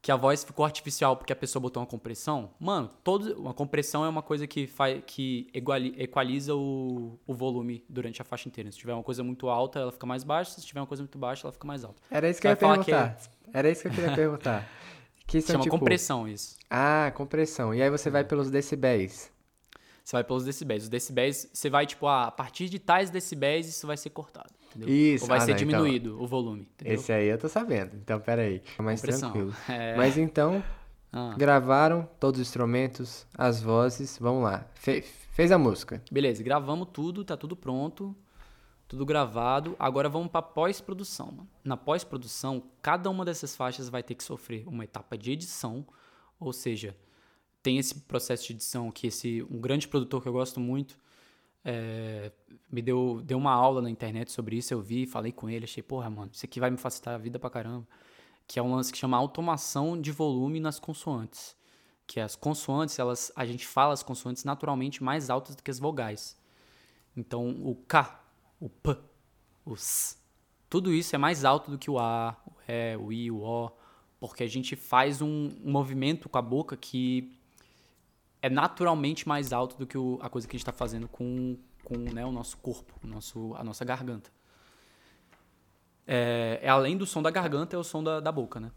que 0.03 0.11
a 0.11 0.17
voz 0.17 0.43
ficou 0.43 0.65
artificial 0.65 1.15
porque 1.15 1.31
a 1.31 1.35
pessoa 1.35 1.61
botou 1.61 1.81
uma 1.81 1.87
compressão, 1.87 2.51
mano, 2.59 2.89
todo, 3.01 3.39
uma 3.39 3.53
compressão 3.53 4.03
é 4.03 4.09
uma 4.09 4.21
coisa 4.21 4.45
que, 4.45 4.67
faz, 4.67 5.01
que 5.07 5.47
equaliza 5.53 6.53
o, 6.53 7.17
o 7.25 7.33
volume 7.33 7.85
durante 7.87 8.21
a 8.21 8.25
faixa 8.25 8.49
inteira. 8.49 8.69
Se 8.69 8.77
tiver 8.77 8.93
uma 8.93 9.01
coisa 9.01 9.23
muito 9.23 9.47
alta, 9.47 9.79
ela 9.79 9.93
fica 9.93 10.05
mais 10.05 10.25
baixa. 10.25 10.51
Se 10.59 10.65
tiver 10.65 10.81
uma 10.81 10.87
coisa 10.87 11.01
muito 11.01 11.17
baixa, 11.17 11.47
ela 11.47 11.53
fica 11.53 11.65
mais 11.65 11.85
alta. 11.85 12.01
Era 12.11 12.29
isso 12.29 12.41
que 12.41 12.47
eu 12.47 12.51
ia 12.51 12.57
perguntar. 12.57 12.83
Que 12.83 12.93
é... 12.93 13.59
Era 13.59 13.71
isso 13.71 13.81
que 13.83 13.87
eu 13.87 13.91
queria 13.93 14.13
perguntar. 14.13 14.69
Que 15.25 15.39
são, 15.39 15.53
Chama 15.53 15.63
tipo... 15.63 15.79
compressão 15.79 16.27
isso. 16.27 16.57
Ah, 16.69 17.09
compressão. 17.15 17.73
E 17.73 17.81
aí 17.81 17.89
você 17.89 18.09
vai 18.09 18.25
pelos 18.25 18.51
decibéis. 18.51 19.31
Você 20.03 20.15
vai 20.17 20.23
pelos 20.23 20.43
decibéis. 20.43 20.83
Os 20.83 20.89
decibéis, 20.89 21.49
você 21.53 21.69
vai, 21.69 21.85
tipo, 21.85 22.07
ah, 22.07 22.25
a 22.25 22.31
partir 22.31 22.67
de 22.67 22.77
tais 22.77 23.09
decibéis, 23.09 23.67
isso 23.67 23.87
vai 23.87 23.95
ser 23.95 24.09
cortado. 24.09 24.53
Entendeu? 24.75 24.93
Isso. 24.93 25.23
Ou 25.23 25.29
vai 25.29 25.37
ah, 25.37 25.41
ser 25.41 25.51
não, 25.51 25.57
diminuído 25.57 26.09
então, 26.09 26.23
o 26.23 26.27
volume. 26.27 26.67
Entendeu? 26.73 26.95
Esse 26.95 27.13
aí 27.13 27.27
eu 27.27 27.37
tô 27.37 27.47
sabendo. 27.47 27.95
Então, 27.95 28.19
peraí. 28.19 28.61
Mais 28.79 28.99
Compressão. 28.99 29.31
tranquilo. 29.31 29.55
É... 29.69 29.95
Mas 29.95 30.17
então, 30.17 30.61
ah. 31.11 31.35
gravaram 31.37 32.09
todos 32.19 32.41
os 32.41 32.47
instrumentos, 32.47 33.25
as 33.37 33.61
vozes. 33.61 34.17
Vamos 34.19 34.43
lá. 34.43 34.65
Fe 34.73 35.01
fez 35.01 35.51
a 35.51 35.57
música. 35.57 36.01
Beleza, 36.11 36.43
gravamos 36.43 36.89
tudo, 36.91 37.23
tá 37.23 37.37
tudo 37.37 37.55
pronto. 37.55 38.15
Tudo 38.87 39.05
gravado. 39.05 39.75
Agora 39.79 40.09
vamos 40.09 40.29
pra 40.29 40.41
pós-produção, 40.41 41.47
Na 41.63 41.77
pós-produção, 41.77 42.61
cada 42.81 43.09
uma 43.09 43.23
dessas 43.23 43.55
faixas 43.55 43.89
vai 43.89 44.03
ter 44.03 44.15
que 44.15 44.23
sofrer 44.23 44.67
uma 44.67 44.83
etapa 44.83 45.17
de 45.17 45.31
edição. 45.31 45.85
Ou 46.39 46.51
seja, 46.51 46.95
tem 47.63 47.77
esse 47.77 47.95
processo 48.01 48.45
de 48.45 48.53
edição 48.53 48.91
que 48.91 49.07
esse 49.07 49.41
um 49.49 49.59
grande 49.59 49.87
produtor 49.87 50.21
que 50.21 50.27
eu 50.27 50.33
gosto 50.33 50.59
muito 50.59 50.97
é, 51.63 52.31
me 52.69 52.81
deu, 52.81 53.21
deu 53.23 53.37
uma 53.37 53.53
aula 53.53 53.81
na 53.81 53.89
internet 53.89 54.31
sobre 54.31 54.57
isso, 54.57 54.73
eu 54.73 54.81
vi, 54.81 55.05
falei 55.05 55.31
com 55.31 55.49
ele, 55.49 55.63
achei, 55.63 55.81
porra, 55.81 56.09
mano, 56.09 56.29
isso 56.33 56.45
aqui 56.45 56.59
vai 56.59 56.69
me 56.69 56.77
facilitar 56.77 57.15
a 57.15 57.17
vida 57.17 57.39
pra 57.39 57.49
caramba. 57.49 57.87
Que 58.45 58.59
é 58.59 58.61
um 58.61 58.75
lance 58.75 58.91
que 58.91 58.97
chama 58.97 59.15
automação 59.15 59.99
de 59.99 60.11
volume 60.11 60.59
nas 60.59 60.77
consoantes. 60.77 61.55
Que 62.05 62.19
as 62.19 62.35
consoantes, 62.35 62.99
elas, 62.99 63.31
a 63.35 63.45
gente 63.45 63.65
fala 63.65 63.93
as 63.93 64.03
consoantes 64.03 64.43
naturalmente 64.43 65.01
mais 65.01 65.29
altas 65.29 65.55
do 65.55 65.63
que 65.63 65.71
as 65.71 65.79
vogais. 65.79 66.37
Então, 67.15 67.49
o 67.63 67.75
K, 67.87 68.21
o 68.59 68.67
P, 68.67 68.97
o 69.65 69.73
S, 69.73 70.17
tudo 70.69 70.91
isso 70.91 71.15
é 71.15 71.17
mais 71.17 71.45
alto 71.45 71.71
do 71.71 71.77
que 71.77 71.89
o 71.89 71.97
A, 71.97 72.35
o 72.45 72.53
E, 72.67 72.97
o 72.97 73.13
I, 73.13 73.31
o 73.31 73.41
O, 73.41 73.71
porque 74.19 74.43
a 74.43 74.47
gente 74.47 74.75
faz 74.75 75.21
um, 75.21 75.51
um 75.63 75.71
movimento 75.71 76.27
com 76.27 76.37
a 76.37 76.41
boca 76.41 76.75
que 76.75 77.39
é 78.43 78.49
naturalmente 78.49 79.25
mais 79.25 79.53
alto 79.53 79.77
do 79.77 79.87
que 79.87 79.97
o, 79.97 80.19
a 80.21 80.27
coisa 80.27 80.45
que 80.45 80.53
a 80.53 80.57
gente 80.57 80.63
está 80.63 80.73
fazendo 80.73 81.07
com, 81.07 81.57
com 81.81 81.95
né, 81.95 82.25
o 82.25 82.31
nosso 82.31 82.57
corpo, 82.57 82.93
o 83.01 83.07
nosso, 83.07 83.55
a 83.57 83.63
nossa 83.63 83.85
garganta. 83.85 84.29
É, 86.05 86.59
é, 86.61 86.67
além 86.67 86.97
do 86.97 87.05
som 87.05 87.21
da 87.21 87.31
garganta, 87.31 87.77
é 87.77 87.79
o 87.79 87.85
som 87.85 88.03
da, 88.03 88.19
da 88.19 88.33
boca, 88.33 88.59
né? 88.59 88.69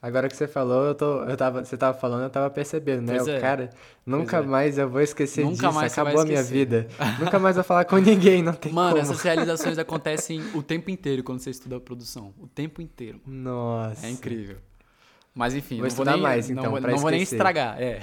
Agora 0.00 0.28
que 0.28 0.36
você 0.36 0.46
falou, 0.46 0.84
eu 0.84 0.94
tô, 0.94 1.24
eu 1.24 1.36
tava, 1.36 1.64
você 1.64 1.76
tava 1.76 1.98
falando, 1.98 2.22
eu 2.22 2.30
tava 2.30 2.48
percebendo, 2.48 3.10
né? 3.10 3.20
o 3.20 3.28
é. 3.28 3.40
cara, 3.40 3.70
nunca 4.06 4.36
é. 4.36 4.42
mais 4.42 4.78
eu 4.78 4.88
vou 4.88 5.00
esquecer 5.00 5.44
nunca 5.44 5.66
disso, 5.66 5.72
mais 5.72 5.92
acabou 5.92 6.20
a 6.20 6.24
minha 6.24 6.42
vida. 6.42 6.86
nunca 7.18 7.40
mais 7.40 7.56
vou 7.56 7.64
falar 7.64 7.84
com 7.84 7.96
ninguém, 7.96 8.40
não 8.40 8.54
tem 8.54 8.72
Mano, 8.72 8.90
como. 8.90 9.02
essas 9.02 9.20
realizações 9.20 9.76
acontecem 9.82 10.40
o 10.54 10.62
tempo 10.62 10.90
inteiro 10.90 11.24
quando 11.24 11.40
você 11.40 11.50
estuda 11.50 11.76
a 11.76 11.80
produção. 11.80 12.32
O 12.38 12.46
tempo 12.46 12.80
inteiro. 12.80 13.20
Nossa. 13.26 14.06
É 14.06 14.10
incrível. 14.10 14.58
Mas 15.34 15.54
enfim, 15.54 15.78
vou 15.78 15.88
não 15.88 15.94
vou 15.94 16.04
nem, 16.04 16.20
mais, 16.20 16.50
então, 16.50 16.72
não, 16.72 16.80
não 16.90 16.98
vou 16.98 17.10
nem 17.10 17.22
estragar, 17.22 17.80
é. 17.80 18.00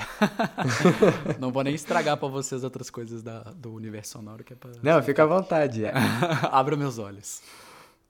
não 1.39 1.51
vou 1.51 1.63
nem 1.63 1.75
estragar 1.75 2.15
para 2.15 2.27
vocês 2.29 2.63
outras 2.63 2.89
coisas 2.89 3.21
da, 3.21 3.41
do 3.43 3.73
universo 3.73 4.13
sonoro 4.13 4.43
que 4.43 4.53
é 4.53 4.55
pra... 4.55 4.71
Não, 4.81 5.03
fica 5.03 5.23
à 5.23 5.25
vontade. 5.25 5.83
É. 5.83 5.91
Abra 6.49 6.77
meus 6.77 6.97
olhos. 6.97 7.41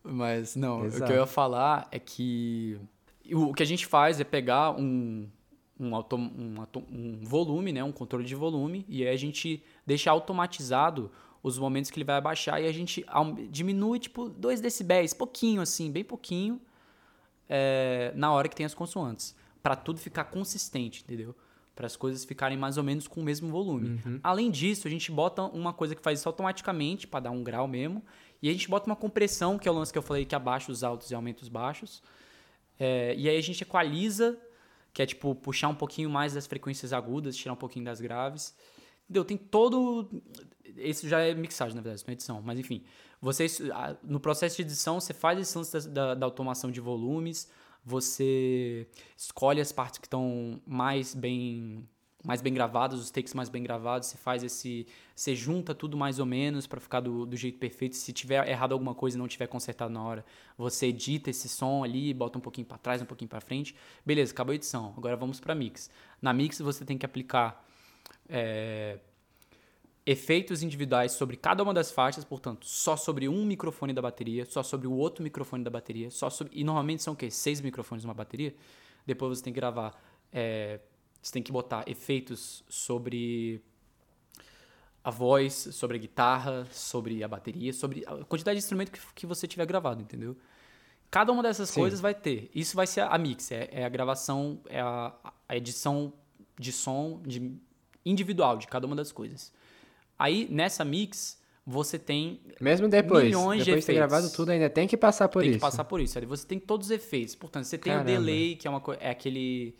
Mas 0.04 0.56
não, 0.56 0.86
Exato. 0.86 1.04
o 1.04 1.08
que 1.08 1.14
eu 1.14 1.18
ia 1.18 1.26
falar 1.26 1.88
é 1.92 2.00
que 2.00 2.80
o 3.34 3.54
que 3.54 3.64
a 3.64 3.66
gente 3.66 3.86
faz 3.86 4.20
é 4.20 4.24
pegar 4.24 4.72
um, 4.72 5.28
um, 5.80 5.96
auto, 5.96 6.16
um, 6.16 6.64
um 6.92 7.20
volume, 7.24 7.74
né, 7.74 7.84
um 7.84 7.92
controle 7.92 8.24
de 8.24 8.36
volume, 8.36 8.86
e 8.88 9.06
aí 9.06 9.14
a 9.14 9.18
gente 9.18 9.64
deixa 9.86 10.12
automatizado 10.12 11.12
os 11.44 11.58
momentos 11.58 11.92
que 11.92 11.98
ele 11.98 12.06
vai 12.06 12.16
abaixar 12.18 12.62
e 12.62 12.68
a 12.68 12.72
gente 12.72 13.06
diminui 13.50 14.00
tipo 14.00 14.30
2 14.30 14.62
decibéis, 14.62 15.14
pouquinho 15.14 15.62
assim, 15.62 15.92
bem 15.92 16.04
pouquinho, 16.04 16.62
é, 17.50 18.12
na 18.16 18.32
hora 18.32 18.48
que 18.48 18.56
tem 18.56 18.66
as 18.66 18.74
consoantes. 18.74 19.36
para 19.62 19.76
tudo 19.76 20.00
ficar 20.00 20.26
consistente, 20.26 21.04
entendeu? 21.04 21.36
Para 21.76 21.88
as 21.88 21.96
coisas 21.96 22.24
ficarem 22.24 22.58
mais 22.58 22.78
ou 22.78 22.84
menos 22.84 23.08
com 23.08 23.20
o 23.20 23.24
mesmo 23.24 23.50
volume. 23.50 24.00
Uhum. 24.06 24.20
Além 24.24 24.50
disso, 24.50 24.88
a 24.88 24.92
gente 24.92 25.12
bota 25.12 25.44
uma 25.44 25.74
coisa 25.74 25.94
que 25.94 26.02
faz 26.02 26.20
isso 26.20 26.30
automaticamente, 26.30 27.06
para 27.06 27.22
dar 27.22 27.32
um 27.32 27.44
grau 27.44 27.68
mesmo. 27.68 28.02
E 28.42 28.50
a 28.50 28.54
gente 28.54 28.70
bota 28.70 28.88
uma 28.88 28.96
compressão, 28.96 29.58
que 29.58 29.68
é 29.68 29.72
o 29.72 29.74
lance 29.74 29.92
que 29.92 29.98
eu 29.98 30.02
falei 30.02 30.24
que 30.26 30.36
abaixa 30.36 30.72
os 30.72 30.84
altos 30.84 31.12
e 31.12 31.16
aumenta 31.16 31.44
os 31.44 31.50
baixos. 31.50 32.02
É, 32.80 33.14
e 33.18 33.28
aí 33.28 33.38
a 33.38 33.42
gente 33.42 33.62
equaliza, 33.62 34.40
que 34.94 35.02
é 35.02 35.06
tipo 35.06 35.36
puxar 35.36 35.68
um 35.68 35.76
pouquinho 35.76 36.10
mais 36.10 36.34
das 36.34 36.48
frequências 36.48 36.94
agudas, 36.94 37.36
tirar 37.36 37.54
um 37.54 37.58
pouquinho 37.58 37.86
das 37.86 38.00
graves. 38.00 38.56
Entendeu? 39.04 39.26
Tem 39.26 39.38
todo. 39.38 40.10
Isso 40.78 41.08
já 41.08 41.20
é 41.20 41.34
mixagem, 41.34 41.76
na 41.76 41.82
verdade, 41.82 42.04
não 42.06 42.12
é 42.12 42.14
edição. 42.14 42.42
Mas 42.42 42.60
enfim, 42.60 42.84
vocês, 43.22 43.60
no 44.04 44.20
processo 44.20 44.58
de 44.58 44.62
edição, 44.64 45.00
você 45.00 45.14
faz 45.14 45.40
esse 45.40 45.58
lance 45.58 45.90
da, 45.90 46.14
da, 46.14 46.26
automação 46.26 46.72
de 46.72 46.80
volumes, 46.80 47.50
você 47.84 48.88
escolhe 49.16 49.62
as 49.62 49.72
partes 49.72 49.98
que 50.00 50.06
estão 50.06 50.62
mais 50.66 51.16
bem 51.16 51.88
mais 52.24 52.42
bem 52.42 52.54
gravadas, 52.54 53.00
os 53.00 53.10
takes 53.10 53.34
mais 53.34 53.48
bem 53.48 53.64
gravados, 53.64 54.10
você 54.10 54.18
faz 54.18 54.44
esse, 54.44 54.86
você 55.16 55.34
junta 55.34 55.74
tudo 55.74 55.96
mais 55.96 56.20
ou 56.20 56.26
menos 56.26 56.68
para 56.68 56.78
ficar 56.80 57.00
do, 57.00 57.26
do 57.26 57.38
jeito 57.38 57.58
perfeito. 57.58 57.96
Se 57.96 58.12
tiver 58.12 58.46
errado 58.50 58.74
alguma 58.74 58.94
coisa 58.94 59.16
e 59.16 59.20
não 59.20 59.30
tiver 59.30 59.48
consertado 59.48 59.94
na 59.94 60.04
hora, 60.04 60.26
você 60.58 60.88
edita 60.88 61.30
esse 61.30 61.48
som 61.48 61.86
ali, 61.86 62.14
bota 62.14 62.38
um 62.38 62.42
pouquinho 62.42 62.68
para 62.68 62.78
trás, 62.78 63.02
um 63.02 63.06
pouquinho 63.06 63.30
para 63.30 63.40
frente. 63.40 63.74
Beleza, 64.06 64.34
acabou 64.34 64.52
a 64.52 64.56
edição. 64.56 64.94
Agora 64.98 65.16
vamos 65.16 65.40
para 65.40 65.56
mix. 65.56 65.90
Na 66.22 66.34
mix 66.34 66.60
você 66.60 66.84
tem 66.84 66.98
que 66.98 67.06
aplicar 67.06 67.66
é, 68.28 69.00
efeitos 70.08 70.64
individuais 70.64 71.12
sobre 71.12 71.36
cada 71.36 71.62
uma 71.62 71.74
das 71.74 71.92
faixas, 71.92 72.24
portanto, 72.24 72.66
só 72.66 72.96
sobre 72.96 73.28
um 73.28 73.46
microfone 73.46 73.92
da 73.92 74.02
bateria, 74.02 74.46
só 74.46 74.64
sobre 74.64 74.88
o 74.88 74.94
outro 74.94 75.22
microfone 75.22 75.66
da 75.66 75.70
bateria, 75.70 76.10
só 76.10 76.30
sobre, 76.30 76.58
e 76.58 76.64
normalmente 76.64 77.04
são 77.04 77.14
o 77.14 77.18
quê? 77.18 77.30
Seis 77.30 77.60
microfones 77.60 78.06
numa 78.06 78.14
bateria. 78.14 78.56
Depois 79.06 79.38
você 79.38 79.44
tem 79.44 79.52
que 79.52 79.60
gravar, 79.60 80.02
é, 80.32 80.80
você 81.22 81.34
tem 81.34 81.44
que 81.44 81.52
botar 81.52 81.84
efeitos 81.88 82.64
sobre 82.70 83.62
a 85.04 85.12
voz, 85.12 85.54
sobre 85.74 85.98
a 85.98 86.00
guitarra, 86.00 86.66
sobre 86.72 87.22
a 87.22 87.28
bateria, 87.28 87.74
sobre 87.74 88.06
a 88.08 88.24
quantidade 88.24 88.58
de 88.58 88.64
instrumento 88.64 88.94
que, 88.94 89.02
que 89.14 89.26
você 89.26 89.46
tiver 89.46 89.66
gravado, 89.66 90.02
entendeu? 90.02 90.38
Cada 91.12 91.34
uma 91.34 91.44
dessas 91.44 91.70
Sim. 91.70 91.82
coisas 91.82 92.00
vai 92.00 92.16
ter. 92.16 92.50
Isso 92.56 92.78
vai 92.78 92.88
ser 92.88 93.02
a 93.02 93.18
mix, 93.18 93.52
é, 93.52 93.68
é 93.74 93.84
a 93.84 93.90
gravação, 93.90 94.62
é 94.70 94.80
a, 94.80 95.14
a 95.50 95.58
edição 95.58 96.14
de 96.58 96.72
som 96.72 97.22
de, 97.26 97.60
individual 98.06 98.58
de 98.58 98.68
cada 98.68 98.88
uma 98.88 98.96
das 98.96 99.12
coisas. 99.12 99.52
Aí, 100.18 100.48
nessa 100.50 100.84
mix, 100.84 101.38
você 101.66 102.00
tem 102.00 102.40
Mesmo 102.62 102.88
depois, 102.88 103.26
milhões 103.26 103.60
depois 103.60 103.64
de 103.66 103.70
efeitos. 103.72 103.86
ter 103.86 103.94
gravado 103.94 104.32
tudo, 104.32 104.52
ainda 104.52 104.70
tem 104.70 104.88
que 104.88 104.96
passar 104.96 105.28
por 105.28 105.42
tem 105.42 105.52
isso. 105.52 105.60
Tem 105.60 105.60
que 105.60 105.72
passar 105.72 105.84
por 105.84 106.00
isso. 106.00 106.20
Você 106.26 106.48
tem 106.48 106.60
todos 106.60 106.88
os 106.88 106.92
efeitos. 106.92 107.36
Portanto, 107.36 107.66
você 107.66 107.78
tem 107.78 107.92
Caramba. 107.92 108.10
o 108.10 108.14
delay, 108.14 108.56
que 108.56 108.68
é, 108.68 108.72
uma, 108.72 108.82
é 109.02 109.10
aquele... 109.10 109.76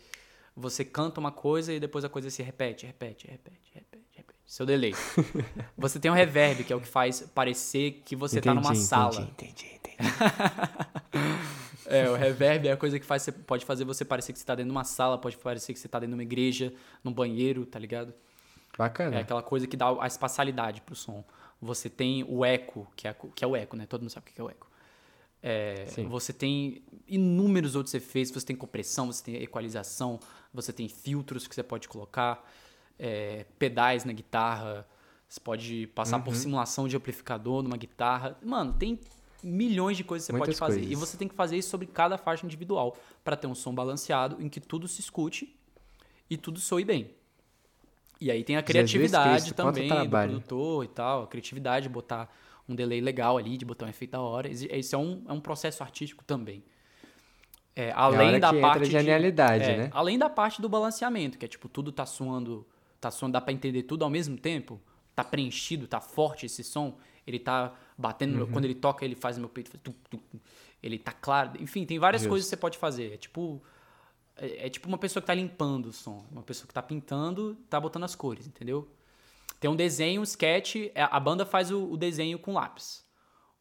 Você 0.54 0.84
canta 0.84 1.18
uma 1.18 1.32
coisa 1.32 1.72
e 1.72 1.80
depois 1.80 2.04
a 2.04 2.08
coisa 2.08 2.28
se 2.28 2.42
repete, 2.42 2.84
repete, 2.84 3.26
repete, 3.26 3.72
repete, 3.72 4.04
repete. 4.14 4.38
Seu 4.44 4.66
delay. 4.66 4.92
você 5.78 5.98
tem 5.98 6.10
o 6.10 6.14
reverb, 6.14 6.64
que 6.64 6.72
é 6.72 6.76
o 6.76 6.80
que 6.80 6.88
faz 6.88 7.22
parecer 7.34 8.02
que 8.04 8.14
você 8.14 8.38
está 8.38 8.52
numa 8.52 8.74
sala. 8.74 9.22
Entendi, 9.22 9.66
entendi, 9.76 9.76
entendi. 9.76 10.18
é, 11.86 12.10
o 12.10 12.16
reverb 12.16 12.66
é 12.66 12.72
a 12.72 12.76
coisa 12.76 12.98
que 12.98 13.06
faz, 13.06 13.30
pode 13.46 13.64
fazer 13.64 13.84
você 13.84 14.04
parecer 14.04 14.32
que 14.32 14.38
você 14.38 14.42
está 14.42 14.54
dentro 14.54 14.70
de 14.70 14.76
uma 14.76 14.84
sala, 14.84 15.16
pode 15.16 15.38
parecer 15.38 15.72
que 15.72 15.78
você 15.78 15.86
está 15.86 15.98
dentro 15.98 16.16
de 16.16 16.18
uma 16.18 16.22
igreja, 16.22 16.72
num 17.02 17.12
banheiro, 17.12 17.64
tá 17.64 17.78
ligado? 17.78 18.12
Bacana. 18.78 19.16
É 19.16 19.20
aquela 19.22 19.42
coisa 19.42 19.66
que 19.66 19.76
dá 19.76 19.88
a 20.00 20.06
espacialidade 20.06 20.80
pro 20.82 20.94
som. 20.94 21.24
Você 21.60 21.90
tem 21.90 22.24
o 22.28 22.44
eco, 22.44 22.86
que 22.94 23.08
é, 23.08 23.16
que 23.34 23.44
é 23.44 23.46
o 23.46 23.56
eco, 23.56 23.76
né? 23.76 23.84
Todo 23.86 24.02
mundo 24.02 24.10
sabe 24.10 24.30
o 24.30 24.32
que 24.32 24.40
é 24.40 24.44
o 24.44 24.48
eco. 24.48 24.70
É, 25.42 25.86
você 26.08 26.32
tem 26.32 26.82
inúmeros 27.06 27.74
outros 27.74 27.94
efeitos, 27.94 28.32
você 28.32 28.46
tem 28.46 28.56
compressão, 28.56 29.06
você 29.06 29.24
tem 29.24 29.42
equalização, 29.42 30.20
você 30.54 30.72
tem 30.72 30.88
filtros 30.88 31.46
que 31.46 31.54
você 31.54 31.62
pode 31.62 31.88
colocar, 31.88 32.48
é, 32.98 33.44
pedais 33.58 34.04
na 34.04 34.12
guitarra, 34.12 34.86
você 35.28 35.40
pode 35.40 35.86
passar 35.88 36.18
uhum. 36.18 36.22
por 36.22 36.34
simulação 36.34 36.86
de 36.86 36.96
amplificador 36.96 37.62
numa 37.62 37.76
guitarra. 37.76 38.38
Mano, 38.42 38.72
tem 38.74 39.00
milhões 39.42 39.96
de 39.96 40.04
coisas 40.04 40.26
que 40.26 40.32
você 40.32 40.38
Muitas 40.38 40.58
pode 40.58 40.72
fazer. 40.72 40.80
Coisas. 40.80 40.92
E 40.92 41.00
você 41.00 41.16
tem 41.16 41.28
que 41.28 41.34
fazer 41.34 41.56
isso 41.56 41.70
sobre 41.70 41.86
cada 41.86 42.16
faixa 42.16 42.46
individual 42.46 42.96
para 43.24 43.36
ter 43.36 43.48
um 43.48 43.54
som 43.54 43.74
balanceado 43.74 44.40
em 44.40 44.48
que 44.48 44.60
tudo 44.60 44.86
se 44.86 45.00
escute 45.00 45.56
e 46.30 46.36
tudo 46.36 46.60
soe 46.60 46.84
bem. 46.84 47.17
E 48.20 48.30
aí 48.30 48.42
tem 48.42 48.56
a 48.56 48.62
criatividade 48.62 49.42
Cristo, 49.42 49.54
também 49.54 49.88
do 49.88 50.10
produtor 50.10 50.84
e 50.84 50.88
tal, 50.88 51.22
a 51.22 51.26
criatividade 51.26 51.84
de 51.84 51.88
botar 51.88 52.28
um 52.68 52.74
delay 52.74 53.00
legal 53.00 53.38
ali, 53.38 53.56
de 53.56 53.64
botar 53.64 53.86
um 53.86 53.88
efeito 53.88 54.12
da 54.12 54.20
hora. 54.20 54.48
Isso 54.48 54.94
é 54.94 54.98
um, 54.98 55.22
é 55.28 55.32
um 55.32 55.40
processo 55.40 55.82
artístico 55.82 56.24
também. 56.24 56.62
É, 57.74 57.92
além 57.94 58.34
é 58.34 58.38
da 58.40 58.52
parte 58.52 58.86
de 58.86 58.90
genialidade, 58.90 59.64
de, 59.64 59.70
é, 59.70 59.76
né? 59.76 59.90
Além 59.92 60.18
da 60.18 60.28
parte 60.28 60.60
do 60.60 60.68
balanceamento, 60.68 61.38
que 61.38 61.44
é 61.44 61.48
tipo 61.48 61.68
tudo 61.68 61.92
tá 61.92 62.04
suando, 62.04 62.66
tá 63.00 63.08
suando, 63.08 63.34
dá 63.34 63.40
para 63.40 63.52
entender 63.52 63.84
tudo 63.84 64.02
ao 64.02 64.10
mesmo 64.10 64.36
tempo, 64.36 64.80
tá 65.14 65.22
preenchido, 65.22 65.86
tá 65.86 66.00
forte 66.00 66.44
esse 66.44 66.64
som, 66.64 66.96
ele 67.24 67.38
tá 67.38 67.72
batendo, 67.96 68.40
uhum. 68.40 68.50
quando 68.50 68.64
ele 68.64 68.74
toca, 68.74 69.04
ele 69.04 69.14
faz 69.14 69.38
meu 69.38 69.48
peito, 69.48 69.70
faz 69.70 69.80
tum, 69.80 69.92
tum, 70.10 70.18
ele 70.82 70.98
tá 70.98 71.12
claro, 71.12 71.52
enfim, 71.60 71.84
tem 71.86 72.00
várias 72.00 72.22
Just. 72.22 72.30
coisas 72.30 72.46
que 72.46 72.50
você 72.50 72.56
pode 72.56 72.78
fazer. 72.78 73.14
É 73.14 73.16
tipo 73.16 73.62
é, 74.38 74.66
é, 74.66 74.70
tipo 74.70 74.88
uma 74.88 74.98
pessoa 74.98 75.20
que 75.20 75.26
tá 75.26 75.34
limpando 75.34 75.86
o 75.86 75.92
som, 75.92 76.24
uma 76.30 76.42
pessoa 76.42 76.66
que 76.66 76.74
tá 76.74 76.82
pintando, 76.82 77.56
tá 77.68 77.80
botando 77.80 78.04
as 78.04 78.14
cores, 78.14 78.46
entendeu? 78.46 78.88
Tem 79.60 79.70
um 79.70 79.76
desenho, 79.76 80.20
um 80.20 80.24
sketch, 80.24 80.76
é, 80.94 81.02
a 81.02 81.18
banda 81.18 81.44
faz 81.44 81.70
o, 81.70 81.92
o 81.92 81.96
desenho 81.96 82.38
com 82.38 82.54
lápis. 82.54 83.04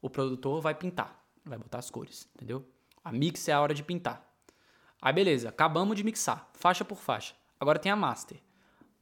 O 0.01 0.09
produtor 0.09 0.61
vai 0.61 0.75
pintar, 0.75 1.23
vai 1.43 1.57
botar 1.57 1.79
as 1.79 1.89
cores, 1.89 2.29
entendeu? 2.35 2.65
A 3.03 3.11
mix 3.11 3.47
é 3.47 3.53
a 3.53 3.61
hora 3.61 3.73
de 3.73 3.83
pintar. 3.83 4.23
Aí 5.01 5.13
beleza, 5.13 5.49
acabamos 5.49 5.95
de 5.95 6.03
mixar, 6.03 6.49
faixa 6.53 6.85
por 6.85 6.97
faixa. 6.97 7.33
Agora 7.59 7.79
tem 7.79 7.91
a 7.91 7.95
master. 7.95 8.39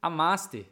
A 0.00 0.08
master 0.08 0.66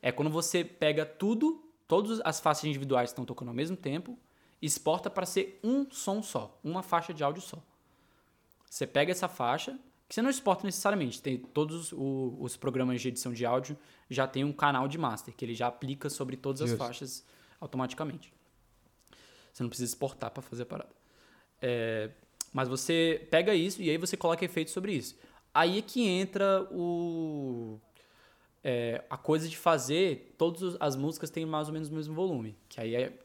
é 0.00 0.12
quando 0.12 0.30
você 0.30 0.64
pega 0.64 1.06
tudo, 1.06 1.64
todas 1.88 2.20
as 2.24 2.40
faixas 2.40 2.64
individuais 2.64 3.10
estão 3.10 3.24
tocando 3.24 3.48
ao 3.48 3.54
mesmo 3.54 3.76
tempo, 3.76 4.18
exporta 4.60 5.08
para 5.08 5.26
ser 5.26 5.58
um 5.62 5.90
som 5.90 6.22
só, 6.22 6.58
uma 6.62 6.82
faixa 6.82 7.14
de 7.14 7.24
áudio 7.24 7.42
só. 7.42 7.58
Você 8.68 8.86
pega 8.86 9.12
essa 9.12 9.28
faixa, 9.28 9.78
que 10.12 10.16
você 10.16 10.20
não 10.20 10.28
exporta 10.28 10.66
necessariamente, 10.66 11.22
tem 11.22 11.38
todos 11.38 11.90
os, 11.90 11.98
os 12.38 12.54
programas 12.54 13.00
de 13.00 13.08
edição 13.08 13.32
de 13.32 13.46
áudio 13.46 13.78
já 14.10 14.26
tem 14.26 14.44
um 14.44 14.52
canal 14.52 14.86
de 14.86 14.98
master 14.98 15.34
que 15.34 15.42
ele 15.42 15.54
já 15.54 15.68
aplica 15.68 16.10
sobre 16.10 16.36
todas 16.36 16.60
as 16.60 16.72
faixas 16.76 17.24
automaticamente. 17.58 18.30
Você 19.50 19.62
não 19.62 19.70
precisa 19.70 19.90
exportar 19.90 20.30
para 20.30 20.42
fazer 20.42 20.64
a 20.64 20.66
parada. 20.66 20.90
É, 21.62 22.10
mas 22.52 22.68
você 22.68 23.26
pega 23.30 23.54
isso 23.54 23.80
e 23.80 23.88
aí 23.88 23.96
você 23.96 24.14
coloca 24.14 24.44
efeitos 24.44 24.74
sobre 24.74 24.92
isso. 24.92 25.16
Aí 25.54 25.78
é 25.78 25.82
que 25.82 26.06
entra 26.06 26.68
o 26.70 27.80
é, 28.62 29.02
a 29.08 29.16
coisa 29.16 29.48
de 29.48 29.56
fazer 29.56 30.34
todas 30.36 30.76
as 30.78 30.94
músicas 30.94 31.30
têm 31.30 31.46
mais 31.46 31.68
ou 31.68 31.72
menos 31.72 31.88
o 31.88 31.94
mesmo 31.94 32.14
volume, 32.14 32.54
que 32.68 32.78
aí 32.78 32.94
é 32.94 33.18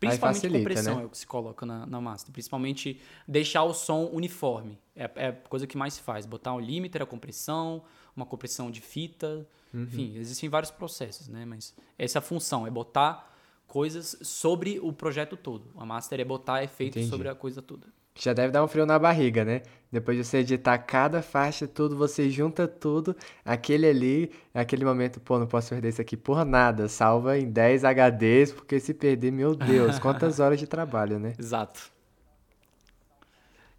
principalmente 0.00 0.36
facilita, 0.36 0.58
compressão 0.58 0.96
né? 0.96 1.02
é 1.02 1.06
o 1.06 1.08
que 1.08 1.18
se 1.18 1.26
coloca 1.26 1.66
na, 1.66 1.86
na 1.86 2.00
master, 2.00 2.32
principalmente 2.32 3.00
deixar 3.26 3.64
o 3.64 3.74
som 3.74 4.08
uniforme, 4.12 4.78
é, 4.94 5.10
é 5.16 5.28
a 5.28 5.32
coisa 5.32 5.66
que 5.66 5.76
mais 5.76 5.94
se 5.94 6.02
faz, 6.02 6.26
botar 6.26 6.54
um 6.54 6.60
limiter, 6.60 7.02
a 7.02 7.06
compressão, 7.06 7.82
uma 8.16 8.26
compressão 8.26 8.70
de 8.70 8.80
fita, 8.80 9.46
uhum. 9.72 9.82
enfim, 9.84 10.16
existem 10.16 10.48
vários 10.48 10.70
processos, 10.70 11.28
né? 11.28 11.44
Mas 11.44 11.74
essa 11.98 12.18
é 12.18 12.20
a 12.20 12.22
função, 12.22 12.66
é 12.66 12.70
botar 12.70 13.36
coisas 13.66 14.16
sobre 14.22 14.78
o 14.80 14.92
projeto 14.92 15.36
todo. 15.36 15.70
A 15.76 15.84
master 15.84 16.20
é 16.20 16.24
botar 16.24 16.64
efeitos 16.64 16.96
Entendi. 16.96 17.10
sobre 17.10 17.28
a 17.28 17.34
coisa 17.34 17.60
toda 17.60 17.97
já 18.24 18.32
deve 18.32 18.52
dar 18.52 18.64
um 18.64 18.68
frio 18.68 18.84
na 18.84 18.98
barriga, 18.98 19.44
né? 19.44 19.62
Depois 19.90 20.16
de 20.18 20.24
você 20.24 20.38
editar 20.38 20.76
cada 20.78 21.22
faixa, 21.22 21.66
tudo, 21.66 21.96
você 21.96 22.28
junta 22.28 22.68
tudo, 22.68 23.16
aquele 23.44 23.86
ali, 23.86 24.30
aquele 24.52 24.84
momento, 24.84 25.18
pô, 25.18 25.38
não 25.38 25.46
posso 25.46 25.70
perder 25.70 25.88
isso 25.88 26.00
aqui 26.00 26.16
por 26.16 26.44
nada, 26.44 26.88
salva 26.88 27.38
em 27.38 27.50
10 27.50 27.84
HDs, 27.84 28.52
porque 28.52 28.78
se 28.80 28.92
perder, 28.92 29.32
meu 29.32 29.54
Deus, 29.54 29.98
quantas 29.98 30.40
horas 30.40 30.58
de 30.58 30.66
trabalho, 30.66 31.18
né? 31.18 31.32
Exato. 31.38 31.97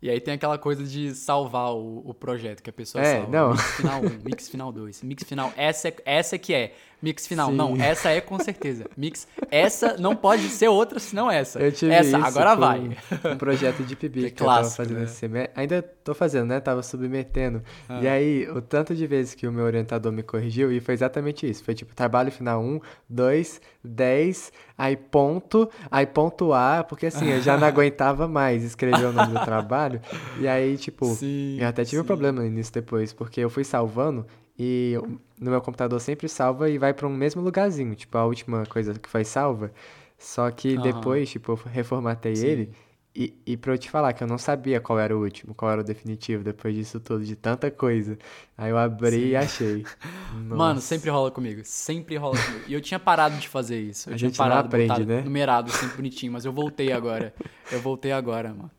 E 0.02 0.10
aí 0.10 0.22
tem 0.22 0.34
aquela 0.34 0.58
coisa 0.58 0.84
de 0.84 1.14
salvar 1.14 1.74
o, 1.74 2.02
o 2.06 2.14
projeto 2.14 2.64
que 2.64 2.70
a 2.70 2.74
pessoa 2.74 3.04
é, 3.04 3.18
salva. 3.18 3.32
Não. 3.32 3.50
Mix 3.52 3.76
final 3.76 4.02
1, 4.02 4.10
mix 4.24 4.50
final 4.50 4.72
2, 4.72 5.04
mix 5.04 5.24
final. 5.24 5.54
Essa, 5.58 5.90
é, 5.90 5.96
essa 6.06 6.38
que 6.38 6.54
é. 6.54 6.74
Mix 7.02 7.28
final. 7.28 7.50
Sim. 7.50 7.56
Não, 7.56 7.76
essa 7.76 8.10
é 8.10 8.22
com 8.22 8.40
certeza. 8.40 8.86
Mix. 8.96 9.28
Essa 9.52 9.98
não 9.98 10.16
pode 10.16 10.48
ser 10.50 10.68
outra 10.70 11.00
senão 11.00 11.30
essa. 11.30 11.60
Eu 11.60 11.72
tive 11.72 11.94
essa, 11.94 12.18
agora 12.18 12.56
vai. 12.56 12.80
Um 12.80 13.38
projeto 13.38 13.84
de 13.84 13.96
PB 13.96 14.20
que, 14.20 14.26
é 14.26 14.30
que 14.30 14.36
clássico, 14.36 14.82
eu 14.82 14.86
tava 14.86 14.90
fazendo 14.90 14.98
né? 15.00 15.04
esse 15.04 15.16
semestre. 15.16 15.52
Ainda 15.56 15.82
tô 16.10 16.16
fazendo, 16.16 16.48
né? 16.48 16.60
Tava 16.60 16.82
submetendo. 16.82 17.62
Ah. 17.88 18.02
E 18.02 18.08
aí, 18.08 18.50
o 18.50 18.62
tanto 18.62 18.96
de 18.96 19.06
vezes 19.06 19.36
que 19.36 19.48
o 19.48 19.52
meu 19.52 19.66
orientador 19.66 20.12
me 20.12 20.24
corrigiu, 20.24 20.72
e 20.72 20.80
foi 20.80 20.94
exatamente 20.94 21.50
isso. 21.50 21.64
Foi 21.64 21.74
tipo, 21.74 21.94
trabalho 21.94 22.32
final 22.32 22.62
1, 22.62 22.80
2, 23.08 23.62
10, 23.84 24.52
aí 24.78 24.96
ponto, 24.96 25.70
aí 25.90 26.06
ponto 26.06 26.54
A, 26.54 26.84
porque 26.84 27.06
assim, 27.06 27.30
eu 27.30 27.42
já 27.42 27.58
não 27.58 27.68
aguentava 27.68 28.28
mais 28.28 28.64
escrever 28.64 29.06
o 29.06 29.14
nome 29.14 29.34
do 29.34 29.46
trabalho. 29.46 30.02
E 30.40 30.48
aí, 30.48 30.78
tipo, 30.78 31.06
sim, 31.06 31.58
eu 31.60 31.68
até 31.68 31.84
tive 31.84 31.98
sim. 31.98 32.04
um 32.04 32.06
problema 32.06 32.42
nisso 32.44 32.74
depois, 32.74 33.14
porque 33.14 33.40
eu 33.42 33.50
fui 33.50 33.64
salvando 33.64 34.26
e 34.58 34.96
no 35.40 35.52
meu 35.52 35.62
computador 35.62 36.02
sempre 36.02 36.28
salva 36.28 36.70
e 36.70 36.78
vai 36.78 36.94
para 36.94 37.08
um 37.08 37.16
mesmo 37.16 37.42
lugarzinho, 37.42 37.96
tipo, 37.96 38.18
a 38.18 38.26
última 38.26 38.66
coisa 38.66 38.94
que 38.94 39.08
foi 39.08 39.24
salva. 39.24 39.72
Só 40.18 40.52
que 40.52 40.76
uhum. 40.76 40.82
depois, 40.82 41.30
tipo, 41.30 41.54
eu 41.54 41.60
reformatei 41.72 42.36
Sim. 42.36 42.48
ele 42.48 42.70
e, 43.16 43.34
e 43.46 43.58
pra 43.58 43.74
eu 43.74 43.78
te 43.78 43.90
falar 43.90 44.14
que 44.14 44.24
eu 44.24 44.28
não 44.28 44.38
sabia 44.38 44.80
qual 44.80 45.00
era 45.00 45.18
o 45.18 45.22
último, 45.22 45.54
qual 45.56 45.72
era 45.72 45.82
o 45.82 45.84
definitivo, 45.84 46.44
depois 46.44 46.76
disso 46.76 47.00
tudo, 47.00 47.26
de 47.26 47.36
tanta 47.36 47.72
coisa. 47.72 48.18
Aí 48.58 48.70
eu 48.70 48.78
abri 48.78 49.20
Sim. 49.20 49.28
e 49.28 49.36
achei. 49.36 49.86
Mano, 50.34 50.80
sempre 50.80 51.10
rola 51.10 51.32
comigo. 51.32 51.62
Sempre 51.64 52.18
rola 52.18 52.38
comigo. 52.38 52.66
E 52.68 52.74
eu 52.74 52.82
tinha 52.82 53.00
parado 53.00 53.36
de 53.38 53.48
fazer 53.48 53.82
isso. 53.82 54.10
Eu 54.10 54.14
a 54.14 54.18
tinha 54.18 54.30
gente 54.30 54.38
parado 54.38 54.68
aprende, 54.68 55.06
né? 55.06 55.22
numerado, 55.22 55.72
sempre 55.72 55.98
bonitinho, 55.98 56.32
mas 56.32 56.46
eu 56.46 56.54
voltei 56.54 56.92
agora. 56.92 57.34
Eu 57.72 57.82
voltei 57.82 58.12
agora, 58.12 58.50
mano. 58.50 58.72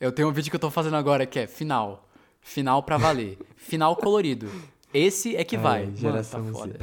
Eu 0.00 0.12
tenho 0.12 0.28
um 0.28 0.32
vídeo 0.32 0.50
que 0.50 0.56
eu 0.56 0.60
tô 0.60 0.70
fazendo 0.70 0.96
agora 0.96 1.24
que 1.24 1.38
é 1.38 1.46
final. 1.46 2.08
Final 2.40 2.82
pra 2.82 2.96
valer. 2.96 3.38
Final 3.56 3.96
colorido. 3.96 4.50
Esse 4.92 5.36
é 5.36 5.44
que 5.44 5.56
vai. 5.56 5.90
Geração 5.94 6.42
Mano, 6.42 6.52
tá 6.52 6.58
foda. 6.58 6.78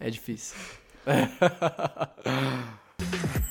É, 0.00 0.06
é 0.06 0.10
difícil. 0.10 0.56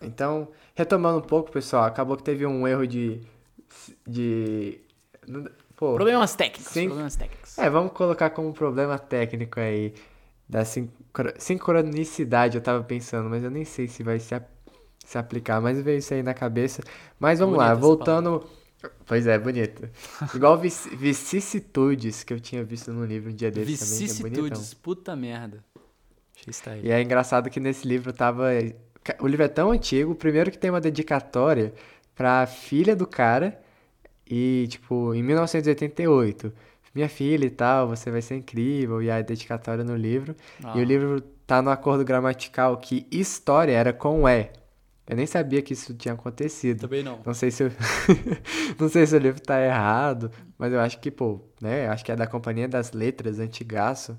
Então, 0.00 0.48
retomando 0.74 1.18
um 1.18 1.22
pouco, 1.22 1.50
pessoal, 1.50 1.84
acabou 1.84 2.16
que 2.16 2.22
teve 2.22 2.46
um 2.46 2.66
erro 2.66 2.86
de. 2.86 3.20
de 4.06 4.80
pô, 5.74 5.94
problemas 5.94 6.34
técnicos. 6.34 6.72
Sim, 6.72 6.86
problemas 6.86 7.16
técnicos. 7.16 7.58
É, 7.58 7.70
vamos 7.70 7.92
colocar 7.92 8.30
como 8.30 8.52
problema 8.52 8.98
técnico 8.98 9.60
aí. 9.60 9.94
Da 10.48 10.64
sincronicidade, 11.38 12.56
eu 12.56 12.62
tava 12.62 12.84
pensando, 12.84 13.28
mas 13.28 13.42
eu 13.42 13.50
nem 13.50 13.64
sei 13.64 13.88
se 13.88 14.04
vai 14.04 14.20
se, 14.20 14.40
se 15.04 15.18
aplicar, 15.18 15.60
mas 15.60 15.80
veio 15.80 15.98
isso 15.98 16.14
aí 16.14 16.22
na 16.22 16.34
cabeça. 16.34 16.82
Mas 17.18 17.40
vamos 17.40 17.56
Bonita 17.56 17.72
lá, 17.72 17.78
voltando 17.78 18.46
Pois 19.06 19.26
é, 19.26 19.38
bonito. 19.38 19.88
Igual 20.34 20.58
vic 20.58 20.94
vicissitudes 20.96 22.22
que 22.22 22.32
eu 22.32 22.40
tinha 22.40 22.62
visto 22.64 22.92
no 22.92 23.04
livro 23.04 23.30
um 23.30 23.34
dia 23.34 23.50
desse 23.50 23.78
também, 23.78 23.94
é 23.94 24.22
bonitão. 24.22 24.44
Vicissitudes, 24.44 24.74
puta 24.74 25.16
merda. 25.16 25.64
E 26.82 26.90
é 26.90 27.00
engraçado 27.00 27.50
que 27.50 27.58
nesse 27.58 27.86
livro 27.86 28.12
tava... 28.12 28.50
O 29.20 29.26
livro 29.26 29.44
é 29.44 29.48
tão 29.48 29.70
antigo, 29.70 30.14
primeiro 30.14 30.50
que 30.50 30.58
tem 30.58 30.70
uma 30.70 30.80
dedicatória 30.80 31.72
pra 32.14 32.46
filha 32.46 32.96
do 32.96 33.06
cara 33.06 33.60
e, 34.28 34.66
tipo, 34.68 35.14
em 35.14 35.22
1988 35.22 36.52
minha 36.96 37.08
filha 37.10 37.44
e 37.44 37.50
tal, 37.50 37.88
você 37.88 38.10
vai 38.10 38.22
ser 38.22 38.36
incrível, 38.36 39.02
e 39.02 39.10
a 39.10 39.20
dedicatória 39.20 39.84
no 39.84 39.94
livro. 39.94 40.34
Ah. 40.64 40.72
E 40.74 40.78
o 40.78 40.82
ah. 40.82 40.84
livro 40.84 41.20
tá 41.46 41.60
no 41.60 41.70
acordo 41.70 42.02
gramatical 42.04 42.76
que 42.78 43.06
história 43.10 43.72
era 43.72 43.92
com 43.92 44.26
E. 44.26 44.50
Eu 45.06 45.14
nem 45.14 45.26
sabia 45.26 45.62
que 45.62 45.74
isso 45.74 45.94
tinha 45.94 46.14
acontecido. 46.14 46.80
Também 46.80 47.02
não. 47.02 47.20
Não 47.24 47.34
sei 47.34 47.50
se 47.50 47.62
eu... 47.62 47.70
não 48.80 48.88
sei 48.88 49.06
se 49.06 49.14
o 49.14 49.18
livro 49.18 49.40
tá 49.40 49.62
errado, 49.62 50.32
mas 50.58 50.72
eu 50.72 50.80
acho 50.80 50.98
que, 50.98 51.10
pô, 51.10 51.40
né? 51.60 51.86
Acho 51.86 52.04
que 52.04 52.10
é 52.10 52.16
da 52.16 52.26
Companhia 52.26 52.66
das 52.66 52.92
Letras, 52.92 53.38
antigaço. 53.38 54.18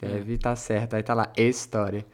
Deve 0.00 0.34
estar 0.34 0.50
é. 0.50 0.52
tá 0.52 0.56
certo. 0.56 0.94
Aí 0.94 1.02
tá 1.02 1.14
lá, 1.14 1.30
história. 1.36 2.04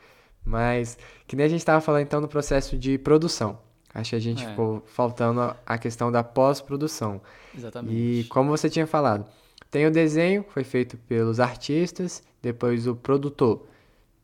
Mas, 0.50 0.98
que 1.26 1.36
nem 1.36 1.46
a 1.46 1.48
gente 1.48 1.64
tava 1.64 1.80
falando 1.80 2.02
então 2.02 2.20
no 2.20 2.28
processo 2.28 2.76
de 2.76 2.98
produção. 2.98 3.58
Acho 3.94 4.10
que 4.10 4.16
a 4.16 4.20
gente 4.20 4.44
é. 4.44 4.48
ficou 4.48 4.82
faltando 4.86 5.54
a 5.64 5.78
questão 5.78 6.10
da 6.10 6.22
pós-produção. 6.22 7.20
Exatamente. 7.56 7.94
E 7.94 8.24
como 8.24 8.50
você 8.50 8.68
tinha 8.68 8.86
falado, 8.86 9.24
tem 9.70 9.86
o 9.86 9.90
desenho, 9.90 10.44
foi 10.48 10.64
feito 10.64 10.96
pelos 10.96 11.40
artistas, 11.40 12.22
depois 12.42 12.86
o 12.86 12.94
produtor 12.94 13.66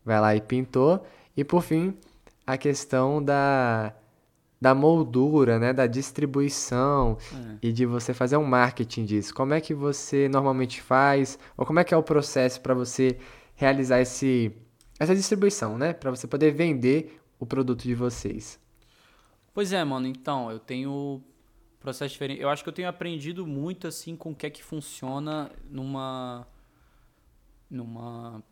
vai 0.05 0.21
lá 0.21 0.37
e 0.37 0.41
pintou, 0.41 1.05
e 1.37 1.45
por 1.45 1.63
fim 1.63 1.95
a 2.47 2.57
questão 2.57 3.23
da, 3.23 3.93
da 4.61 4.75
moldura, 4.75 5.59
né, 5.59 5.73
da 5.73 5.87
distribuição 5.87 7.19
é. 7.33 7.57
e 7.63 7.73
de 7.73 7.85
você 7.85 8.15
fazer 8.15 8.37
um 8.37 8.45
marketing 8.45 9.05
disso. 9.05 9.35
Como 9.35 9.53
é 9.53 9.61
que 9.61 9.75
você 9.75 10.29
normalmente 10.29 10.81
faz? 10.81 11.39
Ou 11.57 11.67
como 11.67 11.81
é 11.81 11.85
que 11.85 11.93
é 11.93 11.97
o 11.97 12.03
processo 12.03 12.61
para 12.61 12.73
você 12.73 13.19
realizar 13.57 14.01
esse, 14.01 14.53
essa 14.99 15.15
distribuição, 15.15 15.77
né, 15.77 15.93
para 15.93 16.11
você 16.11 16.27
poder 16.27 16.53
vender 16.53 17.21
o 17.39 17.47
produto 17.47 17.83
de 17.83 17.95
vocês? 17.95 18.59
Pois 19.53 19.73
é, 19.73 19.83
mano. 19.85 20.07
Então, 20.07 20.51
eu 20.51 20.59
tenho 20.59 21.23
processo 21.87 22.13
diferente. 22.13 22.41
Eu 22.41 22.49
acho 22.49 22.63
que 22.63 22.69
eu 22.69 22.73
tenho 22.73 22.89
aprendido 22.89 23.47
muito 23.47 23.87
assim 23.87 24.17
com 24.17 24.33
o 24.33 24.35
que 24.35 24.45
é 24.45 24.51
que 24.51 24.63
funciona 24.63 25.51
numa 25.71 26.47
numa 27.71 28.43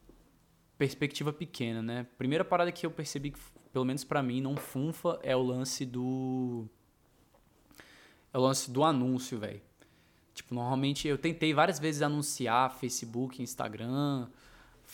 perspectiva 0.78 1.32
pequena, 1.32 1.82
né? 1.82 2.06
Primeira 2.16 2.44
parada 2.44 2.70
que 2.70 2.86
eu 2.86 2.90
percebi 2.90 3.32
que 3.32 3.38
pelo 3.72 3.84
menos 3.84 4.04
para 4.04 4.22
mim 4.22 4.40
não 4.40 4.56
funfa 4.56 5.18
é 5.22 5.34
o 5.34 5.42
lance 5.42 5.84
do 5.84 6.68
é 8.32 8.38
o 8.38 8.40
lance 8.40 8.70
do 8.70 8.84
anúncio, 8.84 9.38
velho. 9.38 9.60
Tipo, 10.32 10.54
normalmente 10.54 11.06
eu 11.08 11.18
tentei 11.18 11.52
várias 11.52 11.78
vezes 11.78 12.02
anunciar 12.02 12.72
Facebook, 12.74 13.42
Instagram, 13.42 14.28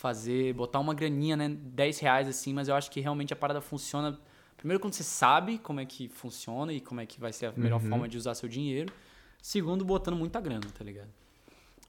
fazer, 0.01 0.53
botar 0.53 0.79
uma 0.79 0.95
graninha, 0.95 1.37
né? 1.37 1.47
10 1.47 1.99
reais 1.99 2.27
assim, 2.27 2.53
mas 2.53 2.67
eu 2.67 2.75
acho 2.75 2.89
que 2.89 2.99
realmente 2.99 3.31
a 3.31 3.35
parada 3.35 3.61
funciona. 3.61 4.19
Primeiro, 4.57 4.81
quando 4.81 4.93
você 4.93 5.03
sabe 5.03 5.59
como 5.59 5.79
é 5.79 5.85
que 5.85 6.09
funciona 6.09 6.73
e 6.73 6.81
como 6.81 6.99
é 6.99 7.05
que 7.05 7.19
vai 7.19 7.31
ser 7.31 7.47
a 7.47 7.53
melhor 7.55 7.79
uhum. 7.81 7.89
forma 7.89 8.09
de 8.09 8.17
usar 8.17 8.33
seu 8.33 8.49
dinheiro. 8.49 8.91
Segundo, 9.41 9.85
botando 9.85 10.15
muita 10.15 10.41
grana, 10.41 10.65
tá 10.75 10.83
ligado? 10.83 11.09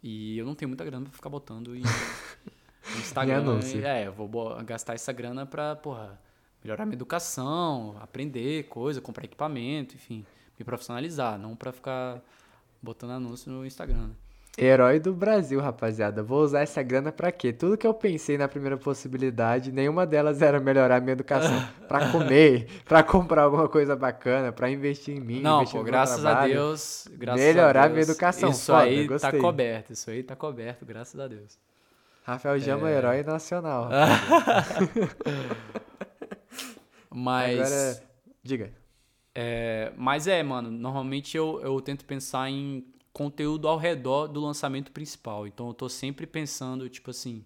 E 0.02 0.36
eu 0.36 0.44
não 0.44 0.54
tenho 0.54 0.68
muita 0.68 0.84
grana 0.84 1.04
pra 1.04 1.12
ficar 1.12 1.30
botando 1.30 1.74
em 1.74 1.82
Instagram. 2.98 3.60
e, 3.64 3.84
é, 3.84 4.06
eu 4.06 4.12
vou 4.12 4.62
gastar 4.62 4.94
essa 4.94 5.12
grana 5.12 5.46
pra, 5.46 5.76
porra, 5.76 6.20
melhorar 6.62 6.84
minha 6.84 6.96
educação, 6.96 7.96
aprender 8.00 8.64
coisa, 8.64 9.00
comprar 9.00 9.24
equipamento, 9.24 9.94
enfim, 9.94 10.24
me 10.58 10.64
profissionalizar, 10.64 11.38
não 11.38 11.56
pra 11.56 11.72
ficar 11.72 12.20
botando 12.82 13.12
anúncio 13.12 13.50
no 13.50 13.64
Instagram. 13.64 14.08
Né? 14.08 14.14
Herói 14.58 15.00
do 15.00 15.14
Brasil, 15.14 15.58
rapaziada. 15.60 16.22
Vou 16.22 16.42
usar 16.42 16.60
essa 16.60 16.82
grana 16.82 17.10
para 17.10 17.32
quê? 17.32 17.54
Tudo 17.54 17.74
que 17.76 17.86
eu 17.86 17.94
pensei 17.94 18.36
na 18.36 18.46
primeira 18.46 18.76
possibilidade, 18.76 19.72
nenhuma 19.72 20.06
delas 20.06 20.42
era 20.42 20.60
melhorar 20.60 21.00
minha 21.00 21.12
educação. 21.12 21.66
para 21.88 22.10
comer, 22.10 22.66
para 22.84 23.02
comprar 23.02 23.44
alguma 23.44 23.66
coisa 23.66 23.96
bacana, 23.96 24.52
para 24.52 24.70
investir 24.70 25.16
em 25.16 25.20
mim. 25.20 25.40
Não, 25.40 25.64
pô, 25.64 25.82
graças 25.82 26.20
trabalho, 26.20 26.52
a 26.52 26.54
Deus. 26.54 27.08
Graças 27.12 27.40
melhorar 27.40 27.84
a 27.84 27.86
Deus, 27.88 27.94
minha 27.94 28.04
educação. 28.04 28.50
Isso 28.50 28.66
Foda, 28.66 28.82
aí 28.82 29.02
tá 29.02 29.08
gostei. 29.12 29.30
tá 29.30 29.38
coberto, 29.38 29.92
isso 29.94 30.10
aí 30.10 30.22
tá 30.22 30.36
coberto, 30.36 30.84
graças 30.84 31.18
a 31.18 31.26
Deus. 31.26 31.58
Rafael 32.22 32.58
Jama, 32.58 32.90
é... 32.90 32.98
herói 32.98 33.22
nacional. 33.22 33.88
Mas. 37.10 37.58
Agora, 37.58 38.02
diga. 38.42 38.70
É, 39.34 39.92
mas 39.96 40.26
é, 40.26 40.42
mano, 40.42 40.70
normalmente 40.70 41.38
eu, 41.38 41.58
eu 41.62 41.80
tento 41.80 42.04
pensar 42.04 42.50
em 42.50 42.84
conteúdo 43.12 43.68
ao 43.68 43.76
redor 43.76 44.26
do 44.26 44.40
lançamento 44.40 44.90
principal. 44.90 45.46
Então 45.46 45.68
eu 45.68 45.74
tô 45.74 45.88
sempre 45.88 46.26
pensando, 46.26 46.88
tipo 46.88 47.10
assim, 47.10 47.44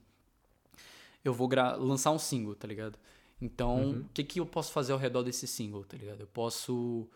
eu 1.25 1.35
vou 1.35 1.49
lançar 1.79 2.13
um 2.13 2.19
single, 2.19 2.55
tá 2.55 2.69
ligado? 2.69 2.99
Então, 3.41 3.77
uhum. 3.77 4.01
o 4.01 4.09
que, 4.15 4.25
que 4.25 4.41
eu 4.41 4.47
posso 4.47 4.73
fazer 4.73 4.93
ao 4.93 4.99
redor 4.99 5.23
desse 5.23 5.47
single, 5.47 5.85
tá 5.85 5.97
ligado? 5.97 6.21
Eu 6.21 6.27
posso 6.29 7.07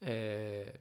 é, 0.00 0.78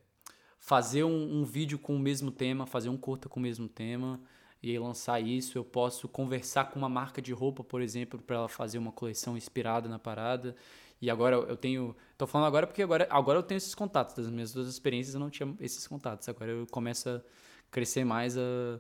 fazer 0.59 1.03
um, 1.03 1.41
um, 1.41 1.43
vídeo 1.43 1.79
com 1.79 1.95
o 1.95 1.99
mesmo 1.99 2.31
tema, 2.31 2.67
fazer 2.67 2.89
um 2.89 2.97
curta 2.97 3.27
com 3.27 3.39
o 3.39 3.43
mesmo 3.43 3.67
tema 3.67 4.19
e 4.61 4.77
lançar 4.77 5.19
isso. 5.19 5.57
Eu 5.57 5.63
posso 5.63 6.07
conversar 6.07 6.65
com 6.65 6.77
uma 6.77 6.89
marca 6.89 7.21
de 7.21 7.33
roupa, 7.33 7.63
por 7.63 7.81
exemplo, 7.81 8.21
para 8.21 8.35
ela 8.35 8.49
fazer 8.49 8.77
uma 8.77 8.91
coleção 8.91 9.35
inspirada 9.35 9.89
na 9.89 9.97
parada. 9.97 10.55
E 11.01 11.09
agora 11.09 11.35
eu 11.35 11.57
tenho. 11.57 11.95
Tô 12.17 12.25
falando 12.25 12.47
agora 12.47 12.65
porque 12.65 12.81
agora, 12.81 13.07
agora 13.09 13.39
eu 13.39 13.43
tenho 13.43 13.57
esses 13.57 13.75
contatos. 13.75 14.15
Das 14.15 14.29
minhas 14.29 14.53
duas 14.53 14.67
experiências 14.67 15.13
eu 15.13 15.19
não 15.19 15.29
tinha 15.29 15.53
esses 15.59 15.87
contatos. 15.87 16.27
Agora 16.29 16.51
eu 16.51 16.65
começo 16.67 17.09
a 17.09 17.21
crescer 17.69 18.03
mais 18.03 18.37
a, 18.37 18.79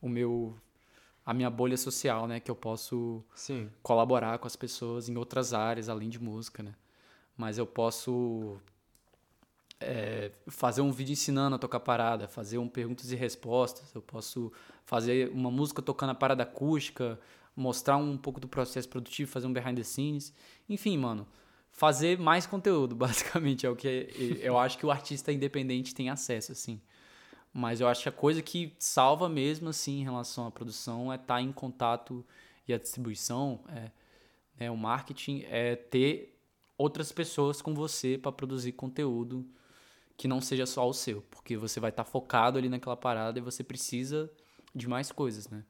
o 0.00 0.08
meu. 0.08 0.56
A 1.24 1.34
minha 1.34 1.50
bolha 1.50 1.76
social, 1.76 2.28
né? 2.28 2.38
Que 2.38 2.50
eu 2.50 2.54
posso 2.54 3.24
Sim. 3.34 3.68
colaborar 3.82 4.38
com 4.38 4.46
as 4.46 4.54
pessoas 4.54 5.08
em 5.08 5.16
outras 5.16 5.52
áreas, 5.52 5.88
além 5.88 6.08
de 6.08 6.22
música, 6.22 6.62
né? 6.62 6.72
Mas 7.36 7.58
eu 7.58 7.66
posso 7.66 8.60
é, 9.80 10.30
fazer 10.46 10.80
um 10.80 10.90
vídeo 10.90 11.12
ensinando 11.12 11.56
a 11.56 11.58
tocar 11.58 11.80
parada, 11.80 12.28
fazer 12.28 12.58
um 12.58 12.68
perguntas 12.68 13.10
e 13.10 13.16
respostas, 13.16 13.94
eu 13.94 14.00
posso 14.00 14.52
fazer 14.84 15.30
uma 15.30 15.50
música 15.50 15.82
tocando 15.82 16.10
a 16.10 16.14
parada 16.14 16.42
acústica, 16.42 17.18
mostrar 17.54 17.96
um 17.96 18.16
pouco 18.16 18.40
do 18.40 18.48
processo 18.48 18.88
produtivo, 18.88 19.30
fazer 19.30 19.46
um 19.46 19.52
behind 19.52 19.76
the 19.76 19.82
scenes. 19.82 20.32
Enfim, 20.68 20.96
mano, 20.96 21.26
fazer 21.76 22.18
mais 22.18 22.46
conteúdo, 22.46 22.96
basicamente, 22.96 23.66
é 23.66 23.70
o 23.70 23.76
que 23.76 24.08
eu 24.40 24.58
acho 24.58 24.78
que 24.78 24.86
o 24.86 24.90
artista 24.90 25.30
independente 25.30 25.94
tem 25.94 26.08
acesso, 26.08 26.50
assim. 26.50 26.80
Mas 27.52 27.80
eu 27.80 27.88
acho 27.88 28.02
que 28.02 28.08
a 28.08 28.12
coisa 28.12 28.42
que 28.42 28.74
salva 28.78 29.28
mesmo, 29.28 29.68
assim, 29.68 30.00
em 30.00 30.04
relação 30.04 30.46
à 30.46 30.50
produção 30.50 31.12
é 31.12 31.16
estar 31.16 31.36
tá 31.36 31.40
em 31.40 31.52
contato 31.52 32.24
e 32.66 32.72
a 32.74 32.78
distribuição, 32.78 33.60
é, 33.68 33.90
né, 34.58 34.70
o 34.70 34.76
marketing, 34.76 35.44
é 35.48 35.76
ter 35.76 36.36
outras 36.76 37.12
pessoas 37.12 37.62
com 37.62 37.74
você 37.74 38.18
para 38.18 38.32
produzir 38.32 38.72
conteúdo 38.72 39.46
que 40.16 40.26
não 40.26 40.40
seja 40.40 40.66
só 40.66 40.88
o 40.88 40.94
seu, 40.94 41.22
porque 41.30 41.56
você 41.56 41.78
vai 41.78 41.90
estar 41.90 42.04
tá 42.04 42.10
focado 42.10 42.58
ali 42.58 42.68
naquela 42.68 42.96
parada 42.96 43.38
e 43.38 43.42
você 43.42 43.62
precisa 43.62 44.30
de 44.74 44.88
mais 44.88 45.12
coisas, 45.12 45.48
né? 45.48 45.62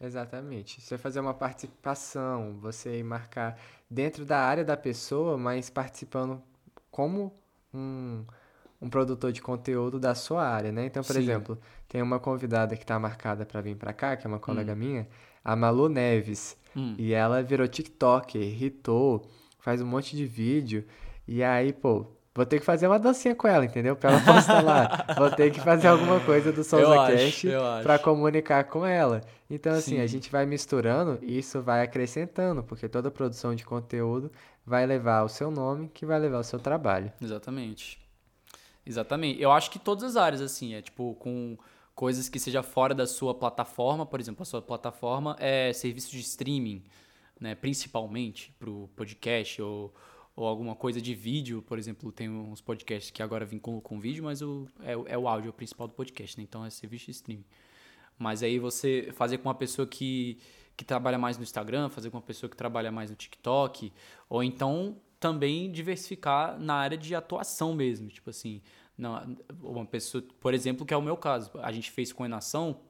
Exatamente. 0.00 0.80
Você 0.80 0.98
fazer 0.98 1.20
uma 1.20 1.32
participação, 1.32 2.58
você 2.60 3.02
marcar 3.02 3.58
dentro 3.90 4.24
da 4.24 4.38
área 4.38 4.64
da 4.64 4.76
pessoa, 4.76 5.36
mas 5.38 5.70
participando 5.70 6.42
como 6.90 7.32
um, 7.72 8.24
um 8.80 8.88
produtor 8.88 9.32
de 9.32 9.40
conteúdo 9.40 9.98
da 9.98 10.14
sua 10.14 10.46
área, 10.46 10.72
né? 10.72 10.86
Então, 10.86 11.02
por 11.02 11.14
Sim. 11.14 11.20
exemplo, 11.20 11.58
tem 11.88 12.02
uma 12.02 12.18
convidada 12.18 12.76
que 12.76 12.82
está 12.82 12.98
marcada 12.98 13.44
para 13.46 13.60
vir 13.60 13.76
para 13.76 13.92
cá, 13.92 14.16
que 14.16 14.26
é 14.26 14.28
uma 14.28 14.40
colega 14.40 14.72
hum. 14.72 14.76
minha, 14.76 15.08
a 15.44 15.54
Malu 15.54 15.88
Neves. 15.88 16.56
Hum. 16.74 16.94
E 16.98 17.12
ela 17.12 17.42
virou 17.42 17.66
TikToker, 17.66 18.40
irritou, 18.40 19.26
faz 19.58 19.80
um 19.80 19.86
monte 19.86 20.16
de 20.16 20.26
vídeo. 20.26 20.84
E 21.26 21.42
aí, 21.42 21.72
pô, 21.72 22.06
Vou 22.36 22.44
ter 22.44 22.60
que 22.60 22.66
fazer 22.66 22.86
uma 22.86 22.98
dancinha 22.98 23.34
com 23.34 23.48
ela, 23.48 23.64
entendeu? 23.64 23.96
Pra 23.96 24.10
ela 24.10 24.20
postar 24.20 24.62
lá. 24.62 25.06
Vou 25.16 25.30
ter 25.30 25.50
que 25.50 25.58
fazer 25.58 25.88
alguma 25.88 26.20
coisa 26.20 26.52
do 26.52 26.62
Souza 26.64 26.94
Cash 27.06 27.44
pra 27.82 27.98
comunicar 27.98 28.64
com 28.64 28.84
ela. 28.84 29.22
Então, 29.48 29.72
assim, 29.72 29.96
Sim. 29.96 30.00
a 30.02 30.06
gente 30.06 30.30
vai 30.30 30.44
misturando 30.44 31.18
e 31.22 31.38
isso 31.38 31.62
vai 31.62 31.82
acrescentando, 31.82 32.62
porque 32.62 32.90
toda 32.90 33.10
produção 33.10 33.54
de 33.54 33.64
conteúdo 33.64 34.30
vai 34.66 34.84
levar 34.84 35.22
o 35.22 35.30
seu 35.30 35.50
nome, 35.50 35.88
que 35.88 36.04
vai 36.04 36.18
levar 36.18 36.40
o 36.40 36.44
seu 36.44 36.58
trabalho. 36.58 37.10
Exatamente. 37.22 37.98
Exatamente. 38.84 39.40
Eu 39.40 39.50
acho 39.50 39.70
que 39.70 39.78
todas 39.78 40.04
as 40.04 40.16
áreas, 40.16 40.42
assim, 40.42 40.74
é 40.74 40.82
tipo, 40.82 41.14
com 41.14 41.56
coisas 41.94 42.28
que 42.28 42.38
seja 42.38 42.62
fora 42.62 42.94
da 42.94 43.06
sua 43.06 43.34
plataforma, 43.34 44.04
por 44.04 44.20
exemplo, 44.20 44.42
a 44.42 44.44
sua 44.44 44.60
plataforma 44.60 45.36
é 45.40 45.72
serviço 45.72 46.10
de 46.10 46.20
streaming, 46.20 46.84
né? 47.40 47.54
Principalmente 47.54 48.54
pro 48.58 48.90
podcast 48.94 49.62
ou 49.62 49.94
ou 50.36 50.46
alguma 50.46 50.76
coisa 50.76 51.00
de 51.00 51.14
vídeo, 51.14 51.62
por 51.62 51.78
exemplo, 51.78 52.12
tem 52.12 52.28
uns 52.28 52.60
podcasts 52.60 53.10
que 53.10 53.22
agora 53.22 53.46
vinculam 53.46 53.80
com 53.80 53.98
vídeo, 53.98 54.22
mas 54.22 54.42
o, 54.42 54.68
é, 54.80 54.92
é 55.14 55.18
o 55.18 55.26
áudio 55.26 55.50
principal 55.50 55.88
do 55.88 55.94
podcast, 55.94 56.36
né? 56.36 56.44
Então 56.44 56.62
é 56.62 56.68
serviço 56.68 57.06
de 57.06 57.12
streaming. 57.12 57.44
Mas 58.18 58.42
aí 58.42 58.58
você 58.58 59.08
fazer 59.14 59.38
com 59.38 59.48
uma 59.48 59.54
pessoa 59.54 59.88
que, 59.88 60.38
que 60.76 60.84
trabalha 60.84 61.18
mais 61.18 61.38
no 61.38 61.42
Instagram, 61.42 61.88
fazer 61.88 62.10
com 62.10 62.18
uma 62.18 62.22
pessoa 62.22 62.50
que 62.50 62.56
trabalha 62.56 62.92
mais 62.92 63.08
no 63.08 63.16
TikTok, 63.16 63.90
ou 64.28 64.44
então 64.44 65.00
também 65.18 65.72
diversificar 65.72 66.60
na 66.60 66.74
área 66.74 66.98
de 66.98 67.14
atuação 67.14 67.74
mesmo, 67.74 68.08
tipo 68.08 68.28
assim, 68.28 68.60
uma 69.62 69.86
pessoa, 69.86 70.22
por 70.38 70.52
exemplo, 70.52 70.84
que 70.84 70.92
é 70.92 70.96
o 70.96 71.02
meu 71.02 71.16
caso, 71.16 71.50
a 71.62 71.72
gente 71.72 71.90
fez 71.90 72.12
com 72.12 72.22
a 72.22 72.26
Enação, 72.26 72.80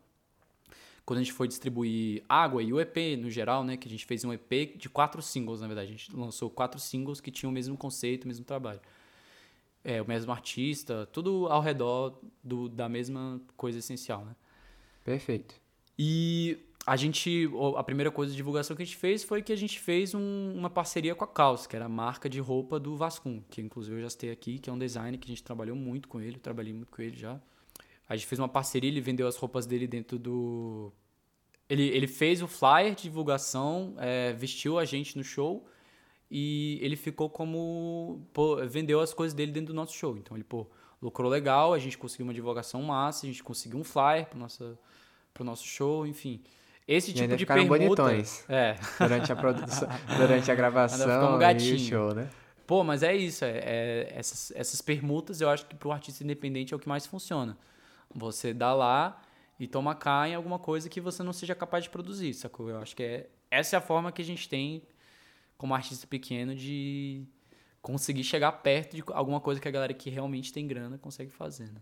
quando 1.07 1.21
a 1.21 1.23
gente 1.23 1.33
foi 1.33 1.47
distribuir 1.47 2.25
Água 2.29 2.61
e 2.61 2.73
o 2.73 2.81
EP 2.81 2.97
no 3.17 3.31
geral, 3.31 3.63
né? 3.63 3.77
Que 3.77 3.87
a 3.87 3.91
gente 3.91 4.05
fez 4.05 4.25
um 4.25 4.33
EP 4.33 4.77
de 4.77 4.89
quatro 4.89 5.23
singles, 5.23 5.61
na 5.61 5.69
verdade. 5.69 5.89
A 5.89 5.93
gente 5.93 6.15
lançou 6.15 6.51
quatro 6.51 6.81
singles 6.81 7.21
que 7.21 7.31
tinham 7.31 7.51
o 7.51 7.55
mesmo 7.55 7.77
conceito, 7.77 8.25
o 8.25 8.27
mesmo 8.27 8.45
trabalho. 8.45 8.81
É, 9.85 10.03
o 10.03 10.09
mesmo 10.09 10.33
artista, 10.33 11.09
tudo 11.13 11.47
ao 11.47 11.63
redor 11.63 12.19
do, 12.43 12.69
da 12.69 12.89
mesma 12.89 13.41
coisa 13.57 13.79
essencial, 13.79 14.25
né? 14.25 14.35
Perfeito. 15.05 15.55
E 15.97 16.59
a 16.85 16.97
gente, 16.97 17.49
a 17.77 17.85
primeira 17.85 18.11
coisa 18.11 18.33
de 18.33 18.37
divulgação 18.37 18.75
que 18.77 18.83
a 18.83 18.85
gente 18.85 18.97
fez 18.97 19.23
foi 19.23 19.43
que 19.43 19.53
a 19.53 19.57
gente 19.57 19.79
fez 19.79 20.13
um, 20.13 20.55
uma 20.57 20.69
parceria 20.69 21.15
com 21.15 21.23
a 21.23 21.29
Caos, 21.29 21.69
que 21.69 21.77
era 21.77 21.85
a 21.85 21.89
marca 21.89 22.29
de 22.29 22.41
roupa 22.41 22.81
do 22.81 22.97
Vascum, 22.97 23.41
que 23.49 23.63
inclusive 23.63 23.97
eu 23.97 24.03
já 24.03 24.11
citei 24.11 24.33
aqui, 24.33 24.59
que 24.59 24.69
é 24.69 24.73
um 24.73 24.79
design 24.79 25.17
que 25.17 25.27
a 25.27 25.29
gente 25.29 25.45
trabalhou 25.45 25.77
muito 25.77 26.09
com 26.09 26.21
ele, 26.21 26.37
trabalhei 26.41 26.73
muito 26.73 26.91
com 26.91 27.01
ele 27.01 27.17
já. 27.17 27.41
A 28.09 28.17
gente 28.17 28.27
fez 28.27 28.39
uma 28.39 28.49
parceria, 28.49 28.89
ele 28.89 29.01
vendeu 29.01 29.27
as 29.27 29.37
roupas 29.37 29.67
dele 29.67 29.87
dentro 29.87 30.19
do. 30.19 30.93
Ele, 31.69 31.89
ele 31.89 32.07
fez 32.07 32.43
o 32.43 32.47
flyer 32.47 32.95
de 32.95 33.05
divulgação, 33.05 33.95
é, 33.99 34.33
vestiu 34.33 34.79
a 34.79 34.85
gente 34.85 35.17
no 35.19 35.25
show 35.25 35.67
e 36.31 36.79
ele 36.81 36.97
ficou 36.97 37.29
como. 37.29 38.27
Pô, 38.33 38.57
vendeu 38.67 39.01
as 39.01 39.13
coisas 39.13 39.35
dele 39.35 39.53
dentro 39.53 39.73
do 39.73 39.77
nosso 39.77 39.93
show. 39.93 40.17
Então 40.17 40.37
ele, 40.37 40.45
pô, 40.45 40.67
lucrou 41.03 41.31
legal, 41.31 41.75
a 41.75 41.79
gente 41.79 41.99
conseguiu 41.99 42.27
uma 42.27 42.35
divulgação 42.35 42.83
massa, 42.83 43.27
a 43.27 43.29
gente 43.29 43.43
conseguiu 43.43 43.79
um 43.79 43.85
flyer 43.85 44.27
pro 44.27 44.39
nosso, 44.39 44.79
pro 45.35 45.45
nosso 45.45 45.65
show, 45.65 46.07
enfim. 46.07 46.43
Esse 46.87 47.13
tipo 47.13 47.37
de 47.37 47.45
permuta... 47.45 47.69
bonitões. 47.69 48.45
É. 48.49 48.77
Durante 48.99 49.33
a 49.33 49.37
produção, 49.37 49.89
durante 50.17 50.51
a 50.53 50.55
gravação 50.55 51.41
e 51.43 51.75
o 51.75 51.79
show, 51.81 52.15
né? 52.15 52.31
Pô, 52.65 52.83
mas 52.83 53.03
é 53.03 53.15
isso, 53.15 53.45
é, 53.45 53.59
é, 53.59 54.13
essas, 54.17 54.53
essas 54.55 54.81
permutas 54.81 55.41
eu 55.41 55.49
acho 55.49 55.67
que 55.67 55.77
pro 55.77 55.93
artista 55.93 56.25
independente 56.25 56.75
é 56.75 56.77
o 56.77 56.81
que 56.81 56.89
mais 56.89 57.07
funciona. 57.07 57.57
Você 58.17 58.55
dá 58.55 58.73
lá 58.73 59.23
e 59.61 59.67
toma 59.67 59.95
cá 59.95 60.27
em 60.27 60.35
alguma 60.35 60.59
coisa 60.59 60.89
que 60.89 61.01
você 61.01 61.23
não 61.23 61.33
seja 61.33 61.55
capaz 61.55 61.85
de 61.85 61.91
produzir, 61.91 62.33
sacou? 62.33 62.71
Eu 62.71 62.79
acho 62.79 62.97
que 62.97 63.03
é, 63.03 63.31
essa 63.51 63.77
é 63.77 63.79
a 63.79 63.83
forma 63.83 64.11
que 64.11 64.23
a 64.23 64.25
gente 64.25 64.49
tem, 64.49 64.83
como 65.57 65.75
artista 65.75 66.07
pequeno, 66.07 66.55
de 66.55 67.27
conseguir 67.83 68.25
chegar 68.25 68.53
perto 68.53 68.97
de 68.97 69.05
alguma 69.13 69.41
coisa 69.41 69.61
que 69.61 69.69
a 69.69 69.71
galera 69.71 69.93
que 69.95 70.09
realmente 70.09 70.53
tem 70.53 70.67
grana 70.67 70.99
consegue 70.99 71.31
fazer, 71.31 71.71
né? 71.73 71.81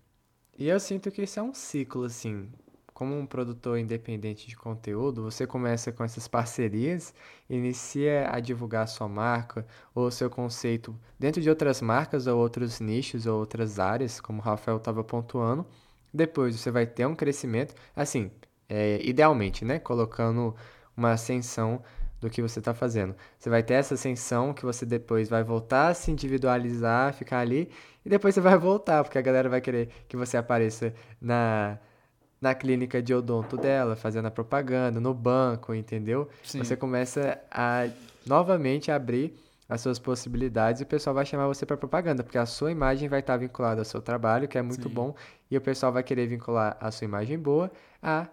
E 0.59 0.69
eu 0.69 0.79
sinto 0.79 1.11
que 1.11 1.23
isso 1.23 1.39
é 1.39 1.43
um 1.43 1.55
ciclo, 1.55 2.05
assim. 2.05 2.49
Como 2.93 3.17
um 3.19 3.27
produtor 3.27 3.77
independente 3.77 4.47
de 4.47 4.57
conteúdo, 4.57 5.23
você 5.23 5.49
começa 5.49 5.91
com 5.91 6.05
essas 6.05 6.29
parcerias, 6.29 7.13
inicia 7.51 8.29
a 8.31 8.39
divulgar 8.39 8.85
a 8.85 8.87
sua 8.87 9.09
marca 9.09 9.67
ou 9.93 10.09
seu 10.13 10.31
conceito 10.31 10.97
dentro 11.19 11.41
de 11.41 11.51
outras 11.51 11.81
marcas 11.81 12.29
ou 12.29 12.39
outros 12.39 12.79
nichos 12.79 13.27
ou 13.27 13.41
outras 13.41 13.81
áreas, 13.81 14.21
como 14.21 14.41
o 14.41 14.45
Rafael 14.45 14.77
estava 14.77 15.03
pontuando. 15.03 15.67
Depois 16.15 16.59
você 16.59 16.71
vai 16.71 16.87
ter 16.87 17.05
um 17.07 17.15
crescimento, 17.15 17.75
assim, 17.97 18.31
é, 18.69 19.01
idealmente, 19.03 19.65
né? 19.65 19.81
Colocando 19.81 20.55
uma 20.97 21.11
ascensão 21.11 21.83
do 22.21 22.31
que 22.31 22.41
você 22.41 22.61
está 22.61 22.73
fazendo. 22.73 23.15
Você 23.39 23.51
vai 23.51 23.63
ter 23.63 23.75
essa 23.75 23.95
ascensão 23.95 24.55
que 24.55 24.65
você 24.65 24.87
depois 24.87 25.29
vai 25.29 25.43
voltar 25.43 25.89
a 25.89 25.95
se 25.95 26.13
individualizar, 26.13 27.13
ficar 27.13 27.41
ali, 27.41 27.69
e 28.07 28.09
depois 28.09 28.35
você 28.35 28.41
vai 28.41 28.57
voltar, 28.59 29.03
porque 29.03 29.19
a 29.19 29.23
galera 29.23 29.49
vai 29.49 29.61
querer 29.61 29.89
que 30.09 30.17
você 30.17 30.37
apareça 30.37 30.95
na, 31.21 31.79
na 32.41 32.55
clínica 32.55 33.03
de 33.03 33.13
odonto 33.13 33.57
dela, 33.57 33.97
fazendo 33.97 34.27
a 34.27 34.31
propaganda, 34.31 35.01
no 35.01 35.13
banco, 35.13 35.75
entendeu? 35.75 36.29
Sim. 36.45 36.61
Você 36.61 36.77
começa 36.77 37.39
a 37.51 37.89
novamente 38.25 38.91
abrir 38.91 39.37
as 39.69 39.81
suas 39.81 39.99
possibilidades 39.99 40.81
e 40.81 40.85
o 40.85 40.87
pessoal 40.87 41.15
vai 41.15 41.25
chamar 41.25 41.47
você 41.47 41.65
para 41.65 41.77
propaganda, 41.77 42.23
porque 42.23 42.39
a 42.39 42.47
sua 42.47 42.71
imagem 42.71 43.09
vai 43.09 43.21
estar 43.21 43.37
vinculada 43.37 43.81
ao 43.81 43.85
seu 43.85 44.03
trabalho, 44.03 44.47
que 44.47 44.59
é 44.59 44.63
muito 44.63 44.89
Sim. 44.89 44.95
bom, 44.95 45.15
e 45.51 45.57
o 45.57 45.61
pessoal 45.61 45.93
vai 45.93 46.03
querer 46.03 46.27
vincular 46.27 46.77
a 46.81 46.91
sua 46.91 47.05
imagem 47.05 47.39
boa 47.39 47.71
a, 48.03 48.29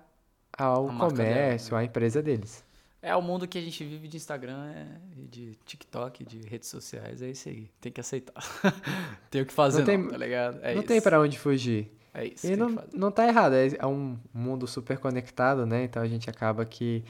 ao 0.58 0.90
a 0.90 0.98
comércio, 0.98 1.70
dela, 1.70 1.82
né? 1.82 1.86
à 1.86 1.90
empresa 1.90 2.22
deles. 2.22 2.64
É 3.03 3.16
o 3.16 3.22
mundo 3.22 3.48
que 3.48 3.58
a 3.58 3.62
gente 3.62 3.84
vive 3.84 4.08
de 4.08 4.18
Instagram, 4.18 4.72
é, 4.76 4.86
de 5.30 5.58
TikTok, 5.66 6.24
de 6.24 6.41
redes 6.48 6.70
sociais, 6.70 7.22
é 7.22 7.32
isso 7.32 7.49
aí. 7.49 7.68
Tem 7.80 7.91
que 7.91 7.99
aceitar. 7.99 8.36
tem 9.32 9.41
o 9.41 9.45
que 9.45 9.53
fazer, 9.53 9.80
não, 9.80 9.86
tem, 9.86 9.98
não, 9.98 10.10
tá 10.10 10.18
ligado? 10.18 10.60
É 10.62 10.74
não 10.74 10.82
isso. 10.82 10.88
tem 10.88 11.02
para 11.02 11.20
onde 11.20 11.40
fugir. 11.40 11.91
É 12.14 12.26
isso. 12.26 12.45
E 12.45 12.56
não, 12.56 12.84
não 12.94 13.10
tá 13.10 13.28
errado, 13.28 13.53
é, 13.53 13.70
é, 13.80 13.88
um 13.88 14.20
mundo 14.32 14.68
super 14.68 14.99
conectado, 14.99 15.66
né? 15.66 15.86
Então 15.86 16.03
a 16.03 16.08
gente 16.08 16.30
acaba 16.30 16.64
que 16.64 17.03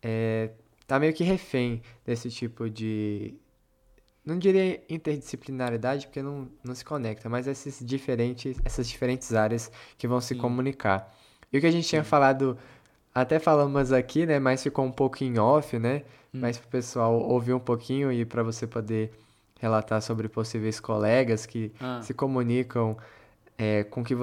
é, 0.00 0.50
tá 0.86 0.98
meio 0.98 1.12
que 1.12 1.24
refém 1.24 1.82
desse 2.04 2.30
tipo 2.30 2.68
de. 2.68 3.34
Não 4.24 4.38
diria 4.38 4.82
interdisciplinaridade, 4.88 6.06
porque 6.06 6.22
não, 6.22 6.48
não 6.64 6.74
se 6.74 6.84
conecta, 6.84 7.28
mas 7.28 7.46
esses 7.46 7.84
diferentes, 7.84 8.56
essas 8.64 8.88
diferentes 8.88 9.34
áreas 9.34 9.70
que 9.98 10.08
vão 10.08 10.20
se 10.20 10.34
Sim. 10.34 10.40
comunicar. 10.40 11.14
E 11.52 11.58
o 11.58 11.60
que 11.60 11.66
a 11.66 11.70
gente 11.70 11.84
Sim. 11.84 11.90
tinha 11.90 12.04
falado 12.04 12.56
até 13.14 13.38
falamos 13.38 13.92
aqui, 13.92 14.26
né? 14.26 14.40
Mas 14.40 14.62
ficou 14.62 14.84
um 14.84 14.90
pouco 14.90 15.22
em 15.22 15.38
off, 15.38 15.78
né? 15.78 16.02
Hum. 16.34 16.40
Mas 16.40 16.58
para 16.58 16.66
o 16.66 16.70
pessoal 16.70 17.14
ouvir 17.16 17.52
um 17.52 17.60
pouquinho 17.60 18.10
e 18.10 18.24
para 18.24 18.42
você 18.42 18.66
poder 18.66 19.12
relatar 19.60 20.02
sobre 20.02 20.28
possíveis 20.28 20.80
colegas 20.80 21.46
que 21.46 21.72
ah. 21.80 22.00
se 22.02 22.12
comunicam 22.12 22.96
é, 23.56 23.84
com 23.84 24.02
que 24.02 24.14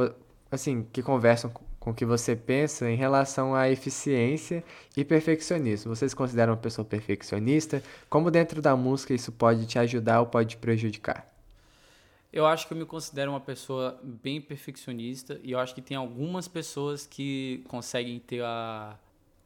assim 0.51 0.85
que 0.91 1.01
conversam 1.01 1.49
com 1.81 1.89
o 1.89 1.93
que 1.95 2.05
você 2.05 2.35
pensa 2.35 2.89
em 2.89 2.95
relação 2.95 3.55
à 3.55 3.67
eficiência 3.67 4.63
e 4.95 5.03
perfeccionismo. 5.03 5.93
Vocês 5.93 6.13
consideram 6.13 6.53
uma 6.53 6.59
pessoa 6.59 6.85
perfeccionista? 6.85 7.83
Como 8.07 8.29
dentro 8.29 8.61
da 8.61 8.75
música 8.75 9.15
isso 9.15 9.31
pode 9.31 9.65
te 9.65 9.79
ajudar 9.79 10.19
ou 10.19 10.27
pode 10.27 10.49
te 10.49 10.57
prejudicar? 10.57 11.27
Eu 12.31 12.45
acho 12.45 12.67
que 12.67 12.73
eu 12.73 12.77
me 12.77 12.85
considero 12.85 13.31
uma 13.31 13.39
pessoa 13.39 13.99
bem 14.03 14.39
perfeccionista 14.39 15.41
e 15.43 15.51
eu 15.51 15.59
acho 15.59 15.73
que 15.73 15.81
tem 15.81 15.97
algumas 15.97 16.47
pessoas 16.47 17.07
que 17.07 17.63
conseguem 17.67 18.19
ter 18.19 18.43
a, 18.43 18.95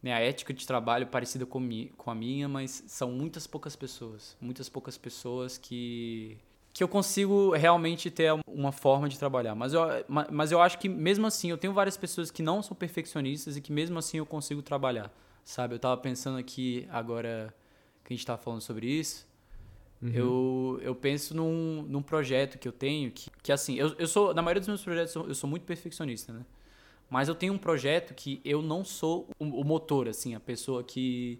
né, 0.03 0.13
a 0.13 0.19
ética 0.19 0.53
de 0.53 0.67
trabalho 0.67 1.07
parecida 1.07 1.45
com, 1.45 1.61
mi, 1.61 1.93
com 1.97 2.11
a 2.11 2.15
minha, 2.15 2.49
mas 2.49 2.83
são 2.85 3.09
muitas 3.11 3.47
poucas 3.47 3.77
pessoas. 3.77 4.35
Muitas 4.41 4.67
poucas 4.67 4.97
pessoas 4.97 5.57
que, 5.57 6.37
que 6.75 6.83
eu 6.83 6.87
consigo 6.87 7.55
realmente 7.55 8.11
ter 8.11 8.31
uma 8.45 8.71
forma 8.71 9.09
de 9.09 9.17
trabalhar. 9.17 9.55
Mas 9.55 9.73
eu, 9.73 9.81
mas 10.29 10.51
eu 10.51 10.61
acho 10.61 10.77
que 10.77 10.87
mesmo 10.87 11.25
assim, 11.25 11.49
eu 11.49 11.57
tenho 11.57 11.73
várias 11.73 11.95
pessoas 11.95 12.29
que 12.29 12.43
não 12.43 12.61
são 12.61 12.75
perfeccionistas 12.75 13.55
e 13.55 13.61
que 13.61 13.71
mesmo 13.71 13.97
assim 13.97 14.17
eu 14.17 14.25
consigo 14.25 14.61
trabalhar, 14.61 15.09
sabe? 15.43 15.73
Eu 15.73 15.77
estava 15.77 15.95
pensando 15.95 16.37
aqui 16.37 16.85
agora 16.91 17.55
que 18.03 18.11
a 18.11 18.13
gente 18.13 18.19
estava 18.19 18.37
falando 18.37 18.61
sobre 18.61 18.87
isso 18.87 19.25
Uhum. 20.01 20.11
Eu, 20.13 20.79
eu 20.83 20.95
penso 20.95 21.35
num, 21.35 21.83
num 21.83 22.01
projeto 22.01 22.57
que 22.59 22.67
eu 22.67 22.71
tenho, 22.71 23.11
que, 23.11 23.29
que 23.41 23.51
assim, 23.51 23.75
eu, 23.75 23.95
eu 23.97 24.07
sou, 24.07 24.33
na 24.33 24.41
maioria 24.41 24.59
dos 24.59 24.67
meus 24.67 24.83
projetos, 24.83 25.15
eu 25.15 25.33
sou 25.33 25.49
muito 25.49 25.63
perfeccionista, 25.63 26.33
né? 26.33 26.45
Mas 27.09 27.27
eu 27.27 27.35
tenho 27.35 27.53
um 27.53 27.57
projeto 27.57 28.13
que 28.13 28.41
eu 28.43 28.61
não 28.61 28.83
sou 28.83 29.27
o, 29.39 29.45
o 29.45 29.63
motor, 29.63 30.07
assim, 30.07 30.35
a 30.35 30.39
pessoa 30.39 30.83
que 30.83 31.39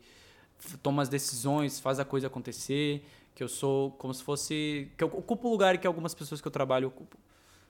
toma 0.82 1.02
as 1.02 1.10
decisões, 1.10 1.80
faz 1.80 2.00
a 2.00 2.06
coisa 2.06 2.28
acontecer, 2.28 3.04
que 3.36 3.44
eu 3.44 3.48
sou 3.48 3.92
como 3.92 4.14
se 4.14 4.24
fosse. 4.24 4.92
que 4.98 5.04
eu 5.04 5.08
ocupo 5.08 5.48
o 5.48 5.52
lugar 5.52 5.78
que 5.78 5.86
algumas 5.86 6.16
pessoas 6.16 6.42
que 6.42 6.48
eu 6.48 6.52
trabalho 6.52 6.88
ocupam. 6.88 7.20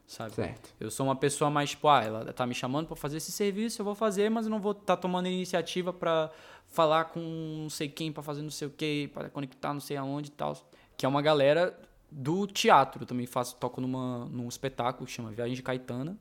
Sabe? 0.07 0.35
Certo. 0.35 0.69
Eu 0.79 0.91
sou 0.91 1.07
uma 1.07 1.15
pessoa 1.15 1.49
mais, 1.49 1.71
tipo, 1.71 1.89
ah, 1.89 2.03
ela 2.03 2.31
tá 2.31 2.45
me 2.45 2.53
chamando 2.53 2.85
para 2.85 2.95
fazer 2.95 3.17
esse 3.17 3.31
serviço, 3.31 3.81
eu 3.81 3.85
vou 3.85 3.95
fazer, 3.95 4.29
mas 4.29 4.45
eu 4.45 4.51
não 4.51 4.61
vou 4.61 4.71
estar 4.71 4.95
tá 4.95 4.97
tomando 4.97 5.27
iniciativa 5.27 5.91
para 5.91 6.29
falar 6.67 7.05
com 7.05 7.19
não 7.63 7.69
sei 7.69 7.89
quem, 7.89 8.11
para 8.11 8.21
fazer 8.21 8.43
não 8.43 8.51
sei 8.51 8.67
o 8.67 8.71
que, 8.71 9.09
para 9.11 9.29
conectar 9.29 9.73
não 9.73 9.81
sei 9.81 9.97
aonde 9.97 10.29
e 10.29 10.31
tal 10.31 10.55
que 10.97 11.05
é 11.05 11.09
uma 11.09 11.21
galera 11.21 11.77
do 12.09 12.47
teatro. 12.47 13.03
Eu 13.03 13.07
também 13.07 13.25
faço, 13.25 13.55
toco 13.57 13.81
numa, 13.81 14.25
num 14.25 14.47
espetáculo 14.47 15.05
que 15.05 15.11
chama 15.11 15.31
Viagem 15.31 15.55
de 15.55 15.63
Caetana, 15.63 16.17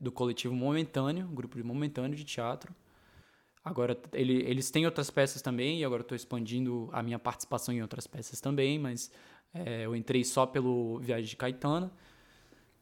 do 0.00 0.10
coletivo 0.10 0.54
Momentâneo, 0.54 1.26
um 1.26 1.34
grupo 1.34 1.56
de 1.56 1.62
momentâneo 1.62 2.16
de 2.16 2.24
teatro. 2.24 2.74
Agora, 3.64 3.96
ele, 4.12 4.42
eles 4.42 4.70
têm 4.70 4.84
outras 4.86 5.10
peças 5.10 5.40
também, 5.40 5.80
e 5.80 5.84
agora 5.84 6.02
estou 6.02 6.16
expandindo 6.16 6.88
a 6.92 7.02
minha 7.02 7.18
participação 7.18 7.72
em 7.72 7.80
outras 7.80 8.06
peças 8.06 8.40
também, 8.40 8.78
mas 8.78 9.10
é, 9.54 9.86
eu 9.86 9.94
entrei 9.94 10.24
só 10.24 10.46
pelo 10.46 10.98
Viagem 10.98 11.26
de 11.26 11.36
Caetana. 11.36 11.92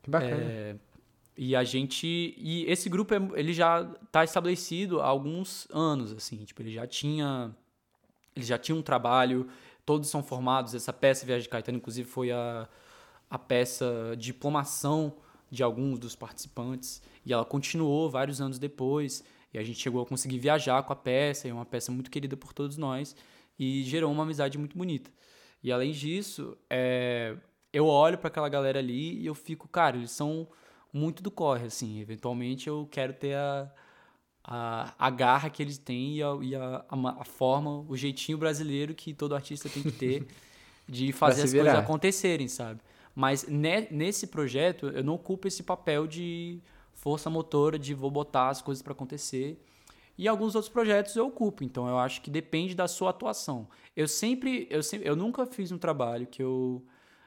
Que 0.02 0.10
bacana. 0.10 0.42
É, 0.42 0.76
e 1.36 1.54
a 1.54 1.64
gente. 1.64 2.34
E 2.36 2.64
esse 2.66 2.88
grupo 2.88 3.14
ele 3.34 3.52
já 3.52 3.82
está 4.04 4.24
estabelecido 4.24 5.00
há 5.00 5.06
alguns 5.06 5.66
anos, 5.70 6.12
assim. 6.12 6.44
Tipo, 6.44 6.62
ele 6.62 6.72
já 6.72 6.86
tinha. 6.86 7.54
Ele 8.34 8.44
já 8.44 8.56
tinha 8.58 8.76
um 8.76 8.82
trabalho, 8.82 9.48
todos 9.84 10.08
são 10.08 10.22
formados. 10.22 10.74
Essa 10.74 10.92
peça 10.92 11.26
Viagem 11.26 11.42
de 11.42 11.48
Caetano, 11.48 11.78
inclusive, 11.78 12.08
foi 12.08 12.30
a, 12.30 12.68
a 13.28 13.38
peça 13.38 14.14
de 14.16 14.26
diplomação 14.26 15.14
de 15.50 15.62
alguns 15.62 15.98
dos 15.98 16.14
participantes. 16.14 17.02
E 17.26 17.32
ela 17.32 17.44
continuou 17.44 18.08
vários 18.08 18.40
anos 18.40 18.58
depois. 18.58 19.24
E 19.52 19.58
a 19.58 19.62
gente 19.62 19.78
chegou 19.78 20.02
a 20.02 20.06
conseguir 20.06 20.38
viajar 20.38 20.82
com 20.82 20.92
a 20.92 20.96
peça. 20.96 21.48
é 21.48 21.52
uma 21.52 21.66
peça 21.66 21.90
muito 21.90 22.10
querida 22.10 22.36
por 22.36 22.52
todos 22.52 22.76
nós. 22.76 23.16
E 23.58 23.82
gerou 23.84 24.10
uma 24.10 24.22
amizade 24.22 24.56
muito 24.56 24.76
bonita. 24.76 25.10
E 25.62 25.70
além 25.70 25.92
disso, 25.92 26.56
é, 26.68 27.36
eu 27.72 27.86
olho 27.86 28.16
para 28.18 28.28
aquela 28.28 28.48
galera 28.48 28.78
ali 28.78 29.18
e 29.18 29.26
eu 29.26 29.34
fico, 29.34 29.68
cara, 29.68 29.96
eles 29.96 30.10
são 30.10 30.48
muito 30.92 31.22
do 31.22 31.30
corre, 31.30 31.66
assim. 31.66 32.00
Eventualmente 32.00 32.68
eu 32.68 32.88
quero 32.90 33.12
ter 33.12 33.34
a 33.34 33.70
a, 34.44 34.94
a 34.98 35.10
garra 35.10 35.50
que 35.50 35.62
eles 35.62 35.78
têm 35.78 36.16
e, 36.16 36.22
a, 36.22 36.38
e 36.42 36.54
a, 36.54 36.84
a, 36.88 37.24
forma, 37.24 37.84
o 37.88 37.96
jeitinho 37.96 38.38
brasileiro 38.38 38.94
que 38.94 39.12
todo 39.12 39.34
artista 39.34 39.68
tem 39.68 39.82
que 39.82 39.92
ter 39.92 40.26
de 40.88 41.12
fazer 41.12 41.42
as 41.42 41.52
coisas 41.52 41.74
acontecerem, 41.74 42.48
sabe? 42.48 42.80
Mas 43.14 43.46
ne, 43.46 43.86
nesse 43.90 44.26
projeto 44.26 44.88
eu 44.88 45.04
não 45.04 45.14
ocupo 45.14 45.46
esse 45.46 45.62
papel 45.62 46.06
de 46.06 46.60
força 47.00 47.28
motora, 47.28 47.78
de 47.78 47.94
vou 47.94 48.10
botar 48.10 48.48
as 48.48 48.62
coisas 48.62 48.82
para 48.82 48.92
acontecer. 48.92 49.62
E 50.16 50.28
alguns 50.28 50.54
outros 50.54 50.72
projetos 50.72 51.16
eu 51.16 51.26
ocupo, 51.26 51.64
então 51.64 51.88
eu 51.88 51.98
acho 51.98 52.20
que 52.20 52.30
depende 52.30 52.74
da 52.74 52.86
sua 52.86 53.10
atuação. 53.10 53.68
Eu 53.96 54.06
sempre, 54.06 54.66
eu 54.70 54.82
sempre, 54.82 55.08
eu 55.08 55.16
nunca 55.16 55.46
fiz 55.46 55.72
um 55.72 55.78
trabalho 55.78 56.26
que 56.26 56.42
eu 56.42 56.84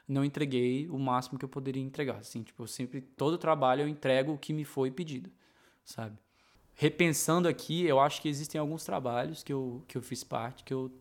não 0.07 0.23
entreguei 0.23 0.87
o 0.89 0.99
máximo 0.99 1.39
que 1.39 1.45
eu 1.45 1.49
poderia 1.49 1.81
entregar, 1.81 2.17
assim, 2.17 2.43
tipo, 2.43 2.63
eu 2.63 2.67
sempre 2.67 3.01
todo 3.01 3.37
trabalho 3.37 3.81
eu 3.81 3.87
entrego 3.87 4.33
o 4.33 4.37
que 4.37 4.53
me 4.53 4.63
foi 4.63 4.91
pedido, 4.91 5.31
sabe? 5.83 6.17
repensando 6.75 7.47
aqui, 7.47 7.85
eu 7.85 7.99
acho 7.99 8.21
que 8.21 8.27
existem 8.27 8.59
alguns 8.59 8.83
trabalhos 8.83 9.43
que 9.43 9.53
eu, 9.53 9.83
que 9.87 9.97
eu 9.97 10.01
fiz 10.01 10.23
parte 10.23 10.63
que 10.63 10.73
eu 10.73 10.91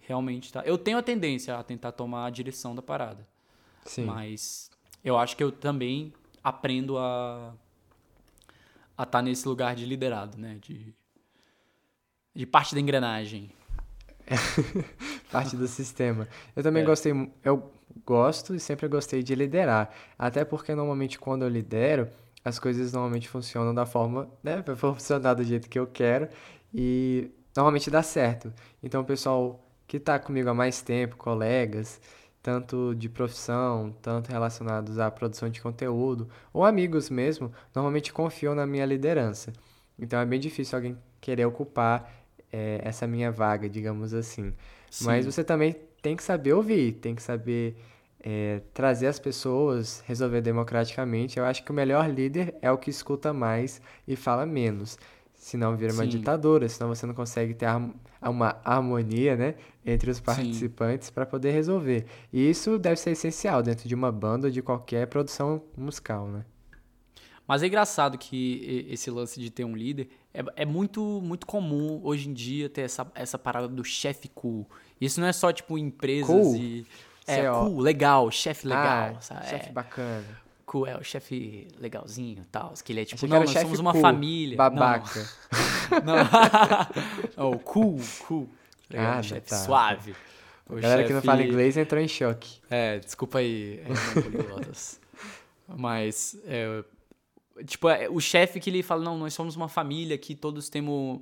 realmente 0.00 0.52
tá. 0.52 0.62
Eu 0.64 0.78
tenho 0.78 0.98
a 0.98 1.02
tendência 1.02 1.56
a 1.56 1.62
tentar 1.62 1.92
tomar 1.92 2.26
a 2.26 2.30
direção 2.30 2.74
da 2.74 2.82
parada. 2.82 3.26
Sim. 3.84 4.04
Mas 4.04 4.70
eu 5.04 5.18
acho 5.18 5.36
que 5.36 5.44
eu 5.44 5.52
também 5.52 6.12
aprendo 6.42 6.98
a 6.98 7.54
a 9.00 9.04
estar 9.04 9.18
tá 9.18 9.22
nesse 9.22 9.48
lugar 9.48 9.74
de 9.74 9.86
liderado, 9.86 10.36
né? 10.36 10.58
De, 10.60 10.94
de 12.34 12.46
parte 12.46 12.74
da 12.74 12.80
engrenagem. 12.80 13.50
parte 15.32 15.56
do 15.56 15.66
sistema. 15.66 16.28
Eu 16.54 16.62
também 16.62 16.82
é. 16.82 16.86
gostei, 16.86 17.12
eu 17.42 17.72
gosto 18.04 18.54
e 18.54 18.60
sempre 18.60 18.86
gostei 18.88 19.22
de 19.22 19.34
liderar. 19.34 19.90
Até 20.18 20.44
porque 20.44 20.74
normalmente 20.74 21.18
quando 21.18 21.42
eu 21.42 21.48
lidero, 21.48 22.08
as 22.44 22.58
coisas 22.58 22.92
normalmente 22.92 23.26
funcionam 23.26 23.74
da 23.74 23.86
forma, 23.86 24.28
né, 24.42 24.62
vai 24.66 24.76
funcionar 24.76 25.32
do 25.32 25.42
jeito 25.42 25.68
que 25.68 25.78
eu 25.78 25.86
quero 25.86 26.28
e 26.72 27.30
normalmente 27.56 27.90
dá 27.90 28.02
certo. 28.02 28.52
Então, 28.82 29.00
o 29.00 29.04
pessoal 29.04 29.66
que 29.88 29.96
está 29.96 30.18
comigo 30.18 30.50
há 30.50 30.54
mais 30.54 30.82
tempo, 30.82 31.16
colegas, 31.16 32.00
tanto 32.42 32.94
de 32.94 33.08
profissão, 33.08 33.94
tanto 34.00 34.30
relacionados 34.30 34.98
à 34.98 35.10
produção 35.10 35.48
de 35.48 35.60
conteúdo, 35.60 36.28
ou 36.52 36.64
amigos 36.64 37.10
mesmo, 37.10 37.52
normalmente 37.74 38.12
confiam 38.12 38.54
na 38.54 38.66
minha 38.66 38.86
liderança. 38.86 39.52
Então, 39.98 40.18
é 40.18 40.24
bem 40.24 40.40
difícil 40.40 40.76
alguém 40.76 40.96
querer 41.20 41.44
ocupar 41.44 42.10
é, 42.52 42.80
essa 42.82 43.06
minha 43.06 43.30
vaga, 43.30 43.68
digamos 43.68 44.14
assim. 44.14 44.52
Sim. 44.90 45.04
Mas 45.04 45.26
você 45.26 45.44
também 45.44 45.76
tem 46.00 46.16
que 46.16 46.22
saber 46.22 46.54
ouvir, 46.54 46.92
tem 46.92 47.14
que 47.14 47.22
saber 47.22 47.76
é, 48.22 48.60
trazer 48.72 49.06
as 49.06 49.18
pessoas, 49.18 50.02
resolver 50.06 50.40
democraticamente, 50.40 51.38
eu 51.38 51.44
acho 51.44 51.64
que 51.64 51.70
o 51.70 51.74
melhor 51.74 52.08
líder 52.08 52.54
é 52.60 52.70
o 52.70 52.78
que 52.78 52.90
escuta 52.90 53.32
mais 53.32 53.80
e 54.06 54.16
fala 54.16 54.44
menos. 54.44 54.98
Senão 55.40 55.74
vira 55.74 55.94
uma 55.94 56.02
Sim. 56.02 56.10
ditadura, 56.10 56.68
senão 56.68 56.94
você 56.94 57.06
não 57.06 57.14
consegue 57.14 57.54
ter 57.54 57.66
uma 58.20 58.60
harmonia 58.62 59.34
né, 59.34 59.54
entre 59.86 60.10
os 60.10 60.20
participantes 60.20 61.08
para 61.08 61.24
poder 61.24 61.50
resolver. 61.50 62.04
E 62.30 62.50
isso 62.50 62.78
deve 62.78 62.96
ser 62.96 63.12
essencial 63.12 63.62
dentro 63.62 63.88
de 63.88 63.94
uma 63.94 64.12
banda 64.12 64.48
ou 64.48 64.50
de 64.50 64.60
qualquer 64.60 65.06
produção 65.06 65.62
musical, 65.74 66.28
né? 66.28 66.44
Mas 67.48 67.62
é 67.62 67.68
engraçado 67.68 68.18
que 68.18 68.86
esse 68.90 69.10
lance 69.10 69.40
de 69.40 69.50
ter 69.50 69.64
um 69.64 69.74
líder 69.74 70.10
é, 70.34 70.44
é 70.56 70.66
muito, 70.66 71.00
muito 71.22 71.46
comum 71.46 72.02
hoje 72.04 72.28
em 72.28 72.34
dia 72.34 72.68
ter 72.68 72.82
essa, 72.82 73.10
essa 73.14 73.38
parada 73.38 73.66
do 73.66 73.82
chefe 73.82 74.28
cool. 74.28 74.68
Isso 75.00 75.18
não 75.20 75.26
é 75.26 75.32
só, 75.32 75.50
tipo, 75.50 75.78
empresas 75.78 76.28
cool. 76.28 76.54
e. 76.54 76.86
É, 77.26 77.48
cool, 77.50 77.78
legal, 77.78 78.30
chefe 78.30 78.66
legal. 78.66 79.16
Ah, 79.30 79.42
chefe 79.42 79.70
é. 79.70 79.72
bacana. 79.72 80.26
Cool, 80.70 80.86
é 80.86 80.96
o 80.96 81.02
chefe 81.02 81.66
legalzinho 81.80 82.42
e 82.42 82.44
tal. 82.44 82.72
Que 82.84 82.92
ele 82.92 83.00
é 83.00 83.04
tipo, 83.04 83.26
não, 83.26 83.40
nós 83.40 83.50
somos 83.50 83.80
uma 83.80 83.90
cool, 83.90 84.00
família. 84.00 84.56
Babaca. 84.56 85.28
Não. 86.04 86.14
não. 86.14 87.50
oh, 87.50 87.58
cool, 87.58 88.00
cool. 88.24 88.48
Legal, 88.88 89.18
ah, 89.18 89.22
chefe 89.24 89.48
tá. 89.48 89.56
suave. 89.56 90.14
O 90.68 90.76
a 90.76 90.80
galera 90.80 91.00
chefe... 91.00 91.08
que 91.08 91.14
não 91.14 91.22
fala 91.22 91.42
inglês 91.42 91.76
entrou 91.76 92.00
em 92.00 92.06
choque. 92.06 92.60
É, 92.70 93.00
desculpa 93.00 93.40
aí, 93.40 93.80
é, 93.80 93.86
Mas, 95.66 96.40
é, 96.46 96.84
tipo, 97.66 97.88
é, 97.88 98.08
o 98.08 98.20
chefe 98.20 98.60
que 98.60 98.70
ele 98.70 98.84
fala, 98.84 99.02
não, 99.02 99.18
nós 99.18 99.34
somos 99.34 99.56
uma 99.56 99.68
família 99.68 100.14
aqui, 100.14 100.36
todos 100.36 100.68
temos, 100.68 101.20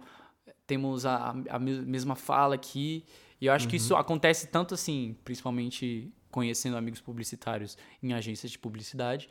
temos 0.66 1.06
a, 1.06 1.34
a 1.48 1.58
mesma 1.58 2.14
fala 2.14 2.54
aqui. 2.54 3.02
E 3.40 3.46
eu 3.46 3.54
acho 3.54 3.64
uhum. 3.64 3.70
que 3.70 3.76
isso 3.76 3.94
uhum. 3.94 4.00
acontece 4.00 4.48
tanto 4.48 4.74
assim, 4.74 5.16
principalmente 5.24 6.12
conhecendo 6.30 6.76
amigos 6.76 7.00
publicitários 7.00 7.76
em 8.02 8.12
agências 8.12 8.52
de 8.52 8.58
publicidade, 8.58 9.28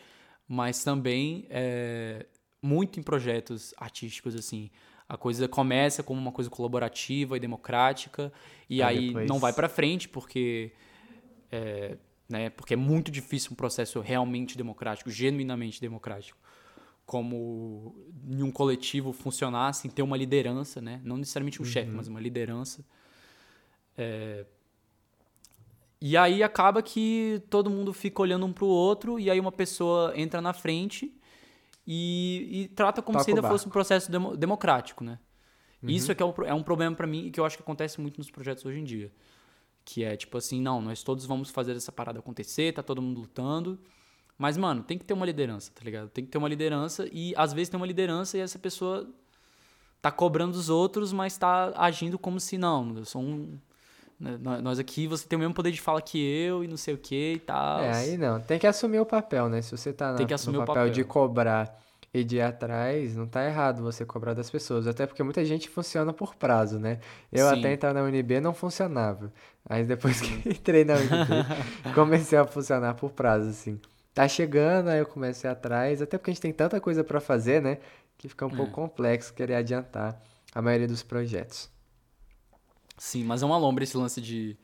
mas 0.47 0.83
também 0.83 1.45
é, 1.49 2.25
muito 2.61 2.99
em 2.99 3.03
projetos 3.03 3.73
artísticos 3.77 4.35
assim. 4.35 4.69
A 5.07 5.15
coisa 5.15 5.47
começa 5.47 6.03
como 6.03 6.19
uma 6.19 6.31
coisa 6.31 6.49
colaborativa 6.49 7.37
e 7.37 7.39
democrática 7.39 8.31
e 8.69 8.81
aí, 8.81 9.07
depois... 9.07 9.29
não 9.29 9.39
vai 9.39 9.53
para 9.53 9.69
frente 9.69 10.09
porque 10.09 10.73
é, 11.51 11.97
né, 12.27 12.49
porque 12.49 12.73
é 12.73 12.77
muito 12.77 13.09
difícil 13.09 13.51
um 13.53 13.55
processo 13.55 14.01
realmente 14.01 14.57
democrático, 14.57 15.09
genuinamente 15.09 15.79
democrático 15.79 16.37
como 17.07 17.95
em 18.29 18.43
um 18.43 18.51
coletivo 18.51 19.13
funcionar 19.13 19.71
sem 19.71 19.89
ter 19.89 20.01
uma 20.01 20.17
liderança, 20.17 20.81
né? 20.81 20.99
Não 21.05 21.15
necessariamente 21.15 21.61
um 21.61 21.65
uhum. 21.65 21.71
chefe, 21.71 21.89
mas 21.89 22.09
uma 22.09 22.19
liderança. 22.19 22.85
É... 23.97 24.45
E 25.99 26.15
aí 26.15 26.43
acaba 26.43 26.81
que 26.81 27.41
todo 27.49 27.69
mundo 27.69 27.91
fica 27.91 28.21
olhando 28.21 28.45
um 28.45 28.53
para 28.53 28.65
o 28.65 28.67
outro 28.67 29.19
e 29.19 29.31
aí 29.31 29.39
uma 29.39 29.51
pessoa 29.51 30.13
entra 30.15 30.39
na 30.39 30.53
frente 30.53 31.11
e, 31.85 32.49
e 32.51 32.67
trata 32.69 33.01
como 33.01 33.17
Toca 33.17 33.25
se 33.25 33.31
ainda 33.31 33.47
fosse 33.47 33.67
um 33.67 33.71
processo 33.71 34.11
demo, 34.11 34.37
democrático, 34.37 35.03
né? 35.03 35.17
Uhum. 35.81 35.89
Isso 35.89 36.11
é, 36.11 36.15
que 36.15 36.21
é, 36.21 36.25
um, 36.25 36.33
é 36.45 36.53
um 36.53 36.61
problema 36.61 36.95
para 36.95 37.07
mim 37.07 37.25
e 37.25 37.31
que 37.31 37.39
eu 37.39 37.45
acho 37.45 37.57
que 37.57 37.63
acontece 37.63 37.99
muito 37.99 38.17
nos 38.17 38.29
projetos 38.29 38.65
hoje 38.65 38.79
em 38.79 38.83
dia. 38.83 39.11
Que 39.83 40.03
é 40.03 40.15
tipo 40.15 40.37
assim, 40.37 40.61
não, 40.61 40.81
nós 40.81 41.01
todos 41.01 41.25
vamos 41.25 41.49
fazer 41.49 41.75
essa 41.75 41.91
parada 41.91 42.19
acontecer, 42.19 42.73
tá 42.73 42.83
todo 42.83 43.01
mundo 43.01 43.21
lutando. 43.21 43.79
Mas, 44.37 44.55
mano, 44.55 44.83
tem 44.83 44.99
que 44.99 45.05
ter 45.05 45.13
uma 45.13 45.25
liderança, 45.25 45.71
tá 45.73 45.83
ligado? 45.83 46.09
Tem 46.09 46.23
que 46.23 46.29
ter 46.29 46.37
uma 46.37 46.47
liderança 46.47 47.09
e 47.11 47.33
às 47.35 47.53
vezes 47.53 47.69
tem 47.69 47.79
uma 47.79 47.87
liderança 47.87 48.37
e 48.37 48.41
essa 48.41 48.59
pessoa 48.59 49.09
tá 49.99 50.11
cobrando 50.11 50.55
os 50.55 50.69
outros, 50.69 51.11
mas 51.11 51.37
tá 51.37 51.73
agindo 51.75 52.19
como 52.19 52.39
se 52.39 52.55
não, 52.55 52.95
eu 52.97 53.05
sou 53.05 53.21
um 53.21 53.57
nós 54.19 54.79
aqui, 54.79 55.05
você 55.05 55.27
tem 55.27 55.37
o 55.37 55.39
mesmo 55.39 55.53
poder 55.53 55.71
de 55.71 55.79
fala 55.79 56.01
que 56.01 56.19
eu 56.19 56.63
e 56.63 56.67
não 56.67 56.77
sei 56.77 56.95
o 56.95 56.97
que 56.97 57.33
e 57.33 57.39
tal. 57.39 57.81
É, 57.81 57.91
aí 57.91 58.17
não. 58.17 58.39
Tem 58.39 58.57
que 58.57 58.65
assumir 58.65 58.99
o 58.99 59.05
papel, 59.05 59.47
né? 59.47 59.61
Se 59.61 59.71
você 59.71 59.93
tá 59.93 60.11
na, 60.11 60.17
tem 60.17 60.25
que 60.25 60.33
assumir 60.33 60.57
no 60.57 60.65
papel, 60.65 60.75
papel 60.75 60.89
de 60.89 61.03
cobrar 61.03 61.79
e 62.11 62.23
de 62.23 62.37
ir 62.37 62.41
atrás, 62.41 63.15
não 63.15 63.27
tá 63.27 63.45
errado 63.45 63.83
você 63.83 64.03
cobrar 64.03 64.33
das 64.33 64.49
pessoas. 64.49 64.87
Até 64.87 65.05
porque 65.05 65.21
muita 65.21 65.45
gente 65.45 65.69
funciona 65.69 66.11
por 66.11 66.33
prazo, 66.33 66.79
né? 66.79 66.99
Eu 67.31 67.47
Sim. 67.47 67.59
até 67.59 67.73
entrar 67.73 67.93
na 67.93 68.01
UNB 68.01 68.39
não 68.41 68.55
funcionava. 68.55 69.31
Aí 69.69 69.85
depois 69.85 70.19
que 70.19 70.41
entrei 70.49 70.83
na 70.83 70.95
UNB, 70.95 71.93
comecei 71.93 72.39
a 72.39 72.45
funcionar 72.45 72.95
por 72.95 73.11
prazo, 73.11 73.49
assim. 73.49 73.79
Tá 74.15 74.27
chegando, 74.27 74.87
aí 74.89 74.97
eu 74.97 75.05
comecei 75.05 75.47
atrás. 75.47 76.01
Até 76.01 76.17
porque 76.17 76.31
a 76.31 76.33
gente 76.33 76.41
tem 76.41 76.51
tanta 76.51 76.81
coisa 76.81 77.03
para 77.03 77.19
fazer, 77.19 77.61
né? 77.61 77.77
Que 78.17 78.27
fica 78.27 78.47
um 78.47 78.51
é. 78.51 78.55
pouco 78.55 78.71
complexo 78.71 79.31
querer 79.31 79.53
adiantar 79.53 80.19
a 80.55 80.59
maioria 80.59 80.87
dos 80.87 81.03
projetos. 81.03 81.69
Sim, 82.97 83.23
mas 83.23 83.43
é 83.43 83.45
uma 83.45 83.57
lombra 83.57 83.83
esse 83.83 83.95
lance 83.95 84.19
de. 84.19 84.57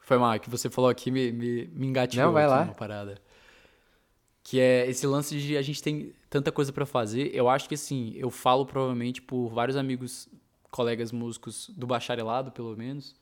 Foi 0.00 0.18
mal, 0.18 0.38
que 0.40 0.50
você 0.50 0.68
falou 0.70 0.90
aqui, 0.90 1.10
me, 1.10 1.30
me, 1.30 1.66
me 1.68 1.86
engatilhou 1.86 2.26
Não, 2.26 2.32
vai 2.32 2.46
lá. 2.46 2.62
uma 2.62 2.74
parada. 2.74 3.20
Que 4.42 4.58
é 4.58 4.88
esse 4.88 5.06
lance 5.06 5.38
de 5.38 5.56
a 5.56 5.62
gente 5.62 5.82
tem 5.82 6.14
tanta 6.30 6.50
coisa 6.50 6.72
para 6.72 6.86
fazer. 6.86 7.30
Eu 7.34 7.48
acho 7.48 7.68
que 7.68 7.74
assim, 7.74 8.14
eu 8.16 8.30
falo 8.30 8.64
provavelmente 8.64 9.20
por 9.20 9.48
vários 9.48 9.76
amigos, 9.76 10.28
colegas 10.70 11.12
músicos 11.12 11.70
do 11.76 11.86
bacharelado, 11.86 12.50
pelo 12.50 12.74
menos, 12.76 13.14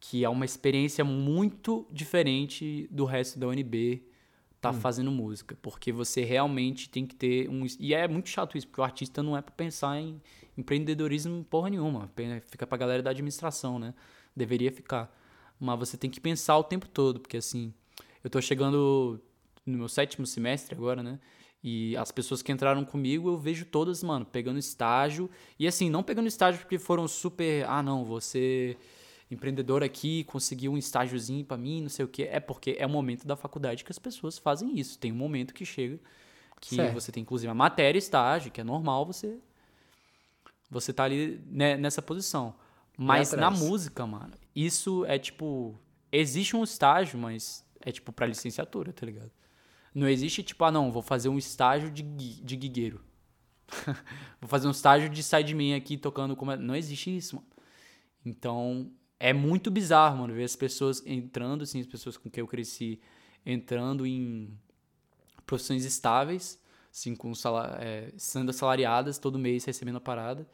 que 0.00 0.24
é 0.24 0.28
uma 0.28 0.44
experiência 0.44 1.04
muito 1.04 1.86
diferente 1.92 2.88
do 2.90 3.04
resto 3.04 3.38
da 3.38 3.46
UNB 3.46 4.02
tá 4.64 4.70
hum. 4.70 4.80
fazendo 4.80 5.10
música, 5.10 5.56
porque 5.60 5.92
você 5.92 6.24
realmente 6.24 6.88
tem 6.88 7.06
que 7.06 7.14
ter 7.14 7.50
um 7.50 7.66
e 7.78 7.92
é 7.92 8.08
muito 8.08 8.30
chato 8.30 8.56
isso, 8.56 8.66
porque 8.66 8.80
o 8.80 8.84
artista 8.84 9.22
não 9.22 9.36
é 9.36 9.42
para 9.42 9.54
pensar 9.54 9.98
em 9.98 10.20
empreendedorismo 10.56 11.44
porra 11.44 11.68
nenhuma, 11.68 12.10
fica 12.46 12.66
pra 12.66 12.78
galera 12.78 13.02
da 13.02 13.10
administração, 13.10 13.78
né? 13.78 13.92
Deveria 14.34 14.72
ficar. 14.72 15.14
Mas 15.60 15.78
você 15.78 15.96
tem 15.96 16.08
que 16.08 16.20
pensar 16.20 16.56
o 16.56 16.64
tempo 16.64 16.88
todo, 16.88 17.20
porque 17.20 17.36
assim, 17.36 17.74
eu 18.22 18.30
tô 18.30 18.40
chegando 18.40 19.20
no 19.66 19.78
meu 19.78 19.88
sétimo 19.88 20.26
semestre 20.26 20.74
agora, 20.74 21.02
né? 21.02 21.20
E 21.62 21.96
as 21.96 22.10
pessoas 22.10 22.42
que 22.42 22.52
entraram 22.52 22.84
comigo, 22.84 23.30
eu 23.30 23.38
vejo 23.38 23.64
todas, 23.64 24.02
mano, 24.02 24.26
pegando 24.26 24.58
estágio. 24.58 25.30
E 25.58 25.66
assim, 25.66 25.88
não 25.88 26.02
pegando 26.02 26.28
estágio 26.28 26.60
porque 26.60 26.78
foram 26.78 27.08
super. 27.08 27.64
Ah, 27.66 27.82
não, 27.82 28.04
você 28.04 28.76
empreendedor 29.30 29.82
aqui, 29.82 30.24
conseguiu 30.24 30.72
um 30.72 30.78
estágiozinho 30.78 31.44
para 31.44 31.56
mim, 31.56 31.82
não 31.82 31.88
sei 31.88 32.04
o 32.04 32.08
que. 32.08 32.24
É 32.24 32.40
porque 32.40 32.76
é 32.78 32.86
o 32.86 32.90
momento 32.90 33.26
da 33.26 33.36
faculdade 33.36 33.84
que 33.84 33.92
as 33.92 33.98
pessoas 33.98 34.38
fazem 34.38 34.78
isso. 34.78 34.98
Tem 34.98 35.12
um 35.12 35.16
momento 35.16 35.54
que 35.54 35.64
chega 35.64 35.98
que 36.60 36.76
certo. 36.76 36.94
você 36.94 37.12
tem 37.12 37.22
inclusive 37.22 37.50
a 37.50 37.54
matéria 37.54 37.98
estágio, 37.98 38.50
que 38.50 38.60
é 38.60 38.64
normal 38.64 39.04
você 39.04 39.38
você 40.70 40.92
tá 40.92 41.04
ali 41.04 41.40
né, 41.46 41.76
nessa 41.76 42.00
posição. 42.00 42.54
Mas 42.96 43.32
na 43.32 43.50
música, 43.50 44.06
mano, 44.06 44.32
isso 44.54 45.04
é 45.06 45.18
tipo 45.18 45.78
existe 46.10 46.56
um 46.56 46.62
estágio, 46.62 47.18
mas 47.18 47.64
é 47.80 47.92
tipo 47.92 48.12
para 48.12 48.26
licenciatura, 48.26 48.92
tá 48.92 49.04
ligado? 49.04 49.30
Não 49.94 50.08
existe 50.08 50.42
tipo, 50.42 50.64
ah, 50.64 50.72
não, 50.72 50.90
vou 50.90 51.02
fazer 51.02 51.28
um 51.28 51.38
estágio 51.38 51.90
de, 51.90 52.02
de 52.02 52.56
guigueiro. 52.56 53.00
vou 54.40 54.48
fazer 54.48 54.66
um 54.66 54.72
estágio 54.72 55.08
de 55.08 55.22
sideman 55.22 55.76
aqui 55.76 55.96
tocando 55.96 56.34
como. 56.34 56.56
Não 56.56 56.74
existe 56.74 57.16
isso, 57.16 57.36
mano. 57.36 57.48
Então, 58.24 58.90
é 59.18 59.32
muito 59.32 59.70
bizarro, 59.70 60.18
mano, 60.18 60.34
ver 60.34 60.44
as 60.44 60.56
pessoas 60.56 61.02
entrando, 61.06 61.62
assim, 61.62 61.80
as 61.80 61.86
pessoas 61.86 62.16
com 62.16 62.30
quem 62.30 62.42
eu 62.42 62.46
cresci 62.46 63.00
entrando 63.44 64.06
em 64.06 64.50
profissões 65.46 65.84
estáveis, 65.84 66.58
assim, 66.92 67.14
com 67.14 67.34
salar, 67.34 67.78
é, 67.82 68.12
sendo 68.16 68.50
assalariadas 68.50 69.18
todo 69.18 69.38
mês, 69.38 69.64
recebendo 69.64 69.96
a 69.96 70.00
parada. 70.00 70.46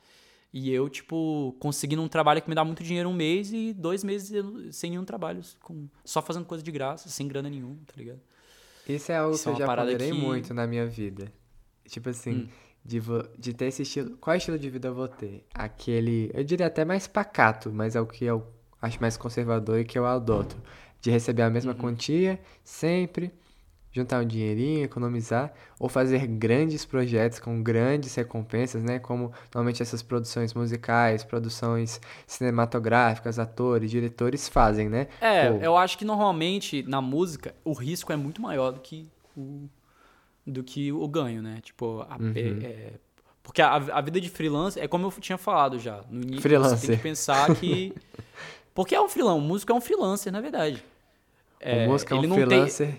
E 0.52 0.70
eu, 0.70 0.88
tipo, 0.88 1.54
conseguindo 1.60 2.02
um 2.02 2.08
trabalho 2.08 2.42
que 2.42 2.48
me 2.48 2.54
dá 2.54 2.64
muito 2.64 2.82
dinheiro 2.82 3.08
um 3.08 3.12
mês 3.12 3.52
e 3.52 3.72
dois 3.72 4.02
meses 4.02 4.74
sem 4.74 4.90
nenhum 4.90 5.04
trabalho, 5.04 5.40
com, 5.60 5.88
só 6.04 6.20
fazendo 6.20 6.44
coisa 6.44 6.62
de 6.62 6.72
graça, 6.72 7.08
sem 7.08 7.28
grana 7.28 7.48
nenhuma, 7.48 7.78
tá 7.86 7.94
ligado? 7.96 8.20
Isso 8.88 9.12
é 9.12 9.16
algo 9.16 9.34
Isso 9.36 9.44
que 9.44 9.50
é 9.50 9.52
eu 9.52 9.58
já 9.58 9.76
ponderei 9.76 10.10
que... 10.10 10.16
muito 10.16 10.52
na 10.52 10.66
minha 10.66 10.86
vida. 10.86 11.32
Tipo 11.86 12.08
assim, 12.08 12.32
hum. 12.32 12.48
De, 12.84 13.00
de 13.38 13.54
ter 13.54 13.66
esse 13.66 13.82
estilo. 13.82 14.16
Qual 14.18 14.36
estilo 14.36 14.58
de 14.58 14.70
vida 14.70 14.88
eu 14.88 14.94
vou 14.94 15.08
ter? 15.08 15.44
Aquele, 15.54 16.30
eu 16.34 16.42
diria 16.44 16.66
até 16.66 16.84
mais 16.84 17.06
pacato, 17.06 17.70
mas 17.72 17.94
é 17.94 18.00
o 18.00 18.06
que 18.06 18.24
eu 18.24 18.46
acho 18.80 19.00
mais 19.00 19.16
conservador 19.16 19.78
e 19.78 19.84
que 19.84 19.98
eu 19.98 20.06
adoto. 20.06 20.56
De 21.00 21.10
receber 21.10 21.42
a 21.42 21.50
mesma 21.50 21.72
uhum. 21.72 21.78
quantia 21.78 22.38
sempre, 22.62 23.32
juntar 23.92 24.22
um 24.22 24.26
dinheirinho, 24.26 24.84
economizar, 24.84 25.52
ou 25.78 25.88
fazer 25.88 26.26
grandes 26.26 26.84
projetos 26.84 27.38
com 27.38 27.62
grandes 27.62 28.14
recompensas, 28.14 28.82
né? 28.82 28.98
Como 28.98 29.32
normalmente 29.52 29.82
essas 29.82 30.02
produções 30.02 30.52
musicais, 30.52 31.24
produções 31.24 32.00
cinematográficas, 32.26 33.38
atores, 33.38 33.90
diretores 33.90 34.48
fazem, 34.48 34.88
né? 34.88 35.08
É, 35.20 35.48
eu 35.66 35.76
acho 35.76 35.96
que 35.96 36.04
normalmente 36.04 36.82
na 36.82 37.00
música 37.00 37.54
o 37.64 37.72
risco 37.72 38.12
é 38.12 38.16
muito 38.16 38.42
maior 38.42 38.72
do 38.72 38.80
que 38.80 39.08
o, 39.36 39.68
do 40.46 40.62
que 40.62 40.92
o 40.92 41.06
ganho, 41.08 41.42
né? 41.42 41.60
Tipo, 41.62 42.06
a, 42.08 42.16
uhum. 42.16 42.32
é, 42.34 42.66
é 42.66 42.92
porque 43.42 43.62
a, 43.62 43.74
a, 43.74 44.00
vida 44.00 44.20
de 44.20 44.28
freelance 44.28 44.78
é 44.78 44.86
como 44.86 45.06
eu 45.06 45.12
tinha 45.20 45.38
falado 45.38 45.78
já. 45.78 46.02
No 46.10 46.22
início, 46.22 46.42
Freelancer. 46.42 46.78
você 46.78 46.86
tem 46.86 46.96
que 46.96 47.02
pensar 47.02 47.54
que 47.56 47.92
Porque 48.74 48.94
é 48.94 49.00
um 49.00 49.08
freelancer, 49.08 49.42
o 49.42 49.46
músico 49.46 49.72
é 49.72 49.74
um 49.74 49.80
freelancer, 49.80 50.32
na 50.32 50.40
verdade. 50.40 50.82
É, 51.58 51.86
o 51.86 51.90
músico 51.90 52.14
é 52.14 52.16
um 52.16 52.32
freelancer. 52.32 52.88
Tem... 52.88 52.98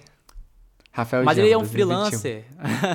Rafael 0.91 1.23
Mas 1.23 1.37
Jão, 1.37 1.45
ele 1.45 1.53
é 1.53 1.57
um 1.57 1.61
2021. 1.61 2.19
freelancer. 2.19 2.45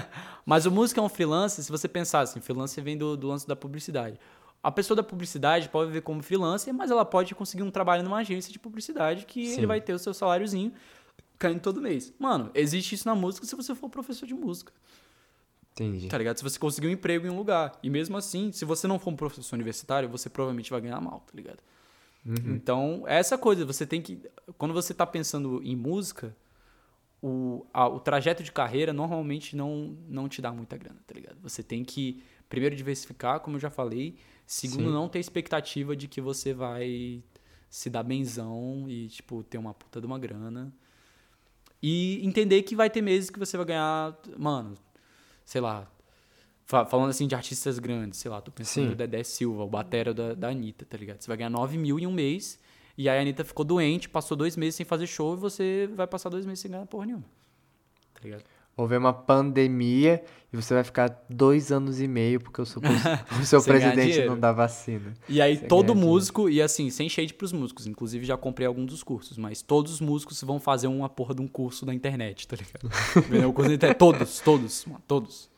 Mas 0.44 0.66
o 0.66 0.70
músico 0.70 1.00
é 1.00 1.02
um 1.02 1.08
freelancer, 1.08 1.64
se 1.64 1.72
você 1.72 1.88
pensar 1.88 2.20
assim, 2.20 2.40
freelancer 2.40 2.84
vem 2.84 2.96
do, 2.96 3.16
do 3.16 3.26
lance 3.26 3.48
da 3.48 3.56
publicidade. 3.56 4.20
A 4.62 4.70
pessoa 4.70 4.96
da 4.96 5.02
publicidade 5.02 5.68
pode 5.68 5.88
viver 5.88 6.02
como 6.02 6.22
freelancer, 6.22 6.72
mas 6.72 6.90
ela 6.90 7.04
pode 7.04 7.34
conseguir 7.34 7.62
um 7.62 7.70
trabalho 7.70 8.02
numa 8.02 8.18
agência 8.18 8.52
de 8.52 8.58
publicidade 8.58 9.24
que 9.24 9.46
Sim. 9.46 9.58
ele 9.58 9.66
vai 9.66 9.80
ter 9.80 9.92
o 9.92 9.98
seu 9.98 10.12
saláriozinho 10.14 10.72
caindo 11.38 11.60
todo 11.60 11.80
mês. 11.80 12.12
Mano, 12.18 12.50
existe 12.54 12.94
isso 12.94 13.06
na 13.06 13.14
música 13.14 13.46
se 13.46 13.54
você 13.54 13.74
for 13.74 13.88
professor 13.88 14.26
de 14.26 14.34
música. 14.34 14.72
Entendi. 15.72 16.08
Tá 16.08 16.16
ligado? 16.16 16.38
Se 16.38 16.42
você 16.42 16.58
conseguir 16.58 16.86
um 16.86 16.90
emprego 16.90 17.26
em 17.26 17.30
um 17.30 17.36
lugar. 17.36 17.78
E 17.82 17.90
mesmo 17.90 18.16
assim, 18.16 18.50
se 18.50 18.64
você 18.64 18.86
não 18.86 18.98
for 18.98 19.10
um 19.10 19.16
professor 19.16 19.54
universitário, 19.54 20.08
você 20.08 20.30
provavelmente 20.30 20.70
vai 20.70 20.80
ganhar 20.80 21.00
mal, 21.00 21.20
tá 21.20 21.32
ligado? 21.34 21.58
Uhum. 22.24 22.54
Então, 22.54 23.04
é 23.06 23.18
essa 23.18 23.36
coisa, 23.36 23.64
você 23.64 23.86
tem 23.86 24.00
que. 24.00 24.20
Quando 24.56 24.72
você 24.72 24.94
tá 24.94 25.06
pensando 25.06 25.60
em 25.62 25.76
música, 25.76 26.34
o, 27.22 27.66
a, 27.72 27.86
o 27.86 28.00
trajeto 28.00 28.42
de 28.42 28.50
carreira 28.50 28.92
normalmente 28.92 29.54
não, 29.54 29.96
não 30.08 30.28
te 30.28 30.40
dá 30.40 30.50
muita 30.50 30.76
grana, 30.76 30.98
tá 31.06 31.14
ligado? 31.14 31.36
Você 31.42 31.62
tem 31.62 31.84
que, 31.84 32.22
primeiro, 32.48 32.74
diversificar, 32.74 33.40
como 33.40 33.56
eu 33.56 33.60
já 33.60 33.70
falei. 33.70 34.16
Segundo, 34.46 34.84
Sim. 34.84 34.92
não 34.92 35.08
ter 35.08 35.18
expectativa 35.18 35.94
de 35.94 36.08
que 36.08 36.20
você 36.20 36.54
vai 36.54 37.22
se 37.68 37.90
dar 37.90 38.02
benzão 38.02 38.86
e, 38.88 39.08
tipo, 39.08 39.42
ter 39.42 39.58
uma 39.58 39.74
puta 39.74 40.00
de 40.00 40.06
uma 40.06 40.18
grana. 40.18 40.72
E 41.88 42.26
entender 42.26 42.62
que 42.62 42.74
vai 42.74 42.90
ter 42.90 43.00
meses 43.00 43.30
que 43.30 43.38
você 43.38 43.56
vai 43.56 43.64
ganhar, 43.64 44.18
mano, 44.36 44.76
sei 45.44 45.60
lá, 45.60 45.88
falando 46.64 47.10
assim 47.10 47.28
de 47.28 47.34
artistas 47.36 47.78
grandes, 47.78 48.18
sei 48.18 48.28
lá, 48.28 48.40
tô 48.40 48.50
pensando 48.50 48.86
Sim. 48.86 48.90
no 48.90 48.96
Dedé 48.96 49.22
Silva, 49.22 49.62
o 49.62 49.68
batera 49.68 50.12
da, 50.12 50.34
da 50.34 50.48
Anitta, 50.48 50.84
tá 50.84 50.98
ligado? 50.98 51.20
Você 51.20 51.28
vai 51.28 51.36
ganhar 51.36 51.48
9 51.48 51.78
mil 51.78 51.96
em 51.96 52.04
um 52.04 52.10
mês, 52.10 52.58
e 52.98 53.08
aí 53.08 53.16
a 53.16 53.20
Anitta 53.20 53.44
ficou 53.44 53.64
doente, 53.64 54.08
passou 54.08 54.36
dois 54.36 54.56
meses 54.56 54.74
sem 54.74 54.84
fazer 54.84 55.06
show, 55.06 55.34
e 55.34 55.36
você 55.36 55.88
vai 55.94 56.08
passar 56.08 56.28
dois 56.28 56.44
meses 56.44 56.58
sem 56.58 56.68
ganhar 56.68 56.84
porra 56.86 57.06
nenhuma. 57.06 57.24
Tá 58.12 58.20
ligado? 58.24 58.42
Houve 58.76 58.94
uma 58.94 59.12
pandemia 59.12 60.22
e 60.52 60.56
você 60.56 60.74
vai 60.74 60.84
ficar 60.84 61.24
dois 61.30 61.72
anos 61.72 61.98
e 61.98 62.06
meio 62.06 62.38
porque 62.38 62.60
o 62.60 62.66
seu, 62.66 62.82
o 63.40 63.44
seu 63.44 63.62
presidente 63.62 64.26
não 64.26 64.38
dá 64.38 64.52
vacina. 64.52 65.14
E 65.26 65.40
aí 65.40 65.56
todo 65.56 65.94
músico, 65.94 66.42
dinheiro. 66.42 66.60
e 66.60 66.62
assim, 66.62 66.90
sem 66.90 67.08
shade 67.08 67.32
pros 67.32 67.52
músicos, 67.52 67.86
inclusive 67.86 68.26
já 68.26 68.36
comprei 68.36 68.66
alguns 68.66 68.86
dos 68.86 69.02
cursos, 69.02 69.38
mas 69.38 69.62
todos 69.62 69.94
os 69.94 70.00
músicos 70.02 70.42
vão 70.42 70.60
fazer 70.60 70.88
uma 70.88 71.08
porra 71.08 71.34
de 71.34 71.40
um 71.40 71.48
curso 71.48 71.86
na 71.86 71.94
internet, 71.94 72.46
tá 72.46 72.54
ligado? 72.54 72.90
todos, 73.96 74.40
todos, 74.40 74.84
mano, 74.84 75.02
todos. 75.08 75.48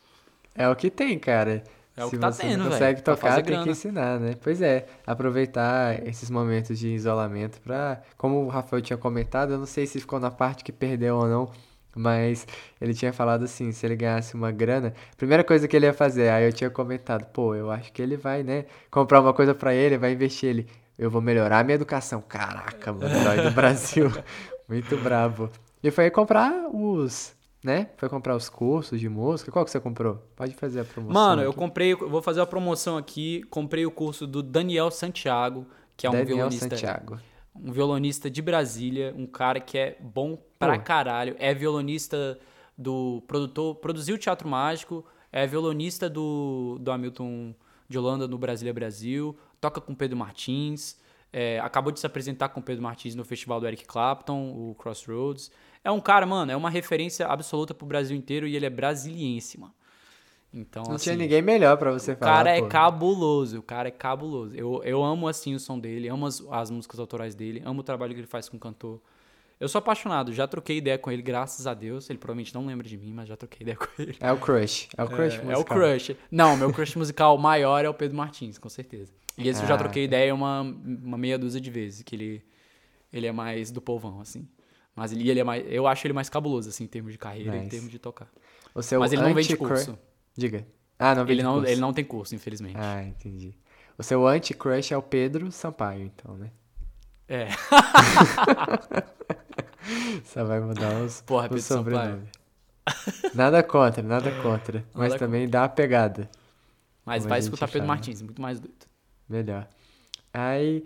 É 0.55 0.69
o 0.69 0.75
que 0.75 0.89
tem, 0.89 1.19
cara. 1.19 1.63
É 1.97 2.05
o 2.05 2.09
Se 2.09 2.15
que 2.15 2.21
tá 2.21 2.31
você 2.31 2.43
tendo, 2.43 2.63
não 2.63 2.71
consegue 2.71 3.01
tocar, 3.01 3.35
tem 3.35 3.43
grana. 3.43 3.63
que 3.65 3.69
ensinar, 3.71 4.17
né? 4.17 4.35
Pois 4.41 4.61
é, 4.61 4.87
aproveitar 5.05 6.07
esses 6.07 6.29
momentos 6.29 6.79
de 6.79 6.87
isolamento 6.87 7.59
pra... 7.59 8.01
Como 8.17 8.45
o 8.45 8.47
Rafael 8.47 8.81
tinha 8.81 8.95
comentado, 8.95 9.51
eu 9.51 9.57
não 9.57 9.65
sei 9.65 9.85
se 9.85 9.99
ficou 9.99 10.17
na 10.17 10.31
parte 10.31 10.63
que 10.63 10.71
perdeu 10.71 11.17
ou 11.17 11.27
não, 11.27 11.51
mas 11.99 12.47
ele 12.79 12.93
tinha 12.93 13.11
falado 13.11 13.43
assim, 13.43 13.73
se 13.73 13.85
ele 13.85 13.95
ganhasse 13.95 14.33
uma 14.33 14.51
grana, 14.51 14.93
primeira 15.17 15.43
coisa 15.43 15.67
que 15.67 15.75
ele 15.75 15.85
ia 15.85 15.93
fazer, 15.93 16.29
aí 16.29 16.45
eu 16.45 16.53
tinha 16.53 16.69
comentado, 16.69 17.25
pô, 17.25 17.53
eu 17.53 17.69
acho 17.69 17.91
que 17.91 18.01
ele 18.01 18.15
vai, 18.15 18.41
né, 18.41 18.65
comprar 18.89 19.19
uma 19.19 19.33
coisa 19.33 19.53
para 19.53 19.73
ele, 19.73 19.97
vai 19.97 20.13
investir 20.13 20.49
ele. 20.49 20.67
Eu 20.97 21.09
vou 21.11 21.21
melhorar 21.21 21.59
a 21.59 21.63
minha 21.63 21.75
educação. 21.75 22.21
Caraca, 22.21 22.91
mano, 22.93 23.13
herói 23.13 23.41
do 23.43 23.51
Brasil. 23.51 24.11
Muito 24.67 24.97
bravo. 24.97 25.49
E 25.83 25.91
foi 25.91 26.09
comprar 26.09 26.69
os 26.73 27.37
né? 27.63 27.89
Foi 27.97 28.07
comprar 28.07 28.35
os 28.35 28.47
cursos 28.47 28.99
de 28.99 29.09
música. 29.09 29.51
Qual 29.51 29.65
que 29.65 29.71
você 29.71 29.79
comprou? 29.79 30.15
Pode 30.35 30.53
fazer 30.53 30.79
a 30.79 30.85
promoção. 30.85 31.13
Mano, 31.21 31.41
aqui. 31.41 31.49
eu 31.49 31.53
comprei, 31.53 31.91
eu 31.91 32.09
vou 32.09 32.21
fazer 32.21 32.39
a 32.39 32.45
promoção 32.45 32.95
aqui. 32.97 33.43
Comprei 33.49 33.85
o 33.85 33.91
curso 33.91 34.25
do 34.25 34.41
Daniel 34.41 34.89
Santiago, 34.89 35.67
que 35.97 36.07
é 36.07 36.09
um 36.09 36.13
Daniel 36.13 36.35
violonista. 36.37 36.69
Santiago. 36.69 37.19
Um 37.63 37.71
violonista 37.71 38.29
de 38.29 38.41
Brasília, 38.41 39.13
um 39.17 39.25
cara 39.25 39.59
que 39.59 39.77
é 39.77 39.97
bom 39.99 40.37
pra 40.57 40.77
Pô. 40.77 40.83
caralho. 40.83 41.35
É 41.39 41.53
violonista 41.53 42.39
do 42.77 43.21
produtor, 43.27 43.75
produziu 43.75 44.17
Teatro 44.17 44.47
Mágico, 44.47 45.05
é 45.31 45.45
violonista 45.45 46.09
do, 46.09 46.77
do 46.79 46.91
Hamilton 46.91 47.53
de 47.87 47.97
Holanda 47.97 48.27
no 48.27 48.37
Brasília 48.37 48.73
Brasil, 48.73 49.37
toca 49.59 49.81
com 49.81 49.93
Pedro 49.93 50.17
Martins. 50.17 50.97
É, 51.31 51.59
acabou 51.59 51.91
de 51.91 51.99
se 51.99 52.05
apresentar 52.07 52.49
com 52.49 52.61
Pedro 52.61 52.81
Martins 52.81 53.13
no 53.13 53.23
festival 53.23 53.59
do 53.59 53.67
Eric 53.67 53.85
Clapton, 53.85 54.51
o 54.51 54.75
Crossroads. 54.75 55.51
É 55.83 55.91
um 55.91 55.99
cara, 55.99 56.25
mano, 56.25 56.51
é 56.51 56.55
uma 56.55 56.69
referência 56.69 57.27
absoluta 57.27 57.73
pro 57.73 57.85
Brasil 57.85 58.17
inteiro 58.17 58.47
e 58.47 58.55
ele 58.55 58.65
é 58.65 58.69
brasiliense, 58.69 59.59
mano. 59.59 59.73
Então, 60.53 60.83
Não 60.83 60.95
assim, 60.95 61.03
tinha 61.03 61.15
ninguém 61.15 61.41
melhor 61.41 61.77
para 61.77 61.91
você 61.91 62.15
falar. 62.15 62.31
O 62.31 62.35
cara 62.35 62.57
é 62.57 62.59
pô. 62.59 62.65
é 62.65 62.69
cabuloso, 62.69 63.59
o 63.59 63.61
cara 63.61 63.87
é 63.87 63.91
cabuloso. 63.91 64.55
Eu, 64.55 64.81
eu 64.83 65.03
amo, 65.03 65.27
assim, 65.27 65.53
o 65.53 65.59
som 65.59 65.77
dele, 65.79 66.07
amo 66.07 66.25
as, 66.25 66.43
as 66.49 66.71
músicas 66.71 66.99
autorais 66.99 67.35
dele, 67.35 67.61
amo 67.63 67.81
o 67.81 67.83
trabalho 67.83 68.13
que 68.13 68.19
ele 68.19 68.27
faz 68.27 68.49
com 68.49 68.57
o 68.57 68.59
cantor. 68.59 68.99
Eu 69.59 69.67
sou 69.67 69.77
apaixonado, 69.77 70.31
já 70.33 70.47
troquei 70.47 70.77
ideia 70.77 70.97
com 70.97 71.11
ele, 71.11 71.21
graças 71.21 71.67
a 71.67 71.73
Deus. 71.73 72.09
Ele 72.09 72.17
provavelmente 72.17 72.55
não 72.55 72.65
lembra 72.65 72.87
de 72.87 72.97
mim, 72.97 73.13
mas 73.13 73.27
já 73.27 73.35
troquei 73.35 73.61
ideia 73.61 73.77
com 73.77 73.87
ele. 73.99 74.15
É 74.19 74.31
o 74.31 74.37
crush. 74.37 74.87
É 74.97 75.03
o 75.03 75.07
crush 75.07 75.35
é, 75.35 75.43
musical. 75.43 75.51
É 75.51 75.57
o 75.57 75.65
crush. 75.65 76.15
Não, 76.31 76.57
meu 76.57 76.73
crush 76.73 76.95
musical 76.95 77.37
maior 77.37 77.83
é 77.83 77.89
o 77.89 77.93
Pedro 77.93 78.17
Martins, 78.17 78.57
com 78.57 78.69
certeza. 78.69 79.11
E 79.37 79.47
esse 79.47 79.59
ah, 79.59 79.63
eu 79.63 79.67
já 79.67 79.75
ah, 79.75 79.77
troquei 79.77 80.05
ideia 80.05 80.33
uma, 80.33 80.61
uma 80.61 81.17
meia 81.17 81.37
dúzia 81.37 81.61
de 81.61 81.69
vezes, 81.69 82.01
que 82.03 82.15
ele, 82.15 82.43
ele 83.13 83.27
é 83.27 83.31
mais 83.31 83.69
do 83.69 83.81
povão, 83.81 84.19
assim. 84.19 84.47
Mas 84.95 85.11
ele, 85.11 85.29
ele 85.29 85.39
é 85.39 85.43
mais. 85.43 85.63
Eu 85.67 85.87
acho 85.87 86.07
ele 86.07 86.13
mais 86.13 86.29
cabuloso, 86.29 86.69
assim, 86.69 86.85
em 86.85 86.87
termos 86.87 87.11
de 87.11 87.17
carreira, 87.17 87.51
nice. 87.51 87.65
em 87.65 87.69
termos 87.69 87.91
de 87.91 87.99
tocar. 87.99 88.29
O 88.73 88.81
seu 88.81 88.99
Mas 88.99 89.13
ele 89.13 89.21
não 89.21 89.33
vende 89.33 89.55
curso. 89.55 89.97
Diga. 90.39 90.65
Ah, 90.97 91.13
não 91.13 91.27
ele 91.27 91.43
não, 91.43 91.55
curso. 91.55 91.69
Ele 91.69 91.81
não 91.81 91.93
tem 91.93 92.05
curso, 92.05 92.33
infelizmente. 92.33 92.77
Ah, 92.77 93.03
entendi. 93.03 93.53
O 93.97 94.03
seu 94.03 94.25
anti-crush 94.25 94.93
é 94.93 94.97
o 94.97 95.01
Pedro 95.01 95.51
Sampaio, 95.51 96.03
então, 96.03 96.37
né? 96.37 96.49
É. 97.27 97.49
Só 100.23 100.45
vai 100.45 100.61
mudar 100.61 101.01
os, 101.01 101.21
Porra, 101.21 101.49
Pedro 101.49 101.61
sobrenome. 101.61 102.27
Nada 103.35 103.61
contra, 103.61 104.01
nada 104.01 104.31
contra. 104.41 104.79
Nada 104.79 104.89
mas 104.93 105.13
também 105.15 105.41
contra. 105.41 105.59
dá 105.59 105.65
a 105.65 105.69
pegada. 105.69 106.29
Mas 107.05 107.25
vai 107.25 107.39
escutar 107.39 107.67
Pedro 107.67 107.81
fala. 107.81 107.95
Martins, 107.95 108.21
muito 108.21 108.41
mais 108.41 108.59
doido. 108.59 108.85
Melhor. 109.27 109.67
Aí, 110.33 110.85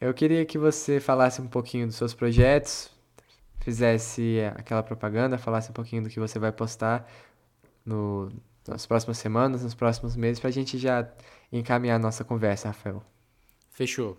eu 0.00 0.14
queria 0.14 0.46
que 0.46 0.56
você 0.56 1.00
falasse 1.00 1.42
um 1.42 1.46
pouquinho 1.46 1.86
dos 1.86 1.96
seus 1.96 2.14
projetos, 2.14 2.90
fizesse 3.60 4.38
aquela 4.56 4.82
propaganda, 4.82 5.36
falasse 5.36 5.68
um 5.70 5.74
pouquinho 5.74 6.04
do 6.04 6.08
que 6.08 6.18
você 6.18 6.38
vai 6.38 6.52
postar 6.52 7.06
no, 7.84 8.32
nas 8.66 8.86
próximas 8.86 9.18
semanas, 9.18 9.62
nos 9.62 9.74
próximos 9.74 10.16
meses, 10.16 10.38
para 10.38 10.48
a 10.48 10.52
gente 10.52 10.78
já 10.78 11.08
encaminhar 11.52 11.96
a 11.96 11.98
nossa 11.98 12.24
conversa, 12.24 12.68
Rafael. 12.68 13.02
Fechou. 13.70 14.18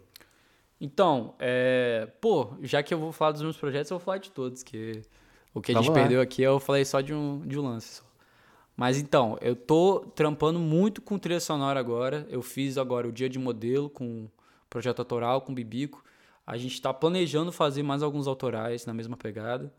Então, 0.79 1.35
é, 1.39 2.07
pô, 2.19 2.53
já 2.61 2.81
que 2.81 2.93
eu 2.93 2.99
vou 2.99 3.11
falar 3.11 3.33
dos 3.33 3.41
meus 3.41 3.57
projetos, 3.57 3.91
eu 3.91 3.97
vou 3.97 4.03
falar 4.03 4.17
de 4.17 4.31
todos, 4.31 4.63
que 4.63 5.03
o 5.53 5.61
que 5.61 5.71
a 5.71 5.75
Vamos 5.75 5.87
gente 5.87 5.95
lá. 5.95 6.01
perdeu 6.01 6.21
aqui 6.21 6.41
eu 6.41 6.59
falei 6.59 6.85
só 6.85 7.01
de 7.01 7.13
um, 7.13 7.41
de 7.45 7.59
um 7.59 7.63
lance. 7.63 7.95
Só. 7.95 8.03
Mas 8.75 8.97
então, 8.97 9.37
eu 9.41 9.55
tô 9.55 9.99
trampando 10.15 10.57
muito 10.57 11.01
com 11.01 11.19
trilha 11.19 11.39
sonora 11.39 11.79
agora. 11.79 12.25
Eu 12.29 12.41
fiz 12.41 12.77
agora 12.77 13.07
o 13.07 13.11
dia 13.11 13.29
de 13.29 13.37
modelo 13.37 13.89
com 13.89 14.27
projeto 14.69 14.99
autoral, 14.99 15.41
com 15.41 15.53
Bibico. 15.53 16.03
A 16.47 16.57
gente 16.57 16.73
está 16.73 16.93
planejando 16.93 17.51
fazer 17.51 17.83
mais 17.83 18.01
alguns 18.01 18.27
autorais 18.27 18.85
na 18.85 18.93
mesma 18.93 19.15
pegada. 19.15 19.71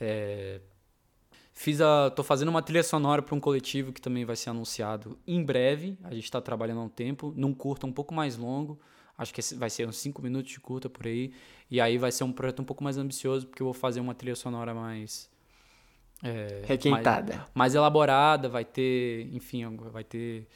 É... 0.00 0.60
Fiz 1.54 1.80
a, 1.80 2.10
tô 2.10 2.22
fazendo 2.24 2.48
uma 2.48 2.62
trilha 2.62 2.82
sonora 2.82 3.20
para 3.22 3.34
um 3.34 3.40
coletivo 3.40 3.92
que 3.92 4.00
também 4.00 4.24
vai 4.24 4.36
ser 4.36 4.50
anunciado 4.50 5.18
em 5.26 5.42
breve. 5.44 5.98
A 6.02 6.14
gente 6.14 6.24
está 6.24 6.40
trabalhando 6.40 6.80
há 6.80 6.84
um 6.84 6.88
tempo, 6.88 7.32
num 7.36 7.52
curto 7.52 7.86
um 7.86 7.92
pouco 7.92 8.14
mais 8.14 8.36
longo. 8.36 8.80
Acho 9.16 9.34
que 9.34 9.42
vai 9.54 9.68
ser 9.68 9.86
uns 9.86 9.96
5 9.98 10.22
minutos 10.22 10.50
de 10.50 10.58
curta 10.58 10.88
por 10.88 11.06
aí. 11.06 11.32
E 11.70 11.80
aí 11.80 11.98
vai 11.98 12.10
ser 12.10 12.24
um 12.24 12.32
projeto 12.32 12.60
um 12.60 12.64
pouco 12.64 12.82
mais 12.82 12.96
ambicioso, 12.96 13.46
porque 13.46 13.62
eu 13.62 13.66
vou 13.66 13.74
fazer 13.74 14.00
uma 14.00 14.14
trilha 14.14 14.34
sonora 14.34 14.74
mais. 14.74 15.30
É, 16.24 16.62
Requentada. 16.64 17.36
Mais, 17.36 17.50
mais 17.54 17.74
elaborada, 17.74 18.48
vai 18.48 18.64
ter, 18.64 19.28
enfim, 19.32 19.64
vai 19.76 20.04
ter 20.04 20.46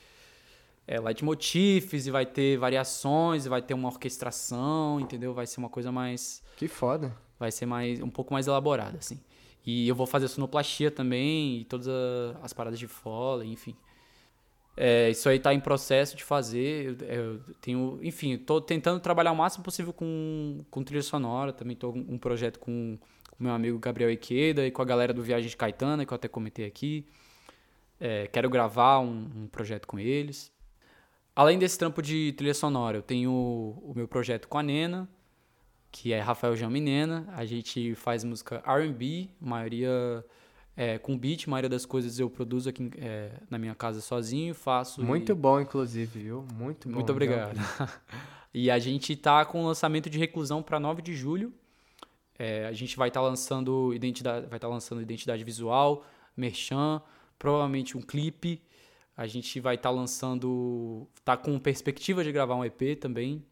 é, 0.86 0.98
leitmotifs 1.01 2.06
e 2.06 2.10
vai 2.10 2.24
ter 2.24 2.56
variações, 2.56 3.47
e 3.47 3.48
vai 3.48 3.60
ter 3.60 3.74
uma 3.74 3.89
orquestração, 3.89 5.01
entendeu? 5.01 5.35
Vai 5.35 5.47
ser 5.47 5.59
uma 5.59 5.68
coisa 5.68 5.93
mais. 5.93 6.43
Que 6.56 6.68
foda. 6.68 7.14
Vai 7.39 7.52
ser 7.52 7.66
mais 7.66 8.01
um 8.01 8.09
pouco 8.09 8.32
mais 8.32 8.47
elaborada, 8.47 8.98
assim. 8.98 9.20
E 9.66 9.88
eu 9.88 9.94
vou 9.97 10.06
fazer 10.06 10.28
sonoplastia 10.28 10.90
também, 10.90 11.59
e 11.59 11.64
todas 11.64 11.88
as 12.40 12.52
paradas 12.52 12.78
de 12.78 12.86
Foley, 12.86 13.51
enfim. 13.51 13.74
É, 14.76 15.10
isso 15.10 15.28
aí 15.28 15.40
tá 15.40 15.52
em 15.52 15.59
processo 15.59 16.16
de 16.16 16.22
fazer. 16.22 16.97
Eu, 17.01 17.09
eu 17.09 17.40
tenho, 17.60 17.98
enfim, 18.02 18.34
estou 18.34 18.60
tentando 18.60 19.01
trabalhar 19.01 19.32
o 19.32 19.36
máximo 19.36 19.64
possível 19.64 19.93
com, 19.93 20.64
com 20.70 20.84
trilha 20.84 21.02
sonora. 21.02 21.52
Também 21.52 21.74
estou 21.74 21.93
com 21.93 21.98
um 21.98 22.18
projeto 22.18 22.60
com 22.60 22.98
o 23.38 23.43
meu 23.43 23.52
amigo 23.52 23.78
Gabriel 23.78 24.10
Iqueda 24.10 24.66
e 24.66 24.70
com 24.70 24.82
a 24.82 24.84
galera 24.84 25.12
do 25.12 25.22
Viagem 25.22 25.48
de 25.48 25.56
Caetana, 25.56 26.05
que 26.05 26.12
eu 26.12 26.16
até 26.16 26.28
comentei 26.28 26.66
aqui. 26.66 27.06
É, 27.98 28.26
quero 28.26 28.51
gravar 28.51 29.01
um, 29.01 29.30
um 29.34 29.47
projeto 29.48 29.86
com 29.86 29.98
eles. 29.98 30.52
Além 31.34 31.59
desse 31.59 31.78
trampo 31.78 32.01
de 32.01 32.32
trilha 32.32 32.55
sonora, 32.55 32.98
eu 32.98 33.02
tenho 33.02 33.30
o 33.30 33.93
meu 33.97 34.06
projeto 34.06 34.47
com 34.47 34.59
a 34.59 34.62
Nena, 34.62 35.09
que 35.97 36.12
é 36.12 36.20
Rafael 36.20 36.55
Jami 36.55 36.81
Nena. 36.81 37.27
A 37.32 37.47
gente 37.47 37.94
faz 37.94 38.23
música 38.23 38.62
R&B, 38.66 39.31
maioria 39.40 40.23
é, 40.77 40.98
com 40.98 41.16
beat, 41.16 41.47
a 41.47 41.51
maioria 41.51 41.70
das 41.70 41.86
coisas 41.86 42.18
eu 42.18 42.28
produzo 42.28 42.68
aqui 42.68 42.90
é, 42.98 43.32
na 43.48 43.59
minha 43.59 43.74
casa 43.74 44.02
sozinho, 44.02 44.55
faço. 44.55 45.02
Muito 45.02 45.32
e... 45.32 45.35
bom, 45.35 45.59
inclusive, 45.59 46.20
viu? 46.20 46.47
Muito 46.55 46.86
bom. 46.86 46.97
Muito 46.97 47.10
obrigado. 47.10 47.59
e 48.52 48.70
a 48.70 48.78
gente 48.78 49.16
tá 49.16 49.43
com 49.47 49.62
o 49.62 49.66
lançamento 49.66 50.10
de 50.10 50.18
reclusão 50.18 50.62
para 50.62 50.78
9 50.78 51.01
de 51.01 51.14
julho. 51.14 51.51
É, 52.39 52.66
a 52.66 52.73
gente 52.74 52.94
vai 52.98 53.09
estar 53.09 53.20
tá 53.20 53.27
lançando 53.27 53.94
identidade, 53.94 54.47
vai 54.48 54.59
estar 54.59 54.68
tá 54.68 54.74
lançando 54.74 55.01
identidade 55.01 55.43
visual, 55.43 56.05
merchan, 56.36 57.01
provavelmente 57.39 57.97
um 57.97 58.02
clipe 58.02 58.60
a 59.16 59.27
gente 59.27 59.59
vai 59.60 59.77
estar 59.77 59.89
tá 59.89 59.94
lançando. 59.94 61.09
Tá 61.24 61.39
com 61.39 61.59
perspectiva 61.59 62.23
de 62.23 62.31
gravar 62.31 62.55
um 62.55 62.64
EP 62.64 63.01
também. 63.01 63.43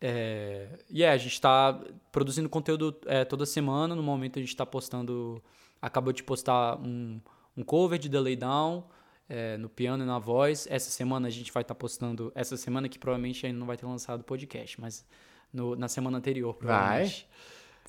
É, 0.00 0.68
e 0.90 1.02
é, 1.02 1.10
a 1.10 1.16
gente 1.16 1.32
está 1.32 1.80
produzindo 2.12 2.48
conteúdo 2.48 2.96
é, 3.06 3.24
toda 3.24 3.46
semana. 3.46 3.94
No 3.94 4.02
momento 4.02 4.38
a 4.38 4.42
gente 4.42 4.50
está 4.50 4.66
postando. 4.66 5.42
Acabou 5.80 6.12
de 6.12 6.22
postar 6.22 6.78
um, 6.78 7.20
um 7.56 7.62
cover 7.62 7.98
de 7.98 8.08
The 8.08 8.20
Lay 8.20 8.36
Down 8.36 8.84
é, 9.28 9.56
no 9.56 9.68
piano 9.68 10.04
e 10.04 10.06
na 10.06 10.18
voz. 10.18 10.66
Essa 10.70 10.90
semana 10.90 11.28
a 11.28 11.30
gente 11.30 11.52
vai 11.52 11.62
estar 11.62 11.74
tá 11.74 11.78
postando. 11.78 12.32
Essa 12.34 12.56
semana 12.56 12.88
que 12.88 12.98
provavelmente 12.98 13.46
ainda 13.46 13.58
não 13.58 13.66
vai 13.66 13.76
ter 13.76 13.86
lançado 13.86 14.20
o 14.20 14.24
podcast, 14.24 14.80
mas 14.80 15.06
no, 15.52 15.76
na 15.76 15.88
semana 15.88 16.18
anterior, 16.18 16.54
provavelmente. 16.54 17.28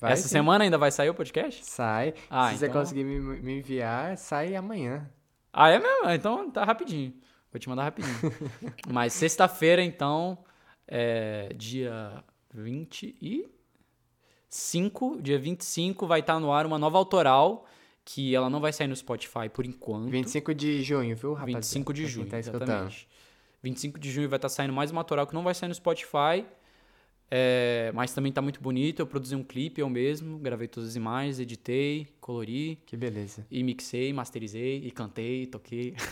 Vai. 0.00 0.10
vai 0.10 0.12
Essa 0.12 0.22
sim. 0.24 0.28
semana 0.30 0.64
ainda 0.64 0.78
vai 0.78 0.90
sair 0.90 1.10
o 1.10 1.14
podcast? 1.14 1.64
Sai. 1.64 2.14
Ah, 2.30 2.48
Se 2.48 2.56
então... 2.56 2.68
você 2.68 2.78
conseguir 2.78 3.04
me, 3.04 3.20
me 3.20 3.58
enviar, 3.58 4.16
sai 4.16 4.54
amanhã. 4.54 5.08
Ah, 5.52 5.70
é 5.70 5.78
mesmo? 5.78 6.10
Então 6.10 6.50
tá 6.50 6.64
rapidinho. 6.64 7.14
Vou 7.50 7.58
te 7.58 7.68
mandar 7.68 7.84
rapidinho. 7.84 8.14
Mas 8.88 9.12
sexta-feira, 9.12 9.82
então, 9.82 10.38
é, 10.88 11.52
dia 11.54 12.24
25, 12.52 15.20
dia 15.20 15.38
25 15.38 16.06
vai 16.06 16.20
estar 16.20 16.34
tá 16.34 16.40
no 16.40 16.50
ar 16.50 16.66
uma 16.66 16.78
nova 16.78 16.98
autoral 16.98 17.66
que 18.04 18.34
ela 18.34 18.48
não 18.48 18.58
vai 18.58 18.72
sair 18.72 18.88
no 18.88 18.96
Spotify 18.96 19.50
por 19.52 19.66
enquanto. 19.66 20.08
25 20.08 20.54
de 20.54 20.82
junho, 20.82 21.14
viu, 21.14 21.34
rapaz? 21.34 21.54
25 21.54 21.92
de 21.92 22.06
junho, 22.06 22.26
tá 22.26 22.38
exatamente. 22.38 23.06
25 23.62 23.98
de 23.98 24.10
junho 24.10 24.30
vai 24.30 24.38
estar 24.38 24.48
tá 24.48 24.54
saindo 24.54 24.72
mais 24.72 24.90
uma 24.90 25.02
autoral 25.02 25.26
que 25.26 25.34
não 25.34 25.42
vai 25.42 25.54
sair 25.54 25.68
no 25.68 25.74
Spotify. 25.74 26.46
É, 27.30 27.92
mas 27.94 28.14
também 28.14 28.32
tá 28.32 28.40
muito 28.40 28.58
bonito. 28.60 29.00
Eu 29.00 29.06
produzi 29.06 29.36
um 29.36 29.44
clipe 29.44 29.82
eu 29.82 29.90
mesmo, 29.90 30.38
gravei 30.38 30.66
todas 30.66 30.88
as 30.90 30.96
imagens, 30.96 31.38
editei, 31.38 32.08
colori. 32.20 32.82
Que 32.86 32.96
beleza. 32.96 33.46
E 33.50 33.62
mixei, 33.62 34.12
masterizei, 34.12 34.78
e 34.78 34.90
cantei, 34.90 35.46
toquei. 35.46 35.94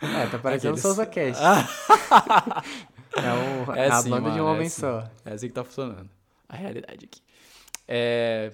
É, 0.00 0.28
tá 0.28 0.38
parecendo 0.38 0.74
Aqueles... 0.74 0.80
Souza 0.80 1.04
Cast. 1.04 1.42
é, 3.16 3.32
um, 3.32 3.72
é 3.74 3.88
assim, 3.88 4.08
a 4.08 4.10
banda 4.10 4.22
mano, 4.22 4.34
de 4.34 4.40
um 4.40 4.46
homem 4.46 4.62
é 4.62 4.66
assim. 4.66 4.80
só. 4.80 5.10
É 5.24 5.32
assim 5.32 5.48
que 5.48 5.54
tá 5.54 5.64
funcionando. 5.64 6.08
A 6.48 6.56
realidade 6.56 7.04
aqui. 7.04 7.20
É... 7.86 8.52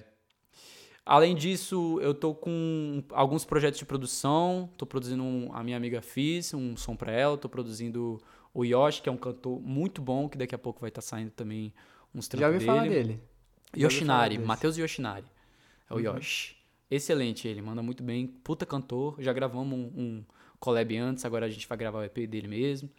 Além 1.05 1.35
disso, 1.35 1.99
eu 2.01 2.13
tô 2.15 2.33
com 2.33 3.03
alguns 3.11 3.45
projetos 3.45 3.77
de 3.77 3.85
produção. 3.85 4.69
Tô 4.75 4.85
produzindo 4.85 5.23
um, 5.23 5.51
a 5.53 5.63
minha 5.63 5.77
amiga 5.77 6.01
Fiz, 6.01 6.53
um 6.53 6.75
som 6.75 6.95
pra 6.95 7.11
ela. 7.11 7.37
Tô 7.37 7.47
produzindo 7.47 8.19
o 8.53 8.63
Yoshi, 8.63 9.01
que 9.01 9.09
é 9.09 9.11
um 9.11 9.17
cantor 9.17 9.61
muito 9.61 10.01
bom, 10.01 10.27
que 10.27 10.37
daqui 10.37 10.55
a 10.55 10.57
pouco 10.57 10.81
vai 10.81 10.89
estar 10.89 11.01
tá 11.01 11.07
saindo 11.07 11.29
também 11.29 11.71
uns 12.13 12.27
trampos 12.27 12.41
Já 12.41 12.47
ouvi 12.47 12.59
dele. 12.59 12.71
falar 12.71 12.87
dele. 12.87 13.21
Yoshinari, 13.77 14.37
Matheus 14.39 14.77
Yoshinari. 14.77 15.25
É 15.89 15.93
o 15.93 15.97
uhum. 15.97 16.03
Yoshi. 16.03 16.55
Excelente 16.89 17.47
ele, 17.47 17.61
manda 17.61 17.83
muito 17.83 18.03
bem. 18.03 18.25
Puta 18.25 18.65
cantor. 18.65 19.15
Já 19.19 19.33
gravamos 19.33 19.77
um, 19.77 19.91
um 19.95 20.23
collab 20.59 20.97
antes, 20.97 21.25
agora 21.25 21.45
a 21.45 21.49
gente 21.49 21.67
vai 21.67 21.77
gravar 21.77 21.99
o 21.99 22.03
EP 22.03 22.27
dele 22.27 22.47
mesmo. 22.47 22.89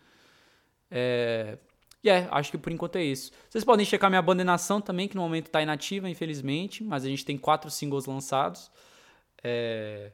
É... 0.90 1.58
E 2.02 2.08
é, 2.08 2.28
acho 2.30 2.52
que 2.52 2.58
por 2.58 2.72
enquanto 2.72 2.96
é 2.96 3.02
isso. 3.02 3.32
Vocês 3.48 3.64
podem 3.64 3.84
checar 3.84 4.08
minha 4.08 4.20
abandonação 4.20 4.80
também, 4.80 5.08
que 5.08 5.16
no 5.16 5.22
momento 5.22 5.46
está 5.46 5.60
inativa, 5.60 6.08
infelizmente, 6.08 6.84
mas 6.84 7.04
a 7.04 7.08
gente 7.08 7.24
tem 7.24 7.36
quatro 7.36 7.70
singles 7.70 8.06
lançados 8.06 8.70
é... 9.42 10.12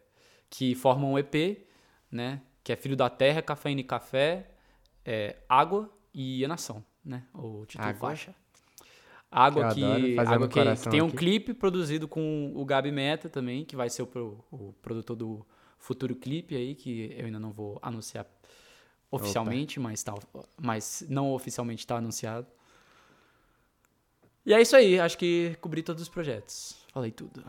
que 0.48 0.74
formam 0.74 1.12
um 1.12 1.18
EP, 1.18 1.66
né? 2.10 2.40
Que 2.64 2.72
é 2.72 2.76
Filho 2.76 2.96
da 2.96 3.10
Terra, 3.10 3.42
Cafeína 3.42 3.80
e 3.80 3.84
Café, 3.84 4.48
é, 5.04 5.36
Água 5.48 5.90
e 6.14 6.44
A 6.44 6.48
Nação, 6.48 6.84
né? 7.04 7.24
O 7.34 7.66
título 7.66 7.88
água. 7.88 8.08
faixa. 8.08 8.34
Água 9.30 9.74
que, 9.74 10.18
água 10.18 10.46
que, 10.46 10.76
que 10.76 10.90
tem 10.90 11.00
um 11.00 11.06
aqui. 11.06 11.16
clipe 11.16 11.54
produzido 11.54 12.06
com 12.06 12.52
o 12.54 12.64
Gabi 12.66 12.92
Meta 12.92 13.30
também, 13.30 13.64
que 13.64 13.74
vai 13.74 13.88
ser 13.88 14.02
o, 14.02 14.44
o 14.50 14.74
produtor 14.82 15.16
do 15.16 15.46
futuro 15.78 16.14
clipe 16.14 16.54
aí, 16.54 16.74
que 16.74 17.14
eu 17.16 17.24
ainda 17.24 17.40
não 17.40 17.50
vou 17.50 17.78
anunciar 17.80 18.26
oficialmente, 19.12 19.78
mas, 19.78 20.02
tá, 20.02 20.14
mas 20.60 21.04
não 21.08 21.32
oficialmente 21.32 21.80
está 21.80 21.96
anunciado. 21.96 22.46
E 24.44 24.52
é 24.52 24.60
isso 24.60 24.74
aí, 24.74 24.98
acho 24.98 25.16
que 25.18 25.56
cobri 25.60 25.82
todos 25.82 26.02
os 26.02 26.08
projetos. 26.08 26.76
Falei 26.92 27.12
tudo. 27.12 27.44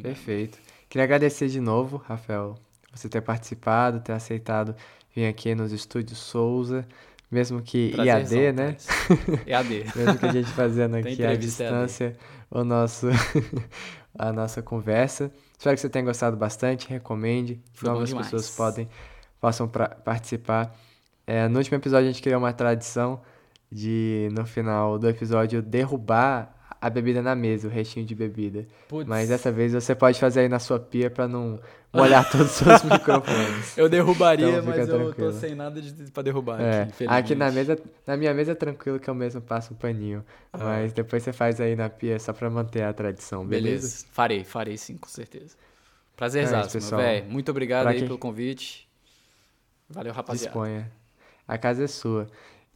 Perfeito. 0.00 0.58
Queria 0.88 1.04
agradecer 1.04 1.48
de 1.48 1.58
novo, 1.58 1.96
Rafael, 1.96 2.54
você 2.92 3.08
ter 3.08 3.22
participado, 3.22 3.98
ter 4.00 4.12
aceitado 4.12 4.76
vir 5.14 5.26
aqui 5.26 5.54
nos 5.54 5.72
estúdios 5.72 6.18
Souza, 6.18 6.86
mesmo 7.30 7.62
que 7.62 7.90
Prazerzão, 7.90 8.38
IAD, 8.38 8.52
né? 8.52 8.76
IAD. 9.46 9.84
mesmo 9.96 10.18
que 10.18 10.26
a 10.26 10.32
gente 10.32 10.50
fazendo 10.50 10.96
aqui 10.96 11.24
à 11.24 11.34
distância 11.34 12.16
o 12.50 12.62
nosso 12.62 13.08
a 14.16 14.32
nossa 14.32 14.62
conversa. 14.62 15.32
Espero 15.58 15.74
que 15.74 15.80
você 15.80 15.88
tenha 15.88 16.04
gostado 16.04 16.36
bastante, 16.36 16.88
recomende, 16.88 17.60
Foi 17.72 17.88
novas 17.88 18.12
pessoas 18.12 18.50
podem 18.50 18.88
possam 19.42 19.66
pra, 19.66 19.88
participar. 19.88 20.72
É, 21.26 21.48
no 21.48 21.58
último 21.58 21.76
episódio 21.76 22.08
a 22.08 22.12
gente 22.12 22.22
criou 22.22 22.38
uma 22.38 22.52
tradição 22.52 23.20
de 23.70 24.28
no 24.32 24.46
final 24.46 24.98
do 24.98 25.08
episódio 25.08 25.60
derrubar 25.60 26.54
a 26.80 26.88
bebida 26.88 27.20
na 27.20 27.34
mesa, 27.34 27.66
o 27.66 27.70
restinho 27.70 28.06
de 28.06 28.14
bebida. 28.14 28.66
Puts. 28.88 29.08
Mas 29.08 29.28
dessa 29.28 29.50
vez 29.50 29.72
você 29.72 29.94
pode 29.94 30.18
fazer 30.18 30.40
aí 30.40 30.48
na 30.48 30.58
sua 30.58 30.78
pia 30.78 31.10
para 31.10 31.26
não 31.26 31.58
molhar 31.92 32.26
todos 32.30 32.50
os 32.50 32.52
seus 32.52 32.82
microfones. 32.84 33.76
Eu 33.76 33.88
derrubaria, 33.88 34.48
então, 34.48 34.64
mas 34.64 34.86
tranquilo. 34.86 35.08
eu 35.10 35.14
tô 35.14 35.32
sem 35.32 35.54
nada 35.54 35.80
de, 35.80 36.10
pra 36.10 36.22
derrubar 36.22 36.60
é. 36.60 36.82
aqui, 36.82 37.06
aqui 37.06 37.34
na 37.34 37.50
mesa, 37.50 37.78
na 38.06 38.16
minha 38.16 38.32
mesa 38.34 38.52
é 38.52 38.54
tranquilo 38.54 39.00
que 39.00 39.10
eu 39.10 39.14
mesmo 39.14 39.40
passo 39.40 39.74
um 39.74 39.76
paninho. 39.76 40.24
Ah. 40.52 40.58
Mas 40.58 40.92
depois 40.92 41.22
você 41.22 41.32
faz 41.32 41.60
aí 41.60 41.74
na 41.74 41.88
pia 41.88 42.18
só 42.18 42.32
pra 42.32 42.48
manter 42.48 42.82
a 42.82 42.92
tradição, 42.92 43.44
beleza? 43.44 43.64
beleza. 43.64 44.06
Farei, 44.12 44.44
farei 44.44 44.76
sim, 44.76 44.96
com 44.96 45.08
certeza. 45.08 45.56
Prazerzaço, 46.16 46.76
é 46.76 46.80
pessoal. 46.80 47.00
velho. 47.00 47.26
Muito 47.28 47.50
obrigado 47.50 47.82
pra 47.82 47.90
aí 47.92 47.98
quem... 47.98 48.06
pelo 48.06 48.18
convite. 48.18 48.88
Valeu, 49.92 50.12
rapaziada. 50.12 50.46
Disponha. 50.46 50.92
A 51.46 51.58
casa 51.58 51.84
é 51.84 51.86
sua. 51.86 52.26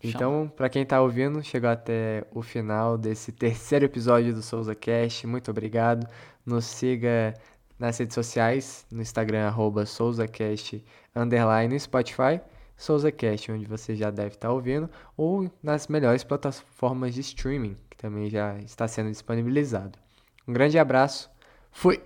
Então, 0.02 0.52
para 0.54 0.68
quem 0.68 0.82
está 0.82 1.00
ouvindo, 1.00 1.42
chegou 1.42 1.70
até 1.70 2.24
o 2.32 2.42
final 2.42 2.98
desse 2.98 3.32
terceiro 3.32 3.84
episódio 3.84 4.34
do 4.34 4.42
Souza 4.42 4.74
Cast. 4.74 5.26
Muito 5.26 5.50
obrigado. 5.50 6.06
Nos 6.44 6.64
siga 6.64 7.34
nas 7.78 7.98
redes 7.98 8.14
sociais, 8.14 8.86
no 8.90 9.02
Instagram, 9.02 9.46
arroba 9.46 9.84
SouzaCast, 9.84 10.82
underline, 11.14 11.74
no 11.74 11.78
Spotify, 11.78 12.40
SouzaCast, 12.76 13.52
onde 13.52 13.66
você 13.66 13.94
já 13.94 14.10
deve 14.10 14.28
estar 14.34 14.48
tá 14.48 14.54
ouvindo, 14.54 14.88
ou 15.16 15.50
nas 15.62 15.86
melhores 15.88 16.24
plataformas 16.24 17.14
de 17.14 17.20
streaming, 17.20 17.76
que 17.90 17.96
também 17.96 18.30
já 18.30 18.56
está 18.58 18.88
sendo 18.88 19.10
disponibilizado. 19.10 19.98
Um 20.46 20.52
grande 20.52 20.78
abraço. 20.78 21.30
Fui! 21.70 22.00